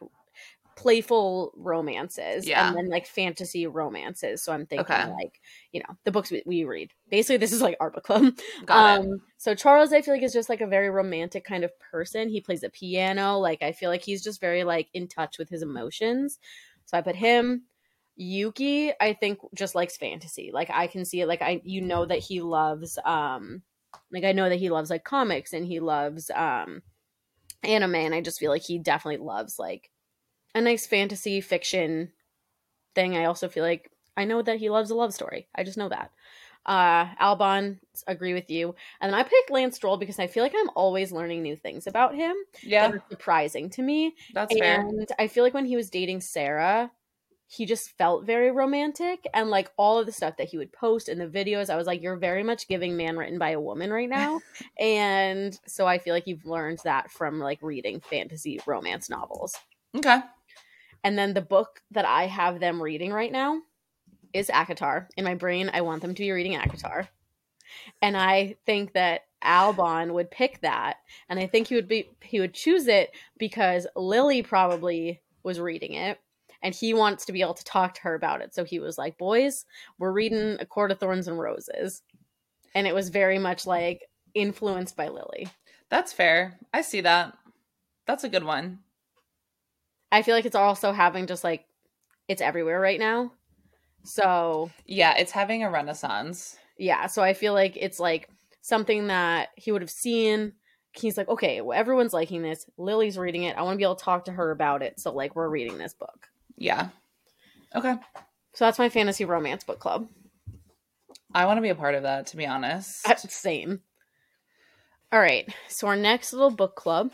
playful 0.76 1.54
romances 1.56 2.48
yeah. 2.48 2.68
and 2.68 2.76
then 2.76 2.90
like 2.90 3.06
fantasy 3.06 3.68
romances. 3.68 4.42
So 4.42 4.52
I'm 4.52 4.66
thinking 4.66 4.94
okay. 4.94 5.12
like, 5.12 5.40
you 5.72 5.82
know, 5.82 5.98
the 6.04 6.12
books 6.12 6.32
we, 6.32 6.44
we, 6.46 6.64
read. 6.64 6.92
Basically, 7.10 7.38
this 7.38 7.54
is 7.54 7.62
like 7.62 7.78
our 7.80 7.92
book 7.92 8.04
club. 8.04 8.34
Got 8.66 9.00
um, 9.00 9.06
it. 9.06 9.20
So 9.38 9.56
Charles, 9.56 9.94
I 9.94 10.02
feel 10.02 10.14
like 10.14 10.24
is 10.24 10.34
just 10.34 10.50
like 10.50 10.62
a 10.62 10.68
very 10.68 10.90
romantic 10.90 11.46
kind 11.46 11.64
of 11.64 11.72
person. 11.80 12.30
He 12.30 12.42
plays 12.42 12.62
the 12.62 12.70
piano. 12.70 13.38
Like 13.38 13.62
I 13.62 13.72
feel 13.72 13.90
like 13.90 14.04
he's 14.04 14.24
just 14.24 14.42
very 14.42 14.64
like 14.64 14.90
in 14.94 15.08
touch 15.08 15.38
with 15.38 15.50
his 15.50 15.62
emotions. 15.62 16.40
So 16.86 16.98
I 16.98 17.02
put 17.02 17.16
him. 17.16 17.64
Yuki, 18.16 18.92
I 19.02 19.14
think 19.14 19.40
just 19.56 19.74
likes 19.74 19.98
fantasy. 19.98 20.52
Like 20.54 20.70
I 20.72 20.88
can 20.88 21.04
see 21.04 21.22
it. 21.22 21.28
Like 21.28 21.42
I, 21.42 21.62
you 21.64 21.82
know 21.82 22.06
that 22.06 22.20
he 22.20 22.42
loves, 22.42 23.00
um, 23.06 23.64
like 24.12 24.24
I 24.24 24.34
know 24.34 24.50
that 24.50 24.60
he 24.60 24.70
loves 24.70 24.90
like 24.92 25.04
comics 25.04 25.54
and 25.54 25.66
he 25.66 25.80
loves, 25.80 26.30
um, 26.30 26.84
anime. 27.64 27.96
And 27.96 28.14
I 28.14 28.22
just 28.22 28.40
feel 28.40 28.52
like 28.52 28.62
he 28.64 28.78
definitely 28.78 29.26
loves 29.26 29.58
like 29.58 29.90
a 30.54 30.62
nice 30.62 30.86
fantasy 30.86 31.42
fiction 31.42 32.12
thing. 32.94 33.18
I 33.18 33.26
also 33.26 33.50
feel 33.50 33.64
like 33.64 33.90
I 34.16 34.26
know 34.26 34.42
that 34.42 34.60
he 34.60 34.70
loves 34.70 34.92
a 34.92 34.96
love 34.96 35.14
story. 35.14 35.48
I 35.56 35.64
just 35.64 35.78
know 35.78 35.90
that. 35.90 36.12
Uh, 36.66 37.06
Albon, 37.16 37.80
agree 38.08 38.34
with 38.34 38.50
you. 38.50 38.76
And 39.02 39.12
then 39.12 39.20
I 39.20 39.24
picked 39.24 39.52
Lance 39.52 39.76
Stroll 39.76 39.98
because 39.98 40.20
I 40.20 40.28
feel 40.28 40.44
like 40.44 40.56
I'm 40.58 40.70
always 40.76 41.12
learning 41.12 41.44
new 41.44 41.56
things 41.56 41.88
about 41.88 42.16
him. 42.16 42.36
Yeah, 42.62 42.88
that 42.88 42.96
are 42.96 43.04
surprising 43.10 43.70
to 43.72 43.82
me. 43.82 44.16
that's 44.34 44.58
fair. 44.58 44.80
And 44.80 45.08
I 45.20 45.28
feel 45.28 45.44
like 45.44 45.54
when 45.54 45.66
he 45.66 45.76
was 45.76 45.90
dating 45.90 46.22
Sarah, 46.22 46.92
he 47.48 47.66
just 47.66 47.92
felt 47.98 48.26
very 48.26 48.52
romantic. 48.52 49.28
And 49.34 49.50
like 49.50 49.72
all 49.78 50.00
of 50.00 50.06
the 50.06 50.12
stuff 50.12 50.38
that 50.38 50.48
he 50.48 50.58
would 50.58 50.72
post 50.72 51.10
in 51.10 51.20
the 51.20 51.28
videos, 51.28 51.70
I 51.70 51.76
was 51.76 51.86
like, 51.86 52.02
you're 52.02 52.16
very 52.16 52.44
much 52.44 52.68
giving 52.68 52.96
man 52.96 53.18
written 53.18 53.38
by 53.38 53.52
a 53.52 53.60
woman 53.60 53.92
right 53.92 54.10
now. 54.10 54.40
and 54.80 55.58
so 55.68 55.86
I 55.86 55.98
feel 55.98 56.14
like 56.14 56.28
you've 56.28 56.46
learned 56.46 56.80
that 56.84 57.12
from 57.12 57.40
like 57.40 57.60
reading 57.62 58.00
fantasy 58.00 58.60
romance 58.66 59.10
novels. 59.10 59.56
Okay. 59.96 60.20
And 61.04 61.18
then 61.18 61.34
the 61.34 61.42
book 61.42 61.82
that 61.92 62.06
I 62.06 62.28
have 62.28 62.60
them 62.60 62.82
reading 62.82 63.12
right 63.12 63.32
now 63.32 63.62
is 64.34 64.50
ACOTAR. 64.50 65.08
In 65.18 65.24
my 65.24 65.36
brain, 65.36 65.70
I 65.74 65.82
want 65.82 66.02
them 66.02 66.16
to 66.16 66.22
be 66.22 66.32
reading 66.32 66.54
ACOTAR. 66.54 67.08
And 68.02 68.18
I 68.18 68.56
think 68.66 68.94
that 68.94 69.22
Albon 69.44 70.14
would 70.14 70.32
pick 70.32 70.62
that. 70.62 70.98
And 71.30 71.40
I 71.40 71.48
think 71.48 71.68
he 71.68 71.76
would 71.76 71.88
be 71.88 72.10
he 72.22 72.40
would 72.40 72.54
choose 72.54 72.88
it 72.88 73.12
because 73.38 73.88
Lily 73.96 74.42
probably 74.42 75.22
was 75.44 75.60
reading 75.60 75.94
it 75.94 76.20
and 76.62 76.74
he 76.74 76.94
wants 76.94 77.26
to 77.26 77.34
be 77.34 77.42
able 77.42 77.54
to 77.54 77.64
talk 77.64 77.94
to 77.96 78.02
her 78.02 78.16
about 78.16 78.42
it. 78.42 78.56
So 78.56 78.64
he 78.64 78.80
was 78.80 78.98
like, 78.98 79.18
Boys, 79.18 79.66
we're 80.00 80.12
reading 80.12 80.58
A 80.60 80.66
Court 80.66 80.92
of 80.92 81.00
Thorns 81.00 81.28
and 81.28 81.40
Roses. 81.40 82.02
And 82.76 82.88
it 82.88 82.96
was 82.96 83.10
very 83.10 83.38
much 83.38 83.68
like 83.68 84.02
influenced 84.34 84.96
by 84.96 85.10
Lily. 85.10 85.48
That's 85.90 86.14
fair. 86.14 86.58
I 86.74 86.82
see 86.82 87.02
that. 87.02 87.38
That's 88.08 88.24
a 88.24 88.30
good 88.30 88.44
one. 88.44 88.80
I 90.12 90.22
feel 90.22 90.36
like 90.36 90.46
it's 90.46 90.56
also 90.56 90.92
having 90.92 91.28
just 91.28 91.44
like 91.44 91.66
it's 92.28 92.42
everywhere 92.42 92.80
right 92.80 93.00
now. 93.00 93.34
So 94.04 94.70
Yeah, 94.86 95.16
it's 95.18 95.32
having 95.32 95.64
a 95.64 95.70
renaissance. 95.70 96.58
yeah, 96.78 97.08
so 97.08 97.22
I 97.24 97.34
feel 97.34 97.54
like 97.54 97.78
it's 97.78 98.00
like 98.00 98.30
something 98.62 99.08
that 99.08 99.50
he 99.56 99.72
would 99.72 99.82
have 99.82 99.92
seen. 99.92 100.54
He's 100.94 101.18
like, 101.18 101.28
okay, 101.28 101.62
well, 101.62 101.78
everyone's 101.78 102.14
liking 102.14 102.42
this. 102.42 102.66
Lily's 102.78 103.18
reading 103.18 103.44
it. 103.44 103.58
I 103.58 103.62
want 103.64 103.74
to 103.76 103.78
be 103.78 103.84
able 103.84 103.96
to 103.96 104.04
talk 104.04 104.26
to 104.26 104.32
her 104.32 104.52
about 104.52 104.82
it. 104.84 105.00
So 105.00 105.12
like 105.12 105.36
we're 105.36 105.50
reading 105.50 105.78
this 105.78 105.94
book. 105.94 106.28
Yeah. 106.58 106.90
Okay. 107.76 107.96
So 108.54 108.66
that's 108.66 108.78
my 108.80 108.90
fantasy 108.90 109.26
romance 109.26 109.64
book 109.64 109.80
club. 109.80 110.08
I 111.34 111.46
want 111.48 111.58
to 111.58 111.62
be 111.62 111.70
a 111.70 111.76
part 111.76 111.96
of 111.96 112.04
that, 112.04 112.28
to 112.28 112.38
be 112.38 112.46
honest. 112.46 113.08
Same. 113.32 113.82
All 115.12 115.20
right. 115.20 115.52
So 115.68 115.88
our 115.88 115.96
next 115.96 116.34
little 116.34 116.52
book 116.52 116.76
club 116.76 117.12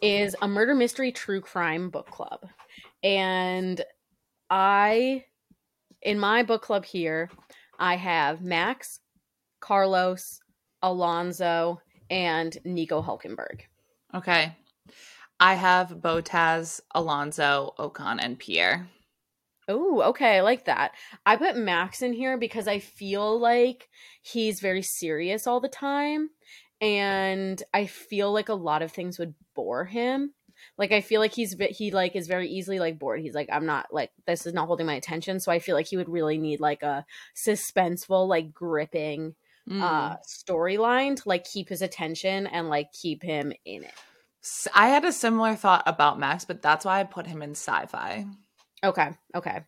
is 0.00 0.34
a 0.40 0.48
murder 0.48 0.74
mystery 0.74 1.12
true 1.12 1.40
crime 1.40 1.90
book 1.90 2.06
club. 2.10 2.46
And 3.02 3.82
I 4.48 5.24
in 6.02 6.18
my 6.18 6.42
book 6.42 6.62
club 6.62 6.84
here, 6.84 7.30
I 7.78 7.96
have 7.96 8.42
Max, 8.42 9.00
Carlos, 9.60 10.40
Alonso, 10.82 11.80
and 12.10 12.56
Nico 12.64 13.02
Hulkenberg. 13.02 13.62
Okay. 14.14 14.56
I 15.40 15.54
have 15.54 16.00
Bottas, 16.00 16.80
Alonso, 16.94 17.74
Ocon, 17.78 18.18
and 18.20 18.38
Pierre. 18.38 18.88
Oh, 19.68 20.02
okay, 20.02 20.38
I 20.38 20.40
like 20.40 20.64
that. 20.66 20.92
I 21.24 21.36
put 21.36 21.56
Max 21.56 22.02
in 22.02 22.12
here 22.12 22.36
because 22.36 22.66
I 22.66 22.78
feel 22.80 23.38
like 23.38 23.88
he's 24.20 24.60
very 24.60 24.82
serious 24.82 25.46
all 25.46 25.60
the 25.60 25.68
time 25.68 26.30
and 26.80 27.62
I 27.72 27.86
feel 27.86 28.32
like 28.32 28.48
a 28.48 28.54
lot 28.54 28.82
of 28.82 28.90
things 28.90 29.18
would 29.18 29.34
bore 29.54 29.84
him. 29.84 30.34
Like 30.82 30.92
I 30.92 31.00
feel 31.00 31.20
like 31.20 31.32
he's 31.32 31.54
he 31.70 31.92
like 31.92 32.16
is 32.16 32.26
very 32.26 32.48
easily 32.48 32.78
like 32.80 32.98
bored. 32.98 33.20
He's 33.20 33.34
like 33.34 33.48
I'm 33.52 33.66
not 33.66 33.86
like 33.92 34.10
this 34.26 34.46
is 34.46 34.52
not 34.52 34.66
holding 34.66 34.86
my 34.86 34.94
attention, 34.94 35.38
so 35.40 35.52
I 35.52 35.60
feel 35.60 35.76
like 35.76 35.86
he 35.86 35.96
would 35.96 36.08
really 36.08 36.38
need 36.38 36.58
like 36.60 36.82
a 36.82 37.06
suspenseful 37.46 38.26
like 38.28 38.52
gripping 38.52 39.34
Mm. 39.70 39.80
uh 39.80 40.16
storyline 40.26 41.14
to 41.14 41.28
like 41.28 41.44
keep 41.44 41.68
his 41.68 41.82
attention 41.82 42.48
and 42.48 42.68
like 42.68 42.88
keep 42.92 43.22
him 43.22 43.52
in 43.64 43.84
it. 43.84 43.94
i 44.74 44.88
had 44.88 45.04
a 45.04 45.12
similar 45.12 45.54
thought 45.54 45.84
about 45.86 46.18
Max, 46.18 46.44
but 46.44 46.60
that's 46.60 46.84
why 46.84 46.98
I 46.98 47.04
put 47.04 47.28
him 47.28 47.42
in 47.42 47.52
sci-fi. 47.52 48.26
Okay, 48.82 49.10
okay. 49.36 49.60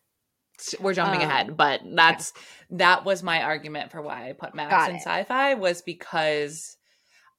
We're 0.81 0.93
jumping 0.93 1.21
Um, 1.21 1.29
ahead, 1.29 1.55
but 1.55 1.79
that's 1.85 2.33
that 2.71 3.05
was 3.05 3.23
my 3.23 3.41
argument 3.43 3.89
for 3.91 4.01
why 4.01 4.27
I 4.27 4.33
put 4.33 4.53
Max 4.53 4.69
Got 4.71 4.89
in 4.89 4.95
it. 4.97 5.01
sci-fi 5.01 5.53
was 5.53 5.81
because 5.81 6.75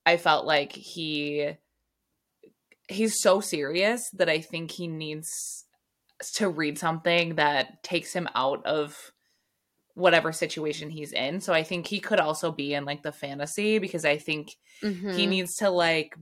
I 0.03 0.17
felt 0.17 0.47
like 0.47 0.71
he 0.71 1.51
he's 2.87 3.21
so 3.21 3.39
serious 3.41 4.09
that 4.11 4.29
I 4.29 4.39
think 4.41 4.71
he 4.71 4.87
needs 4.87 5.65
to 6.35 6.49
read 6.49 6.79
something 6.79 7.35
that 7.35 7.83
takes 7.83 8.13
him 8.13 8.27
out 8.33 8.65
of 8.65 9.11
whatever 9.93 10.31
situation 10.31 10.89
he's 10.89 11.11
in. 11.11 11.41
So 11.41 11.53
I 11.53 11.63
think 11.63 11.87
he 11.87 11.99
could 11.99 12.19
also 12.19 12.51
be 12.51 12.73
in 12.73 12.85
like 12.85 13.03
the 13.03 13.11
fantasy 13.11 13.79
because 13.79 14.05
I 14.05 14.17
think 14.17 14.55
he 14.81 14.87
Mhm. 14.87 15.27
needs 15.27 15.55
to 15.57 15.69
like 15.69 16.15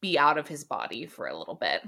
be 0.00 0.18
out 0.18 0.38
of 0.38 0.48
his 0.48 0.64
body 0.64 1.06
for 1.06 1.26
a 1.26 1.36
little 1.36 1.54
bit 1.54 1.82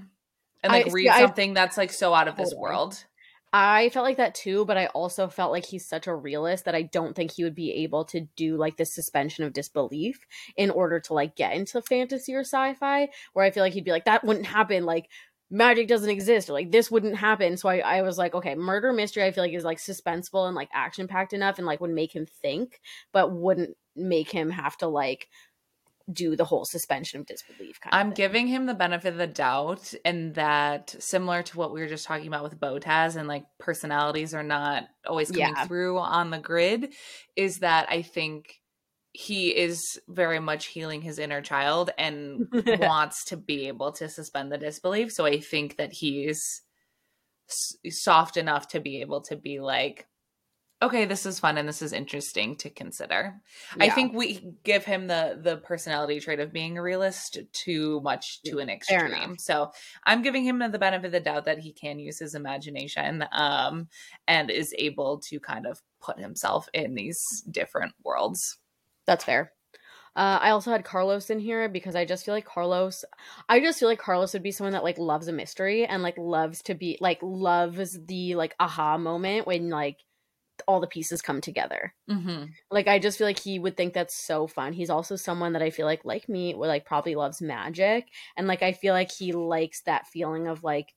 and 0.63 0.73
like 0.73 0.89
I- 0.89 0.91
read 0.91 1.09
I- 1.09 1.21
something 1.21 1.55
that's 1.55 1.77
like 1.77 1.93
so 1.93 2.13
out 2.13 2.29
of 2.29 2.37
this 2.37 2.55
world. 2.55 3.05
I 3.53 3.89
felt 3.89 4.05
like 4.05 4.19
that 4.19 4.37
too, 4.37 4.65
but 4.65 4.79
I 4.79 4.87
also 4.87 5.27
felt 5.29 5.51
like 5.51 5.65
he's 5.67 5.87
such 5.87 6.07
a 6.07 6.15
realist 6.15 6.67
that 6.67 6.77
I 6.77 6.83
don't 6.83 7.17
think 7.17 7.33
he 7.33 7.43
would 7.43 7.55
be 7.57 7.73
able 7.83 8.05
to 8.07 8.21
do 8.37 8.57
like 8.57 8.77
the 8.77 8.85
suspension 8.85 9.43
of 9.45 9.53
disbelief 9.53 10.21
in 10.57 10.71
order 10.71 11.01
to 11.01 11.15
like 11.15 11.35
get 11.35 11.55
into 11.55 11.83
fantasy 11.83 12.33
or 12.35 12.41
sci-fi, 12.45 13.09
where 13.33 13.45
I 13.45 13.51
feel 13.51 13.65
like 13.65 13.73
he'd 13.73 13.85
be 13.85 13.91
like, 13.91 14.05
that 14.05 14.23
wouldn't 14.25 14.47
happen, 14.47 14.85
like 14.85 15.09
magic 15.51 15.89
doesn't 15.89 16.11
exist, 16.11 16.49
or 16.49 16.53
like 16.53 16.71
this 16.71 16.93
wouldn't 16.93 17.17
happen. 17.17 17.57
So 17.57 17.69
I, 17.69 17.79
I 17.79 18.03
was 18.03 18.19
like, 18.19 18.35
okay, 18.37 18.55
murder 18.55 18.93
mystery, 18.93 19.25
I 19.25 19.33
feel 19.33 19.43
like 19.43 19.53
is 19.53 19.65
like 19.65 19.79
suspenseful 19.79 20.47
and 20.47 20.55
like 20.55 20.69
action 20.73 21.09
packed 21.09 21.33
enough 21.33 21.59
and 21.59 21.67
like 21.67 21.81
would 21.81 21.91
make 21.91 22.15
him 22.15 22.27
think, 22.27 22.81
but 23.13 23.33
wouldn't 23.33 23.77
make 23.97 24.31
him 24.31 24.51
have 24.51 24.77
to 24.79 24.87
like 24.87 25.29
do 26.13 26.37
the 26.37 26.45
whole 26.45 26.65
suspension 26.65 27.21
of 27.21 27.27
disbelief 27.27 27.81
kind 27.81 27.95
I'm 27.95 28.09
of 28.09 28.15
giving 28.15 28.47
him 28.47 28.67
the 28.67 28.75
benefit 28.75 29.09
of 29.13 29.19
the 29.19 29.27
doubt, 29.27 29.95
and 30.05 30.35
that 30.35 30.95
similar 30.99 31.43
to 31.43 31.59
what 31.59 31.73
we 31.73 31.81
were 31.81 31.89
just 31.89 32.07
talking 32.07 32.27
about 32.29 32.43
with 32.45 32.59
Bottas, 32.61 33.17
and 33.17 33.27
like 33.29 33.45
personalities 33.59 34.35
are 34.35 34.43
not 34.43 34.85
always 35.07 35.31
coming 35.31 35.55
Yeah. 35.55 35.65
through 35.67 35.99
on 35.99 36.31
the 36.31 36.39
grid, 36.39 36.95
is 37.37 37.59
that 37.61 37.87
I 37.91 38.03
think 38.03 38.61
he 39.13 39.57
is 39.57 40.01
very 40.09 40.39
much 40.39 40.67
healing 40.67 41.03
his 41.03 41.19
inner 41.19 41.41
child 41.43 41.91
and 41.99 42.47
wants 42.69 43.25
to 43.27 43.37
be 43.37 43.67
able 43.69 43.91
to 43.93 44.09
suspend 44.09 44.53
the 44.53 44.59
disbelief. 44.59 45.11
So 45.13 45.27
I 45.27 45.41
think 45.41 45.77
that 45.79 45.93
he's 45.93 46.63
s- 47.49 47.77
soft 48.03 48.37
enough 48.37 48.69
to 48.69 48.81
be 48.81 49.01
able 49.01 49.23
to 49.23 49.37
be 49.37 49.61
like, 49.61 50.07
okay, 50.83 51.05
this 51.05 51.27
is 51.27 51.39
fun 51.39 51.59
and 51.59 51.69
this 51.69 51.83
is 51.83 51.93
interesting 51.93 52.57
to 52.57 52.71
consider. 52.71 53.35
I 53.79 53.91
think 53.91 54.15
we 54.15 54.55
give 54.65 54.85
him 54.85 55.07
the 55.07 55.39
the 55.41 55.59
personality 55.59 56.21
trait 56.21 56.41
of 56.41 56.53
being 56.53 56.79
a 56.79 56.83
realist 56.83 57.39
too 57.53 58.01
much 58.03 58.43
to 58.45 58.59
an 58.59 58.71
extreme. 58.71 59.37
So 59.39 59.71
I'm 60.05 60.23
giving 60.23 60.45
him 60.45 60.59
the 60.59 60.79
benefit 60.79 61.07
of 61.07 61.13
the 61.13 61.21
doubt 61.21 61.45
that 61.45 61.59
he 61.59 61.73
can 61.73 61.99
use 61.99 62.19
his 62.19 62.35
imagination 62.35 63.25
um, 63.33 63.89
and 64.27 64.51
is 64.51 64.75
able 64.79 65.19
to 65.29 65.39
kind 65.41 65.67
of 65.67 65.81
put 66.01 66.19
himself 66.19 66.69
in 66.73 66.95
these 66.95 67.45
different 67.51 67.93
worlds. 68.03 68.59
That's 69.07 69.25
fair. 69.25 69.53
Uh, 70.17 70.39
I 70.41 70.51
also 70.51 70.73
had 70.73 70.85
Carlos 70.85 71.31
in 71.31 71.39
here 71.39 71.69
because 71.69 71.95
I 71.95 72.05
just 72.05 72.25
feel 72.25 72.35
like 72.35 72.45
Carlos. 72.45 73.05
I 73.49 73.61
just 73.61 73.79
feel 73.79 73.89
like 73.89 74.01
Carlos 74.01 74.33
would 74.33 74.43
be 74.43 74.51
someone 74.51 74.73
that 74.73 74.83
like 74.83 74.99
loves 74.99 75.29
a 75.29 75.33
mystery 75.33 75.87
and 75.87 76.03
like 76.03 76.19
loves 76.19 76.63
to 76.63 76.75
be 76.75 76.99
like 77.01 77.19
loves 77.23 77.99
the 78.07 78.35
like 78.35 78.55
aha 78.59 78.99
moment 78.99 79.47
when 79.47 79.71
like 79.71 79.99
all 80.67 80.81
the 80.81 80.87
pieces 80.87 81.23
come 81.23 81.41
together. 81.41 81.95
Mm-hmm. 82.09 82.47
Like 82.71 82.89
I 82.89 82.99
just 82.99 83.19
feel 83.19 83.27
like 83.27 83.39
he 83.39 83.59
would 83.59 83.77
think 83.77 83.95
that's 83.95 84.15
so 84.15 84.47
fun. 84.47 84.73
He's 84.73 84.91
also 84.91 85.17
someone 85.17 85.53
that 85.55 85.63
I 85.63 85.71
feel 85.71 85.87
like 85.87 86.05
like 86.05 86.29
me 86.29 86.55
would 86.55 86.69
like 86.69 86.85
probably 86.85 87.15
loves 87.15 87.41
magic 87.43 88.09
and 88.37 88.47
like 88.47 88.63
I 88.63 88.73
feel 88.73 88.95
like 88.95 89.11
he 89.11 89.33
likes 89.33 89.83
that 89.83 90.07
feeling 90.07 90.47
of 90.49 90.63
like 90.65 90.95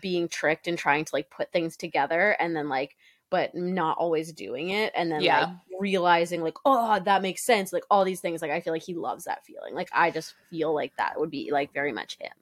being 0.00 0.28
tricked 0.28 0.66
and 0.66 0.78
trying 0.78 1.04
to 1.04 1.14
like 1.14 1.30
put 1.30 1.52
things 1.52 1.76
together 1.76 2.30
and 2.40 2.56
then 2.56 2.68
like 2.68 2.96
but 3.30 3.54
not 3.54 3.98
always 3.98 4.32
doing 4.32 4.70
it 4.70 4.92
and 4.96 5.10
then 5.10 5.26
like 5.26 5.48
Yeah. 5.48 5.54
realizing 5.80 6.42
like 6.42 6.56
oh 6.64 7.00
that 7.00 7.22
makes 7.22 7.44
sense 7.44 7.72
like 7.72 7.84
all 7.90 8.04
these 8.04 8.20
things 8.20 8.40
like 8.42 8.50
I 8.50 8.60
feel 8.60 8.72
like 8.72 8.82
he 8.84 8.94
loves 8.94 9.24
that 9.24 9.44
feeling. 9.44 9.74
Like 9.74 9.88
I 9.92 10.10
just 10.10 10.34
feel 10.50 10.74
like 10.74 10.94
that 10.96 11.18
would 11.18 11.30
be 11.30 11.50
like 11.52 11.72
very 11.72 11.92
much 11.92 12.16
him. 12.20 12.32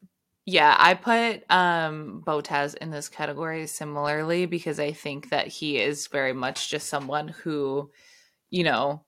Yeah, 0.45 0.74
I 0.78 0.95
put 0.95 1.45
um 1.51 2.22
Bottas 2.26 2.74
in 2.76 2.90
this 2.90 3.09
category 3.09 3.66
similarly 3.66 4.47
because 4.47 4.80
I 4.80 4.93
think 4.93 5.30
that 5.30 5.47
he 5.47 5.78
is 5.78 6.09
very 6.09 6.32
much 6.32 6.68
just 6.68 6.88
someone 6.88 7.28
who, 7.28 7.90
you 8.51 8.64
know, 8.64 9.05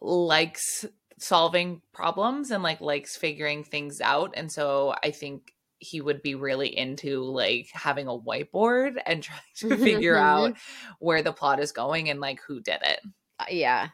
likes 0.00 0.84
solving 1.18 1.82
problems 1.92 2.50
and 2.50 2.62
like 2.62 2.80
likes 2.80 3.16
figuring 3.16 3.64
things 3.64 4.00
out. 4.00 4.34
And 4.36 4.50
so 4.50 4.94
I 5.02 5.12
think 5.12 5.54
he 5.78 6.00
would 6.00 6.22
be 6.22 6.34
really 6.34 6.76
into 6.76 7.22
like 7.22 7.68
having 7.72 8.08
a 8.08 8.18
whiteboard 8.18 8.96
and 9.06 9.22
trying 9.24 9.40
to 9.58 9.76
figure 9.76 10.16
out 10.16 10.56
where 10.98 11.22
the 11.22 11.32
plot 11.32 11.60
is 11.60 11.72
going 11.72 12.10
and 12.10 12.20
like 12.20 12.40
who 12.46 12.60
did 12.60 12.80
it. 12.84 13.00
Uh, 13.38 13.46
yeah. 13.50 13.88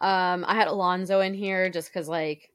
Um 0.00 0.44
I 0.48 0.54
had 0.56 0.68
Alonso 0.68 1.20
in 1.20 1.34
here 1.34 1.70
just 1.70 1.92
cuz 1.92 2.08
like 2.08 2.51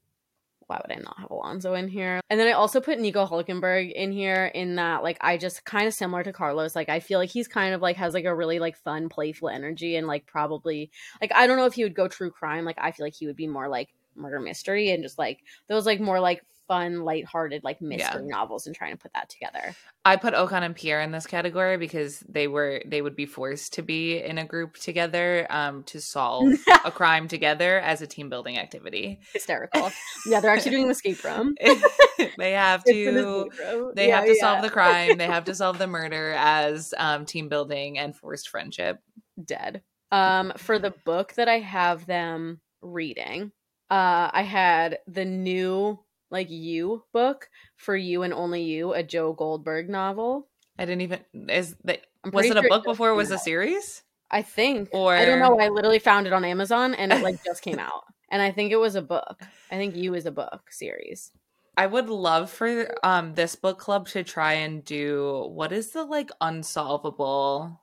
why 0.68 0.82
would 0.82 0.96
I 0.96 1.02
not 1.02 1.18
have 1.20 1.32
Alonso 1.32 1.74
in 1.74 1.88
here? 1.88 2.20
And 2.30 2.40
then 2.40 2.48
I 2.48 2.52
also 2.52 2.80
put 2.80 3.00
Nico 3.00 3.26
Hulkenberg 3.26 3.92
in 3.92 4.12
here 4.12 4.46
in 4.46 4.76
that 4.76 5.04
like 5.04 5.18
I 5.22 5.38
just 5.38 5.66
kind 5.66 5.88
of 5.88 5.94
similar 5.94 6.24
to 6.24 6.34
Carlos. 6.34 6.76
Like 6.76 6.90
I 6.90 7.00
feel 7.00 7.20
like 7.20 7.30
he's 7.30 7.48
kind 7.48 7.74
of 7.74 7.82
like 7.82 7.96
has 7.98 8.14
like 8.14 8.26
a 8.26 8.36
really 8.36 8.60
like 8.60 8.78
fun, 8.78 9.10
playful 9.10 9.50
energy 9.50 9.96
and 9.96 10.08
like 10.08 10.26
probably 10.26 10.92
like 11.22 11.32
I 11.34 11.48
don't 11.48 11.58
know 11.58 11.66
if 11.66 11.74
he 11.74 11.84
would 11.84 11.96
go 11.96 12.08
true 12.08 12.30
crime. 12.30 12.66
Like 12.66 12.78
I 12.80 12.92
feel 12.92 13.06
like 13.06 13.16
he 13.16 13.28
would 13.28 13.36
be 13.36 13.48
more 13.48 13.68
like 13.68 13.90
murder 14.16 14.40
mystery 14.40 14.90
and 14.92 15.04
just 15.04 15.18
like 15.18 15.40
those 15.68 15.86
like 15.86 16.00
more 16.00 16.20
like 16.20 16.44
fun, 16.68 17.02
lighthearted 17.04 17.64
like 17.64 17.82
mystery 17.82 18.22
Yeah. 18.24 18.28
novels 18.28 18.68
and 18.68 18.76
trying 18.76 18.92
to 18.92 18.98
put 18.98 19.14
that 19.14 19.30
together. 19.30 19.76
I 20.06 20.16
put 20.16 20.34
Ocon 20.34 20.62
and 20.64 20.76
Pierre 20.76 21.02
in 21.02 21.12
this 21.12 21.28
category 21.28 21.78
because 21.78 22.22
they 22.30 22.48
were 22.48 22.82
they 22.86 23.02
would 23.02 23.16
be 23.16 23.26
forced 23.26 23.74
to 23.74 23.82
be 23.82 24.18
in 24.20 24.38
a 24.38 24.46
group 24.46 24.78
together 24.78 25.46
um, 25.50 25.84
to 25.86 26.00
solve 26.00 26.54
a 26.86 26.92
crime 26.92 27.28
together 27.28 27.80
as 27.80 28.02
a 28.02 28.08
team 28.08 28.30
building 28.30 28.58
activity. 28.58 29.20
Hysterical. 29.34 29.92
yeah, 30.26 30.40
they're 30.40 30.52
actually 30.52 30.72
doing 30.72 30.86
an 30.86 30.92
escape 30.92 31.24
room. 31.24 31.56
they 32.38 32.54
have 32.54 32.84
to 32.86 33.50
they 33.96 34.08
Yeah, 34.08 34.16
have 34.16 34.26
to 34.26 34.34
yeah. 34.36 34.42
solve 34.42 34.62
the 34.62 34.70
crime. 34.70 35.18
They 35.18 35.26
have 35.28 35.46
to 35.46 35.56
solve 35.56 35.78
the 35.78 35.88
murder 35.88 36.34
as 36.38 36.94
um, 36.98 37.26
team 37.26 37.50
building 37.50 37.98
and 38.00 38.16
forced 38.16 38.50
friendship. 38.50 39.00
dead. 39.44 39.82
Um, 40.12 40.54
for 40.56 40.80
the 40.80 40.94
book 41.06 41.34
that 41.34 41.50
I 41.50 41.60
have 41.60 42.06
them 42.06 42.62
reading, 42.82 43.52
uh, 43.90 44.30
I 44.32 44.44
had 44.44 45.00
the 45.08 45.26
new 45.26 46.00
like 46.30 46.50
you 46.50 47.04
book 47.14 47.50
for 47.76 47.96
you 47.96 48.24
and 48.24 48.34
only 48.34 48.64
you, 48.64 48.94
a 48.94 49.04
Joe 49.04 49.34
Goldberg 49.34 49.90
novel. 49.90 50.48
I 50.78 50.86
didn't 50.86 51.02
even 51.02 51.20
is 51.50 51.76
that 51.84 52.02
was 52.32 52.46
it 52.46 52.58
a 52.58 52.62
sure 52.62 52.70
book 52.70 52.84
just 52.84 52.94
before 52.94 53.10
it 53.10 53.16
was 53.16 53.32
a 53.32 53.38
series? 53.38 54.04
I 54.30 54.42
think. 54.42 54.90
Or 54.92 55.16
I 55.16 55.26
don't 55.26 55.40
know. 55.40 55.60
I 55.60 55.70
literally 55.70 56.00
found 56.00 56.28
it 56.28 56.34
on 56.34 56.44
Amazon 56.44 56.94
and 56.94 57.12
it 57.12 57.22
like 57.22 57.44
just 57.44 57.62
came 57.62 57.80
out. 57.80 58.04
And 58.30 58.42
I 58.42 58.52
think 58.52 58.72
it 58.72 58.78
was 58.78 58.96
a 58.96 59.02
book. 59.02 59.42
I 59.72 59.76
think 59.76 59.96
you 59.96 60.14
is 60.14 60.26
a 60.26 60.32
book 60.32 60.72
series. 60.72 61.32
I 61.78 61.86
would 61.86 62.10
love 62.10 62.50
for 62.50 62.94
um 63.04 63.36
this 63.36 63.56
book 63.56 63.80
club 63.80 64.08
to 64.10 64.24
try 64.24 64.54
and 64.54 64.84
do 64.84 65.48
what 65.54 65.72
is 65.72 65.92
the 65.92 66.04
like 66.04 66.32
unsolvable 66.42 67.82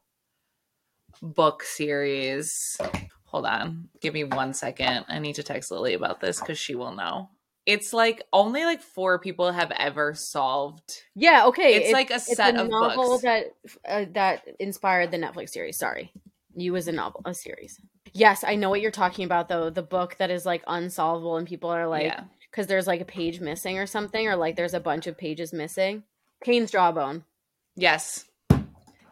book 1.22 1.62
series. 1.62 2.78
Hold 3.26 3.46
on. 3.46 3.88
Give 4.00 4.14
me 4.14 4.24
one 4.24 4.52
second. 4.52 5.06
I 5.08 5.18
need 5.18 5.36
to 5.36 5.42
text 5.42 5.70
Lily 5.70 5.94
about 5.94 6.20
this 6.20 6.40
cuz 6.40 6.58
she 6.58 6.74
will 6.74 6.92
know. 6.92 7.30
It's 7.66 7.92
like 7.92 8.22
only 8.32 8.64
like 8.64 8.82
4 8.82 9.18
people 9.18 9.50
have 9.50 9.70
ever 9.70 10.14
solved. 10.14 11.02
Yeah, 11.14 11.46
okay. 11.46 11.76
It's 11.76 11.92
like 11.92 12.10
a 12.10 12.20
set 12.20 12.56
a 12.56 12.62
of 12.62 12.68
novel 12.68 13.20
books. 13.20 13.22
that 13.22 13.46
uh, 13.88 14.04
that 14.12 14.42
inspired 14.60 15.10
the 15.10 15.16
Netflix 15.16 15.50
series. 15.50 15.78
Sorry, 15.78 16.12
you 16.54 16.76
as 16.76 16.88
a 16.88 16.92
novel, 16.92 17.22
a 17.24 17.34
series. 17.34 17.80
Yes, 18.12 18.44
I 18.44 18.54
know 18.54 18.70
what 18.70 18.80
you're 18.80 18.90
talking 18.90 19.24
about 19.24 19.48
though. 19.48 19.70
The 19.70 19.82
book 19.82 20.16
that 20.18 20.30
is 20.30 20.44
like 20.44 20.62
unsolvable 20.66 21.36
and 21.36 21.48
people 21.48 21.70
are 21.70 21.88
like, 21.88 22.04
yeah. 22.04 22.24
because 22.50 22.66
there's 22.66 22.86
like 22.86 23.00
a 23.00 23.06
page 23.06 23.40
missing 23.40 23.78
or 23.78 23.86
something, 23.86 24.28
or 24.28 24.36
like 24.36 24.56
there's 24.56 24.74
a 24.74 24.80
bunch 24.80 25.06
of 25.06 25.16
pages 25.16 25.52
missing. 25.52 26.04
Cain's 26.44 26.70
Jawbone. 26.70 27.24
Yes. 27.76 28.26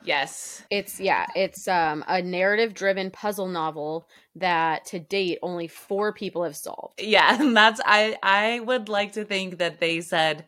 Yes. 0.04 0.62
It's 0.70 0.98
yeah, 0.98 1.26
it's 1.34 1.68
um 1.68 2.04
a 2.08 2.22
narrative 2.22 2.74
driven 2.74 3.10
puzzle 3.10 3.48
novel 3.48 4.08
that 4.36 4.84
to 4.86 4.98
date 4.98 5.38
only 5.42 5.68
four 5.68 6.12
people 6.12 6.44
have 6.44 6.56
solved. 6.56 6.98
Yeah, 6.98 7.36
and 7.40 7.56
that's 7.56 7.80
I 7.84 8.16
I 8.22 8.60
would 8.60 8.88
like 8.88 9.12
to 9.12 9.24
think 9.24 9.58
that 9.58 9.80
they 9.80 10.00
said 10.00 10.46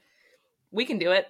we 0.73 0.87
can 0.87 0.99
do 0.99 1.13
it. 1.13 1.29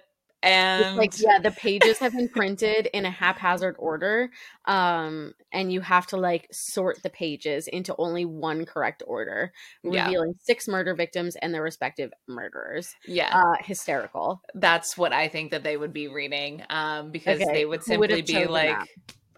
It's 0.77 0.91
And 0.91 0.97
like 0.97 1.13
yeah, 1.17 1.39
the 1.41 1.51
pages 1.51 1.99
have 1.99 2.11
been 2.13 2.29
printed 2.29 2.87
in 2.93 3.05
a 3.05 3.09
haphazard 3.11 3.75
order, 3.79 4.29
um, 4.65 5.33
and 5.51 5.71
you 5.71 5.81
have 5.81 6.05
to 6.07 6.17
like 6.17 6.47
sort 6.51 7.01
the 7.01 7.09
pages 7.09 7.67
into 7.67 7.95
only 7.97 8.25
one 8.25 8.65
correct 8.65 9.01
order, 9.07 9.53
Yeah. 9.83 10.07
revealing 10.07 10.33
six 10.43 10.67
murder 10.67 10.93
victims 10.95 11.35
and 11.37 11.53
their 11.53 11.63
respective 11.63 12.11
murderers. 12.27 12.93
yeah. 13.05 13.29
Uh, 13.33 13.55
hysterical. 13.63 14.41
that's 14.53 14.97
what 14.97 15.13
I 15.13 15.27
think 15.27 15.51
that 15.51 15.63
they 15.63 15.77
would 15.77 15.93
be 15.93 16.07
reading. 16.07 16.63
Um, 16.69 17.11
because 17.11 17.39
Okay, 17.41 17.53
they 17.53 17.65
would 17.65 17.83
who 17.85 17.97
would 17.99 18.09
simply 18.09 18.21
be 18.21 18.45
like, 18.47 18.69
that? 18.77 18.87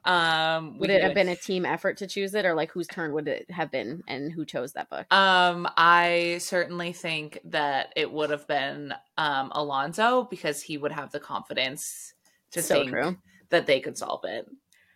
Um, 0.08 0.80
Would 0.80 0.90
it 0.90 1.04
have 1.04 1.14
been 1.14 1.28
a 1.28 1.36
team 1.36 1.66
effort 1.66 1.98
to 1.98 2.08
choose 2.08 2.34
it, 2.34 2.46
or 2.46 2.56
like 2.56 2.72
whose 2.72 2.88
turn 2.88 3.12
would 3.12 3.28
it 3.28 3.52
have 3.52 3.70
been, 3.70 4.04
and 4.08 4.32
who 4.32 4.46
chose 4.46 4.72
that 4.74 4.90
book? 4.90 5.06
Um, 5.14 5.68
I 5.76 6.38
certainly 6.40 6.94
think 6.94 7.40
that 7.46 7.92
it 7.96 8.12
would 8.12 8.30
have 8.30 8.48
been 8.48 8.94
um 9.18 9.52
Alonso 9.54 10.24
because 10.24 10.62
he 10.62 10.78
would 10.78 10.94
have 10.94 11.12
the 11.12 11.20
confidence 11.20 12.14
to 12.52 12.62
so 12.62 12.76
think 12.76 12.90
true. 12.90 13.18
that 13.50 13.68
they 13.68 13.82
could 13.82 13.98
solve 13.98 14.22
it. 14.24 14.48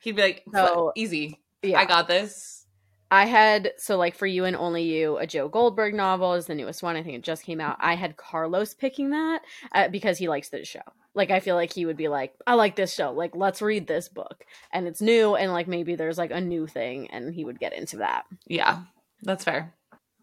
He'd 0.02 0.16
be 0.16 0.22
like, 0.22 0.44
So, 0.54 0.94
easy, 0.96 1.40
Yeah, 1.62 1.80
I 1.80 1.86
got 1.86 2.08
this. 2.08 2.66
I 3.12 3.26
had 3.26 3.74
so 3.78 3.98
like 3.98 4.16
for 4.16 4.26
you 4.26 4.46
and 4.46 4.56
only 4.56 4.84
you, 4.84 5.18
a 5.18 5.28
Joe 5.28 5.50
Goldberg 5.50 5.94
novel 5.94 6.34
is 6.36 6.46
the 6.46 6.56
newest 6.56 6.82
one. 6.82 6.96
I 6.96 7.04
think 7.04 7.16
it 7.18 7.24
just 7.24 7.44
came 7.44 7.60
out. 7.60 7.76
I 7.80 7.96
had 7.96 8.16
Carlos 8.16 8.74
picking 8.74 9.10
that 9.10 9.42
uh, 9.74 9.90
because 9.90 10.18
he 10.18 10.30
likes 10.30 10.48
the 10.48 10.64
show. 10.64 10.80
Like 11.14 11.30
I 11.32 11.40
feel 11.42 11.56
like 11.56 11.74
he 11.74 11.86
would 11.86 11.98
be 11.98 12.08
like, 12.08 12.34
I 12.48 12.54
like 12.54 12.76
this 12.76 12.94
show. 12.94 13.12
Like 13.12 13.36
let's 13.36 13.62
read 13.62 13.88
this 13.88 14.08
book, 14.08 14.46
and 14.72 14.88
it's 14.88 15.02
new, 15.02 15.36
and 15.36 15.52
like 15.52 15.68
maybe 15.68 15.96
there's 15.96 16.18
like 16.18 16.32
a 16.32 16.40
new 16.42 16.68
thing, 16.68 17.10
and 17.12 17.34
he 17.34 17.44
would 17.44 17.60
get 17.60 17.74
into 17.74 17.98
that. 17.98 18.24
Yeah, 18.48 18.84
that's 19.22 19.44
fair. 19.44 19.74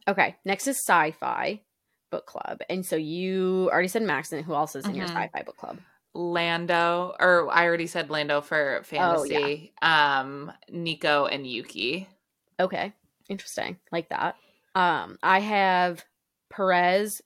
Okay, 0.08 0.36
next 0.44 0.66
is 0.66 0.78
sci-fi 0.86 1.60
book 2.10 2.24
club, 2.24 2.60
and 2.70 2.86
so 2.86 2.96
you 2.96 3.68
already 3.70 3.88
said 3.88 4.02
Max, 4.02 4.32
and 4.32 4.44
who 4.44 4.54
else 4.54 4.74
is 4.74 4.86
in 4.86 4.94
your 4.94 5.06
Mhm. 5.06 5.10
sci-fi 5.14 5.42
book 5.42 5.56
club? 5.58 5.78
Lando, 6.14 7.14
or 7.20 7.48
I 7.52 7.66
already 7.66 7.86
said 7.86 8.10
Lando 8.10 8.40
for 8.40 8.82
fantasy. 8.84 9.18
Oh, 9.18 9.24
yeah. 9.24 9.38
fantasy. 9.38 9.72
Um, 9.82 10.52
Nico 10.70 11.26
and 11.26 11.46
Yuki. 11.46 12.08
Okay, 12.58 12.92
interesting, 13.28 13.78
like 13.92 14.08
that. 14.08 14.36
Um, 14.74 15.18
I 15.22 15.40
have 15.40 16.04
Perez, 16.50 17.20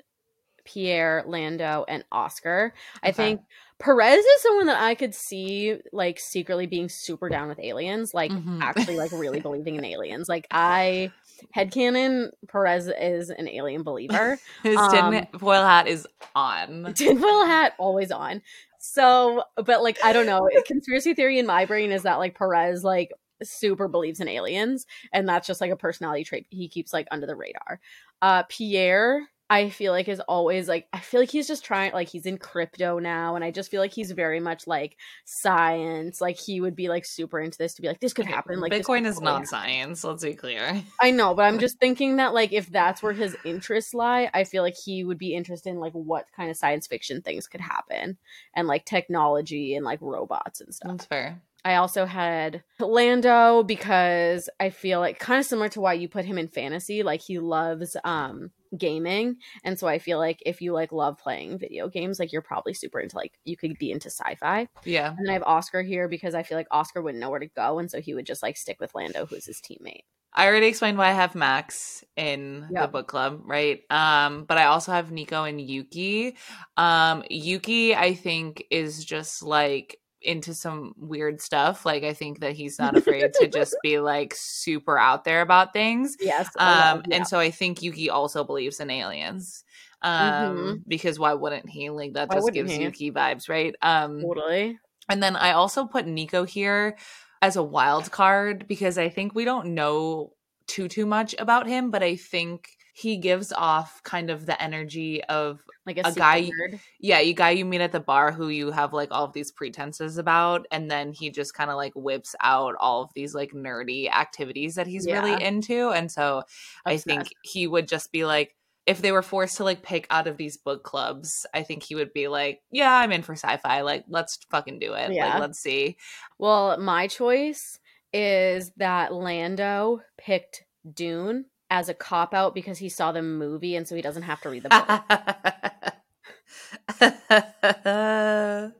Pierre, 0.65 1.25
Lando, 1.27 1.85
and 1.89 2.05
Oscar. 2.13 2.73
I 3.03 3.09
Okay. 3.09 3.17
think 3.17 3.41
Perez 3.79 4.25
is 4.25 4.43
someone 4.43 4.67
that 4.67 4.81
I 4.81 4.95
could 4.95 5.15
see 5.15 5.77
like 5.93 6.21
secretly 6.21 6.67
being 6.67 6.89
super 6.89 7.29
down 7.29 7.49
with 7.49 7.59
aliens, 7.59 8.15
like 8.15 8.31
Mhm. 8.31 8.61
actually 8.63 8.97
like 8.97 9.11
really 9.13 9.41
believing 9.43 9.77
in 9.77 9.85
aliens. 9.85 10.29
Like 10.29 10.47
I 10.51 11.13
headcanon 11.57 12.31
Perez 12.49 12.89
is 12.89 13.31
an 13.31 13.49
alien 13.49 13.83
believer. 13.83 14.39
His 14.63 14.81
Um, 14.81 15.13
tinfoil 15.13 15.65
hat 15.65 15.89
is 15.89 16.07
on. 16.35 16.93
Tinfoil 16.97 17.45
hat 17.47 17.75
always 17.79 18.11
on. 18.13 18.43
So, 18.79 19.45
but 19.57 19.83
like 19.83 19.99
I 20.03 20.13
don't 20.13 20.27
know. 20.27 20.49
Conspiracy 20.67 21.15
theory 21.15 21.39
in 21.39 21.47
my 21.47 21.65
brain 21.65 21.91
is 21.93 22.03
that 22.05 22.17
like 22.19 22.37
Perez 22.37 22.85
like 22.85 23.11
super 23.43 23.89
believes 23.89 24.21
in 24.21 24.29
aliens, 24.29 24.87
and 25.13 25.29
that's 25.29 25.47
just 25.47 25.61
like 25.61 25.71
a 25.73 25.77
personality 25.77 26.25
trait 26.25 26.47
he 26.51 26.69
keeps 26.69 26.93
like 26.93 27.09
under 27.11 27.27
the 27.27 27.37
radar. 27.37 27.81
Uh, 28.21 28.45
Pierre. 28.49 29.29
I 29.53 29.69
feel 29.69 29.93
like 29.93 30.09
is 30.09 30.19
always 30.21 30.67
like 30.67 30.89
I 30.95 31.01
feel 31.01 31.21
like 31.21 31.31
he's 31.31 31.47
just 31.47 31.63
trying 31.63 31.93
like 31.93 32.09
he's 32.09 32.25
in 32.25 32.39
crypto 32.39 32.99
now 32.99 33.35
and 33.35 33.45
I 33.45 33.51
just 33.51 33.71
feel 33.71 33.83
like 33.83 33.93
he's 33.93 34.11
very 34.11 34.41
much 34.41 34.67
like 34.67 34.97
science 35.27 36.23
like 36.23 36.39
he 36.39 36.63
would 36.63 36.75
be 36.75 36.89
like 36.89 37.05
super 37.05 37.39
into 37.39 37.59
this 37.59 37.75
to 37.75 37.83
be 37.83 37.89
like 37.89 38.01
this 38.01 38.15
could 38.15 38.25
happen 38.25 38.61
like 38.61 38.73
Bitcoin 38.73 39.05
is 39.07 39.21
not 39.21 39.47
science. 39.47 40.05
Let's 40.05 40.25
be 40.25 40.33
clear. 40.33 40.83
I 41.03 41.11
know, 41.11 41.35
but 41.35 41.43
I'm 41.43 41.59
just 41.59 41.79
thinking 41.79 42.17
that 42.17 42.33
like 42.33 42.55
if 42.55 42.71
that's 42.71 43.03
where 43.03 43.13
his 43.13 43.37
interests 43.45 43.93
lie, 43.93 44.31
I 44.33 44.45
feel 44.45 44.63
like 44.63 44.77
he 44.83 45.05
would 45.05 45.19
be 45.19 45.35
interested 45.35 45.69
in 45.69 45.81
like 45.81 45.93
what 45.93 46.29
kind 46.35 46.51
of 46.51 46.57
science 46.57 46.87
fiction 46.87 47.21
things 47.21 47.47
could 47.47 47.61
happen 47.61 48.17
and 48.55 48.67
like 48.67 48.87
technology 48.87 49.75
and 49.75 49.85
like 49.85 49.99
robots 50.01 50.63
and 50.63 50.75
stuff. 50.75 50.93
That's 50.93 51.05
fair. 51.05 51.43
I 51.65 51.77
also 51.77 52.07
had 52.07 52.63
Lando 52.81 53.63
because 53.63 54.49
I 54.59 54.71
feel 54.71 55.01
like 55.01 55.19
kind 55.19 55.41
of 55.41 55.47
similar 55.47 55.69
to 55.71 55.81
why 55.81 55.95
you 55.95 56.09
put 56.09 56.25
him 56.25 56.39
in 56.39 56.49
fantasy, 56.49 57.03
like 57.03 57.21
he 57.21 57.39
loves 57.39 57.97
um 58.05 58.51
gaming 58.79 59.37
and 59.65 59.79
so 59.79 59.87
I 59.87 59.99
feel 59.99 60.19
like 60.19 60.43
if 60.47 60.63
you 60.63 60.73
like 60.73 60.93
love 60.93 61.19
playing 61.19 61.59
video 61.59 61.89
games, 61.89 62.19
like 62.19 62.33
you're 62.33 62.43
probably 62.43 62.75
super 62.75 63.01
into 63.01 63.17
like 63.17 63.33
you 63.45 63.57
could 63.57 63.79
be 63.79 63.91
into 63.91 64.09
sci-fi. 64.09 64.69
Yeah. 64.85 65.09
And 65.09 65.27
then 65.27 65.31
I 65.31 65.35
have 65.35 65.43
Oscar 65.43 65.83
here 65.83 66.09
because 66.09 66.35
I 66.35 66.43
feel 66.43 66.57
like 66.57 66.69
Oscar 66.71 67.03
wouldn't 67.03 67.21
know 67.21 67.31
where 67.31 67.41
to 67.41 67.47
go 67.49 67.79
and 67.79 67.91
so 67.91 68.01
he 68.01 68.15
would 68.15 68.27
just 68.27 68.43
like 68.43 68.57
stick 68.57 68.81
with 68.81 68.95
Lando 68.95 69.27
who's 69.27 69.47
his 69.47 69.61
teammate. 69.61 70.03
I 70.35 70.47
already 70.47 70.67
explained 70.67 70.97
why 70.97 71.11
I 71.11 71.13
have 71.13 71.35
Max 71.35 72.03
in 72.17 72.67
the 72.71 72.87
book 72.87 73.07
club, 73.07 73.43
right? 73.45 73.83
Um, 73.91 74.45
but 74.45 74.57
I 74.57 74.65
also 74.65 74.91
have 74.91 75.13
Nico 75.13 75.45
and 75.45 75.61
Yuki. 75.61 76.37
Um, 76.79 77.23
Yuki, 77.29 77.95
I 77.95 78.15
think, 78.15 78.65
is 78.71 79.05
just 79.05 79.43
like 79.43 79.99
into 80.25 80.55
some 80.55 80.95
weird 80.97 81.41
stuff. 81.41 81.85
Like 81.87 82.03
I 82.05 82.13
think 82.15 82.41
that 82.41 82.53
he's 82.55 82.79
not 82.79 82.97
afraid 82.97 83.33
to 83.41 83.49
just 83.49 83.77
be 83.83 83.99
like 83.99 84.35
super 84.37 84.99
out 84.99 85.25
there 85.25 85.41
about 85.43 85.73
things. 85.73 86.17
Yes. 86.21 86.49
Um, 86.59 86.67
love- 86.69 87.03
yeah. 87.09 87.17
and 87.17 87.27
so 87.27 87.39
I 87.39 87.51
think 87.51 87.83
Yuki 87.83 88.11
also 88.11 88.45
believes 88.45 88.81
in 88.81 88.91
aliens. 88.91 89.65
Um, 90.03 90.57
Mhm. 90.57 90.83
because 90.89 91.19
why 91.19 91.35
wouldn't 91.35 91.69
he? 91.71 91.91
Like 91.91 92.15
that 92.15 92.29
Why 92.29 92.37
just 92.37 92.53
gives 92.53 92.73
he? 92.73 92.83
Yuki 92.83 93.13
vibes, 93.13 93.49
right? 93.49 93.75
Um, 93.83 94.21
totally. 94.21 94.79
and 95.09 95.23
then 95.23 95.37
I 95.37 95.53
also 95.53 95.85
put 95.87 96.07
Nico 96.07 96.45
here 96.45 96.97
as 97.41 97.57
a 97.57 97.63
wild 97.63 98.11
card 98.11 98.67
because 98.69 98.99
I 98.99 99.09
think 99.09 99.35
we 99.35 99.45
don't 99.45 99.75
know 99.75 100.33
too 100.67 100.89
too 100.89 101.07
much 101.07 101.35
about 101.39 101.67
him, 101.67 101.91
but 101.91 102.03
I 102.03 102.17
think 102.17 102.69
he 102.95 103.17
gives 103.17 103.53
off 103.53 104.03
kind 104.03 104.31
of 104.31 104.45
the 104.45 104.63
energy 104.63 105.25
of 105.25 105.63
Like 105.87 105.97
a, 105.99 106.03
a 106.09 106.13
guy- 106.13 106.43
nerd. 106.43 106.79
yeah, 107.01 107.21
you 107.21 107.33
guy 107.35 107.51
you 107.51 107.65
meet 107.65 107.81
at 107.81 107.91
the 107.93 108.01
bar 108.01 108.33
who 108.33 108.49
you 108.49 108.71
have 108.71 108.93
like 108.93 109.09
all 109.11 109.25
of 109.25 109.33
these 109.33 109.51
pretenses 109.51 110.19
about, 110.19 110.67
and 110.71 110.91
then 110.91 111.13
he 111.13 111.31
just 111.31 111.55
kind 111.55 111.71
of 111.71 111.77
like 111.77 111.93
whips 111.95 112.35
out 112.43 112.75
all 112.79 113.03
of 113.03 113.11
these 113.15 113.35
like 113.35 113.53
nerdy 113.53 114.11
activities 114.11 114.75
that 114.75 114.87
he's 114.87 115.07
Yeah. 115.07 115.21
really 115.23 115.43
into, 115.43 115.89
and 115.91 116.13
so 116.13 116.43
I 116.85 116.99
think 116.99 117.29
he 117.43 117.67
would 117.67 117.89
just 117.89 118.13
be 118.13 118.25
like, 118.27 118.55
if 118.85 119.01
they 119.01 119.13
were 119.13 119.23
forced 119.23 119.57
to 119.59 119.65
like 119.65 119.83
pick 119.83 120.07
out 120.11 120.27
of 120.27 120.37
these 120.37 120.57
book 120.57 120.83
clubs, 120.83 121.47
I 121.55 121.63
think 121.63 121.85
he 121.85 121.95
would 121.95 122.13
be 122.13 122.27
like, 122.29 122.61
"Yeah, 122.73 122.93
I'm 122.93 123.13
in 123.13 123.23
for 123.23 123.35
sci-fi. 123.35 123.83
Like, 123.83 124.05
let's 124.09 124.39
fucking 124.51 124.81
do 124.81 124.93
it. 124.95 125.13
Yeah. 125.13 125.31
Like, 125.31 125.41
let's 125.41 125.61
see." 125.61 125.97
Well, 126.39 126.77
my 126.79 127.07
choice 127.07 127.79
is 128.13 128.73
that 128.79 129.15
Lando 129.15 130.01
picked 130.19 130.65
Dune 130.93 131.45
as 131.73 131.89
a 131.89 131.95
cop 131.95 132.35
out 132.35 132.55
because 132.55 132.77
he 132.77 132.91
saw 132.91 133.13
the 133.13 133.23
movie 133.23 133.77
and 133.77 133.89
so 133.89 133.97
he 133.97 134.03
doesn't 134.03 134.25
have 134.25 134.43
to 134.43 134.51
read 134.51 134.63
the 134.63 134.69
book. 134.69 134.85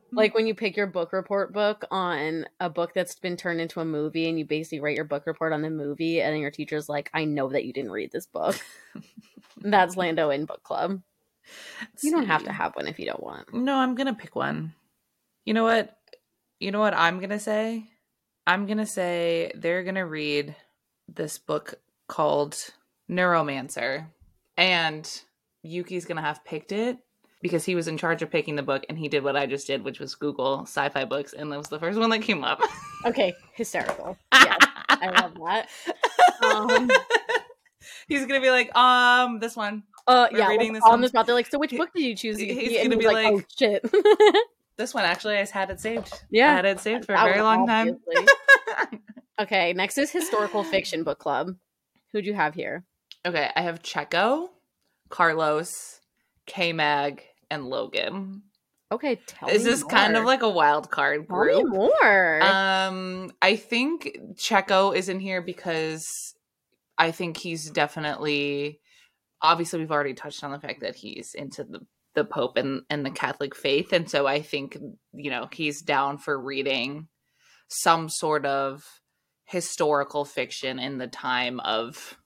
like 0.11 0.35
when 0.35 0.45
you 0.45 0.53
pick 0.53 0.77
your 0.77 0.85
book 0.85 1.11
report 1.11 1.51
book 1.51 1.85
on 1.89 2.45
a 2.59 2.69
book 2.69 2.93
that's 2.93 3.15
been 3.15 3.35
turned 3.35 3.59
into 3.59 3.79
a 3.79 3.85
movie 3.85 4.29
and 4.29 4.37
you 4.37 4.45
basically 4.45 4.79
write 4.79 4.95
your 4.95 5.05
book 5.05 5.25
report 5.25 5.53
on 5.53 5.63
the 5.63 5.71
movie 5.71 6.21
and 6.21 6.35
then 6.35 6.39
your 6.39 6.51
teacher's 6.51 6.87
like, 6.87 7.09
I 7.15 7.25
know 7.25 7.49
that 7.49 7.65
you 7.65 7.73
didn't 7.73 7.89
read 7.89 8.11
this 8.11 8.27
book. 8.27 8.59
that's 9.57 9.97
Lando 9.97 10.29
in 10.29 10.45
book 10.45 10.61
club. 10.61 11.01
You 12.03 12.11
don't 12.11 12.27
have 12.27 12.43
to 12.43 12.51
have 12.51 12.75
one 12.75 12.85
if 12.87 12.99
you 12.99 13.07
don't 13.07 13.23
want. 13.23 13.51
No, 13.55 13.75
I'm 13.75 13.95
gonna 13.95 14.13
pick 14.13 14.35
one. 14.35 14.75
You 15.45 15.55
know 15.55 15.63
what? 15.63 15.97
You 16.59 16.69
know 16.69 16.79
what 16.79 16.93
I'm 16.93 17.19
gonna 17.19 17.39
say? 17.39 17.89
I'm 18.45 18.67
gonna 18.67 18.85
say 18.85 19.51
they're 19.55 19.83
gonna 19.83 20.05
read 20.05 20.55
this 21.07 21.39
book 21.39 21.73
called 22.07 22.55
Neuromancer, 23.09 24.07
and 24.57 25.09
Yuki's 25.63 26.05
gonna 26.05 26.21
have 26.21 26.43
picked 26.45 26.71
it 26.71 26.97
because 27.41 27.65
he 27.65 27.75
was 27.75 27.87
in 27.87 27.97
charge 27.97 28.21
of 28.21 28.31
picking 28.31 28.55
the 28.55 28.63
book, 28.63 28.85
and 28.89 28.97
he 28.97 29.07
did 29.09 29.23
what 29.23 29.35
I 29.35 29.45
just 29.45 29.67
did, 29.67 29.83
which 29.83 29.99
was 29.99 30.15
Google 30.15 30.61
sci-fi 30.61 31.05
books, 31.05 31.33
and 31.33 31.51
that 31.51 31.57
was 31.57 31.67
the 31.67 31.79
first 31.79 31.99
one 31.99 32.09
that 32.11 32.19
came 32.21 32.43
up. 32.43 32.61
Okay, 33.05 33.33
hysterical. 33.55 34.17
Yeah, 34.33 34.55
I 34.87 35.09
love 35.09 35.33
that. 35.45 35.67
Um, 36.41 36.89
He's 38.07 38.25
gonna 38.25 38.39
be 38.39 38.49
like, 38.49 38.73
um, 38.77 39.39
this 39.39 39.57
one, 39.57 39.83
uh, 40.07 40.29
We're 40.31 40.37
yeah, 40.39 40.47
reading 40.47 40.67
like, 40.71 40.75
this 40.75 40.83
on 40.85 40.91
one. 40.91 41.01
the 41.01 41.09
spot. 41.09 41.25
They're 41.25 41.35
like, 41.35 41.47
so 41.47 41.59
which 41.59 41.71
book 41.71 41.89
did 41.93 42.03
you 42.03 42.15
choose? 42.15 42.37
he's 42.37 42.81
gonna 42.81 42.95
be 42.95 43.05
oh 43.05 43.11
like- 43.11 43.45
shit. 43.59 43.85
this 44.77 44.93
one. 44.93 45.03
Actually, 45.03 45.35
I 45.37 45.45
had 45.45 45.69
it 45.69 45.81
saved. 45.81 46.13
Yeah. 46.31 46.51
I 46.51 46.53
had 46.53 46.65
it 46.65 46.79
saved 46.79 47.03
for 47.03 47.13
a 47.13 47.23
very 47.25 47.41
long 47.41 47.67
time. 47.67 47.99
okay, 49.41 49.73
next 49.73 49.97
is 49.97 50.09
historical 50.11 50.63
fiction 50.63 51.03
book 51.03 51.19
club. 51.19 51.55
Who'd 52.13 52.25
you 52.25 52.33
have 52.35 52.53
here? 52.53 52.85
Okay, 53.25 53.49
I 53.55 53.61
have 53.61 53.81
Checo, 53.81 54.49
Carlos, 55.09 56.01
K 56.45 56.73
Mag, 56.73 57.23
and 57.49 57.65
Logan. 57.65 58.43
Okay, 58.91 59.19
tell 59.25 59.49
Is 59.49 59.63
me 59.63 59.71
this 59.71 59.83
kind 59.83 60.15
of 60.15 60.25
like 60.25 60.43
a 60.43 60.49
wild 60.49 60.91
card 60.91 61.27
Tell 61.27 61.45
me 61.45 61.53
group? 61.53 61.69
more? 61.69 62.43
Um, 62.43 63.31
I 63.41 63.55
think 63.55 64.17
Checo 64.35 64.95
is 64.95 65.09
in 65.09 65.19
here 65.19 65.41
because 65.41 66.05
I 66.97 67.11
think 67.11 67.37
he's 67.37 67.69
definitely 67.71 68.79
obviously 69.41 69.79
we've 69.79 69.91
already 69.91 70.13
touched 70.13 70.43
on 70.43 70.51
the 70.51 70.59
fact 70.59 70.81
that 70.81 70.95
he's 70.95 71.33
into 71.33 71.63
the 71.63 71.85
the 72.15 72.23
Pope 72.23 72.57
and, 72.57 72.83
and 72.89 73.05
the 73.05 73.11
Catholic 73.11 73.55
faith. 73.55 73.91
And 73.91 74.09
so 74.09 74.27
I 74.27 74.41
think, 74.41 74.77
you 75.13 75.31
know, 75.31 75.47
he's 75.51 75.81
down 75.81 76.17
for 76.17 76.39
reading 76.39 77.07
some 77.69 78.07
sort 78.07 78.45
of 78.45 78.83
historical 79.45 80.23
fiction 80.23 80.77
in 80.79 80.99
the 80.99 81.07
time 81.07 81.59
of 81.61 82.17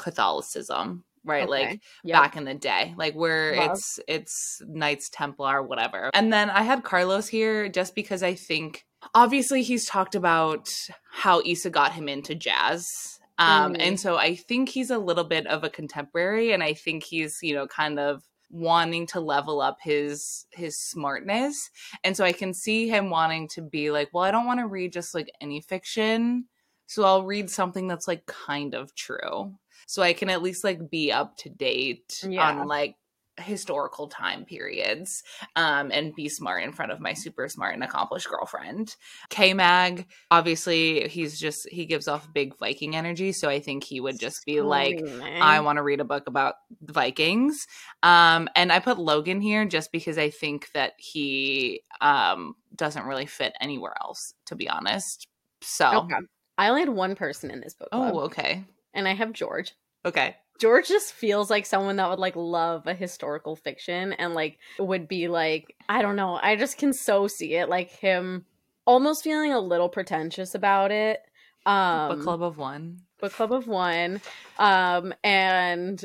Catholicism, 0.00 1.04
right? 1.24 1.48
Like 1.48 1.80
Yep. 2.04 2.16
back 2.22 2.36
in 2.36 2.44
the 2.44 2.54
day 2.54 2.94
like 2.96 3.14
where 3.14 3.54
Love. 3.54 3.70
it's 3.72 4.00
it's 4.08 4.62
knights 4.66 5.08
templar 5.10 5.62
whatever 5.62 6.10
and 6.14 6.32
then 6.32 6.48
i 6.50 6.62
had 6.62 6.82
carlos 6.82 7.28
here 7.28 7.68
just 7.68 7.94
because 7.94 8.22
i 8.22 8.34
think 8.34 8.84
obviously 9.14 9.62
he's 9.62 9.84
talked 9.86 10.14
about 10.14 10.68
how 11.12 11.42
Issa 11.44 11.70
got 11.70 11.92
him 11.92 12.08
into 12.08 12.34
jazz 12.34 13.18
um 13.38 13.74
Mhm. 13.74 13.76
and 13.80 14.00
so 14.00 14.16
i 14.16 14.34
think 14.34 14.70
he's 14.70 14.90
a 14.90 14.98
little 14.98 15.24
bit 15.24 15.46
of 15.46 15.62
a 15.62 15.70
contemporary 15.70 16.52
and 16.52 16.62
i 16.62 16.72
think 16.74 17.04
he's 17.04 17.38
you 17.42 17.54
know 17.54 17.66
kind 17.66 17.98
of 17.98 18.22
wanting 18.50 19.06
to 19.08 19.20
level 19.20 19.60
up 19.60 19.78
his 19.82 20.46
his 20.52 20.78
smartness 20.78 21.70
and 22.02 22.16
so 22.16 22.24
i 22.24 22.32
can 22.32 22.52
see 22.54 22.88
him 22.88 23.10
wanting 23.10 23.46
to 23.48 23.60
be 23.62 23.90
like 23.90 24.08
well 24.12 24.24
i 24.24 24.30
don't 24.30 24.46
want 24.46 24.58
to 24.60 24.66
read 24.66 24.92
just 24.92 25.14
like 25.14 25.30
any 25.40 25.60
fiction 25.60 26.46
so 26.86 27.04
i'll 27.04 27.24
read 27.24 27.48
something 27.50 27.86
that's 27.86 28.08
like 28.08 28.24
kind 28.26 28.74
of 28.74 28.92
true 28.94 29.54
so 29.90 30.02
I 30.02 30.12
can 30.12 30.30
at 30.30 30.40
least 30.40 30.62
like 30.62 30.88
be 30.88 31.10
up 31.10 31.36
to 31.38 31.48
date 31.48 32.24
Yeah. 32.26 32.48
on 32.48 32.68
like 32.68 32.94
historical 33.38 34.06
time 34.06 34.44
periods 34.44 35.22
um 35.56 35.90
and 35.94 36.14
be 36.14 36.28
smart 36.28 36.62
in 36.62 36.72
front 36.72 36.92
of 36.92 37.00
my 37.00 37.14
super 37.14 37.48
smart 37.48 37.72
and 37.72 37.82
accomplished 37.82 38.28
girlfriend 38.28 38.94
k-mag 39.30 40.06
obviously 40.30 41.08
he's 41.08 41.40
just 41.40 41.66
he 41.70 41.86
gives 41.86 42.06
off 42.06 42.30
big 42.34 42.54
viking 42.58 42.94
energy 42.94 43.32
so 43.32 43.48
i 43.48 43.58
think 43.58 43.82
he 43.82 43.98
would 43.98 44.18
just 44.20 44.44
be 44.44 44.60
like. 44.60 45.00
I 45.40 45.60
want 45.60 45.78
to 45.78 45.82
read 45.82 46.00
a 46.00 46.04
book 46.04 46.26
about 46.26 46.56
the 46.82 46.92
Vikings. 46.92 47.66
Um, 48.02 48.46
and 48.54 48.70
I 48.70 48.78
put 48.78 48.98
Logan 48.98 49.40
here 49.40 49.64
just 49.64 49.90
because 49.90 50.18
I 50.18 50.28
think 50.28 50.70
that 50.72 50.92
he 50.98 51.80
um, 52.02 52.56
doesn't 52.76 53.06
really 53.06 53.24
fit 53.24 53.54
anywhere 53.58 53.94
else, 54.02 54.34
to 54.46 54.54
be 54.54 54.68
honest. 54.68 55.28
So, 55.62 56.02
Okay. 56.04 56.16
I 56.58 56.68
only 56.68 56.82
had 56.82 56.90
one 56.90 57.14
person 57.14 57.50
in 57.50 57.60
this 57.60 57.72
book 57.72 57.88
club, 57.90 58.12
oh, 58.14 58.20
okay. 58.20 58.64
And 58.94 59.06
I 59.08 59.14
have 59.14 59.32
George. 59.32 59.74
Okay. 60.04 60.36
George 60.58 60.88
just 60.88 61.14
feels 61.14 61.48
like 61.48 61.64
someone 61.64 61.96
that 61.96 62.10
would 62.10 62.18
like 62.18 62.36
love 62.36 62.86
a 62.86 62.92
historical 62.94 63.56
fiction 63.56 64.12
and 64.12 64.34
like 64.34 64.58
would 64.78 65.08
be 65.08 65.28
like 65.28 65.74
I 65.88 66.02
don't 66.02 66.16
know. 66.16 66.38
I 66.42 66.56
just 66.56 66.76
can 66.76 66.92
so 66.92 67.26
see 67.28 67.54
it 67.54 67.68
like 67.68 67.90
him 67.90 68.44
almost 68.86 69.24
feeling 69.24 69.52
a 69.52 69.60
little 69.60 69.88
pretentious 69.88 70.54
about 70.54 70.90
it. 70.90 71.20
Um 71.64 72.08
book 72.16 72.22
club 72.22 72.42
of 72.42 72.58
one. 72.58 72.98
book 73.20 73.32
club 73.32 73.52
of 73.52 73.66
one 73.68 74.20
um 74.58 75.12
and 75.22 76.04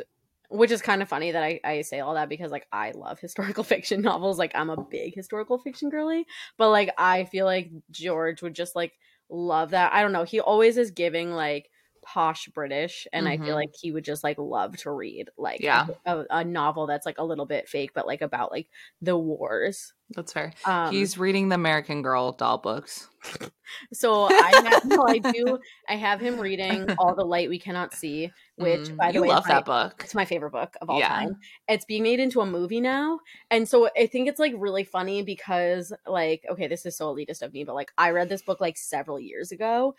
which 0.49 0.69
is 0.71 0.81
kind 0.81 1.01
of 1.01 1.09
funny 1.09 1.31
that 1.31 1.41
I, 1.43 1.59
I 1.63 1.81
say 1.81 2.01
all 2.01 2.13
that 2.15 2.27
because 2.29 2.51
like 2.51 2.67
i 2.73 2.91
love 2.91 3.19
historical 3.21 3.63
fiction 3.63 4.01
novels 4.01 4.37
like 4.37 4.51
i'm 4.53 4.69
a 4.69 4.81
big 4.83 5.15
historical 5.15 5.57
fiction 5.57 5.89
girly 5.89 6.25
but 6.57 6.69
like 6.71 6.91
i 6.97 7.23
feel 7.23 7.45
like 7.45 7.71
george 7.89 8.41
would 8.41 8.53
just 8.53 8.75
like 8.75 8.93
love 9.29 9.71
that 9.71 9.93
i 9.93 10.01
don't 10.01 10.11
know 10.11 10.23
he 10.25 10.39
always 10.41 10.77
is 10.77 10.91
giving 10.91 11.31
like 11.31 11.69
posh 12.06 12.48
british 12.49 13.07
and 13.11 13.27
i 13.27 13.38
Mhm. 13.38 13.45
feel 13.45 13.56
like 13.56 13.72
he 13.82 13.91
would 13.91 14.06
just 14.06 14.23
like 14.23 14.38
love 14.38 14.77
to 14.77 14.91
read 14.91 15.30
like 15.38 15.60
Yeah. 15.60 15.88
a, 16.06 16.23
a 16.30 16.44
novel 16.44 16.86
that's 16.88 17.06
like 17.06 17.18
a 17.18 17.23
little 17.26 17.45
bit 17.45 17.68
fake 17.68 17.91
but 17.95 18.06
like 18.07 18.22
about 18.22 18.52
like 18.52 18.68
the 19.02 19.18
wars 19.18 19.94
That's 20.11 20.32
fair. 20.34 20.53
um 20.65 20.91
He's 20.94 21.18
reading 21.18 21.49
the 21.49 21.56
American 21.56 22.02
Girl 22.03 22.32
doll 22.32 22.60
books. 22.60 23.10
So 23.91 24.26
I 24.26 24.52
have, 24.64 24.86
no, 24.86 25.03
I 25.07 25.18
do. 25.18 25.57
I 25.90 25.95
have 25.95 26.19
him 26.22 26.40
reading 26.40 26.88
"All 26.99 27.15
the 27.15 27.23
Light 27.26 27.49
We 27.49 27.57
Cannot 27.57 27.95
See," 27.95 28.32
which, 28.56 28.82
Mm, 28.82 28.98
by 28.98 29.07
the 29.07 29.14
you 29.15 29.22
way, 29.23 29.30
love 29.30 29.40
is 29.45 29.48
my- 29.49 29.56
that 29.56 29.65
book. 29.65 30.02
It's 30.03 30.14
my 30.14 30.26
favorite 30.26 30.52
book 30.52 30.76
of 30.80 30.91
all 30.91 30.99
Yeah. 30.99 31.07
time. 31.10 31.38
It's 31.68 31.86
being 31.86 32.03
made 32.03 32.19
into 32.19 32.41
a 32.41 32.45
movie 32.45 32.80
now, 32.82 33.19
and 33.49 33.68
so 33.68 33.90
I 33.98 34.06
think 34.06 34.27
it's 34.30 34.40
like 34.40 34.53
really 34.56 34.84
funny 34.84 35.23
because, 35.23 35.91
like, 36.06 36.44
okay, 36.52 36.68
this 36.68 36.86
is 36.86 36.95
so 36.95 37.14
elitist 37.14 37.41
of 37.41 37.52
me, 37.53 37.64
but 37.64 37.73
like, 37.73 37.91
I 37.98 38.11
read 38.11 38.30
this 38.30 38.44
book 38.44 38.61
like 38.61 38.77
several 38.77 39.19
years 39.19 39.52
ago, 39.52 39.95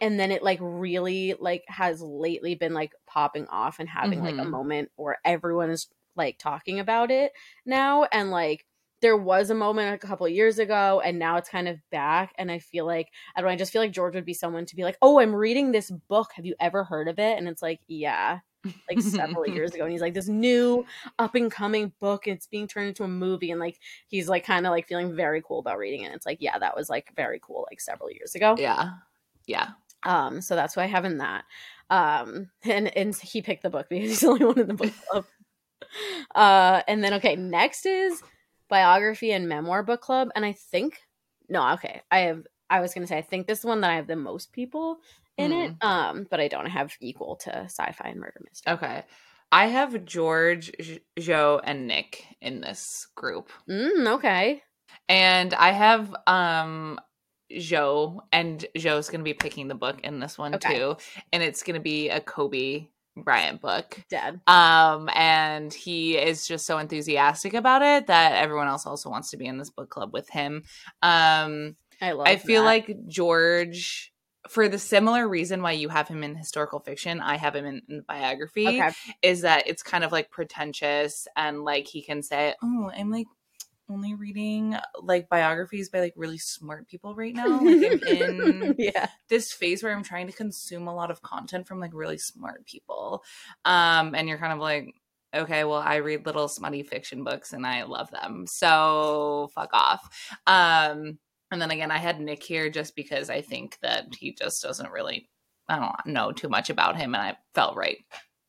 and 0.00 0.18
then 0.18 0.30
it 0.32 0.42
like 0.42 0.58
really 0.62 1.34
like 1.38 1.64
has 1.68 2.00
lately 2.02 2.54
been 2.54 2.74
like 2.74 2.92
popping 3.06 3.46
off 3.48 3.78
and 3.78 3.88
having 3.88 4.20
like 4.20 4.36
a 4.38 4.44
Mhm. 4.44 4.50
moment 4.50 4.90
where 4.96 5.18
everyone 5.24 5.70
is 5.70 5.88
like 6.16 6.38
talking 6.38 6.80
about 6.80 7.10
it 7.10 7.32
now, 7.66 8.04
and 8.04 8.30
like 8.30 8.66
there 9.00 9.16
was 9.16 9.50
a 9.50 9.54
moment 9.54 9.94
a 9.94 10.06
couple 10.06 10.26
of 10.26 10.32
years 10.32 10.58
ago 10.58 11.00
and 11.04 11.18
now 11.20 11.36
it's 11.36 11.48
kind 11.48 11.68
of 11.68 11.78
back 11.90 12.34
and 12.36 12.50
i 12.50 12.58
feel 12.58 12.84
like 12.84 13.10
i 13.36 13.40
don't 13.40 13.46
know 13.48 13.52
i 13.52 13.56
just 13.56 13.72
feel 13.72 13.80
like 13.80 13.92
george 13.92 14.14
would 14.16 14.24
be 14.24 14.34
someone 14.34 14.66
to 14.66 14.74
be 14.74 14.82
like 14.82 14.98
oh 15.02 15.20
i'm 15.20 15.32
reading 15.34 15.70
this 15.70 15.88
book 16.08 16.30
have 16.34 16.44
you 16.44 16.54
ever 16.58 16.82
heard 16.82 17.06
of 17.06 17.16
it 17.20 17.38
and 17.38 17.48
it's 17.48 17.62
like 17.62 17.80
yeah 17.86 18.40
like 18.90 19.00
several 19.00 19.46
years 19.46 19.74
ago 19.74 19.84
and 19.84 19.92
he's 19.92 20.00
like 20.00 20.14
this 20.14 20.28
new 20.28 20.84
up 21.18 21.34
and 21.34 21.50
coming 21.52 21.92
book 22.00 22.26
it's 22.26 22.46
being 22.46 22.66
turned 22.66 22.88
into 22.88 23.04
a 23.04 23.08
movie 23.08 23.50
and 23.50 23.60
like 23.60 23.78
he's 24.08 24.28
like 24.28 24.44
kind 24.44 24.66
of 24.66 24.70
like 24.70 24.86
feeling 24.88 25.14
very 25.14 25.42
cool 25.42 25.58
about 25.60 25.78
reading 25.78 26.02
it 26.02 26.12
it's 26.14 26.26
like 26.26 26.38
yeah 26.40 26.58
that 26.58 26.74
was 26.76 26.88
like 26.88 27.12
very 27.14 27.38
cool 27.40 27.66
like 27.70 27.80
several 27.80 28.10
years 28.10 28.34
ago 28.34 28.58
Yeah. 28.58 28.98
Yeah. 29.46 29.72
Um 30.04 30.40
so 30.40 30.54
that's 30.54 30.76
why 30.76 30.84
i 30.84 30.86
have 30.86 31.04
in 31.04 31.18
that. 31.18 31.44
Um 31.90 32.50
and 32.64 32.94
and 32.96 33.16
he 33.16 33.42
picked 33.42 33.62
the 33.62 33.70
book 33.70 33.86
because 33.90 34.10
he's 34.10 34.20
the 34.20 34.28
only 34.28 34.44
one 34.44 34.58
in 34.58 34.68
the 34.68 34.74
book 34.74 34.92
club. 35.10 35.24
Uh 36.34 36.82
and 36.86 37.02
then 37.02 37.14
okay 37.14 37.34
next 37.36 37.86
is 37.86 38.22
biography 38.68 39.32
and 39.32 39.48
memoir 39.48 39.82
book 39.82 40.00
club. 40.00 40.28
And 40.34 40.44
i 40.44 40.52
think 40.52 41.00
no 41.48 41.72
okay 41.74 42.02
i 42.10 42.18
have 42.20 42.46
i 42.68 42.80
was 42.80 42.92
gonna 42.92 43.06
say 43.06 43.16
i 43.16 43.22
think 43.22 43.46
this 43.46 43.60
is 43.60 43.64
one 43.64 43.80
that 43.80 43.90
i 43.90 43.96
have 43.96 44.06
the 44.06 44.16
most 44.16 44.52
people 44.52 44.98
in 45.38 45.52
it 45.52 45.72
um 45.80 46.26
but 46.30 46.40
i 46.40 46.48
don't 46.48 46.66
have 46.66 46.92
equal 47.00 47.36
to 47.36 47.50
sci-fi 47.64 48.08
and 48.08 48.20
murder 48.20 48.40
mystery. 48.44 48.74
Okay. 48.74 49.04
I 49.50 49.66
have 49.66 50.04
George, 50.04 50.70
Zhou, 51.18 51.60
and 51.64 51.90
Nyck 51.90 52.16
in 52.40 52.60
this 52.60 53.06
group. 53.14 53.50
mm, 53.68 54.06
okay. 54.16 54.62
And 55.08 55.54
I 55.54 55.72
have 55.72 56.14
um 56.26 57.00
Zhou, 57.52 58.20
and 58.32 58.64
Zhou's 58.76 59.08
gonna 59.10 59.24
be 59.24 59.34
picking 59.34 59.68
the 59.68 59.74
book 59.74 60.00
in 60.02 60.20
this 60.20 60.38
one 60.38 60.54
Okay. 60.54 60.78
too. 60.78 60.96
And 61.32 61.42
it's 61.42 61.62
gonna 61.62 61.80
be 61.80 62.08
a 62.10 62.20
Kobe 62.20 62.88
Bryant 63.16 63.60
book. 63.60 64.00
dead 64.10 64.40
Um, 64.46 65.08
and 65.14 65.72
he 65.74 66.16
is 66.16 66.46
just 66.46 66.66
so 66.66 66.78
enthusiastic 66.78 67.54
about 67.54 67.82
it 67.82 68.06
that 68.06 68.34
everyone 68.40 68.68
else 68.68 68.86
also 68.86 69.10
wants 69.10 69.30
to 69.30 69.36
be 69.36 69.46
in 69.46 69.58
this 69.58 69.70
book 69.70 69.90
club 69.90 70.12
with 70.12 70.28
him. 70.28 70.62
Um, 71.02 71.76
i 72.00 72.12
love 72.12 72.28
I 72.28 72.36
feel 72.36 72.62
that. 72.62 72.66
like 72.68 72.96
George 73.08 74.12
for 74.48 74.68
the 74.68 74.78
similar 74.78 75.28
reason 75.28 75.62
why 75.62 75.72
you 75.72 75.88
have 75.88 76.08
him 76.08 76.22
in 76.24 76.34
historical 76.34 76.80
fiction, 76.80 77.20
I 77.20 77.36
have 77.36 77.54
him 77.54 77.66
in, 77.66 77.82
in 77.88 78.00
biography. 78.08 78.68
Okay. 78.68 78.90
Is 79.20 79.42
that 79.42 79.66
it's 79.66 79.82
kind 79.82 80.04
of 80.04 80.12
like 80.12 80.30
pretentious 80.30 81.26
and 81.36 81.64
like 81.64 81.86
he 81.86 82.02
can 82.02 82.22
say, 82.22 82.54
"Oh, 82.62 82.90
I'm 82.96 83.10
like 83.10 83.26
only 83.88 84.14
reading 84.14 84.76
like 85.00 85.28
biographies 85.28 85.88
by 85.88 86.00
like 86.00 86.14
really 86.16 86.38
smart 86.38 86.88
people 86.88 87.14
right 87.14 87.34
now. 87.34 87.60
Like 87.60 88.02
I'm 88.06 88.40
in 88.62 88.74
yeah. 88.78 89.08
this 89.28 89.52
phase 89.52 89.82
where 89.82 89.94
I'm 89.94 90.02
trying 90.02 90.26
to 90.26 90.32
consume 90.32 90.88
a 90.88 90.94
lot 90.94 91.10
of 91.10 91.22
content 91.22 91.66
from 91.66 91.80
like 91.80 91.92
really 91.94 92.18
smart 92.18 92.66
people. 92.66 93.22
Um, 93.64 94.14
and 94.14 94.28
you're 94.28 94.38
kind 94.38 94.52
of 94.52 94.58
like, 94.58 94.94
okay, 95.34 95.64
well, 95.64 95.80
I 95.80 95.96
read 95.96 96.26
little 96.26 96.48
smutty 96.48 96.82
fiction 96.82 97.24
books 97.24 97.52
and 97.52 97.66
I 97.66 97.82
love 97.84 98.10
them. 98.10 98.46
So 98.46 99.50
fuck 99.54 99.70
off. 99.72 100.08
Um, 100.46 101.18
and 101.50 101.60
then 101.62 101.70
again, 101.70 101.90
I 101.90 101.98
had 101.98 102.18
Nyck 102.18 102.42
here 102.42 102.70
just 102.70 102.94
because 102.94 103.30
I 103.30 103.40
think 103.40 103.78
that 103.82 104.06
he 104.18 104.34
just 104.34 104.62
doesn't 104.62 104.90
really, 104.90 105.28
I 105.68 105.78
don't 105.78 106.12
know 106.12 106.32
too 106.32 106.48
much 106.48 106.70
about 106.70 106.96
him, 106.96 107.14
and 107.14 107.22
I 107.22 107.36
felt 107.54 107.76
right. 107.76 107.98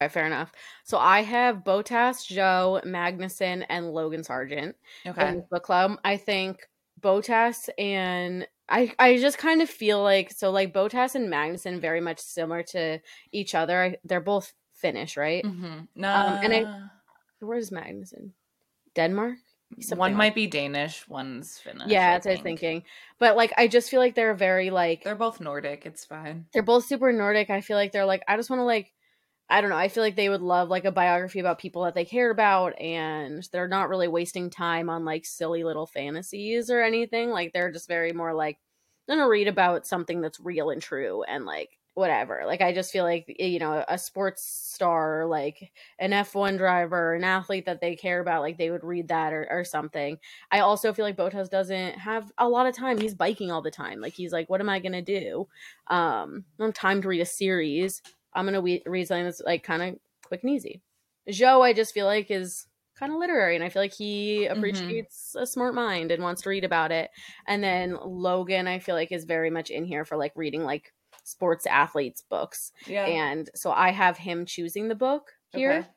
Right, 0.02 0.12
fair 0.12 0.26
enough. 0.26 0.52
So 0.86 0.98
I 0.98 1.22
have 1.24 1.58
Bottas, 1.66 2.26
Zhou, 2.32 2.82
Magnussen, 2.86 3.66
and 3.68 3.92
Logan 3.92 4.22
Sargeant 4.22 4.74
in 5.04 5.12
Okay. 5.12 5.34
this 5.36 5.44
book 5.52 5.64
club. 5.64 6.00
I 6.06 6.16
think 6.16 6.68
Bottas 7.02 7.68
and 7.78 8.48
I 8.70 8.94
I 8.98 9.18
just 9.18 9.38
kind 9.38 9.62
of 9.62 9.70
feel 9.70 10.02
like 10.02 10.32
so 10.32 10.52
like 10.52 10.74
Bottas 10.74 11.16
and 11.16 11.28
Magnussen 11.32 11.82
very 11.82 12.00
much 12.00 12.20
similar 12.20 12.64
to 12.64 13.00
each 13.34 13.54
other. 13.56 13.82
I, 13.84 13.98
they're 14.06 14.22
both 14.22 14.54
Finnish, 14.74 15.18
right? 15.18 15.44
Mm-hmm. 15.44 15.80
No, 15.96 16.14
Um, 16.16 16.40
and 16.44 16.54
I- 16.54 16.84
Where's 17.42 17.70
Magnussen? 17.72 18.32
Denmark. 18.96 19.36
Something 19.82 19.98
one 19.98 20.12
like- 20.12 20.18
might 20.18 20.36
be 20.36 20.48
Danish, 20.48 21.08
one's 21.10 21.58
Finnish. 21.60 21.88
Yeah, 21.90 22.10
I 22.10 22.14
that's 22.14 22.26
what 22.26 22.32
I 22.32 22.36
was 22.36 22.42
thinking. 22.44 22.84
But 23.20 23.36
like, 23.36 23.54
I 23.58 23.68
just 23.68 23.90
feel 23.90 24.00
like 24.00 24.16
they're 24.16 24.34
very 24.34 24.70
like 24.72 25.04
They're 25.04 25.16
both 25.16 25.40
Nordic. 25.42 25.86
It's 25.86 26.06
fine. 26.06 26.46
they're 26.54 26.64
both 26.64 26.86
super 26.86 27.12
Nordic. 27.12 27.50
I 27.50 27.60
feel 27.62 27.76
like 27.78 27.92
they're 27.92 28.06
like 28.06 28.24
I 28.28 28.38
just 28.38 28.50
want 28.50 28.62
to 28.62 28.66
like 28.66 28.92
I 29.50 29.62
don't 29.62 29.72
know. 29.72 29.78
I 29.78 29.88
feel 29.88 30.04
like 30.04 30.16
they 30.16 30.30
would 30.30 30.42
love 30.42 30.70
like 30.70 30.86
a 30.86 30.92
biography 30.92 31.40
about 31.40 31.58
people 31.60 31.84
that 31.84 31.96
they 31.96 32.06
care 32.06 32.30
about 32.30 32.80
and 32.80 33.48
they're 33.52 33.68
not 33.68 33.90
really 33.90 34.08
wasting 34.08 34.50
time 34.50 34.90
on 34.90 35.06
like 35.06 35.26
silly 35.26 35.64
little 35.64 35.88
fantasies 35.88 36.70
or 36.70 36.82
anything. 36.82 37.32
Like 37.32 37.52
they're 37.52 37.72
just 37.72 37.88
very 37.88 38.14
more 38.14 38.34
like 38.34 38.60
I'm 39.08 39.18
going 39.18 39.26
to 39.26 39.30
read 39.30 39.48
about 39.48 39.88
something 39.88 40.22
that's 40.22 40.40
real 40.40 40.70
and 40.70 40.80
true 40.82 41.24
and 41.24 41.46
like 41.46 41.80
whatever. 41.96 42.44
Like 42.46 42.62
I 42.62 42.74
just 42.74 42.92
feel 42.92 43.04
like 43.04 43.26
you 43.40 43.58
know, 43.58 43.84
a 43.88 43.98
sports 43.98 44.44
star 44.46 45.26
like 45.26 45.72
an 45.98 46.14
F1 46.14 46.58
driver, 46.58 47.16
an 47.16 47.24
athlete 47.24 47.66
that 47.66 47.82
they 47.82 47.96
care 47.96 48.20
about, 48.20 48.42
like 48.42 48.60
they 48.60 48.70
would 48.70 48.84
read 48.84 49.08
that 49.08 49.34
or, 49.34 49.48
or 49.50 49.64
something. 49.64 50.20
I 50.52 50.60
also 50.60 50.94
feel 50.94 51.06
like 51.06 51.18
Bottas 51.18 51.50
doesn't 51.50 51.98
have 51.98 52.32
a 52.38 52.48
lot 52.48 52.68
of 52.68 52.76
time. 52.76 53.00
He's 53.00 53.16
biking 53.16 53.52
all 53.52 53.64
the 53.64 53.72
time. 53.72 54.00
Like 54.00 54.14
he's 54.14 54.32
like, 54.32 54.48
what 54.48 54.62
am 54.62 54.70
I 54.70 54.80
gonna 54.80 55.02
do? 55.02 55.48
Um, 55.88 56.46
I 56.60 56.64
don't 56.64 56.68
have 56.68 56.74
time 56.76 57.02
to 57.02 57.08
read 57.08 57.22
a 57.22 57.26
series. 57.26 58.04
I'm 58.34 58.46
gonna 58.46 58.62
we- 58.62 58.84
read 58.86 59.08
something 59.08 59.26
that's 59.26 59.42
like 59.42 59.64
kind 59.64 59.82
of 59.84 59.96
quick 60.26 60.44
and 60.44 60.52
easy. 60.52 60.82
Zhou, 61.30 61.62
I 61.62 61.74
just 61.74 61.94
feel 61.94 62.06
like 62.06 62.32
is 62.32 62.66
kind 62.98 63.12
of 63.12 63.20
literary, 63.20 63.56
and 63.56 63.64
I 63.64 63.70
feel 63.70 63.82
like 63.82 63.94
he 63.94 64.42
mm-hmm. 64.46 64.58
appreciates 64.58 65.36
a 65.38 65.46
smart 65.46 65.74
mind 65.74 66.12
and 66.12 66.24
wants 66.24 66.42
to 66.44 66.50
read 66.50 66.64
about 66.64 66.92
it. 66.92 67.10
And 67.48 67.64
then 67.64 67.98
Logan, 68.04 68.68
I 68.68 68.80
feel 68.80 68.96
like 68.96 69.12
is 69.12 69.26
very 69.26 69.50
much 69.50 69.70
in 69.70 69.86
here 69.86 70.06
for 70.06 70.18
like 70.18 70.34
reading 70.36 70.64
like 70.64 70.94
sports 71.24 71.66
athletes 71.66 72.24
books, 72.30 72.72
Yeah. 72.88 73.06
and 73.06 73.50
so 73.56 73.72
I 73.72 73.92
have 73.92 74.18
him 74.18 74.46
choosing 74.46 74.88
the 74.88 74.96
book 74.96 75.32
here 75.52 75.72
Okay. 75.72 75.88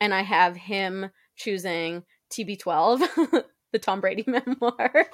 and 0.00 0.14
I 0.14 0.22
have 0.22 0.56
him 0.56 1.10
choosing 1.36 2.04
TB12, 2.30 3.44
the 3.72 3.78
Tom 3.78 4.00
Brady 4.00 4.24
memoir. 4.26 5.06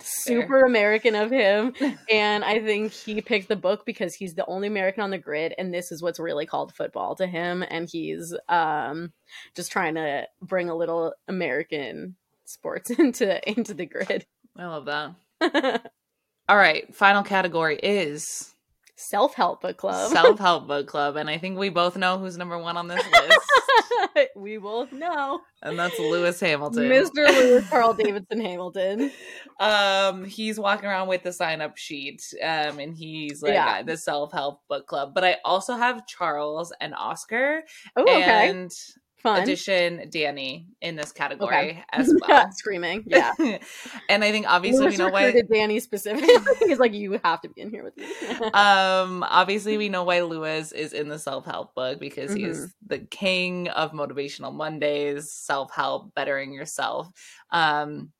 Super 0.00 0.62
American 0.62 1.14
of 1.14 1.30
him. 1.30 1.74
And 2.10 2.44
I 2.44 2.60
think 2.60 2.92
he 2.92 3.20
picked 3.20 3.48
the 3.48 3.56
book 3.56 3.84
because 3.84 4.14
he's 4.14 4.34
the 4.34 4.46
only 4.46 4.68
American 4.68 5.02
on 5.02 5.10
the 5.10 5.18
grid 5.18 5.54
and 5.58 5.72
this 5.72 5.92
is 5.92 6.02
what's 6.02 6.18
really 6.18 6.46
called 6.46 6.74
football 6.74 7.14
to 7.16 7.26
him 7.26 7.64
and 7.68 7.88
he's 7.90 8.34
um 8.48 9.12
just 9.54 9.70
trying 9.70 9.94
to 9.94 10.26
bring 10.40 10.68
a 10.68 10.74
little 10.74 11.12
American 11.28 12.16
sports 12.44 12.90
into 12.98 13.48
into 13.48 13.74
the 13.74 13.86
grid. 13.86 14.26
I 14.56 14.66
love 14.66 14.86
that. 14.86 15.92
All 16.48 16.56
right. 16.56 16.94
Final 16.94 17.22
category 17.22 17.78
is 17.82 18.55
Self-help 18.96 19.60
book 19.60 19.76
club. 19.76 20.10
self 20.12 20.38
help 20.38 20.66
book 20.66 20.86
club, 20.86 21.16
and 21.16 21.28
I 21.28 21.38
think 21.38 21.58
we 21.58 21.68
both 21.68 21.96
know 21.96 22.18
who's 22.18 22.36
number 22.36 22.58
one 22.58 22.76
on 22.76 22.88
this 22.88 23.04
list, 23.12 24.28
we 24.36 24.56
both 24.56 24.90
know. 24.92 25.40
and 25.62 25.78
that's 25.78 25.98
Lewis 25.98 26.40
Hamilton. 26.40 26.84
Mr. 26.84 27.28
Lewis 27.28 27.68
Carl 27.68 27.92
Davidson 27.94 28.40
Hamilton. 28.40 29.10
Um, 29.58 30.26
he's 30.26 30.60
walking 30.60 30.84
around 30.86 31.08
with 31.08 31.22
the 31.22 31.32
sign 31.32 31.62
up 31.62 31.78
sheet, 31.78 32.22
um, 32.42 32.78
and 32.78 32.94
he's 32.94 33.42
like 33.42 33.54
Yeah. 33.54 33.82
the 33.82 33.96
self 33.96 34.30
help 34.30 34.60
book 34.68 34.86
club. 34.86 35.14
But 35.14 35.24
I 35.24 35.36
also 35.46 35.76
have 35.76 36.06
Charles 36.06 36.74
and 36.78 36.94
Oscar, 36.94 37.62
Oh, 37.96 38.02
okay. 38.02 38.50
and 38.50 38.70
Fun. 39.22 39.42
addition 39.42 40.08
Danny 40.10 40.66
in 40.80 40.94
this 40.96 41.10
category 41.12 41.82
as 41.92 42.08
well. 42.20 42.28
Yeah, 42.28 42.50
screaming. 42.50 43.04
Yeah. 43.06 43.32
and 44.08 44.22
I 44.22 44.30
think 44.30 44.46
obviously 44.48 44.86
we 44.88 44.96
know 44.96 45.08
why. 45.08 45.34
Danny 45.52 45.80
specifically. 45.80 46.34
He's 46.66 46.78
like, 46.78 46.92
you 46.94 47.18
have 47.24 47.40
to 47.42 47.48
be 47.48 47.60
in 47.62 47.70
here 47.70 47.82
with 47.84 47.96
me. 47.96 48.04
um 48.54 49.22
obviously 49.22 49.76
we 49.78 49.88
know 49.88 50.04
why 50.04 50.20
lewis 50.22 50.72
is 50.72 50.92
in 50.92 51.08
the 51.08 51.18
self-help 51.18 51.74
book 51.74 51.98
because 52.00 52.30
Mm-hmm. 52.30 52.46
he's 52.46 52.74
the 52.86 52.98
king 52.98 53.68
of 53.68 53.92
motivational 53.92 54.52
mondays 54.52 55.30
self-help 55.32 56.14
bettering 56.14 56.52
yourself 56.52 57.08
um 57.50 58.10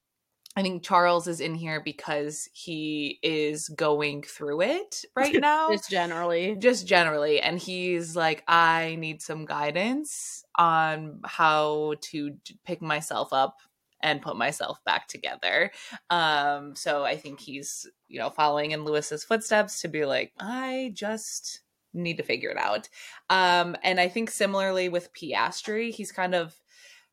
i 0.57 0.63
think 0.63 0.83
charles 0.83 1.27
is 1.29 1.41
in 1.41 1.55
here 1.55 1.81
because 1.81 2.49
he 2.53 3.19
is 3.23 3.69
going 3.69 4.23
through 4.23 4.63
it 4.63 5.05
right 5.17 5.37
now. 5.39 5.71
Just 5.71 5.91
generally. 5.91 6.57
just 6.59 6.87
generally 6.87 7.41
and 7.41 7.59
he's 7.59 8.17
like 8.17 8.43
i 8.49 8.97
need 8.99 9.23
some 9.23 9.45
guidance 9.45 10.45
on 10.57 11.21
how 11.25 11.95
to 12.01 12.37
pick 12.65 12.83
myself 12.83 13.33
up 13.33 13.59
and 14.03 14.23
put 14.23 14.37
myself 14.37 14.79
back 14.85 15.09
together. 15.09 15.71
Um 16.11 16.75
so 16.77 17.05
i 17.05 17.17
think 17.17 17.41
he's 17.41 17.87
you 18.09 18.19
know 18.19 18.31
following 18.31 18.71
in 18.73 18.85
lewis's 18.85 19.25
footsteps 19.25 19.81
to 19.81 19.89
be 19.89 20.05
like 20.05 20.33
i 20.39 20.93
just 20.95 21.63
need 21.95 22.19
to 22.19 22.23
figure 22.23 22.51
it 22.51 22.59
out. 22.59 22.89
Um 23.31 23.77
and 23.83 23.99
i 23.99 24.09
think 24.09 24.31
similarly 24.31 24.89
with 24.89 25.13
piastri 25.15 25.91
he's 25.91 26.13
kind 26.13 26.35
of 26.35 26.55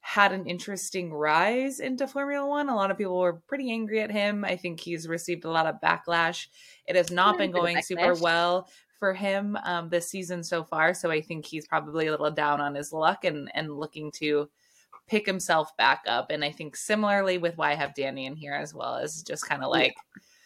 had 0.06 0.34
an 0.34 0.46
interesting 0.46 1.14
rise 1.14 1.80
into 1.80 2.06
Formula 2.06 2.46
One. 2.46 2.68
A 2.68 2.76
lot 2.76 2.92
of 2.92 2.98
people 2.98 3.18
were 3.18 3.42
pretty 3.48 3.72
angry 3.72 4.02
at 4.02 4.12
him. 4.12 4.44
I 4.44 4.58
think 4.58 4.82
he's 4.82 5.08
received 5.08 5.46
a 5.46 5.50
lot 5.50 5.66
of 5.66 5.80
backlash. 5.82 6.48
It 6.86 6.98
has 6.98 7.10
not 7.10 7.38
been 7.38 7.52
going 7.52 7.82
super 7.82 8.14
well 8.16 8.70
for 9.00 9.14
him 9.14 9.58
um, 9.64 9.88
this 9.88 10.10
season 10.10 10.44
so 10.44 10.62
far. 10.66 10.94
So 10.94 11.10
I 11.10 11.22
think 11.22 11.46
he's 11.46 11.66
probably 11.66 12.08
a 12.08 12.12
little 12.12 12.30
down 12.32 12.60
on 12.60 12.76
his 12.76 12.92
luck 12.92 13.24
and 13.24 13.50
and 13.54 13.78
looking 13.80 14.12
to 14.16 14.50
pick 15.08 15.26
himself 15.26 15.76
back 15.78 16.04
up. 16.06 16.32
And 16.32 16.44
I 16.44 16.52
think 16.52 16.76
similarly 16.76 17.38
with 17.38 17.58
why 17.58 17.72
I 17.72 17.76
have 17.76 17.96
Danny 17.96 18.26
in 18.26 18.36
here 18.36 18.54
as 18.54 18.74
well 18.74 18.96
as 18.96 19.24
just 19.24 19.48
kind 19.48 19.64
of 19.64 19.68
Yeah. 19.74 19.84
like 19.84 19.96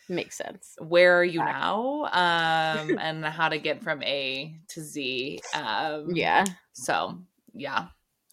Makes 0.07 0.37
sense. 0.37 0.75
where 0.79 1.17
are 1.19 1.23
you 1.23 1.39
now 1.39 2.03
um, 2.13 2.97
and 3.01 3.25
how 3.25 3.49
to 3.49 3.57
get 3.57 3.81
from 3.83 4.03
A 4.03 4.55
to 4.69 4.81
Z. 4.81 5.39
Um, 5.55 6.11
Yeah. 6.13 6.45
So 6.73 7.17
yeah, 7.53 7.87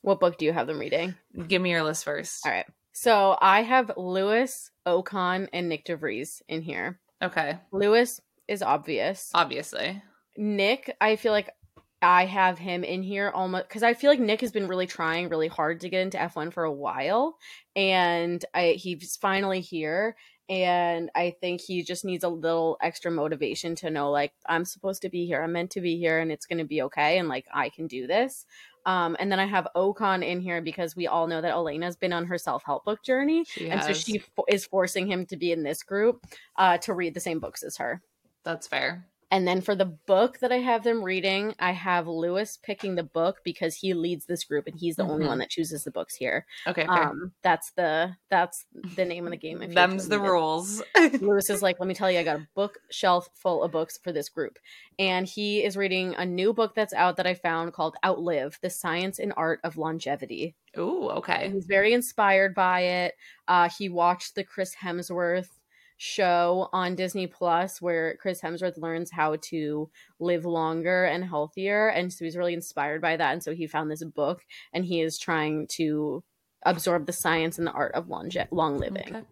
What 0.05 0.20
book 0.20 0.36
do 0.36 0.44
you 0.44 0.52
have 0.52 0.66
them 0.66 0.78
reading? 0.78 1.14
give 1.48 1.62
me 1.62 1.70
your 1.70 1.82
list 1.82 2.05
first. 2.05 2.44
All 2.44 2.52
right. 2.52 2.66
So 2.93 3.39
I 3.40 3.62
have 3.62 3.90
Lewis, 3.97 4.70
Ocon, 4.86 5.48
and 5.51 5.72
Nyck 5.72 5.85
de 5.85 5.97
Vries 5.97 6.43
in 6.47 6.60
here. 6.60 7.01
Okay, 7.22 7.56
Lewis 7.72 8.20
is 8.47 8.60
obvious. 8.60 9.31
obviously. 9.32 10.02
Nyck, 10.39 10.90
I 11.01 11.16
feel 11.16 11.32
like 11.32 11.55
I 12.02 12.26
have 12.26 12.59
him 12.59 12.85
in 12.85 13.02
here 13.02 13.31
almost 13.35 13.66
because 13.66 13.82
I 13.82 13.94
feel 13.94 14.10
like 14.10 14.20
Nyck 14.20 14.43
has 14.43 14.52
been 14.52 14.68
really 14.68 14.86
trying 14.86 15.31
really 15.31 15.48
hard 15.48 15.81
to 15.81 15.89
get 15.89 16.02
into 16.02 16.18
F1 16.18 16.52
for 16.52 16.64
a 16.64 16.72
while, 16.72 17.39
and 17.74 18.44
I 18.52 18.72
he's 18.72 19.16
finally 19.16 19.62
here. 19.62 20.16
And 20.47 21.10
I 21.14 21.35
think 21.40 21.62
he 21.62 21.82
just 21.82 22.05
needs 22.05 22.22
a 22.22 22.28
little 22.28 22.76
extra 22.82 23.10
motivation 23.10 23.74
to 23.76 23.89
know, 23.89 24.10
like, 24.10 24.35
I'm 24.47 24.66
supposed 24.66 25.01
to 25.01 25.09
be 25.09 25.24
here. 25.24 25.43
I'm 25.43 25.52
meant 25.52 25.70
to 25.70 25.81
be 25.81 25.97
here, 25.97 26.18
and 26.18 26.31
it's 26.31 26.44
going 26.44 26.59
to 26.59 26.66
be 26.66 26.82
okay. 26.82 27.16
And 27.16 27.31
like, 27.31 27.47
I 27.51 27.70
can 27.70 27.86
do 27.86 28.06
this. 28.06 28.44
Um, 28.86 29.16
and 29.19 29.31
then 29.32 29.40
I 29.40 29.47
have 29.47 29.66
Ocon 29.74 30.27
in 30.27 30.40
here 30.40 30.61
because 30.61 30.94
we 30.94 31.06
all 31.06 31.27
know 31.27 31.40
that 31.40 31.52
Elena's 31.52 31.97
been 31.97 32.12
on 32.12 32.27
her 32.27 32.39
self 32.39 32.62
help 32.65 32.85
book 32.85 33.02
journey, 33.02 33.44
She 33.44 33.70
and 33.70 33.82
so 33.82 33.93
she 33.93 34.19
fo- 34.19 34.44
is 34.48 34.66
forcing 34.66 35.06
him 35.06 35.27
to 35.27 35.36
be 35.36 35.52
in 35.52 35.62
this 35.62 35.82
group 35.82 36.24
uh, 36.56 36.78
to 36.78 36.93
read 36.93 37.15
the 37.15 37.20
same 37.20 37.40
books 37.40 37.62
as 37.62 37.77
her. 37.78 38.02
That's 38.44 38.66
fair. 38.66 39.06
And 39.30 39.46
then 39.48 39.60
for 39.60 39.74
the 39.74 39.84
book 39.84 40.38
that 40.40 40.52
I 40.52 40.59
have 40.59 40.84
them 40.84 41.02
reading, 41.02 41.55
I 41.59 41.72
have 41.72 42.06
Lewis 42.06 42.59
picking 42.62 42.94
the 42.94 43.02
book 43.02 43.40
because 43.44 43.74
he 43.74 43.94
leads 43.94 44.26
this 44.26 44.44
group 44.44 44.66
and 44.66 44.78
he's 44.78 44.96
the 44.96 45.05
only 45.05 45.24
Mhm. 45.24 45.28
one 45.28 45.38
that 45.38 45.51
chooses 45.51 45.84
the 45.84 45.90
books 45.90 46.14
here. 46.14 46.46
Okay. 46.66 46.84
Um, 46.84 47.32
that's 47.42 47.72
the 47.72 48.16
that's 48.30 48.66
the 48.96 49.05
name 49.05 49.26
of 49.26 49.30
the 49.30 49.36
game. 49.36 49.59
Them's 49.72 50.09
the 50.09 50.20
rules. 50.20 50.82
Lewis 51.20 51.51
is 51.51 51.62
like, 51.62 51.78
let 51.80 51.86
me 51.88 51.94
tell 51.94 52.10
you, 52.10 52.18
I 52.18 52.22
got 52.24 52.36
a 52.40 52.48
bookshelf 52.55 53.28
full 53.34 53.62
of 53.62 53.72
books 53.72 53.98
for 54.02 54.12
this 54.12 54.28
group. 54.28 54.59
And 54.98 55.26
he 55.26 55.64
is 55.64 55.76
reading 55.76 56.14
a 56.16 56.24
new 56.26 56.52
book 56.52 56.74
that's 56.74 56.92
out 56.92 57.16
that 57.16 57.26
I 57.26 57.34
found 57.34 57.72
called 57.72 57.96
Outlive 58.05 58.59
The 58.62 58.70
Science 58.70 59.18
and 59.18 59.32
Art 59.36 59.60
of 59.64 59.76
Longevity. 59.76 60.55
Ooh, 60.78 61.09
okay. 61.10 61.51
He's 61.52 61.66
very 61.66 61.92
inspired 61.92 62.55
by 62.55 62.80
it. 62.80 63.14
Uh, 63.46 63.68
he 63.76 63.88
watched 63.88 64.34
the 64.34 64.44
Chris 64.44 64.74
Hemsworth 64.82 65.48
show 65.96 66.68
on 66.72 66.94
Disney 66.94 67.26
Plus 67.26 67.80
where 67.80 68.16
Chris 68.16 68.40
Hemsworth 68.40 68.78
learns 68.78 69.10
how 69.10 69.36
to 69.42 69.90
live 70.18 70.44
longer 70.44 71.04
and 71.04 71.24
healthier. 71.24 71.88
And 71.88 72.12
so 72.12 72.24
he's 72.24 72.36
really 72.36 72.54
inspired 72.54 73.00
by 73.00 73.16
that. 73.16 73.32
And 73.32 73.42
so 73.42 73.54
he 73.54 73.66
found 73.66 73.90
this 73.90 74.04
book 74.04 74.44
and 74.72 74.84
he 74.84 75.00
is 75.00 75.18
trying 75.18 75.66
to 75.68 76.22
absorb 76.64 77.06
the 77.06 77.12
science 77.12 77.58
and 77.58 77.66
the 77.66 77.72
art 77.72 77.94
of 77.94 78.08
long, 78.08 78.30
long 78.50 78.78
living. 78.78 79.16
Okay. 79.16 79.24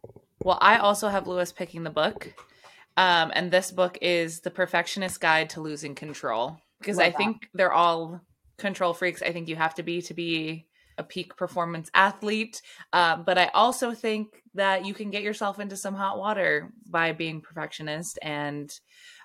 Well, 0.45 0.59
I 0.61 0.79
also 0.79 1.09
have 1.09 1.27
Lewis 1.27 1.53
picking 1.53 1.83
the 1.83 1.91
book. 1.91 2.33
Um, 2.97 3.33
and 3.35 3.51
this 3.51 3.71
book 3.71 3.97
is 4.03 4.41
The 4.41 4.51
Perfectionist 4.51 5.21
Guide 5.21 5.51
to 5.51 5.61
Losing 5.61 5.95
Control. 5.95 6.59
Because 6.79 6.99
Love 6.99 7.07
I 7.07 7.11
that. 7.11 7.19
think 7.19 7.49
they're 7.55 7.73
all 7.73 8.21
control 8.59 8.93
freaks. 8.93 9.23
I 9.23 9.33
think 9.33 9.49
you 9.49 9.57
have 9.57 9.75
to 9.77 9.83
be 9.83 10.03
to 10.03 10.15
be 10.15 10.67
a 11.03 11.05
peak 11.05 11.37
performance 11.37 11.91
athlete. 11.95 12.63
Uh, 12.93 13.17
but 13.17 13.37
I 13.37 13.47
also 13.49 13.93
think 13.93 14.43
that 14.55 14.87
you 14.87 14.95
can 14.95 15.11
get 15.11 15.23
yourself 15.23 15.59
into 15.61 15.77
some 15.77 15.95
hot 15.95 16.19
water 16.19 16.73
by 16.89 17.13
being 17.13 17.41
perfectionist 17.41 18.19
and 18.23 18.79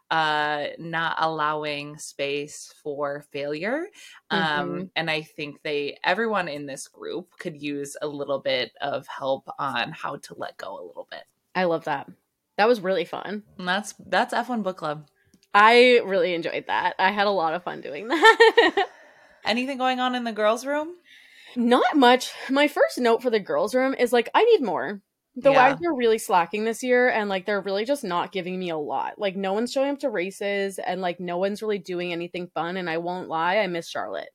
uh 0.10 0.68
not 0.80 1.18
allowing 1.20 1.98
space 1.98 2.74
for 2.82 3.26
failure. 3.34 3.88
Um 4.30 4.40
mm-hmm. 4.40 4.84
and 4.96 5.12
i 5.12 5.22
think 5.22 5.62
they 5.64 5.98
everyone 6.02 6.48
in 6.48 6.66
this 6.66 6.88
group 6.88 7.28
could 7.40 7.62
use 7.62 7.98
a 8.02 8.08
little 8.08 8.40
bit 8.40 8.72
of 8.80 9.06
help 9.06 9.50
on 9.60 9.92
how 9.92 10.16
to 10.16 10.36
let 10.38 10.56
go 10.56 10.80
a 10.80 10.88
little 10.88 11.08
bit. 11.12 11.24
I 11.54 11.66
love 11.66 11.84
that. 11.86 12.10
That 12.56 12.70
was 12.70 12.80
really 12.80 13.04
fun. 13.04 13.44
And 13.58 13.68
that's 13.68 13.96
that's 14.00 14.34
f1 14.34 14.64
book 14.64 14.78
club. 14.78 15.08
I 15.54 16.02
really 16.06 16.34
enjoyed 16.34 16.66
that. 16.68 16.96
I 17.00 17.12
had 17.12 17.28
a 17.28 17.32
lot 17.32 17.54
of 17.54 17.64
fun 17.64 17.82
doing 17.82 18.08
that. 18.08 18.88
Anything 19.46 19.78
going 19.78 20.00
on 20.00 20.16
in 20.16 20.24
the 20.24 20.32
girls 20.32 20.66
room 20.66 20.96
not 21.58 21.96
much. 21.96 22.32
My 22.50 22.68
first 22.68 23.00
note 23.00 23.22
for 23.22 23.30
the 23.30 23.40
girls 23.40 23.74
room 23.74 23.96
is 23.98 24.14
like 24.14 24.30
i 24.34 24.44
need 24.44 24.62
more. 24.62 25.02
The 25.36 25.52
yeah. 25.52 25.70
wags 25.70 25.82
are 25.86 25.96
really 25.96 26.18
slacking 26.18 26.64
this 26.66 26.82
year 26.82 27.10
and 27.10 27.30
like 27.30 27.46
they're 27.46 27.62
really 27.62 27.86
just 27.86 28.04
not 28.04 28.32
giving 28.32 28.58
me 28.58 28.70
a 28.70 28.78
lot. 28.78 29.20
Like 29.20 29.36
no 29.36 29.54
one's 29.54 29.72
showing 29.72 29.92
up 29.92 30.00
to 30.00 30.10
races 30.10 30.80
and 30.80 31.02
like 31.02 31.20
no 31.20 31.38
one's 31.38 31.62
really 31.62 31.78
doing 31.80 32.12
anything 32.12 32.50
fun 32.54 32.78
and 32.78 32.90
i 32.90 32.98
won't 32.98 33.28
lie 33.28 33.58
i 33.58 33.68
miss 33.68 33.90
charlotte. 33.90 34.30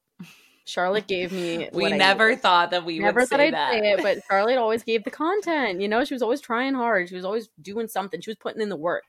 Charlotte 0.64 1.08
gave 1.08 1.32
me 1.32 1.68
we 1.72 1.90
never 1.90 2.36
thought 2.36 2.70
that 2.70 2.84
we 2.84 2.98
never 2.98 3.20
would 3.20 3.28
thought 3.28 3.38
say 3.38 3.48
I'd 3.48 3.54
that 3.54 3.72
say 3.72 3.92
it, 3.92 4.02
but 4.02 4.18
charlotte 4.28 4.58
always 4.58 4.82
gave 4.82 5.04
the 5.04 5.10
content. 5.10 5.80
You 5.80 5.88
know 5.88 6.04
she 6.04 6.14
was 6.14 6.22
always 6.22 6.40
trying 6.40 6.74
hard. 6.74 7.08
She 7.08 7.16
was 7.16 7.24
always 7.24 7.48
doing 7.60 7.88
something. 7.88 8.20
She 8.20 8.30
was 8.30 8.36
putting 8.36 8.62
in 8.62 8.68
the 8.68 8.76
work 8.76 9.04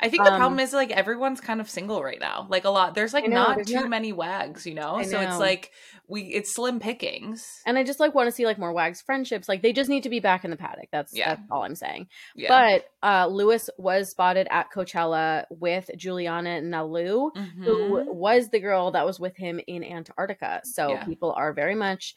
I 0.00 0.08
think 0.08 0.24
the 0.24 0.32
um, 0.32 0.38
problem 0.38 0.60
is 0.60 0.72
like 0.72 0.90
everyone's 0.90 1.40
kind 1.40 1.60
of 1.60 1.68
single 1.68 2.02
right 2.02 2.20
now. 2.20 2.46
Like 2.48 2.64
a 2.64 2.70
lot, 2.70 2.94
there's 2.94 3.14
like 3.14 3.26
know, 3.28 3.34
not 3.34 3.56
there's 3.56 3.68
too 3.68 3.74
not... 3.74 3.88
many 3.88 4.12
wags, 4.12 4.66
you 4.66 4.74
know? 4.74 5.02
so 5.02 5.20
it's 5.20 5.38
like 5.38 5.72
we 6.08 6.22
it's 6.22 6.54
slim 6.54 6.78
pickings. 6.78 7.62
And 7.66 7.76
I 7.76 7.84
just 7.84 8.00
like 8.00 8.14
want 8.14 8.28
to 8.28 8.32
see 8.32 8.46
like 8.46 8.58
more 8.58 8.72
wags 8.72 9.02
friendships. 9.02 9.48
Like 9.48 9.62
they 9.62 9.72
just 9.72 9.90
need 9.90 10.04
to 10.04 10.08
be 10.08 10.20
back 10.20 10.44
in 10.44 10.50
the 10.50 10.56
paddock. 10.56 10.88
That's 10.92 11.14
yeah. 11.14 11.30
that's 11.30 11.42
all 11.50 11.62
I'm 11.62 11.74
saying. 11.74 12.08
Yeah. 12.34 12.48
But 12.48 13.06
uh 13.06 13.26
Lewis 13.26 13.68
was 13.78 14.10
spotted 14.10 14.46
at 14.50 14.72
Coachella 14.72 15.44
with 15.50 15.90
Juliana 15.96 16.60
Nalu, 16.62 17.32
mm-hmm. 17.34 17.64
who 17.64 18.12
was 18.12 18.50
the 18.50 18.60
girl 18.60 18.92
that 18.92 19.06
was 19.06 19.18
with 19.18 19.36
him 19.36 19.60
in 19.66 19.82
Antarctica. 19.82 20.60
So 20.64 20.90
yeah. 20.90 21.04
people 21.04 21.32
are 21.32 21.52
very 21.52 21.74
much 21.74 22.14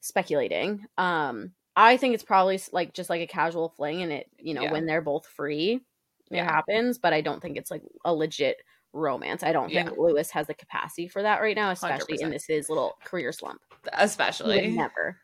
speculating. 0.00 0.84
Um 0.98 1.52
I 1.74 1.96
think 1.96 2.14
it's 2.14 2.24
probably 2.24 2.60
like 2.70 2.92
just 2.92 3.08
like 3.08 3.22
a 3.22 3.26
casual 3.26 3.70
fling 3.70 4.02
and 4.02 4.12
it, 4.12 4.26
you 4.38 4.52
know, 4.52 4.70
when 4.70 4.84
they're 4.84 5.00
both 5.00 5.26
free 5.26 5.80
yeah. 6.36 6.44
it 6.44 6.50
happens, 6.50 6.98
but 6.98 7.12
I 7.12 7.20
don't 7.20 7.40
think 7.40 7.56
it's 7.56 7.70
like 7.70 7.82
a 8.04 8.12
legit 8.12 8.56
romance. 8.92 9.42
I 9.42 9.52
don't 9.52 9.72
think 9.72 9.90
yeah. 9.90 9.96
Lewis 9.96 10.30
has 10.30 10.46
the 10.46 10.54
capacity 10.54 11.08
for 11.08 11.22
that 11.22 11.40
right 11.40 11.56
now, 11.56 11.70
especially 11.70 12.18
100%. 12.18 12.22
in 12.22 12.30
this 12.30 12.46
his 12.46 12.68
little 12.68 12.96
career 13.04 13.32
slump. 13.32 13.60
Especially 13.92 14.68
never. 14.68 15.18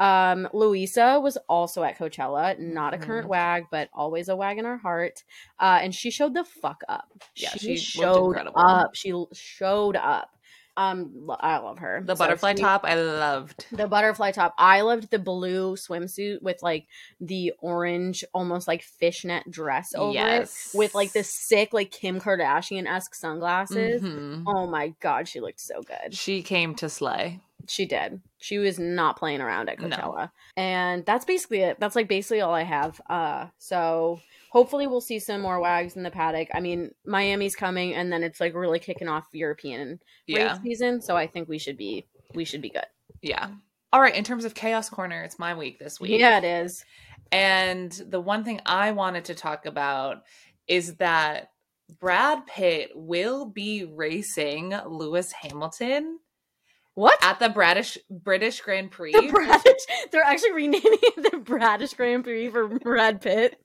Um, 0.00 0.48
Louisa 0.52 1.20
was 1.20 1.36
also 1.48 1.84
at 1.84 1.96
Coachella, 1.96 2.58
not 2.58 2.92
a 2.92 2.98
current 2.98 3.24
mm-hmm. 3.24 3.30
wag, 3.30 3.64
but 3.70 3.88
always 3.94 4.28
a 4.28 4.34
wag 4.34 4.58
in 4.58 4.66
our 4.66 4.76
heart. 4.76 5.22
Uh, 5.60 5.78
and 5.80 5.94
she 5.94 6.10
showed 6.10 6.34
the 6.34 6.44
fuck 6.44 6.82
up. 6.88 7.06
Yeah, 7.36 7.50
she, 7.50 7.76
she 7.76 8.00
showed 8.00 8.36
up. 8.56 8.90
She 8.94 9.14
showed 9.32 9.96
up. 9.96 10.30
Um, 10.76 11.30
I 11.40 11.58
love 11.58 11.78
her. 11.80 12.02
The 12.04 12.14
so 12.14 12.18
butterfly 12.18 12.54
she, 12.54 12.62
top, 12.62 12.82
I 12.84 12.94
loved. 12.94 13.66
The 13.72 13.86
butterfly 13.86 14.32
top. 14.32 14.54
I 14.56 14.80
loved 14.80 15.10
the 15.10 15.18
blue 15.18 15.76
swimsuit 15.76 16.40
with 16.42 16.62
like 16.62 16.86
the 17.20 17.52
orange, 17.58 18.24
almost 18.32 18.66
like 18.66 18.82
fishnet 18.82 19.50
dress 19.50 19.94
over 19.94 20.14
yes. 20.14 20.72
it, 20.72 20.78
with 20.78 20.94
like 20.94 21.12
the 21.12 21.24
sick, 21.24 21.72
like 21.72 21.90
Kim 21.90 22.20
Kardashian 22.20 22.86
esque 22.86 23.14
sunglasses. 23.14 24.02
Mm-hmm. 24.02 24.48
Oh 24.48 24.66
my 24.66 24.94
god, 25.00 25.28
she 25.28 25.40
looked 25.40 25.60
so 25.60 25.82
good. 25.82 26.14
She 26.14 26.42
came 26.42 26.74
to 26.76 26.88
slay. 26.88 27.40
She 27.68 27.86
did. 27.86 28.20
She 28.38 28.58
was 28.58 28.78
not 28.78 29.18
playing 29.18 29.40
around 29.40 29.68
at 29.68 29.78
Coachella. 29.78 30.16
No. 30.16 30.30
And 30.56 31.06
that's 31.06 31.24
basically 31.24 31.60
it. 31.60 31.78
That's 31.78 31.94
like 31.94 32.08
basically 32.08 32.40
all 32.40 32.54
I 32.54 32.64
have. 32.64 33.00
Uh 33.08 33.46
so 33.58 34.20
hopefully 34.52 34.86
we'll 34.86 35.00
see 35.00 35.18
some 35.18 35.40
more 35.40 35.58
wags 35.58 35.96
in 35.96 36.02
the 36.02 36.10
paddock. 36.10 36.48
I 36.52 36.60
mean, 36.60 36.90
Miami's 37.06 37.56
coming 37.56 37.94
and 37.94 38.12
then 38.12 38.22
it's 38.22 38.38
like 38.38 38.54
really 38.54 38.78
kicking 38.78 39.08
off 39.08 39.26
European 39.32 39.98
yeah. 40.26 40.52
race 40.52 40.60
season, 40.62 41.00
so 41.00 41.16
I 41.16 41.26
think 41.26 41.48
we 41.48 41.58
should 41.58 41.78
be 41.78 42.06
we 42.34 42.44
should 42.44 42.60
be 42.60 42.68
good. 42.68 42.86
Yeah. 43.22 43.48
All 43.94 44.00
right, 44.00 44.14
in 44.14 44.24
terms 44.24 44.44
of 44.44 44.54
chaos 44.54 44.90
corner, 44.90 45.22
it's 45.22 45.38
my 45.38 45.54
week 45.54 45.78
this 45.78 45.98
week. 45.98 46.20
Yeah, 46.20 46.38
it 46.38 46.44
is. 46.44 46.84
And 47.30 47.90
the 48.08 48.20
one 48.20 48.44
thing 48.44 48.60
I 48.66 48.92
wanted 48.92 49.26
to 49.26 49.34
talk 49.34 49.64
about 49.64 50.22
is 50.66 50.96
that 50.96 51.50
Brad 51.98 52.46
Pitt 52.46 52.90
will 52.94 53.46
be 53.46 53.84
racing 53.84 54.74
Lewis 54.86 55.32
Hamilton 55.32 56.18
what 56.94 57.22
at 57.24 57.38
the 57.38 57.48
British 57.48 57.96
British 58.10 58.60
Grand 58.60 58.90
Prix? 58.90 59.12
The 59.12 59.28
British, 59.30 59.82
they're 60.10 60.22
actually 60.22 60.52
renaming 60.52 60.82
it 60.84 61.32
the 61.32 61.38
British 61.38 61.94
Grand 61.94 62.24
Prix 62.24 62.50
for 62.50 62.68
Brad 62.68 63.22
Pitt 63.22 63.58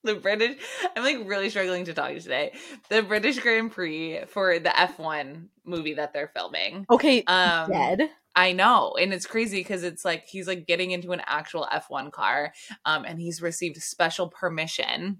the 0.04 0.14
British. 0.14 0.56
I'm 0.96 1.02
like 1.02 1.28
really 1.28 1.50
struggling 1.50 1.84
to 1.86 1.94
talk 1.94 2.14
today. 2.14 2.52
The 2.88 3.02
British 3.02 3.38
Grand 3.40 3.72
Prix 3.72 4.20
for 4.28 4.58
the 4.58 4.70
F1 4.70 5.48
movie 5.64 5.94
that 5.94 6.12
they're 6.12 6.28
filming. 6.28 6.86
Okay, 6.90 7.22
um, 7.24 7.70
dead. 7.70 8.10
I 8.36 8.52
know, 8.52 8.94
and 9.00 9.12
it's 9.12 9.26
crazy 9.26 9.58
because 9.58 9.82
it's 9.82 10.04
like 10.04 10.26
he's 10.26 10.46
like 10.46 10.66
getting 10.66 10.92
into 10.92 11.12
an 11.12 11.22
actual 11.26 11.66
F1 11.72 12.12
car, 12.12 12.52
um, 12.84 13.04
and 13.04 13.20
he's 13.20 13.42
received 13.42 13.82
special 13.82 14.28
permission 14.28 15.18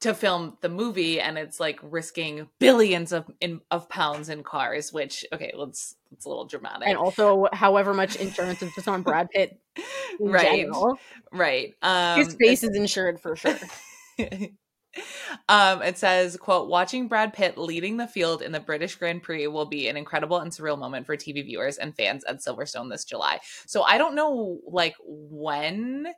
to 0.00 0.14
film 0.14 0.56
the 0.62 0.68
movie, 0.68 1.20
and 1.20 1.36
it's 1.36 1.60
like 1.60 1.78
risking 1.82 2.48
billions 2.58 3.12
of 3.12 3.30
in, 3.40 3.60
of 3.70 3.88
pounds 3.88 4.30
in 4.30 4.42
cars. 4.42 4.92
Which 4.92 5.26
okay, 5.32 5.52
let's 5.54 5.96
it's 6.12 6.24
a 6.24 6.28
little 6.28 6.46
dramatic, 6.46 6.88
and 6.88 6.96
also 6.96 7.48
however 7.52 7.92
much 7.92 8.16
insurance 8.16 8.62
is 8.62 8.74
just 8.74 8.88
on 8.88 9.02
Brad 9.02 9.28
Pitt, 9.30 9.60
right? 10.20 10.60
General. 10.60 10.98
Right. 11.32 11.74
Um, 11.82 12.18
His 12.18 12.34
face 12.34 12.62
is 12.62 12.74
insured 12.74 13.20
for 13.20 13.36
sure. 13.36 13.58
um, 15.48 15.82
it 15.82 15.98
says, 15.98 16.36
quote, 16.36 16.68
watching 16.68 17.08
Brad 17.08 17.32
Pitt 17.32 17.58
leading 17.58 17.96
the 17.96 18.06
field 18.06 18.42
in 18.42 18.52
the 18.52 18.60
British 18.60 18.94
Grand 18.96 19.22
Prix 19.22 19.46
will 19.46 19.66
be 19.66 19.88
an 19.88 19.96
incredible 19.96 20.38
and 20.38 20.50
surreal 20.50 20.78
moment 20.78 21.06
for 21.06 21.16
TV 21.16 21.44
viewers 21.44 21.78
and 21.78 21.96
fans 21.96 22.24
at 22.24 22.38
Silverstone 22.38 22.90
this 22.90 23.04
July. 23.04 23.40
So 23.66 23.82
I 23.82 23.98
don't 23.98 24.14
know 24.14 24.60
like 24.66 24.94
when 25.04 26.08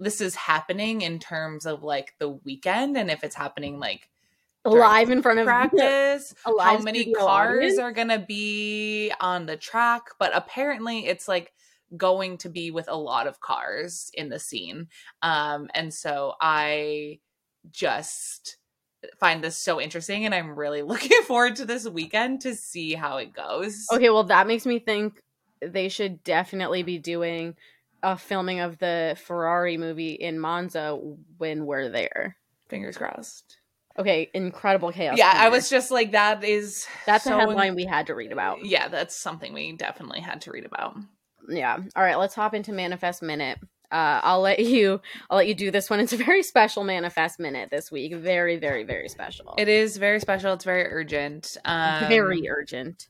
this 0.00 0.20
is 0.20 0.34
happening 0.34 1.02
in 1.02 1.18
terms 1.18 1.66
of 1.66 1.82
like 1.82 2.14
the 2.18 2.30
weekend 2.30 2.96
and 2.96 3.10
if 3.10 3.22
it's 3.22 3.36
happening 3.36 3.78
like 3.78 4.08
live 4.64 5.10
in 5.10 5.22
front 5.22 5.38
of 5.38 5.46
practice 5.46 6.34
how 6.44 6.78
many 6.78 7.12
cars 7.12 7.56
audience? 7.56 7.78
are 7.78 7.92
gonna 7.92 8.18
be 8.18 9.12
on 9.20 9.46
the 9.46 9.56
track 9.56 10.02
but 10.18 10.30
apparently 10.34 11.06
it's 11.06 11.28
like 11.28 11.52
going 11.96 12.36
to 12.38 12.48
be 12.48 12.70
with 12.70 12.88
a 12.88 12.96
lot 12.96 13.26
of 13.26 13.40
cars 13.40 14.10
in 14.14 14.28
the 14.28 14.38
scene 14.38 14.88
um 15.22 15.68
and 15.74 15.92
so 15.92 16.34
i 16.40 17.18
just 17.70 18.56
find 19.18 19.42
this 19.42 19.58
so 19.58 19.80
interesting 19.80 20.24
and 20.24 20.34
I'm 20.34 20.58
really 20.58 20.82
looking 20.82 21.22
forward 21.22 21.56
to 21.56 21.64
this 21.64 21.88
weekend 21.88 22.42
to 22.42 22.54
see 22.54 22.94
how 22.94 23.16
it 23.18 23.32
goes. 23.32 23.86
Okay, 23.92 24.10
well 24.10 24.24
that 24.24 24.46
makes 24.46 24.66
me 24.66 24.78
think 24.78 25.20
they 25.62 25.88
should 25.88 26.22
definitely 26.24 26.82
be 26.82 26.98
doing 26.98 27.54
a 28.02 28.16
filming 28.16 28.60
of 28.60 28.78
the 28.78 29.16
Ferrari 29.24 29.76
movie 29.76 30.12
in 30.12 30.38
Monza 30.38 30.98
when 31.38 31.66
we're 31.66 31.90
there. 31.90 32.36
Fingers 32.68 32.96
crossed. 32.96 33.58
Okay, 33.98 34.30
incredible 34.32 34.92
chaos. 34.92 35.18
Yeah, 35.18 35.32
I 35.34 35.48
was 35.50 35.68
just 35.68 35.90
like 35.90 36.12
that 36.12 36.42
is 36.44 36.86
That's 37.04 37.24
so 37.24 37.36
a 37.36 37.40
headline 37.40 37.74
we 37.74 37.84
had 37.84 38.06
to 38.06 38.14
read 38.14 38.32
about. 38.32 38.64
Yeah, 38.64 38.88
that's 38.88 39.16
something 39.16 39.52
we 39.52 39.72
definitely 39.72 40.20
had 40.20 40.42
to 40.42 40.52
read 40.52 40.64
about. 40.64 40.96
Yeah. 41.48 41.76
All 41.96 42.02
right, 42.02 42.16
let's 42.16 42.34
hop 42.34 42.54
into 42.54 42.72
Manifest 42.72 43.22
Minute 43.22 43.58
uh, 43.90 44.20
I'll 44.22 44.40
let 44.40 44.58
you 44.60 45.00
I'll 45.28 45.36
let 45.36 45.48
you 45.48 45.54
do 45.54 45.70
this 45.70 45.90
one. 45.90 46.00
It's 46.00 46.12
a 46.12 46.16
very 46.16 46.42
special 46.42 46.84
manifest 46.84 47.38
minute 47.40 47.70
this 47.70 47.90
week. 47.90 48.14
Very, 48.14 48.56
very, 48.56 48.84
very 48.84 49.08
special. 49.08 49.54
It 49.58 49.68
is 49.68 49.96
very 49.96 50.20
special. 50.20 50.52
It's 50.52 50.64
very 50.64 50.86
urgent. 50.86 51.56
Um, 51.64 52.08
very 52.08 52.48
urgent. 52.48 53.08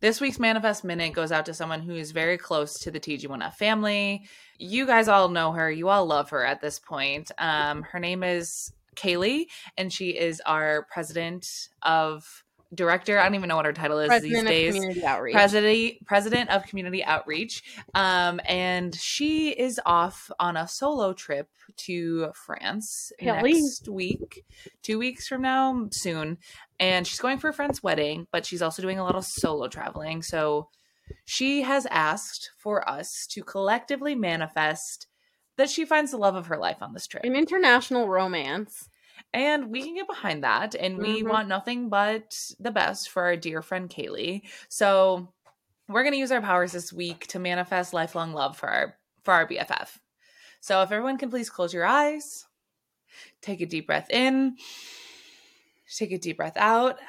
This 0.00 0.20
week's 0.20 0.38
manifest 0.38 0.84
minute 0.84 1.14
goes 1.14 1.32
out 1.32 1.46
to 1.46 1.54
someone 1.54 1.80
who 1.80 1.94
is 1.94 2.10
very 2.10 2.36
close 2.36 2.78
to 2.80 2.90
the 2.90 3.00
TG1F 3.00 3.54
family. 3.54 4.22
You 4.58 4.86
guys 4.86 5.08
all 5.08 5.28
know 5.28 5.52
her. 5.52 5.70
You 5.70 5.88
all 5.88 6.04
love 6.04 6.30
her 6.30 6.44
at 6.44 6.60
this 6.60 6.78
point. 6.78 7.30
Um, 7.38 7.82
her 7.82 7.98
name 7.98 8.22
is 8.22 8.72
Kaylee, 8.96 9.46
and 9.78 9.92
she 9.92 10.10
is 10.10 10.42
our 10.44 10.86
president 10.90 11.68
of 11.82 12.44
director. 12.74 13.18
I 13.18 13.24
don't 13.24 13.34
even 13.34 13.48
know 13.48 13.56
what 13.56 13.66
her 13.66 13.72
title 13.72 13.98
is 13.98 14.08
President 14.08 14.48
these 14.48 14.48
days. 14.48 14.74
community 14.74 15.04
outreach. 15.04 15.34
President 15.34 16.06
president 16.06 16.50
of 16.50 16.64
community 16.64 17.04
outreach. 17.04 17.62
Um, 17.94 18.40
and 18.46 18.94
she 18.94 19.50
is 19.50 19.80
off 19.84 20.30
on 20.38 20.56
a 20.56 20.66
solo 20.66 21.12
trip 21.12 21.48
to 21.76 22.30
France 22.34 23.12
next 23.20 23.88
week, 23.88 24.44
two 24.82 24.98
weeks 24.98 25.26
from 25.28 25.42
now, 25.42 25.88
soon. 25.90 26.38
And 26.78 27.06
she's 27.06 27.20
going 27.20 27.38
for 27.38 27.48
a 27.48 27.54
friend's 27.54 27.82
wedding, 27.82 28.26
but 28.32 28.44
she's 28.46 28.62
also 28.62 28.82
doing 28.82 28.98
a 28.98 29.04
lot 29.04 29.14
of 29.14 29.24
solo 29.24 29.68
traveling. 29.68 30.22
So 30.22 30.68
she 31.24 31.62
has 31.62 31.86
asked 31.90 32.50
for 32.58 32.88
us 32.88 33.26
to 33.30 33.42
collectively 33.42 34.14
manifest 34.14 35.06
that 35.56 35.70
she 35.70 35.84
finds 35.84 36.10
the 36.10 36.16
love 36.16 36.34
of 36.34 36.46
her 36.46 36.56
life 36.56 36.78
on 36.80 36.94
this 36.94 37.06
trip. 37.06 37.24
An 37.24 37.36
international 37.36 38.08
romance. 38.08 38.88
And 39.34 39.70
we 39.70 39.82
can 39.82 39.94
get 39.94 40.06
behind 40.06 40.44
that. 40.44 40.74
And 40.74 40.98
we 40.98 41.22
Mhm. 41.22 41.28
want 41.28 41.48
nothing 41.48 41.88
but 41.88 42.52
the 42.60 42.70
best 42.70 43.08
for 43.08 43.22
our 43.22 43.36
dear 43.36 43.62
friend 43.62 43.88
Kaylee. 43.88 44.42
So 44.68 45.32
we're 45.88 46.04
gonna 46.04 46.16
use 46.16 46.32
our 46.32 46.42
powers 46.42 46.72
this 46.72 46.92
week 46.92 47.26
to 47.28 47.38
manifest 47.38 47.92
lifelong 47.94 48.32
love 48.32 48.56
for 48.56 48.68
our 48.68 48.98
for 49.22 49.32
our 49.34 49.46
BFF. 49.46 50.00
So 50.60 50.82
if 50.82 50.90
everyone 50.92 51.16
can 51.18 51.30
please 51.30 51.48
close 51.48 51.72
your 51.72 51.84
eyes, 51.84 52.46
take 53.40 53.60
a 53.60 53.66
deep 53.66 53.86
breath 53.86 54.10
in, 54.10 54.56
take 55.96 56.12
a 56.12 56.18
deep 56.18 56.36
breath 56.38 56.56
out. 56.56 56.98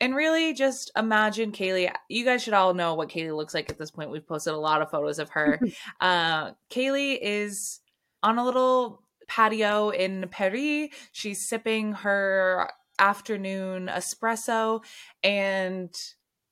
And 0.00 0.16
really 0.16 0.52
just 0.52 0.90
imagine 0.96 1.52
Kaylee. 1.52 1.94
You 2.08 2.24
guys 2.24 2.42
should 2.42 2.54
all 2.54 2.74
know 2.74 2.94
what 2.94 3.08
Kaylee 3.08 3.36
looks 3.36 3.54
like 3.54 3.70
at 3.70 3.78
this 3.78 3.92
point. 3.92 4.10
We've 4.10 4.26
posted 4.26 4.52
a 4.52 4.56
lot 4.58 4.82
of 4.82 4.90
photos 4.90 5.20
of 5.20 5.30
her. 5.30 5.60
uh, 6.00 6.52
Kaylee 6.70 7.20
is 7.22 7.78
on 8.20 8.36
a 8.36 8.44
little 8.44 9.04
patio 9.34 9.90
in 9.90 10.28
Paris. 10.30 10.90
She's 11.12 11.48
sipping 11.48 11.92
her 11.92 12.68
afternoon 12.98 13.88
espresso, 13.88 14.84
and 15.22 15.94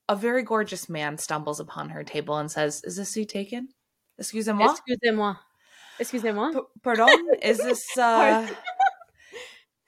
a 0.09 0.16
very 0.16 0.43
gorgeous 0.43 0.89
man 0.89 1.19
stumbles 1.19 1.61
upon 1.61 1.90
her 1.90 2.02
table 2.05 2.36
and 2.39 2.51
says, 2.51 2.82
Is 2.85 2.97
this 2.97 3.11
seat 3.11 3.28
taken? 3.28 3.69
Excusez-moi? 4.19 4.70
Excusez-moi. 4.73 5.35
Excusez-moi. 5.98 6.52
P- 6.52 6.61
pardon? 6.82 7.09
Is 7.43 7.59
this 7.69 7.97
uh 7.98 8.47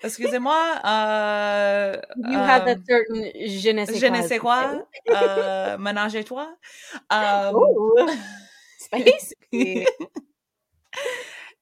Excusez-moi? 0.04 0.52
Uh 0.84 2.00
You 2.16 2.38
have 2.38 2.64
that 2.66 2.78
um, 2.78 2.84
certain 2.88 3.32
je 3.48 3.72
ne 3.72 3.84
sais 3.86 3.98
Je 4.00 4.08
quoi. 4.08 4.16
ne 4.18 4.22
sais 4.28 4.38
quoi? 4.38 4.82
Uh 5.08 5.76
ménage 5.78 6.14
à 6.14 6.24
toi? 6.24 6.46
Um 7.10 7.54
Ooh. 7.56 8.08
Spicy. 8.78 9.86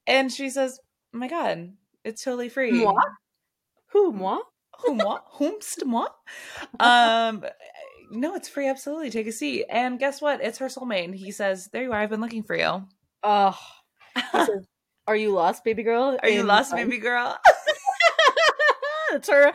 and 0.07 0.31
she 0.31 0.49
says, 0.49 0.79
"Oh 1.13 1.17
my 1.17 1.27
god, 1.27 1.73
it's 2.03 2.23
totally 2.23 2.49
free." 2.49 2.71
Moi? 2.71 2.93
Who, 3.91 4.11
moi? 4.11 4.39
Who 4.79 4.95
moi? 4.95 5.19
Whomst 5.37 5.85
moi? 5.85 6.07
Um, 6.79 7.43
no, 8.11 8.35
it's 8.35 8.49
free. 8.49 8.67
Absolutely, 8.67 9.09
take 9.09 9.27
a 9.27 9.31
seat. 9.31 9.65
And 9.69 9.99
guess 9.99 10.21
what? 10.21 10.41
It's 10.41 10.57
her 10.59 10.67
soulmate. 10.67 11.05
And 11.05 11.15
he 11.15 11.31
says, 11.31 11.69
"There 11.71 11.83
you 11.83 11.91
are. 11.91 11.99
I've 11.99 12.09
been 12.09 12.21
looking 12.21 12.43
for 12.43 12.55
you. 12.55 12.85
Oh. 13.23 13.57
Says, 14.31 14.49
Are 15.07 15.15
you 15.15 15.31
lost, 15.33 15.63
baby 15.63 15.83
girl? 15.83 16.17
Are 16.21 16.29
you 16.29 16.43
lost, 16.43 16.69
France?" 16.71 16.87
baby 16.89 16.99
girl?" 17.01 17.37
it's 19.13 19.29
her 19.29 19.51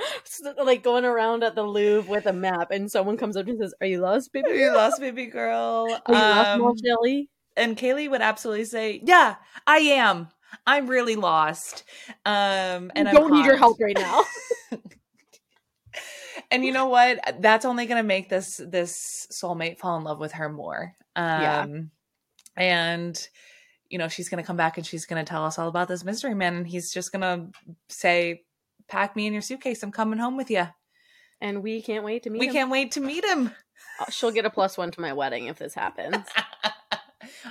like 0.62 0.82
going 0.82 1.04
around 1.04 1.42
at 1.42 1.54
the 1.54 1.62
Louvre 1.62 2.10
with 2.10 2.26
a 2.26 2.32
map, 2.32 2.70
and 2.70 2.90
someone 2.90 3.16
comes 3.16 3.36
up 3.36 3.46
and 3.46 3.58
says, 3.58 3.74
"Are 3.80 3.86
you 3.86 4.00
lost, 4.00 4.32
baby? 4.32 4.50
Are 4.50 4.54
you 4.54 4.74
lost, 4.74 5.00
baby 5.00 5.26
girl? 5.26 5.86
Are 6.06 6.12
you 6.14 6.20
lost, 6.20 6.60
Um, 6.60 6.74
Shelley?" 6.84 7.30
and 7.56 7.76
Kaylee 7.76 8.10
would 8.10 8.20
absolutely 8.20 8.66
say, 8.66 9.00
"Yeah, 9.04 9.36
I 9.66 9.78
am. 9.78 10.28
I'm 10.66 10.86
really 10.86 11.16
lost. 11.16 11.84
Um, 12.24 12.90
and 12.94 13.08
I 13.08 13.12
don't 13.12 13.32
need 13.32 13.44
your 13.46 13.56
help 13.56 13.78
right 13.80 13.96
now. 13.96 14.24
and 16.50 16.64
you 16.64 16.72
know 16.72 16.86
what 16.86 17.18
that's 17.40 17.64
only 17.64 17.86
going 17.86 18.02
to 18.02 18.06
make 18.06 18.28
this 18.28 18.60
this 18.68 19.26
soulmate 19.32 19.78
fall 19.78 19.96
in 19.96 20.04
love 20.04 20.18
with 20.20 20.32
her 20.32 20.48
more 20.50 20.94
um 21.16 21.40
Yeah. 21.42 21.66
and 22.56 23.28
you 23.88 23.98
know 23.98 24.08
she's 24.08 24.28
going 24.28 24.42
to 24.42 24.46
come 24.46 24.56
back 24.58 24.76
and 24.76 24.86
she's 24.86 25.06
going 25.06 25.24
to 25.24 25.28
tell 25.28 25.44
us 25.44 25.58
all 25.58 25.68
about 25.68 25.88
this 25.88 26.04
mystery 26.04 26.34
man 26.34 26.54
and 26.54 26.66
he's 26.66 26.92
just 26.92 27.12
going 27.12 27.22
to 27.22 27.46
say 27.88 28.42
pack 28.88 29.16
me 29.16 29.26
in 29.26 29.32
your 29.32 29.40
suitcase 29.42 29.82
i'm 29.82 29.90
coming 29.92 30.18
home 30.18 30.36
with 30.36 30.50
you 30.50 30.66
and 31.40 31.62
we 31.62 31.80
can't 31.80 32.04
wait 32.04 32.22
to 32.24 32.30
meet 32.30 32.36
him. 32.36 32.40
we 32.40 32.46
him. 32.48 32.52
can't 32.52 32.70
wait 32.70 32.92
to 32.92 33.00
meet 33.00 33.24
him 33.24 33.50
She'll 34.10 34.30
get 34.30 34.44
a 34.44 34.50
plus 34.50 34.76
one 34.76 34.90
to 34.90 35.00
my 35.00 35.14
wedding 35.14 35.46
if 35.46 35.58
this 35.58 35.72
happens. 35.74 36.26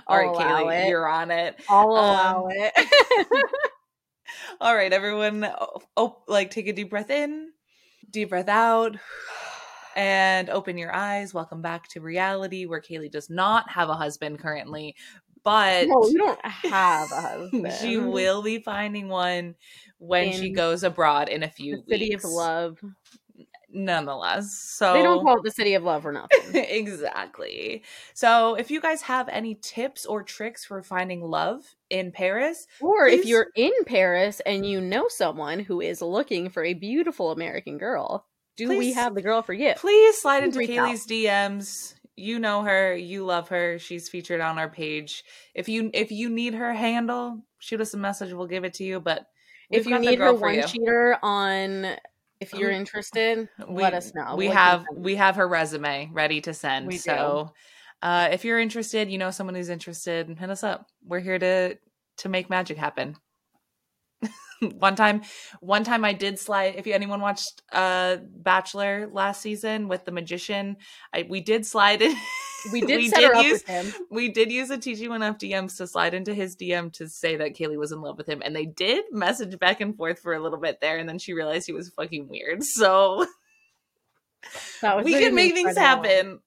All 0.07 0.17
right 0.17 0.35
kaylee 0.35 0.85
it. 0.85 0.89
you're 0.89 1.07
on 1.07 1.31
it 1.31 1.55
I'll 1.69 1.89
allow 1.89 2.43
Um, 2.45 2.49
it. 2.51 2.87
all 4.61 4.75
right 4.75 4.91
everyone 4.91 5.43
oh, 5.45 5.81
oh 5.97 6.23
like 6.27 6.51
take 6.51 6.67
a 6.67 6.73
deep 6.73 6.89
breath 6.89 7.09
in 7.09 7.51
deep 8.11 8.29
breath 8.29 8.49
out 8.49 8.97
and 9.95 10.49
open 10.49 10.77
your 10.77 10.93
eyes. 10.93 11.33
Welcome 11.33 11.61
back 11.61 11.87
to 11.89 12.01
reality, 12.01 12.65
where 12.65 12.81
Kaylee 12.81 13.09
does 13.11 13.29
not 13.29 13.69
have 13.69 13.87
a 13.89 13.93
husband 13.93 14.39
currently, 14.39 14.93
but 15.43 15.87
no, 15.87 16.05
you 16.09 16.17
don't 16.17 16.45
have 16.45 17.09
a 17.13 17.21
husband. 17.21 17.73
she 17.79 17.97
will 17.97 18.41
be 18.41 18.59
finding 18.59 19.07
one 19.07 19.55
when 19.97 20.33
she 20.33 20.49
goes 20.51 20.83
abroad 20.83 21.29
in 21.29 21.43
a 21.43 21.49
few 21.49 21.77
The 21.77 21.83
city 21.93 22.13
of 22.13 22.25
love. 22.25 22.77
Nonetheless. 23.75 24.51
So 24.53 24.93
They 24.93 25.03
don't 25.03 25.23
call 25.23 25.37
it 25.37 25.43
the 25.43 25.51
city 25.51 25.73
of 25.75 25.83
love 25.83 26.01
for 26.03 26.11
nothing. 26.11 26.39
exactly. 26.55 27.83
So 28.13 28.55
if 28.55 28.71
you 28.71 28.81
guys 28.81 29.01
have 29.03 29.27
any 29.29 29.55
tips 29.55 30.05
or 30.05 30.23
tricks 30.23 30.65
for 30.65 30.81
finding 30.81 31.21
love 31.21 31.61
in 31.89 32.11
Paris, 32.11 32.65
Or 32.81 33.07
if 33.07 33.25
you're 33.25 33.47
in 33.55 33.73
Paris 33.85 34.41
and 34.45 34.65
you 34.65 34.81
know 34.81 35.07
someone 35.09 35.59
who 35.59 35.81
is 35.81 36.01
looking 36.01 36.49
for 36.49 36.63
a 36.63 36.73
beautiful 36.73 37.31
American 37.31 37.77
girl, 37.77 38.25
do 38.57 38.69
we 38.69 38.93
have 38.93 39.13
the 39.15 39.21
girl 39.21 39.41
for 39.41 39.53
you? 39.53 39.73
please 39.77 40.21
slide 40.21 40.43
Please 40.51 40.69
into. 40.69 40.73
Kaylee's 40.73 41.05
DMs. 41.05 41.93
You 42.15 42.39
know 42.39 42.63
her, 42.63 42.95
you 42.95 43.25
love 43.25 43.49
her. 43.49 43.77
She's 43.77 44.07
featured 44.07 44.39
on 44.39 44.57
our 44.57 44.69
page. 44.69 45.25
If 45.53 45.67
you 45.67 45.89
if 45.93 46.11
you 46.11 46.29
need 46.29 46.53
her 46.53 46.73
handle, 46.73 47.41
shoot 47.59 47.81
us 47.81 47.93
a 47.93 47.97
message. 47.97 48.31
We'll 48.31 48.47
give 48.47 48.63
it 48.63 48.75
to 48.75 48.85
you. 48.85 49.01
But 49.01 49.27
If 49.69 49.85
you 49.85 49.99
need 49.99 50.19
her 50.19 50.33
one 50.33 50.53
you. 50.55 50.63
cheater 50.63 51.17
on, 51.21 51.97
if 52.39 52.53
you're 52.53 52.69
We- 52.69 52.75
interested, 52.75 53.49
we, 53.67 53.83
let 53.83 53.93
us 53.93 54.13
know. 54.13 54.35
We 54.35 54.47
We'll 54.47 54.55
have 54.55 54.85
we 54.95 55.15
have 55.15 55.35
her 55.37 55.47
resume 55.47 56.09
ready 56.13 56.41
to 56.41 56.53
send. 56.53 56.87
We 56.87 56.97
so 56.97 57.53
uh, 58.01 58.29
if 58.31 58.45
you're 58.45 58.59
interested, 58.59 59.09
you 59.09 59.17
know 59.17 59.31
someone 59.31 59.55
who's 59.55 59.69
interested, 59.69 60.29
hit 60.37 60.49
us 60.49 60.63
up. 60.63 60.87
We're 61.03 61.21
here 61.21 61.39
to 61.39 61.77
to 62.17 62.29
make 62.29 62.49
magic 62.49 62.77
happen. 62.77 63.15
one 64.79 64.95
time, 64.95 65.21
one 65.59 65.83
time 65.83 66.05
I 66.05 66.13
did 66.13 66.39
slide. 66.39 66.75
If 66.77 66.87
you, 66.87 66.93
anyone 66.93 67.21
watched 67.21 67.61
uh 67.71 68.17
Bachelor 68.37 69.09
last 69.11 69.41
season 69.41 69.87
with 69.87 70.05
the 70.05 70.11
magician, 70.11 70.77
I 71.13 71.25
we 71.29 71.41
did 71.41 71.65
slide 71.65 72.01
in. 72.01 72.15
we 72.71 72.81
did 72.85 73.09
set 73.09 73.23
her 73.23 73.35
up 73.35 73.43
use 73.45 73.63
with 73.65 73.67
him. 73.67 74.05
we 74.09 74.29
did 74.29 74.51
use 74.51 74.69
a 74.69 74.77
TG1F 74.77 75.39
DMs 75.39 75.77
to 75.77 75.87
slide 75.87 76.13
into 76.13 76.33
his 76.33 76.55
DM 76.55 76.91
to 76.93 77.07
say 77.09 77.35
that 77.37 77.55
Kaylee 77.55 77.77
was 77.77 77.91
in 77.91 78.01
love 78.01 78.17
with 78.17 78.27
him, 78.27 78.41
and 78.43 78.55
they 78.55 78.65
did 78.65 79.05
message 79.11 79.57
back 79.59 79.81
and 79.81 79.95
forth 79.95 80.19
for 80.19 80.33
a 80.33 80.39
little 80.39 80.59
bit 80.59 80.79
there, 80.81 80.97
and 80.97 81.07
then 81.07 81.19
she 81.19 81.33
realized 81.33 81.65
he 81.67 81.73
was 81.73 81.89
fucking 81.89 82.27
weird. 82.27 82.63
So 82.63 83.25
That 84.81 84.97
was 84.97 85.05
we 85.05 85.13
can 85.13 85.33
make 85.33 85.53
things 85.53 85.75
happen. 85.77 86.39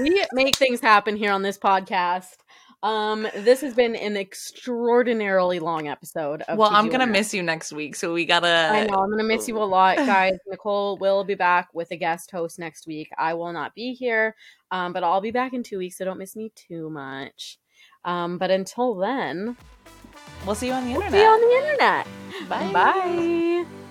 we 0.00 0.22
make 0.32 0.56
things 0.56 0.80
happen 0.80 1.16
here 1.16 1.32
on 1.32 1.42
this 1.42 1.56
podcast. 1.58 2.36
Um, 2.82 3.26
this 3.34 3.62
has 3.62 3.74
been 3.74 3.96
an 3.96 4.16
extraordinarily 4.16 5.58
long 5.58 5.88
episode. 5.88 6.42
Of 6.42 6.58
Well, 6.58 6.70
I'm 6.70 6.88
gonna 6.88 7.06
miss 7.06 7.34
you 7.34 7.42
next 7.42 7.72
week, 7.72 7.96
so 7.96 8.12
we 8.12 8.24
gotta. 8.24 8.68
I 8.72 8.84
know 8.84 8.96
I'm 8.98 9.10
gonna 9.10 9.24
miss 9.24 9.48
you 9.48 9.58
a 9.58 9.64
lot, 9.64 9.96
guys. 9.96 10.34
Nicole 10.46 10.98
will 10.98 11.24
be 11.24 11.34
back 11.34 11.68
with 11.72 11.90
a 11.90 11.96
guest 11.96 12.30
host 12.30 12.58
next 12.58 12.86
week. 12.86 13.10
I 13.18 13.34
will 13.34 13.52
not 13.52 13.74
be 13.74 13.94
here, 13.94 14.36
um, 14.70 14.92
but 14.92 15.02
I'll 15.02 15.20
be 15.20 15.30
back 15.30 15.52
in 15.52 15.62
two 15.62 15.78
weeks, 15.78 15.98
so 15.98 16.04
don't 16.04 16.18
miss 16.18 16.36
me 16.36 16.52
too 16.54 16.90
much. 16.90 17.58
Um, 18.04 18.38
but 18.38 18.50
until 18.50 18.94
then, 18.94 19.56
We'll 20.44 20.54
see 20.54 20.68
you 20.68 20.72
on 20.74 20.84
the 20.84 20.90
internet. 20.90 21.12
see 21.12 21.20
you 21.20 21.26
on 21.26 21.40
the 21.40 21.56
internet. 21.56 22.06
Bye. 22.48 22.72
Bye. 22.72 23.82